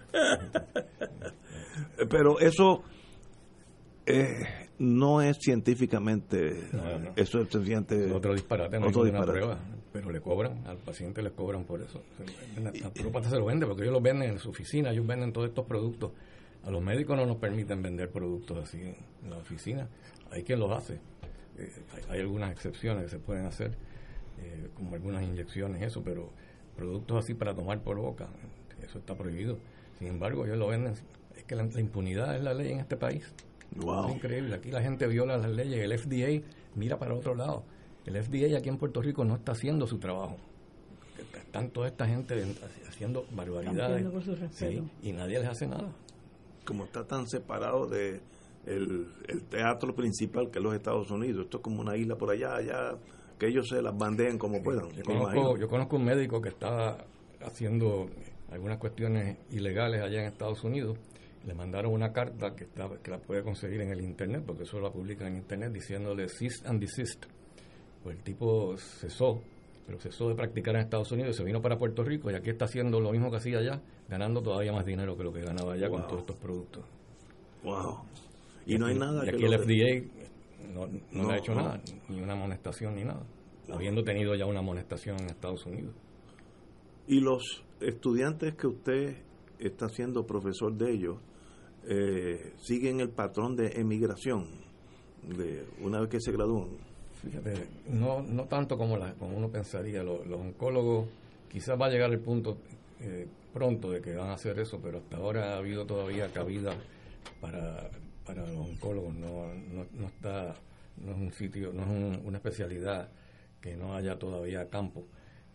Pero 2.08 2.40
eso 2.40 2.82
eh, 4.06 4.38
no 4.78 5.20
es 5.20 5.36
científicamente. 5.38 6.68
No, 6.72 6.98
no. 6.98 7.12
Eso 7.14 7.42
es 7.42 7.50
sencillamente. 7.50 8.10
Otro 8.10 8.32
disparate, 8.32 8.78
no 8.78 8.86
hay 8.86 8.90
otro 8.90 9.04
ninguna 9.04 9.24
disparate. 9.26 9.46
prueba. 9.46 9.60
Pero 9.92 10.10
le 10.10 10.20
cobran, 10.20 10.66
al 10.66 10.78
paciente 10.78 11.20
le 11.20 11.32
cobran 11.32 11.64
por 11.64 11.82
eso. 11.82 12.02
Naturópata 12.58 13.28
se 13.28 13.36
lo 13.36 13.44
vende 13.44 13.66
porque 13.66 13.82
ellos 13.82 13.92
lo 13.92 14.00
venden 14.00 14.30
en 14.30 14.38
su 14.38 14.50
oficina, 14.50 14.90
ellos 14.90 15.06
venden 15.06 15.32
todos 15.32 15.48
estos 15.48 15.66
productos. 15.66 16.12
A 16.64 16.70
los 16.70 16.82
médicos 16.82 17.16
no 17.16 17.26
nos 17.26 17.36
permiten 17.38 17.82
vender 17.82 18.10
productos 18.10 18.58
así 18.58 18.80
en 18.80 19.30
la 19.30 19.38
oficina. 19.38 19.88
Hay 20.30 20.42
quien 20.42 20.60
los 20.60 20.70
hace. 20.70 20.94
Eh, 21.58 21.72
hay, 21.94 22.02
hay 22.10 22.20
algunas 22.20 22.52
excepciones 22.52 23.04
que 23.04 23.10
se 23.10 23.18
pueden 23.18 23.46
hacer, 23.46 23.72
eh, 24.42 24.68
como 24.74 24.94
algunas 24.94 25.22
inyecciones, 25.22 25.82
eso, 25.82 26.02
pero 26.02 26.30
productos 26.76 27.24
así 27.24 27.34
para 27.34 27.54
tomar 27.54 27.82
por 27.82 27.96
boca, 27.98 28.28
eso 28.82 28.98
está 28.98 29.16
prohibido. 29.16 29.58
Sin 29.98 30.08
embargo, 30.08 30.44
ellos 30.44 30.58
lo 30.58 30.68
venden. 30.68 30.94
Es 31.36 31.44
que 31.44 31.54
la, 31.54 31.64
la 31.64 31.80
impunidad 31.80 32.36
es 32.36 32.42
la 32.42 32.54
ley 32.54 32.72
en 32.72 32.80
este 32.80 32.96
país. 32.96 33.32
Wow. 33.76 34.08
Es 34.08 34.16
increíble. 34.16 34.54
Aquí 34.54 34.70
la 34.70 34.82
gente 34.82 35.06
viola 35.06 35.36
las 35.36 35.50
leyes. 35.50 35.78
El 35.78 35.98
FDA 35.98 36.46
mira 36.74 36.98
para 36.98 37.14
otro 37.14 37.34
lado. 37.34 37.64
El 38.06 38.20
FDA 38.22 38.56
aquí 38.56 38.68
en 38.68 38.78
Puerto 38.78 39.02
Rico 39.02 39.24
no 39.24 39.36
está 39.36 39.52
haciendo 39.52 39.86
su 39.86 39.98
trabajo. 39.98 40.36
Están 41.34 41.70
toda 41.70 41.88
esta 41.88 42.06
gente 42.06 42.42
haciendo 42.88 43.26
barbaridades. 43.32 44.06
Sí, 44.52 44.82
y 45.02 45.12
nadie 45.12 45.38
les 45.38 45.48
hace 45.48 45.66
nada. 45.66 45.90
Como 46.70 46.84
está 46.84 47.04
tan 47.04 47.26
separado 47.26 47.88
de 47.88 48.20
el, 48.64 49.08
el 49.26 49.42
teatro 49.48 49.92
principal 49.92 50.52
que 50.52 50.60
es 50.60 50.62
los 50.62 50.72
Estados 50.72 51.10
Unidos. 51.10 51.46
Esto 51.46 51.56
es 51.56 51.64
como 51.64 51.80
una 51.80 51.96
isla 51.96 52.14
por 52.14 52.30
allá, 52.30 52.54
allá. 52.54 52.96
Que 53.40 53.48
ellos 53.48 53.66
se 53.68 53.82
las 53.82 53.98
bandeen 53.98 54.38
como 54.38 54.62
puedan. 54.62 54.88
Yo 54.90 55.02
conozco, 55.02 55.56
yo 55.56 55.66
conozco 55.66 55.96
un 55.96 56.04
médico 56.04 56.40
que 56.40 56.50
estaba 56.50 56.98
haciendo 57.40 58.06
algunas 58.52 58.78
cuestiones 58.78 59.36
ilegales 59.50 60.00
allá 60.00 60.20
en 60.20 60.26
Estados 60.26 60.62
Unidos. 60.62 60.96
Le 61.44 61.54
mandaron 61.54 61.92
una 61.92 62.12
carta 62.12 62.54
que, 62.54 62.62
está, 62.62 62.88
que 63.02 63.10
la 63.10 63.18
puede 63.18 63.42
conseguir 63.42 63.80
en 63.80 63.90
el 63.90 64.00
internet, 64.02 64.44
porque 64.46 64.62
eso 64.62 64.78
la 64.78 64.92
publican 64.92 65.26
en 65.26 65.38
internet, 65.38 65.72
diciéndole 65.72 66.28
cease 66.28 66.68
and 66.68 66.80
desist. 66.80 67.26
Pues 68.04 68.16
el 68.16 68.22
tipo 68.22 68.76
cesó, 68.76 69.42
pero 69.90 70.00
cesó 70.00 70.28
de 70.28 70.36
practicar 70.36 70.76
en 70.76 70.82
Estados 70.82 71.10
Unidos 71.10 71.34
y 71.34 71.38
se 71.38 71.42
vino 71.42 71.60
para 71.60 71.76
Puerto 71.76 72.04
Rico 72.04 72.30
y 72.30 72.34
aquí 72.36 72.50
está 72.50 72.66
haciendo 72.66 73.00
lo 73.00 73.10
mismo 73.10 73.28
que 73.28 73.38
hacía 73.38 73.58
allá, 73.58 73.82
ganando 74.08 74.40
todavía 74.40 74.72
más 74.72 74.86
dinero 74.86 75.16
que 75.16 75.24
lo 75.24 75.32
que 75.32 75.40
ganaba 75.40 75.72
allá 75.72 75.90
con 75.90 76.06
todos 76.06 76.20
estos 76.20 76.36
productos. 76.36 76.84
Wow. 77.64 77.98
Y, 78.66 78.78
no 78.78 78.86
hay 78.86 78.96
nada 78.96 79.26
y 79.26 79.30
aquí 79.30 79.44
el 79.44 79.58
FDA 79.58 80.22
no, 80.72 80.86
no, 81.10 81.28
le 81.28 81.34
ha 81.34 81.38
hecho 81.38 81.56
nada, 81.56 81.82
ni 82.08 82.20
una 82.20 82.34
amonestación 82.34 82.94
ni 82.94 83.02
nada, 83.02 83.26
habiendo 83.68 84.04
tenido 84.04 84.36
ya 84.36 84.46
una 84.46 84.60
amonestación 84.60 85.18
en 85.18 85.26
Estados 85.26 85.66
Unidos. 85.66 85.92
Y 87.08 87.18
los 87.18 87.64
estudiantes 87.80 88.54
que 88.54 88.68
usted 88.68 89.16
está 89.58 89.88
siendo 89.88 90.24
profesor 90.24 90.72
de 90.72 90.92
ellos, 90.92 91.16
eh, 91.88 92.52
siguen 92.58 93.00
el 93.00 93.10
patrón 93.10 93.56
de 93.56 93.72
emigración 93.80 94.46
de 95.22 95.66
una 95.80 95.98
vez 95.98 96.10
que 96.10 96.20
se 96.20 96.30
gradúan? 96.30 96.89
Fíjate, 97.22 97.66
no, 97.88 98.22
no 98.22 98.44
tanto 98.44 98.78
como, 98.78 98.96
la, 98.96 99.12
como 99.14 99.36
uno 99.36 99.48
pensaría. 99.48 100.02
Los, 100.02 100.26
oncólogos, 100.26 101.08
quizás 101.50 101.80
va 101.80 101.86
a 101.86 101.90
llegar 101.90 102.10
el 102.10 102.20
punto 102.20 102.58
eh, 103.00 103.26
pronto 103.52 103.90
de 103.90 104.00
que 104.00 104.14
van 104.14 104.28
a 104.28 104.34
hacer 104.34 104.58
eso, 104.58 104.80
pero 104.82 104.98
hasta 104.98 105.16
ahora 105.16 105.54
ha 105.54 105.58
habido 105.58 105.86
todavía 105.86 106.32
cabida 106.32 106.74
para, 107.40 107.90
para 108.26 108.46
los 108.46 108.56
oncólogos. 108.56 109.14
No, 109.14 109.46
no, 109.72 109.86
no 109.92 110.06
está, 110.06 110.54
no 111.04 111.12
es 111.12 111.18
un 111.18 111.32
sitio, 111.32 111.72
no 111.72 111.82
es 111.82 112.20
una 112.24 112.38
especialidad 112.38 113.08
que 113.60 113.76
no 113.76 113.94
haya 113.94 114.18
todavía 114.18 114.68
campo. 114.70 115.04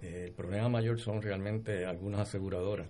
Eh, 0.01 0.25
el 0.27 0.31
problema 0.33 0.69
mayor 0.69 0.99
son 0.99 1.21
realmente 1.21 1.85
algunas 1.85 2.21
aseguradoras 2.21 2.87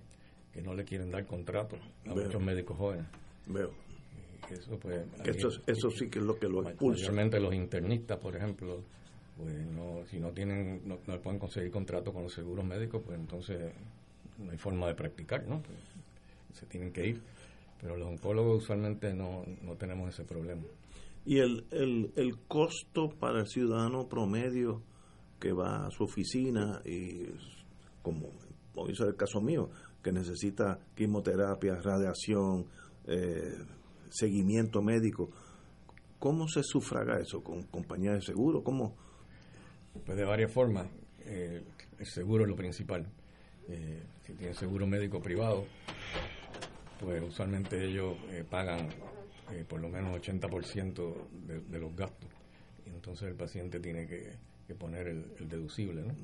que 0.54 0.62
no 0.62 0.74
le 0.74 0.86
quieren 0.86 1.12
dar 1.12 1.26
contrato 1.26 1.78
a 2.06 2.14
muchos 2.14 2.42
médicos 2.42 2.78
jóvenes. 2.78 3.06
Veo. 3.48 3.85
Eso, 4.52 4.78
pues, 4.80 5.04
eso, 5.68 5.90
sí 5.90 6.10
que 6.10 6.20
es 6.20 6.26
lo 6.26 6.38
que 6.38 6.48
lo 6.48 6.68
expulsa. 6.68 7.12
Los 7.12 7.54
internistas, 7.54 8.18
por 8.20 8.36
ejemplo, 8.36 8.84
pues 9.38 9.54
no, 9.68 10.06
si 10.06 10.20
no 10.20 10.32
tienen, 10.32 10.82
no, 10.86 10.98
pueden 11.22 11.40
conseguir 11.40 11.72
contrato 11.72 12.14
con 12.14 12.24
los 12.24 12.34
seguros 12.34 12.66
médicos, 12.66 13.02
pues 13.06 13.20
entonces 13.20 13.74
no 14.38 14.52
hay 14.52 14.58
forma 14.58 14.88
de 14.88 14.96
practicar, 14.96 15.48
¿no? 15.48 15.62
Pues, 15.62 15.78
se 16.54 16.66
tienen 16.68 16.92
que 16.92 17.08
ir. 17.08 17.22
Pero 17.82 17.98
los 17.98 18.08
oncólogos 18.08 18.64
usualmente 18.64 19.14
no, 19.14 19.44
no 19.62 19.76
tenemos 19.76 20.10
ese 20.10 20.24
problema. 20.24 20.64
¿Y 21.26 21.40
el, 21.40 21.66
el, 21.72 22.12
el 22.16 22.38
costo 22.48 23.10
para 23.20 23.42
el 23.42 23.48
ciudadano 23.48 24.08
promedio 24.08 24.82
que 25.40 25.52
va 25.52 25.86
a 25.86 25.92
su 25.92 26.04
oficina 26.04 26.82
y, 26.86 27.26
como, 28.02 28.30
como 28.74 28.90
hizo 28.90 29.06
el 29.08 29.16
caso 29.16 29.42
mío, 29.42 29.70
que 30.02 30.12
necesita 30.12 30.80
quimioterapia, 30.96 31.76
radiación, 31.82 32.66
eh, 33.08 33.58
seguimiento 34.10 34.82
médico. 34.82 35.30
¿Cómo 36.20 36.48
se 36.48 36.64
sufraga 36.64 37.20
eso? 37.20 37.44
¿Con 37.44 37.64
compañía 37.64 38.14
de 38.14 38.22
seguro? 38.22 38.64
¿Cómo? 38.64 38.96
Pues 40.06 40.18
de 40.18 40.24
varias 40.24 40.52
formas. 40.52 40.88
Eh, 41.26 41.64
el 42.00 42.06
seguro 42.06 42.44
es 42.44 42.50
lo 42.50 42.56
principal. 42.56 43.06
Eh, 43.68 44.04
si 44.26 44.34
tiene 44.34 44.54
seguro 44.54 44.88
médico 44.88 45.22
privado, 45.22 45.66
pues 47.00 47.22
usualmente 47.22 47.84
ellos 47.84 48.16
pagan 48.50 48.90
por 49.68 49.80
lo 49.80 49.90
menos 49.90 50.20
80% 50.20 51.16
de, 51.46 51.60
de 51.60 51.80
los 51.80 51.96
gastos. 51.96 52.30
Y 52.86 52.90
entonces 52.90 53.28
el 53.28 53.36
paciente 53.36 53.80
tiene 53.80 54.08
que, 54.08 54.34
poner 54.76 55.08
el, 55.08 55.48
deducible. 55.48 56.02
¿no? 56.02 56.16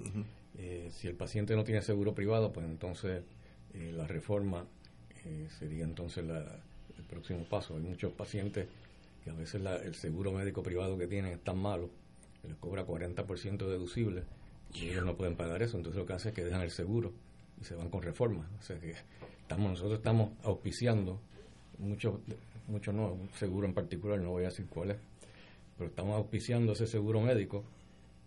si 0.90 1.08
el 1.08 1.16
paciente 1.16 1.56
no 1.56 1.64
tiene 1.64 1.82
seguro 1.82 2.14
privado, 2.14 2.52
pues 2.52 2.66
entonces 2.66 3.24
la 3.74 4.08
reforma 4.08 4.66
sería 5.60 5.84
entonces 5.84 6.26
la, 6.26 6.62
el 7.02 7.08
próximo 7.08 7.44
paso. 7.44 7.76
Hay 7.76 7.82
muchos 7.82 8.12
pacientes 8.14 8.68
que 9.24 9.30
a 9.30 9.34
veces 9.34 9.62
el 9.84 9.96
seguro 9.96 10.32
médico 10.32 10.64
privado 10.64 10.98
que 10.98 11.08
tienen 11.08 11.34
es 11.34 11.44
tan 11.44 11.58
malo 11.58 11.90
que 12.42 12.48
les 12.48 12.58
cobra 12.58 12.86
40% 12.86 13.58
deducible 13.58 14.24
y 14.74 14.90
ellos 14.90 15.06
no 15.06 15.16
pueden 15.16 15.36
pagar 15.36 15.62
eso. 15.62 15.78
Entonces 15.78 16.00
lo 16.00 16.06
que 16.06 16.14
hacen 16.14 16.30
es 16.30 16.36
que 16.36 16.44
dejan 16.44 16.62
el 16.62 16.72
seguro 16.72 17.12
y 17.62 17.66
se 17.66 17.76
van 17.76 17.90
con 17.90 18.02
reforma. 18.02 18.50
O 18.60 18.64
sea 18.64 18.80
que 18.80 18.96
estamos, 19.42 19.72
nosotros 19.72 20.00
estamos 20.00 20.32
auspiciando, 20.44 21.20
muchos 21.78 22.16
mucho 22.68 22.94
no, 22.94 23.12
un 23.12 23.30
seguro 23.38 23.68
en 23.68 23.74
particular, 23.74 24.20
no 24.20 24.32
voy 24.32 24.44
a 24.44 24.48
decir 24.48 24.66
cuál 24.68 24.92
es, 24.92 24.98
pero 25.78 25.90
estamos 25.90 26.16
auspiciando 26.16 26.74
ese 26.74 26.88
seguro 26.88 27.22
médico 27.22 27.64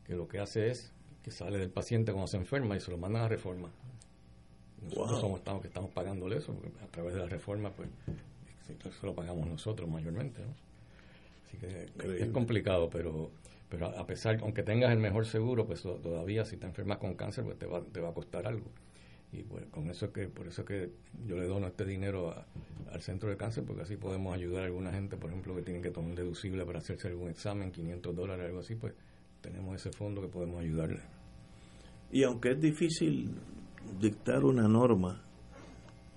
que 0.06 0.14
lo 0.14 0.28
que 0.28 0.38
hace 0.38 0.70
es 0.70 0.92
que 1.22 1.30
sale 1.30 1.59
del 1.59 1.70
paciente 1.70 2.12
cuando 2.12 2.28
se 2.28 2.36
enferma 2.36 2.76
y 2.76 2.80
se 2.80 2.90
lo 2.90 2.98
mandan 2.98 3.22
a 3.22 3.28
reforma. 3.28 3.70
Nosotros 4.82 5.20
somos 5.20 5.38
estamos 5.38 5.62
que 5.62 5.68
estamos 5.68 5.90
pagándole 5.90 6.36
eso, 6.36 6.55
a 6.82 6.86
través 6.88 7.14
de 7.14 7.20
la 7.20 7.26
reforma, 7.26 7.70
pues 7.70 7.88
eso 8.73 9.07
lo 9.07 9.15
pagamos 9.15 9.47
nosotros 9.47 9.89
mayormente. 9.89 10.43
Así 11.47 11.57
que 11.59 11.86
es 12.23 12.28
complicado, 12.31 12.91
pero 12.91 13.31
pero 13.69 13.86
a 13.86 14.07
pesar, 14.07 14.39
aunque 14.43 14.62
tengas 14.62 14.93
el 14.93 14.99
mejor 14.99 15.27
seguro, 15.27 15.66
pues 15.66 15.82
todavía 15.82 16.45
si 16.45 16.57
te 16.57 16.66
enfermas 16.66 16.99
con 16.99 17.15
cáncer, 17.15 17.45
pues 17.45 17.59
te 17.59 17.66
va, 17.66 17.82
te 17.82 18.01
va 18.01 18.11
a 18.11 18.15
costar 18.15 18.47
algo. 18.47 18.66
Y 19.32 19.43
pues 19.43 19.66
con 19.66 19.91
eso 19.91 20.12
que, 20.12 20.28
por 20.28 20.47
eso 20.47 20.65
que 20.65 20.91
yo 21.27 21.36
le 21.36 21.47
dono 21.47 21.66
este 21.66 21.85
dinero 21.85 22.32
al 22.93 23.03
centro 23.03 23.28
de 23.31 23.36
cáncer, 23.36 23.65
porque 23.65 23.82
así 23.82 23.97
podemos 23.97 24.32
ayudar 24.32 24.62
a 24.62 24.66
alguna 24.66 24.93
gente, 24.93 25.16
por 25.16 25.31
ejemplo, 25.31 25.57
que 25.57 25.62
tienen 25.62 25.82
que 25.82 25.91
tomar 25.91 26.11
un 26.11 26.16
deducible 26.16 26.65
para 26.65 26.78
hacerse 26.78 27.09
algún 27.09 27.31
examen, 27.31 27.73
500 27.73 28.15
dólares, 28.15 28.47
algo 28.47 28.61
así, 28.61 28.77
pues 28.77 28.95
tenemos 29.41 29.74
ese 29.74 29.91
fondo 29.91 30.20
que 30.20 30.28
podemos 30.28 30.61
ayudarle. 30.61 31.01
Y 32.12 32.23
aunque 32.23 32.53
es 32.53 32.61
difícil 32.61 33.31
dictar 33.99 34.45
una 34.45 34.69
norma 34.69 35.20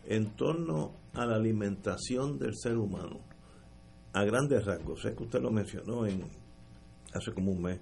en 0.07 0.35
torno 0.35 0.93
a 1.13 1.25
la 1.25 1.35
alimentación 1.35 2.39
del 2.39 2.55
ser 2.55 2.77
humano, 2.77 3.19
a 4.13 4.23
grandes 4.23 4.65
rasgos, 4.65 5.01
sé 5.01 5.13
que 5.13 5.23
usted 5.23 5.41
lo 5.41 5.51
mencionó 5.51 6.05
en 6.05 6.23
hace 7.13 7.31
como 7.33 7.51
un 7.51 7.61
mes, 7.61 7.79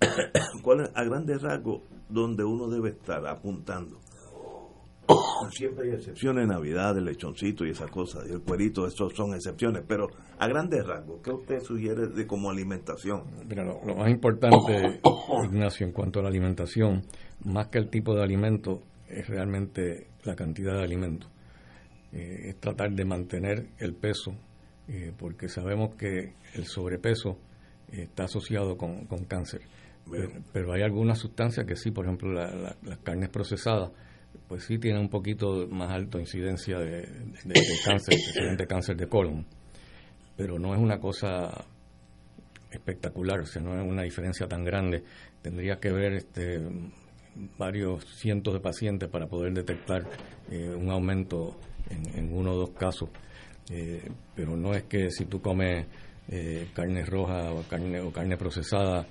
¿cuál 0.62 0.80
es 0.80 0.90
a 0.94 1.04
grandes 1.04 1.42
rasgos 1.42 1.82
donde 2.08 2.44
uno 2.44 2.68
debe 2.68 2.90
estar 2.90 3.26
apuntando? 3.26 4.00
Siempre 5.50 5.88
hay 5.88 5.96
excepciones, 5.96 6.46
Navidad, 6.46 6.96
el 6.96 7.04
lechoncito 7.04 7.66
y 7.66 7.70
esas 7.70 7.90
cosas, 7.90 8.24
el 8.30 8.40
cuerito, 8.40 8.86
esos 8.86 9.12
son 9.12 9.34
excepciones, 9.34 9.82
pero 9.86 10.06
a 10.38 10.46
grandes 10.46 10.86
rasgos, 10.86 11.20
¿qué 11.22 11.32
usted 11.32 11.60
sugiere 11.60 12.06
de 12.06 12.26
como 12.26 12.50
alimentación? 12.50 13.24
Mira, 13.46 13.64
lo, 13.64 13.84
lo 13.84 13.96
más 13.96 14.10
importante, 14.10 15.00
Ignacio, 15.44 15.86
en 15.86 15.92
cuanto 15.92 16.20
a 16.20 16.22
la 16.22 16.28
alimentación, 16.28 17.02
más 17.44 17.68
que 17.68 17.78
el 17.78 17.90
tipo 17.90 18.14
de 18.14 18.22
alimento, 18.22 18.80
es 19.08 19.28
realmente 19.28 20.11
la 20.24 20.34
cantidad 20.34 20.76
de 20.76 20.84
alimento. 20.84 21.28
Eh, 22.12 22.50
es 22.50 22.60
tratar 22.60 22.90
de 22.92 23.04
mantener 23.04 23.68
el 23.78 23.94
peso, 23.94 24.34
eh, 24.88 25.12
porque 25.16 25.48
sabemos 25.48 25.94
que 25.94 26.34
el 26.54 26.66
sobrepeso 26.66 27.38
eh, 27.90 28.02
está 28.02 28.24
asociado 28.24 28.76
con, 28.76 29.06
cáncer. 29.26 29.62
Pero, 30.52 30.72
hay 30.72 30.82
algunas 30.82 31.18
sustancias 31.18 31.64
que 31.64 31.76
sí, 31.76 31.90
por 31.90 32.04
ejemplo, 32.04 32.32
las 32.32 32.98
carnes 33.02 33.30
procesadas, 33.30 33.92
pues 34.48 34.64
sí 34.64 34.78
tienen 34.78 35.00
un 35.00 35.08
poquito 35.08 35.66
más 35.68 35.90
alta 35.90 36.18
incidencia 36.18 36.78
de, 36.78 37.08
cáncer, 37.84 38.14
especialmente 38.14 38.66
cáncer 38.66 38.96
de 38.96 39.06
colon. 39.06 39.46
Pero 40.36 40.58
no 40.58 40.74
es 40.74 40.80
una 40.80 40.98
cosa 40.98 41.66
espectacular, 42.70 43.40
o 43.40 43.46
sea, 43.46 43.62
no 43.62 43.80
es 43.80 43.88
una 43.88 44.02
diferencia 44.02 44.46
tan 44.46 44.64
grande. 44.64 45.04
Tendría 45.40 45.76
que 45.76 45.92
ver 45.92 46.14
este 46.14 46.60
varios 47.58 48.04
cientos 48.16 48.54
de 48.54 48.60
pacientes 48.60 49.08
para 49.08 49.26
poder 49.26 49.52
detectar 49.52 50.04
un 50.50 50.90
aumento 50.90 51.56
en, 51.90 52.32
uno 52.32 52.52
o 52.52 52.56
dos 52.56 52.70
casos. 52.70 53.10
Eh, 53.70 54.10
pero 54.34 54.56
no 54.56 54.74
es 54.74 54.84
que 54.84 55.10
si 55.10 55.26
tú 55.26 55.40
comes 55.40 55.86
eh, 56.28 56.68
carne 56.74 57.04
roja 57.04 57.52
o 57.52 57.62
carne, 57.62 58.00
o 58.00 58.12
carne 58.12 58.36
procesada 58.36 59.06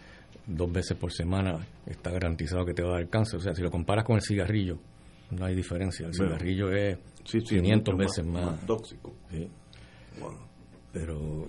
dos 0.45 0.71
veces 0.71 0.97
por 0.97 1.11
semana 1.11 1.65
está 1.85 2.11
garantizado 2.11 2.65
que 2.65 2.73
te 2.73 2.83
va 2.83 2.89
a 2.89 2.99
dar 2.99 3.09
cáncer. 3.09 3.39
O 3.39 3.41
sea, 3.41 3.53
si 3.53 3.61
lo 3.61 3.71
comparas 3.71 4.05
con 4.05 4.15
el 4.15 4.21
cigarrillo, 4.21 4.79
no 5.31 5.45
hay 5.45 5.55
diferencia. 5.55 6.07
El 6.07 6.13
cigarrillo 6.13 6.71
es 6.71 6.97
500 7.23 7.97
veces 7.97 8.25
más, 8.25 8.65
tóxico. 8.65 9.13
Pero 10.91 11.47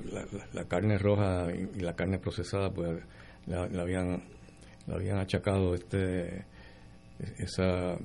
la, 0.53 0.65
carne 0.67 0.99
roja 0.99 1.49
y, 1.53 1.81
la 1.81 1.95
carne 1.95 2.19
procesada, 2.19 2.71
pues 2.71 3.03
la, 3.47 3.65
habían, 3.65 4.23
la 4.87 4.95
habían 4.95 5.19
achacado 5.19 5.75
este 5.75 6.45
esa 7.39 7.97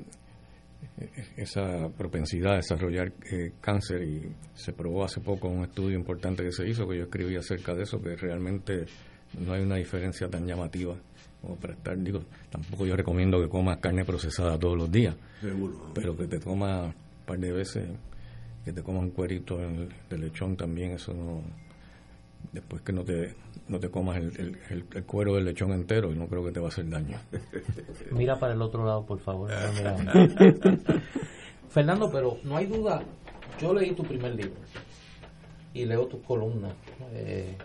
esa 1.35 1.89
propensidad 1.89 2.53
a 2.53 2.57
desarrollar 2.57 3.13
eh, 3.31 3.53
cáncer 3.61 4.03
y 4.03 4.31
se 4.53 4.73
probó 4.73 5.03
hace 5.03 5.21
poco 5.21 5.47
un 5.47 5.63
estudio 5.63 5.97
importante 5.97 6.43
que 6.43 6.51
se 6.51 6.67
hizo, 6.67 6.87
que 6.87 6.97
yo 6.97 7.03
escribí 7.03 7.35
acerca 7.35 7.73
de 7.73 7.83
eso, 7.83 8.01
que 8.01 8.15
realmente 8.15 8.85
no 9.39 9.53
hay 9.53 9.61
una 9.61 9.75
diferencia 9.75 10.27
tan 10.29 10.45
llamativa 10.45 10.95
como 11.41 11.55
para 11.55 11.73
estar, 11.73 11.97
digo, 11.97 12.23
tampoco 12.49 12.85
yo 12.85 12.95
recomiendo 12.95 13.39
que 13.39 13.47
comas 13.47 13.77
carne 13.77 14.03
procesada 14.03 14.57
todos 14.57 14.75
los 14.75 14.91
días, 14.91 15.15
pero 15.93 16.17
que 16.17 16.27
te 16.27 16.39
comas 16.39 16.87
un 16.87 17.25
par 17.25 17.39
de 17.39 17.51
veces, 17.51 17.87
que 18.65 18.73
te 18.73 18.81
comas 18.81 19.03
un 19.03 19.11
cuerito 19.11 19.57
de 19.57 20.17
lechón 20.17 20.57
también, 20.57 20.93
eso 20.93 21.13
no, 21.13 21.43
después 22.51 22.81
que 22.81 22.93
no 22.93 23.03
te, 23.03 23.35
no 23.67 23.79
te 23.79 23.89
comas 23.89 24.17
el, 24.17 24.57
el, 24.69 25.03
cuero 25.05 25.35
del 25.35 25.45
lechón 25.45 25.71
entero, 25.71 26.11
y 26.11 26.15
no 26.15 26.27
creo 26.27 26.43
que 26.45 26.51
te 26.51 26.59
va 26.59 26.67
a 26.67 26.69
hacer 26.69 26.89
daño. 26.89 27.19
Mira 28.11 28.39
para 28.39 28.53
el 28.53 28.61
otro 28.61 28.85
lado, 28.85 29.05
por 29.05 29.19
favor. 29.19 29.51
Fernando, 31.69 32.09
pero 32.11 32.37
no 32.43 32.57
hay 32.57 32.65
duda, 32.65 33.03
yo 33.59 33.73
leí 33.73 33.93
tu 33.93 34.03
primer 34.03 34.35
libro 34.35 34.59
y 35.73 35.85
leo 35.85 36.07
tus 36.07 36.23
columnas, 36.23 36.73
eh, 37.13 37.55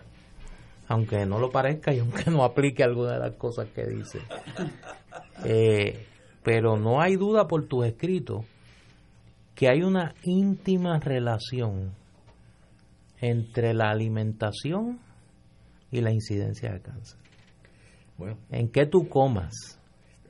aunque 0.87 1.25
no 1.25 1.39
lo 1.39 1.49
parezca 1.49 1.93
y 1.93 1.99
aunque 1.99 2.29
no 2.29 2.43
aplique 2.43 2.83
alguna 2.83 3.13
de 3.13 3.19
las 3.19 3.35
cosas 3.35 3.69
que 3.69 3.85
dice. 3.85 4.19
Eh, 5.45 6.05
pero 6.43 6.77
no 6.77 7.01
hay 7.01 7.15
duda 7.15 7.47
por 7.47 7.65
tus 7.65 7.85
escritos 7.85 8.45
que 9.55 9.69
hay 9.69 9.81
una 9.81 10.13
íntima 10.23 10.99
relación 10.99 11.93
entre 13.23 13.73
la 13.73 13.89
alimentación 13.89 14.99
y 15.89 16.01
la 16.01 16.11
incidencia 16.11 16.73
de 16.73 16.81
cáncer. 16.81 17.17
Bueno, 18.17 18.37
¿en 18.51 18.67
qué 18.67 18.85
tú 18.85 19.07
comas? 19.07 19.79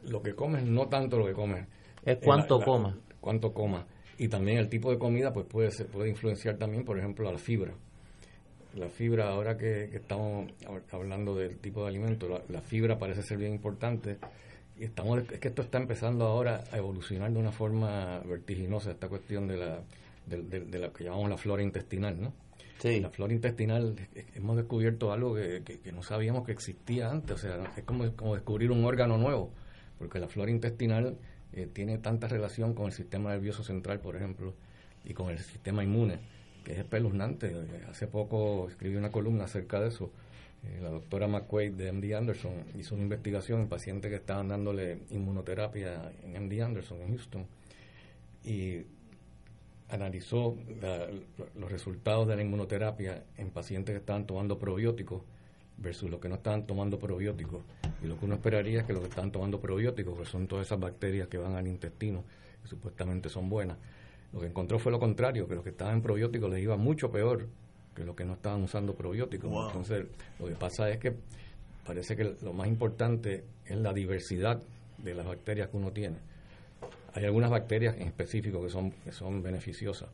Lo 0.04 0.22
que 0.22 0.36
comes, 0.36 0.64
no 0.64 0.88
tanto 0.90 1.18
lo 1.18 1.26
que 1.26 1.34
comes. 1.34 1.66
Es 2.06 2.20
cuánto 2.24 2.60
comas. 2.62 2.96
Cuánto 3.20 3.52
comas. 3.52 3.86
Y 4.20 4.28
también 4.28 4.60
el 4.60 4.70
tipo 4.70 4.92
de 4.92 5.00
comida 5.00 5.34
pues 5.34 5.48
puede, 5.48 5.72
puede 5.86 6.10
influenciar 6.10 6.58
también, 6.58 6.86
por 6.86 7.00
ejemplo, 7.00 7.28
a 7.28 7.32
la 7.32 7.40
fibra. 7.40 7.74
La 8.76 8.90
fibra, 8.90 9.30
ahora 9.30 9.58
que, 9.58 9.86
estamos 9.86 10.52
hablando 10.92 11.36
del 11.36 11.58
tipo 11.58 11.82
de 11.82 11.88
alimento, 11.88 12.44
la, 12.48 12.62
fibra 12.62 13.00
parece 13.00 13.24
ser 13.24 13.40
bien 13.40 13.54
importante. 13.54 14.20
Y 14.78 14.84
estamos, 14.84 15.24
es 15.32 15.40
que 15.40 15.48
esto 15.48 15.64
está 15.64 15.80
empezando 15.80 16.26
ahora 16.28 16.64
a 16.72 16.78
evolucionar 16.78 17.32
de 17.32 17.40
una 17.40 17.52
forma 17.52 18.20
vertiginosa, 18.20 18.92
esta 18.92 19.08
cuestión 19.10 19.48
de 19.48 19.58
la, 19.58 19.82
de, 20.28 20.80
la 20.80 20.90
que 20.92 21.06
llamamos 21.06 21.32
la 21.32 21.38
flora 21.38 21.64
intestinal, 21.64 22.22
¿no? 22.22 22.43
La 22.84 23.10
flora 23.10 23.32
intestinal, 23.32 23.96
hemos 24.36 24.58
descubierto 24.58 25.14
algo 25.14 25.36
que, 25.36 25.80
no 25.94 26.04
sabíamos 26.04 26.46
que 26.46 26.52
existía 26.52 27.10
antes, 27.10 27.38
o 27.38 27.38
sea, 27.38 27.74
es 27.78 27.84
como, 27.86 28.12
como 28.14 28.36
descubrir 28.36 28.72
un 28.72 28.84
órgano 28.84 29.18
nuevo, 29.18 29.52
porque 29.98 30.20
la 30.20 30.28
flora 30.28 30.52
intestinal 30.52 31.16
eh, 31.54 31.70
tiene 31.72 31.98
tanta 32.00 32.28
relación 32.28 32.74
con 32.74 32.88
el 32.88 32.92
sistema 32.92 33.30
nervioso 33.30 33.64
central, 33.64 34.02
por 34.02 34.18
ejemplo, 34.18 34.54
y 35.06 35.14
con 35.14 35.30
el 35.30 35.40
sistema 35.40 35.82
inmune, 35.82 36.20
que 36.66 36.74
es 36.74 36.80
espeluznante. 36.80 37.56
Hace 37.90 38.08
poco 38.08 38.68
escribí 38.68 38.98
una 38.98 39.12
columna 39.12 39.46
acerca 39.46 39.80
de 39.80 39.88
eso. 39.88 40.12
Eh, 40.66 40.80
la 40.82 40.90
doctora 40.90 41.30
McQuaid 41.30 41.72
de 41.76 41.90
MD 41.90 42.14
Anderson 42.16 42.66
hizo 42.78 42.96
una 42.96 43.04
investigación 43.04 43.62
en 43.62 43.70
pacientes 43.70 44.12
que 44.12 44.18
estaban 44.18 44.50
dándole 44.50 45.00
inmunoterapia 45.10 46.12
en 46.22 46.48
MD 46.48 46.62
Anderson, 46.62 47.00
en 47.02 47.08
Houston, 47.16 47.46
y 48.44 48.82
analizó 49.94 50.58
los 51.56 51.72
resultados 51.72 52.28
de 52.28 52.36
la 52.36 52.42
inmunoterapia 52.42 53.24
en 53.38 53.52
pacientes 53.52 53.94
que 53.94 54.00
estaban 54.00 54.26
tomando 54.26 54.58
probióticos 54.58 55.22
versus 55.78 56.10
los 56.10 56.20
que 56.20 56.30
no 56.30 56.36
estaban 56.36 56.66
tomando 56.66 56.98
probióticos. 57.00 57.62
Y 58.04 58.08
lo 58.08 58.18
que 58.18 58.26
uno 58.26 58.36
esperaría 58.36 58.82
es 58.82 58.86
que 58.86 58.94
los 58.94 59.02
que 59.02 59.10
están 59.10 59.32
tomando 59.32 59.60
probióticos, 59.60 60.18
que 60.18 60.26
son 60.26 60.48
todas 60.48 60.66
esas 60.66 60.80
bacterias 60.80 61.28
que 61.28 61.38
van 61.38 61.56
al 61.56 61.68
intestino, 61.68 62.24
que 62.62 62.68
supuestamente 62.68 63.30
son 63.30 63.50
buenas, 63.50 63.78
lo 64.32 64.40
que 64.40 64.48
encontró 64.48 64.80
fue 64.80 64.92
lo 64.92 65.00
contrario, 65.00 65.48
que 65.48 65.56
los 65.56 65.64
que 65.64 65.70
estaban 65.70 65.96
en 65.96 66.02
probióticos 66.02 66.50
les 66.50 66.64
iba 66.64 66.76
mucho 66.76 67.12
peor 67.12 67.48
que 67.96 68.04
los 68.04 68.16
que 68.16 68.26
no 68.26 68.34
estaban 68.34 68.64
usando 68.64 68.96
probióticos. 68.96 69.52
Entonces, 69.68 70.08
lo 70.40 70.48
que 70.48 70.56
pasa 70.56 70.90
es 70.90 70.98
que 70.98 71.14
parece 71.86 72.16
que 72.16 72.36
lo 72.42 72.54
más 72.54 72.68
importante 72.68 73.44
es 73.66 73.78
la 73.78 73.94
diversidad 73.94 74.60
de 74.98 75.14
las 75.14 75.28
bacterias 75.28 75.70
que 75.70 75.78
uno 75.78 75.92
tiene. 75.92 76.18
Hay 77.14 77.26
algunas 77.26 77.52
bacterias 77.52 77.96
en 77.96 78.08
específico 78.08 78.64
que 78.64 78.70
son, 78.70 78.92
que 78.92 79.12
son 79.12 79.44
beneficiosas, 79.44 80.10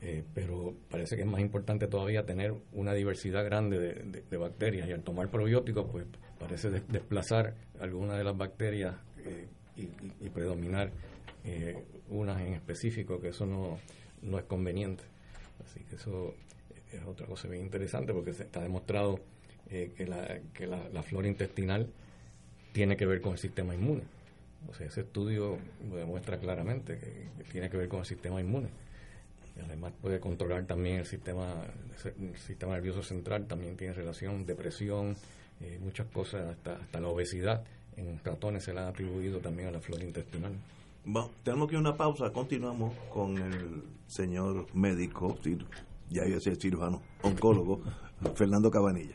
eh, 0.00 0.24
pero 0.34 0.74
parece 0.90 1.16
que 1.16 1.22
es 1.22 1.28
más 1.28 1.40
importante 1.40 1.86
todavía 1.86 2.24
tener 2.24 2.54
una 2.72 2.94
diversidad 2.94 3.44
grande 3.44 3.78
de, 3.78 4.36
bacterias. 4.36 4.88
Y 4.88 4.92
al 4.92 5.02
tomar 5.02 5.30
probióticos 5.30 5.86
pues 5.90 6.06
parece 6.38 6.70
desplazar 6.70 7.54
algunas 7.78 8.16
de 8.16 8.24
las 8.24 8.36
bacterias 8.36 8.94
eh, 9.24 9.48
y, 9.76 10.28
predominar 10.30 10.90
eh, 11.44 11.84
unas 12.08 12.40
en 12.40 12.54
específico 12.54 13.20
que 13.20 13.28
eso 13.28 13.44
no, 13.44 13.78
no 14.22 14.38
es 14.38 14.44
conveniente. 14.44 15.04
Así 15.64 15.80
que 15.84 15.96
eso 15.96 16.34
es 16.90 17.02
otra 17.04 17.26
cosa 17.26 17.48
bien 17.48 17.62
interesante 17.62 18.12
porque 18.14 18.32
se 18.32 18.44
está 18.44 18.62
demostrado 18.62 19.20
que, 19.68 20.06
la, 20.06 20.38
que 20.52 20.66
la, 20.66 21.02
flora 21.02 21.26
intestinal 21.26 21.88
tiene 22.72 22.96
que 22.96 23.06
ver 23.06 23.20
con 23.20 23.32
el 23.32 23.38
sistema 23.38 23.74
inmune 23.74 24.02
o 24.68 24.74
sea 24.74 24.86
ese 24.86 25.02
estudio 25.02 25.58
lo 25.88 25.96
demuestra 25.96 26.38
claramente 26.38 26.98
que 26.98 27.44
tiene 27.50 27.70
que 27.70 27.76
ver 27.76 27.88
con 27.88 28.00
el 28.00 28.06
sistema 28.06 28.40
inmune 28.40 28.68
además 29.62 29.92
puede 30.00 30.20
controlar 30.20 30.66
también 30.66 30.96
el 30.96 31.06
sistema, 31.06 31.46
el 32.04 32.36
sistema 32.36 32.74
nervioso 32.74 33.02
central, 33.02 33.46
también 33.46 33.76
tiene 33.76 33.92
relación, 33.92 34.46
depresión, 34.46 35.16
eh, 35.60 35.78
muchas 35.82 36.06
cosas, 36.08 36.48
hasta, 36.48 36.76
hasta 36.76 37.00
la 37.00 37.08
obesidad 37.08 37.64
en 37.96 38.18
ratones 38.24 38.64
se 38.64 38.74
la 38.74 38.86
ha 38.86 38.88
atribuido 38.88 39.38
también 39.38 39.68
a 39.68 39.70
la 39.72 39.80
flora 39.80 40.02
intestinal. 40.02 40.52
Bueno, 41.04 41.30
tenemos 41.44 41.68
que 41.68 41.74
ir 41.74 41.78
a 41.78 41.80
una 41.80 41.96
pausa, 41.96 42.32
continuamos 42.32 42.94
con 43.12 43.38
el 43.38 43.82
señor 44.06 44.66
médico, 44.74 45.38
ya 46.10 46.26
iba 46.26 46.38
a 46.38 46.40
ser 46.40 46.56
cirujano, 46.56 47.02
oncólogo, 47.22 47.82
Fernando 48.34 48.70
Cabanilla. 48.70 49.14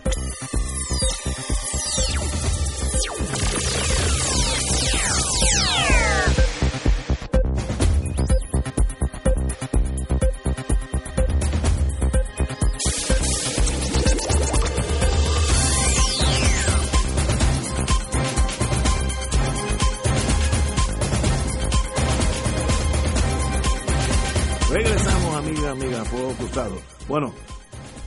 Bueno, 27.09 27.33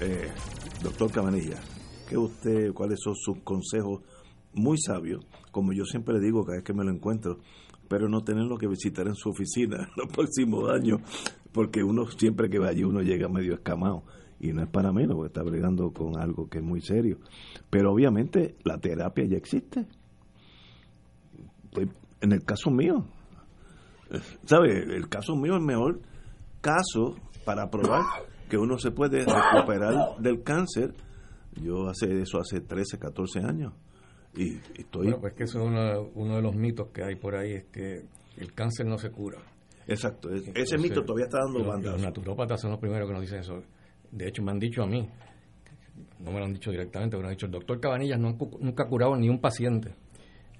eh, 0.00 0.30
doctor 0.82 1.12
Cabanilla, 1.12 1.60
¿qué 2.08 2.16
usted, 2.16 2.72
cuáles 2.72 2.98
son 3.00 3.14
sus 3.14 3.40
consejos 3.44 4.00
muy 4.54 4.78
sabios? 4.78 5.26
Como 5.50 5.74
yo 5.74 5.84
siempre 5.84 6.14
le 6.14 6.20
digo 6.20 6.42
cada 6.42 6.56
vez 6.56 6.64
que 6.64 6.72
me 6.72 6.84
lo 6.84 6.90
encuentro, 6.90 7.40
pero 7.86 8.08
no 8.08 8.24
tenerlo 8.24 8.56
que 8.56 8.66
visitar 8.66 9.06
en 9.08 9.14
su 9.14 9.28
oficina 9.28 9.90
los 9.96 10.08
próximos 10.08 10.70
años, 10.70 11.02
porque 11.52 11.82
uno 11.84 12.06
siempre 12.06 12.48
que 12.48 12.58
va 12.58 12.68
allí 12.68 12.82
uno 12.82 13.02
llega 13.02 13.28
medio 13.28 13.54
escamado 13.54 14.04
y 14.40 14.54
no 14.54 14.62
es 14.62 14.68
para 14.70 14.90
menos, 14.90 15.16
porque 15.16 15.28
está 15.28 15.42
bregando 15.42 15.90
con 15.90 16.18
algo 16.18 16.48
que 16.48 16.58
es 16.58 16.64
muy 16.64 16.80
serio. 16.80 17.18
Pero 17.68 17.92
obviamente 17.92 18.56
la 18.64 18.78
terapia 18.78 19.26
ya 19.26 19.36
existe. 19.36 19.86
Pues, 21.72 21.88
en 22.22 22.32
el 22.32 22.42
caso 22.42 22.70
mío, 22.70 23.04
¿sabe? 24.46 24.96
El 24.96 25.10
caso 25.10 25.36
mío 25.36 25.52
es 25.52 25.60
el 25.60 25.66
mejor 25.66 26.00
caso 26.62 27.16
para 27.44 27.70
probar 27.70 28.02
que 28.48 28.56
uno 28.56 28.78
se 28.78 28.90
puede 28.90 29.24
recuperar 29.24 30.16
del 30.18 30.42
cáncer. 30.42 30.94
Yo 31.60 31.88
hace 31.88 32.20
eso 32.20 32.38
hace 32.38 32.60
13, 32.60 32.98
14 32.98 33.40
años. 33.40 33.72
Y, 34.36 34.56
estoy... 34.78 35.06
Bueno, 35.06 35.20
pues 35.20 35.34
que 35.34 35.44
eso 35.44 35.60
es 35.60 35.64
uno, 36.14 36.36
de 36.36 36.42
los 36.42 36.54
mitos 36.54 36.88
que 36.88 37.04
hay 37.04 37.14
por 37.14 37.36
ahí, 37.36 37.52
es 37.52 37.64
que 37.66 38.04
el 38.36 38.52
cáncer 38.52 38.86
no 38.86 38.98
se 38.98 39.10
cura. 39.10 39.38
Exacto, 39.86 40.30
ese 40.30 40.78
mito 40.78 41.04
todavía 41.04 41.26
está 41.26 41.38
dando 41.44 41.64
bandas. 41.64 41.92
Los 41.92 42.02
naturópatas 42.02 42.60
son 42.60 42.70
los 42.70 42.80
primeros 42.80 43.06
que 43.06 43.12
nos 43.12 43.22
dicen 43.22 43.40
eso. 43.40 43.62
De 44.10 44.28
hecho, 44.28 44.42
me 44.42 44.50
han 44.50 44.58
dicho 44.58 44.82
a 44.82 44.86
mí, 44.86 45.08
no 46.20 46.32
me 46.32 46.38
lo 46.38 46.46
han 46.46 46.54
dicho 46.54 46.70
directamente, 46.70 47.16
pero 47.16 47.22
me 47.22 47.28
han 47.28 47.36
dicho, 47.36 47.46
el 47.46 47.52
doctor 47.52 47.80
Cabanillas 47.80 48.18
no, 48.18 48.36
nunca 48.60 48.84
ha 48.84 48.88
curado 48.88 49.14
ni 49.16 49.28
un 49.28 49.40
paciente. 49.40 49.94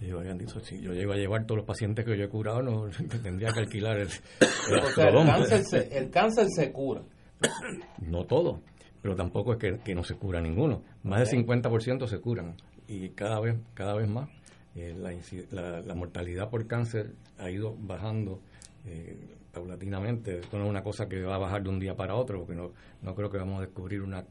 Y 0.04 0.08
yo 0.08 0.20
habían 0.20 0.36
dicho, 0.36 0.60
si 0.60 0.80
yo 0.80 0.92
llego 0.92 1.12
a 1.12 1.16
llevar 1.16 1.46
todos 1.46 1.58
los 1.58 1.66
pacientes 1.66 2.04
que 2.04 2.16
yo 2.16 2.24
he 2.24 2.28
curado, 2.28 2.62
no 2.62 2.88
tendría 3.22 3.52
que 3.52 3.60
alquilar 3.60 3.98
el, 3.98 4.08
el 5.90 6.10
cáncer 6.10 6.46
se 6.54 6.72
cura. 6.72 7.02
No 8.00 8.24
todo, 8.26 8.60
pero 9.00 9.16
tampoco 9.16 9.54
es 9.54 9.80
que, 9.82 9.94
no 9.94 10.04
se 10.04 10.16
cura 10.16 10.40
ninguno. 10.40 10.82
Más 11.04 11.30
del 11.30 11.44
50% 11.46 12.06
se 12.06 12.20
curan 12.20 12.54
y 12.86 13.10
cada 13.10 13.40
vez, 13.40 13.56
cada 13.72 13.94
vez 13.94 14.08
más 14.08 14.28
eh, 14.74 14.94
la, 15.50 15.94
mortalidad 15.94 16.50
por 16.50 16.66
cáncer 16.66 17.14
ha 17.38 17.50
ido 17.50 17.74
bajando 17.78 18.40
eh, 18.84 19.36
paulatinamente. 19.52 20.40
Esto 20.40 20.58
no 20.58 20.64
es 20.64 20.70
una 20.70 20.82
cosa 20.82 21.08
que 21.08 21.22
va 21.22 21.36
a 21.36 21.38
bajar 21.38 21.62
de 21.62 21.70
un 21.70 21.80
día 21.80 21.96
para 21.96 22.14
otro, 22.14 22.40
porque 22.40 22.54
no, 22.54 22.72
no 23.00 23.14
creo 23.14 23.30
que 23.30 23.38
vamos 23.38 23.58
a 23.58 23.62
descubrir 23.62 24.02
una, 24.02 24.24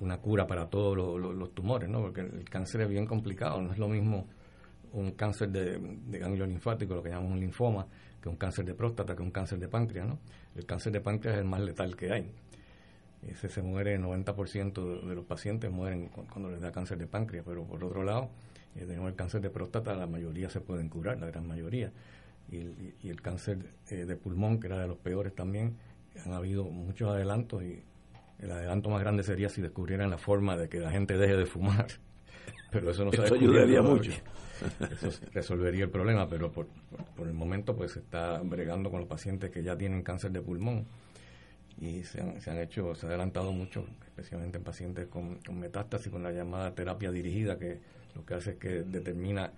una 0.00 0.18
cura 0.18 0.46
para 0.46 0.66
todos 0.68 0.96
los, 0.96 1.54
tumores, 1.54 1.88
¿no? 1.88 2.00
porque 2.00 2.22
el 2.22 2.48
cáncer 2.50 2.82
es 2.82 2.88
bien 2.88 3.06
complicado, 3.06 3.60
no 3.62 3.72
es 3.72 3.78
lo 3.78 3.88
mismo 3.88 4.26
un 4.92 5.12
cáncer 5.12 5.50
de, 5.50 5.78
de 5.78 6.18
ganglio 6.18 6.46
linfático, 6.46 6.94
lo 6.94 7.02
que 7.02 7.10
llamamos 7.10 7.32
un 7.32 7.40
linfoma, 7.40 7.86
que 8.20 8.28
un 8.28 8.36
cáncer 8.36 8.64
de 8.64 8.74
próstata, 8.74 9.14
que 9.14 9.22
un 9.22 9.30
cáncer 9.30 9.58
de 9.58 9.68
páncreas. 9.68 10.06
¿no? 10.06 10.18
El 10.54 10.66
cáncer 10.66 10.92
de 10.92 11.00
páncreas 11.00 11.36
es 11.36 11.42
el 11.42 11.48
más 11.48 11.60
letal 11.60 11.96
que 11.96 12.12
hay. 12.12 12.30
Ese 13.26 13.48
se 13.48 13.62
muere, 13.62 13.94
el 13.94 14.02
90% 14.02 15.06
de 15.06 15.14
los 15.14 15.24
pacientes 15.24 15.70
mueren 15.70 16.08
cuando 16.08 16.50
les 16.50 16.60
da 16.60 16.70
cáncer 16.70 16.98
de 16.98 17.06
páncreas, 17.06 17.44
pero 17.46 17.64
por 17.64 17.82
otro 17.82 18.04
lado, 18.04 18.30
eh, 18.76 18.84
tenemos 18.86 19.08
el 19.08 19.16
cáncer 19.16 19.40
de 19.40 19.50
próstata, 19.50 19.94
la 19.94 20.06
mayoría 20.06 20.48
se 20.48 20.60
pueden 20.60 20.88
curar, 20.88 21.18
la 21.18 21.26
gran 21.26 21.46
mayoría. 21.46 21.92
Y, 22.50 23.08
el 23.08 23.20
cáncer 23.20 23.58
eh, 23.90 24.04
de 24.04 24.16
pulmón, 24.16 24.60
que 24.60 24.68
era 24.68 24.78
de 24.78 24.86
los 24.86 24.98
peores 24.98 25.34
también, 25.34 25.76
han 26.24 26.32
habido 26.32 26.64
muchos 26.64 27.10
adelantos 27.10 27.62
y 27.62 27.82
el 28.38 28.50
adelanto 28.50 28.90
más 28.90 29.00
grande 29.00 29.22
sería 29.22 29.48
si 29.48 29.60
descubrieran 29.60 30.10
la 30.10 30.18
forma 30.18 30.56
de 30.56 30.68
que 30.68 30.78
la 30.78 30.90
gente 30.90 31.16
deje 31.16 31.36
de 31.36 31.46
fumar. 31.46 31.86
pero 32.70 32.90
eso 32.90 33.04
no 33.04 33.12
se 33.12 33.22
ayudaría 33.22 33.82
mucho. 33.82 34.12
Eso 34.90 35.10
resolvería 35.32 35.84
el 35.84 35.90
problema, 35.90 36.28
pero 36.28 36.52
por, 36.52 36.66
por, 37.16 37.26
el 37.26 37.34
momento 37.34 37.76
pues 37.76 37.92
se 37.92 38.00
está 38.00 38.40
bregando 38.40 38.90
con 38.90 39.00
los 39.00 39.08
pacientes 39.08 39.50
que 39.50 39.62
ya 39.62 39.76
tienen 39.76 40.02
cáncer 40.02 40.30
de 40.32 40.40
pulmón 40.40 40.86
y 41.80 42.04
se 42.04 42.20
han, 42.20 42.40
se 42.40 42.50
han 42.50 42.58
hecho, 42.58 42.94
se 42.94 43.06
ha 43.06 43.08
adelantado 43.10 43.52
mucho, 43.52 43.86
especialmente 44.06 44.58
en 44.58 44.64
pacientes 44.64 45.06
con, 45.08 45.36
con 45.36 45.58
metástasis, 45.58 46.10
con 46.10 46.22
la 46.22 46.32
llamada 46.32 46.74
terapia 46.74 47.10
dirigida, 47.10 47.58
que 47.58 47.80
lo 48.14 48.24
que 48.24 48.34
hace 48.34 48.52
es 48.52 48.56
que 48.56 48.82
determina 48.82 49.52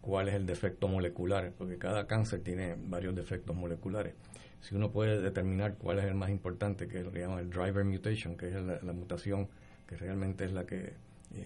cuál 0.00 0.28
es 0.28 0.34
el 0.34 0.46
defecto 0.46 0.88
molecular, 0.88 1.52
porque 1.58 1.78
cada 1.78 2.06
cáncer 2.06 2.40
tiene 2.40 2.76
varios 2.78 3.14
defectos 3.14 3.56
moleculares. 3.56 4.14
Si 4.60 4.74
uno 4.74 4.90
puede 4.90 5.20
determinar 5.20 5.74
cuál 5.74 5.98
es 5.98 6.04
el 6.04 6.14
más 6.14 6.30
importante, 6.30 6.88
que 6.88 6.98
es 6.98 7.04
lo 7.04 7.12
que 7.12 7.20
llaman 7.20 7.38
el 7.40 7.50
driver 7.50 7.84
mutation, 7.84 8.36
que 8.36 8.48
es 8.48 8.54
la, 8.54 8.92
mutación 8.92 9.48
que 9.86 9.96
realmente 9.96 10.44
es 10.44 10.52
la 10.52 10.66
que 10.66 10.94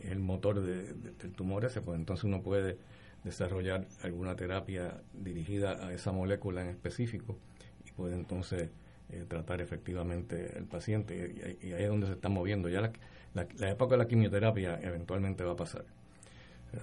el 0.04 0.20
motor 0.20 0.60
del 0.62 1.32
tumor 1.32 1.64
ese, 1.64 1.80
pues 1.80 1.98
entonces 1.98 2.24
uno 2.24 2.42
puede 2.42 2.78
desarrollar 3.24 3.86
alguna 4.02 4.34
terapia 4.34 5.00
dirigida 5.12 5.86
a 5.86 5.92
esa 5.92 6.12
molécula 6.12 6.62
en 6.62 6.68
específico 6.68 7.38
y 7.86 7.92
puede 7.92 8.14
entonces 8.14 8.70
eh, 9.10 9.24
tratar 9.28 9.60
efectivamente 9.60 10.56
el 10.56 10.64
paciente 10.64 11.58
y, 11.62 11.72
ahí 11.72 11.82
es 11.82 11.88
donde 11.88 12.06
se 12.06 12.14
está 12.14 12.28
moviendo. 12.28 12.68
Ya 12.68 12.80
la, 12.80 13.68
época 13.68 13.92
de 13.92 13.98
la 13.98 14.08
quimioterapia 14.08 14.80
eventualmente 14.82 15.44
va 15.44 15.52
a 15.52 15.56
pasar. 15.56 15.84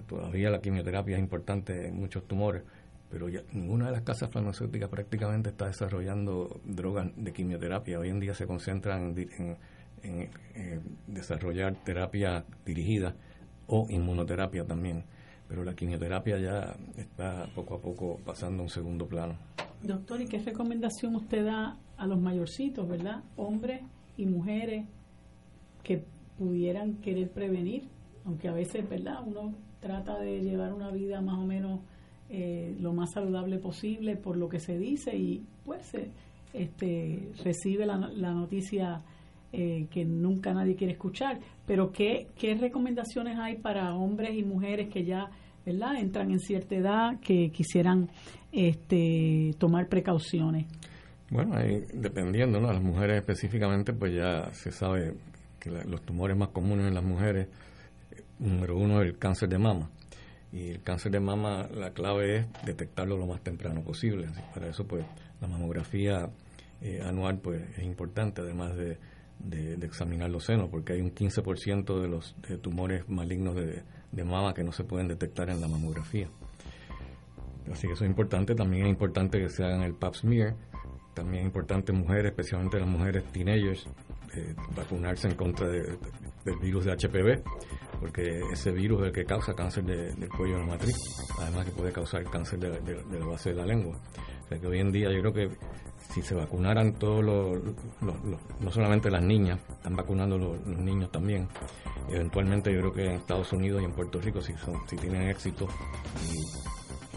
todavía 0.07 0.49
la 0.49 0.61
quimioterapia 0.61 1.15
es 1.15 1.19
importante 1.19 1.87
en 1.87 1.95
muchos 1.95 2.27
tumores, 2.27 2.63
pero 3.09 3.27
ya 3.27 3.41
ninguna 3.51 3.87
de 3.87 3.93
las 3.93 4.01
casas 4.01 4.29
farmacéuticas 4.29 4.89
prácticamente 4.89 5.49
está 5.49 5.65
desarrollando 5.65 6.61
drogas 6.63 7.07
de 7.15 7.33
quimioterapia. 7.33 7.99
Hoy 7.99 8.09
en 8.09 8.19
día 8.19 8.35
se 8.35 8.45
concentran 8.45 9.15
en, 9.17 9.57
eh, 10.03 10.79
desarrollar 11.07 11.75
terapia 11.83 12.45
dirigida 12.65 13.15
o 13.67 13.87
inmunoterapia 13.89 14.65
también. 14.65 15.03
Pero 15.47 15.63
la 15.63 15.73
quimioterapia 15.73 16.37
ya 16.39 16.75
está 16.97 17.47
poco 17.55 17.75
a 17.75 17.81
poco 17.81 18.19
pasando 18.23 18.61
a 18.61 18.63
un 18.63 18.69
segundo 18.69 19.07
plano. 19.07 19.35
Doctor, 19.81 20.21
¿y 20.21 20.27
qué 20.27 20.39
recomendación 20.39 21.15
usted 21.15 21.45
da 21.45 21.77
a 21.97 22.07
los 22.07 22.19
mayorcitos, 22.19 22.87
verdad? 22.87 23.23
Hombres 23.35 23.81
y 24.17 24.25
mujeres 24.25 24.85
que 25.83 26.03
pudieran 26.37 26.95
querer 26.95 27.31
prevenir, 27.31 27.83
aunque 28.25 28.47
a 28.47 28.53
veces, 28.53 28.87
¿verdad? 28.87 29.23
Uno 29.25 29.55
trata 29.79 30.19
de 30.19 30.41
llevar 30.41 30.73
una 30.73 30.91
vida 30.91 31.21
más 31.21 31.37
o 31.37 31.45
menos 31.45 31.79
eh, 32.29 32.75
lo 32.79 32.93
más 32.93 33.11
saludable 33.11 33.57
posible 33.57 34.15
por 34.15 34.37
lo 34.37 34.49
que 34.49 34.59
se 34.59 34.77
dice 34.77 35.17
y 35.17 35.43
pues 35.65 35.93
este, 36.53 37.31
recibe 37.43 37.85
la, 37.85 37.97
la 37.97 38.33
noticia 38.33 39.01
eh, 39.51 39.87
que 39.89 40.05
nunca 40.05 40.53
nadie 40.53 40.75
quiere 40.75 40.93
escuchar. 40.93 41.39
Pero 41.65 41.91
¿qué, 41.91 42.27
¿qué 42.37 42.55
recomendaciones 42.55 43.37
hay 43.39 43.57
para 43.57 43.95
hombres 43.95 44.37
y 44.37 44.43
mujeres 44.43 44.89
que 44.89 45.03
ya 45.03 45.29
¿verdad? 45.65 45.95
entran 45.97 46.31
en 46.31 46.39
cierta 46.39 46.75
edad 46.75 47.19
que 47.19 47.51
quisieran 47.51 48.09
este, 48.51 49.53
tomar 49.57 49.87
precauciones? 49.87 50.65
Bueno, 51.31 51.55
dependiendo, 51.93 52.59
¿no? 52.59 52.71
Las 52.71 52.81
mujeres 52.81 53.17
específicamente, 53.17 53.93
pues 53.93 54.13
ya 54.15 54.51
se 54.51 54.71
sabe 54.71 55.13
que 55.59 55.69
los 55.69 56.01
tumores 56.01 56.35
más 56.35 56.49
comunes 56.49 56.87
en 56.87 56.95
las 56.95 57.03
mujeres, 57.03 57.47
número 58.39 58.77
uno 58.77 59.01
es 59.01 59.09
el 59.09 59.17
cáncer 59.19 59.49
de 59.49 59.59
mama. 59.59 59.89
Y 60.51 60.69
el 60.69 60.81
cáncer 60.81 61.11
de 61.11 61.19
mama, 61.19 61.67
la 61.71 61.91
clave 61.91 62.37
es 62.37 62.45
detectarlo 62.65 63.17
lo 63.17 63.27
más 63.27 63.41
temprano 63.41 63.81
posible. 63.83 64.27
para 64.53 64.69
eso, 64.69 64.87
pues, 64.87 65.05
la 65.39 65.47
mamografía 65.47 66.29
eh, 66.81 67.01
anual, 67.03 67.39
pues, 67.39 67.61
es 67.77 67.83
importante, 67.83 68.41
además 68.41 68.75
de, 68.75 68.97
de, 69.39 69.73
examinar 69.85 70.29
los 70.29 70.45
senos, 70.45 70.69
porque 70.69 70.93
hay 70.93 71.01
un 71.01 71.13
15% 71.13 72.01
de 72.01 72.07
los 72.07 72.35
tumores 72.61 73.07
malignos 73.09 73.55
de, 73.55 73.83
de 74.11 74.23
mama 74.23 74.53
que 74.53 74.63
no 74.63 74.71
se 74.71 74.83
pueden 74.83 75.07
detectar 75.07 75.49
en 75.49 75.61
la 75.61 75.67
mamografía. 75.67 76.29
Así 77.71 77.87
que 77.87 77.93
eso 77.93 78.03
es 78.03 78.09
importante. 78.09 78.55
También 78.55 78.85
es 78.85 78.89
importante 78.89 79.39
que 79.39 79.49
se 79.49 79.63
hagan 79.63 79.81
el 79.81 79.93
pap 79.93 80.15
smear. 80.15 80.55
También 81.13 81.43
es 81.43 81.47
importante 81.47 81.91
mujeres, 81.91 82.31
especialmente 82.31 82.79
las 82.79 82.87
mujeres 82.87 83.23
teenagers, 83.31 83.85
eh, 84.35 84.55
vacunarse 84.75 85.27
en 85.27 85.35
contra 85.35 85.67
del 85.67 85.97
virus 86.61 86.85
de 86.85 86.91
HPV, 86.93 87.43
porque 87.99 88.41
ese 88.53 88.71
virus 88.71 89.01
es 89.01 89.07
el 89.07 89.13
que 89.13 89.25
causa 89.25 89.53
cáncer 89.53 89.83
del 89.83 90.29
cuello 90.29 90.55
de 90.55 90.59
la 90.61 90.67
matriz, 90.67 90.95
además 91.39 91.65
que 91.65 91.71
puede 91.71 91.91
causar 91.91 92.23
cáncer 92.25 92.59
de, 92.59 93.19
la 93.19 93.25
base 93.25 93.49
de 93.49 93.55
la 93.55 93.65
lengua. 93.65 93.97
O 94.45 94.47
sea 94.47 94.59
que 94.59 94.67
hoy 94.67 94.79
en 94.79 94.91
día 94.91 95.11
yo 95.11 95.19
creo 95.19 95.33
que 95.33 95.57
si 96.11 96.21
se 96.21 96.35
vacunaran 96.35 96.93
todos 96.93 97.23
los, 97.23 97.59
no 98.59 98.71
solamente 98.71 99.11
las 99.11 99.21
niñas, 99.21 99.59
están 99.69 99.95
vacunando 99.95 100.37
los, 100.37 100.65
niños 100.65 101.11
también, 101.11 101.47
eventualmente 102.09 102.73
yo 102.73 102.79
creo 102.79 102.93
que 102.93 103.05
en 103.05 103.11
Estados 103.13 103.53
Unidos 103.53 103.81
y 103.81 103.85
en 103.85 103.91
Puerto 103.91 104.19
Rico 104.19 104.41
si, 104.41 104.53
son, 104.53 104.75
si 104.87 104.95
tienen 104.95 105.29
éxito 105.29 105.67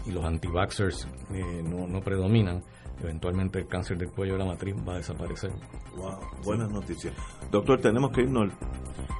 y, 0.05 0.11
los 0.11 0.25
anti-vaxxers 0.25 1.07
eh, 1.31 1.63
no, 1.63 1.87
no 1.87 2.01
predominan, 2.01 2.61
eventualmente 3.01 3.59
el 3.59 3.67
cáncer 3.67 3.97
del 3.97 4.11
cuello 4.11 4.33
de 4.33 4.39
la 4.39 4.45
matriz 4.45 4.75
va 4.87 4.95
a 4.95 4.97
desaparecer. 4.97 5.51
Wow, 5.95 6.19
buenas 6.43 6.69
noticias. 6.69 7.13
Doctor, 7.49 7.79
tenemos 7.79 8.11
que 8.11 8.21
irnos. 8.21 8.51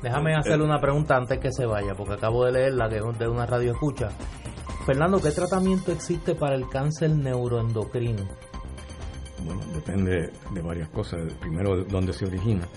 Déjame 0.01 0.35
hacerle 0.35 0.65
una 0.65 0.81
pregunta 0.81 1.15
antes 1.15 1.39
que 1.39 1.51
se 1.53 1.65
vaya, 1.65 1.95
porque 1.95 2.15
acabo 2.15 2.43
de 2.45 2.51
leerla 2.51 2.89
que 2.89 2.97
es 2.97 3.19
de 3.19 3.27
una 3.29 3.45
radio 3.45 3.71
escucha. 3.71 4.09
Fernando, 4.85 5.21
¿qué 5.21 5.31
tratamiento 5.31 5.93
existe 5.93 6.35
para 6.35 6.55
el 6.55 6.67
cáncer 6.67 7.11
neuroendocrino? 7.11 8.27
Bueno, 9.45 9.61
depende 9.73 10.31
de 10.51 10.61
varias 10.61 10.89
cosas. 10.89 11.21
Primero, 11.39 11.83
dónde 11.83 12.13
se 12.13 12.25
origina, 12.25 12.67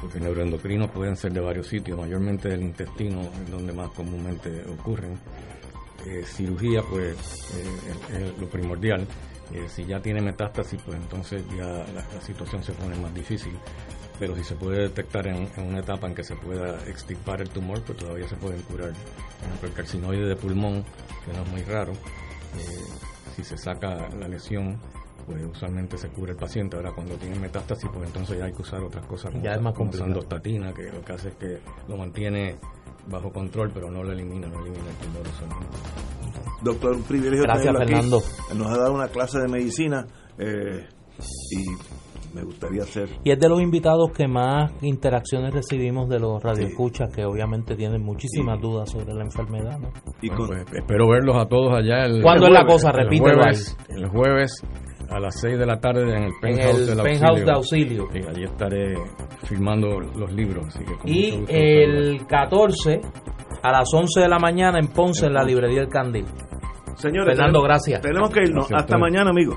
porque 0.00 0.20
neuroendocrinos 0.20 0.90
pueden 0.90 1.16
ser 1.16 1.32
de 1.32 1.40
varios 1.40 1.66
sitios, 1.66 1.98
mayormente 1.98 2.48
del 2.48 2.62
intestino, 2.62 3.22
es 3.22 3.50
donde 3.50 3.72
más 3.72 3.90
comúnmente 3.90 4.64
ocurren. 4.68 5.18
Eh, 6.06 6.24
cirugía, 6.24 6.82
pues, 6.82 7.16
eh, 7.54 8.24
es 8.32 8.38
lo 8.40 8.48
primordial. 8.48 9.06
Eh, 9.52 9.66
si 9.68 9.84
ya 9.84 10.00
tiene 10.00 10.20
metástasis, 10.20 10.80
pues 10.84 10.96
entonces 10.96 11.42
ya 11.56 11.84
la, 11.92 12.20
situación 12.22 12.62
se 12.62 12.72
pone 12.72 12.96
más 12.96 13.12
difícil. 13.12 13.52
Pero 14.18 14.34
si 14.34 14.44
se 14.44 14.54
puede 14.54 14.82
detectar 14.82 15.26
en, 15.26 15.48
una 15.58 15.80
etapa 15.80 16.06
en 16.06 16.14
que 16.14 16.24
se 16.24 16.36
pueda 16.36 16.82
extirpar 16.88 17.40
el 17.40 17.50
tumor, 17.50 17.82
pues 17.82 17.98
todavía 17.98 18.28
se 18.28 18.36
pueden 18.36 18.62
curar. 18.62 18.92
Por 18.92 19.46
ejemplo, 19.46 19.68
el 19.68 19.74
carcinoide 19.74 20.26
de 20.26 20.36
pulmón, 20.36 20.84
que 21.24 21.32
no 21.32 21.42
es 21.42 21.48
muy 21.50 21.62
raro, 21.62 21.92
si 23.36 23.44
se 23.44 23.56
saca 23.56 24.08
la 24.08 24.26
lesión 24.26 24.80
pues 25.28 25.44
usualmente 25.44 25.98
se 25.98 26.08
cubre 26.08 26.32
el 26.32 26.38
paciente. 26.38 26.76
Ahora, 26.76 26.92
cuando 26.92 27.14
tiene 27.16 27.38
metástasis, 27.38 27.88
pues 27.92 28.06
entonces 28.06 28.38
ya 28.38 28.46
hay 28.46 28.52
que 28.52 28.62
usar 28.62 28.82
otras 28.82 29.04
cosas 29.06 29.30
como, 29.30 29.44
ya 29.44 29.52
es 29.52 29.60
más 29.60 29.74
como 29.74 29.92
sandostatina, 29.92 30.72
que 30.72 30.90
lo 30.90 31.02
que 31.02 31.12
hace 31.12 31.28
es 31.28 31.34
que 31.34 31.58
lo 31.86 31.96
mantiene 31.98 32.56
bajo 33.06 33.30
control, 33.30 33.70
pero 33.72 33.90
no 33.90 34.02
lo 34.02 34.12
elimina, 34.12 34.48
no 34.48 34.60
elimina 34.60 34.88
el 34.88 34.96
tumor 34.96 35.22
Doctor, 36.62 36.96
un 36.96 37.02
privilegio 37.02 37.42
Gracias, 37.42 37.76
Fernando. 37.76 38.20
Nos 38.56 38.66
ha 38.66 38.78
dado 38.78 38.94
una 38.94 39.08
clase 39.08 39.38
de 39.38 39.48
medicina 39.48 40.06
eh, 40.38 40.86
y 41.52 42.34
me 42.34 42.42
gustaría 42.42 42.82
hacer. 42.82 43.08
Y 43.24 43.30
es 43.30 43.38
de 43.38 43.48
los 43.48 43.60
invitados 43.60 44.10
que 44.12 44.26
más 44.26 44.72
interacciones 44.82 45.54
recibimos 45.54 46.08
de 46.08 46.18
los 46.18 46.42
radioescuchas, 46.42 47.14
que 47.14 47.24
obviamente 47.24 47.76
tienen 47.76 48.02
muchísimas 48.02 48.60
dudas 48.60 48.90
sobre 48.90 49.14
la 49.14 49.24
enfermedad. 49.24 49.78
Y 50.20 50.30
pues, 50.30 50.50
espero 50.72 51.08
verlos 51.08 51.36
a 51.36 51.46
todos 51.46 51.76
allá. 51.76 52.04
El, 52.04 52.22
¿Cuándo 52.22 52.46
es 52.46 52.52
la 52.52 52.64
cosa? 52.64 52.92
Repítelo. 52.92 53.30
El 53.30 53.38
jueves, 53.38 53.76
el 53.88 54.08
jueves 54.08 54.64
a 55.10 55.20
las 55.20 55.40
6 55.40 55.58
de 55.58 55.66
la 55.66 55.78
tarde 55.80 56.02
en 56.02 56.24
el 56.24 56.32
penthouse, 56.40 57.44
de 57.44 57.52
auxilio. 57.52 58.08
Y 58.12 58.18
allí 58.26 58.44
estaré 58.44 58.94
firmando 59.44 60.00
los 60.00 60.32
libros. 60.32 60.66
y 61.04 61.44
el 61.48 62.26
14 62.26 63.00
a 63.62 63.72
las 63.72 63.92
11 63.92 64.20
de 64.20 64.28
la 64.28 64.38
mañana 64.38 64.78
en 64.78 64.88
Ponce, 64.88 65.26
en 65.26 65.34
la 65.34 65.42
librería 65.42 65.82
El 65.82 65.88
Candil. 65.88 66.26
Señores, 66.96 67.36
Fernando, 67.36 67.62
gracias. 67.62 68.00
Tenemos 68.00 68.30
que 68.30 68.40
irnos. 68.42 68.66
Hasta 68.72 68.98
mañana, 68.98 69.30
amigos. 69.30 69.56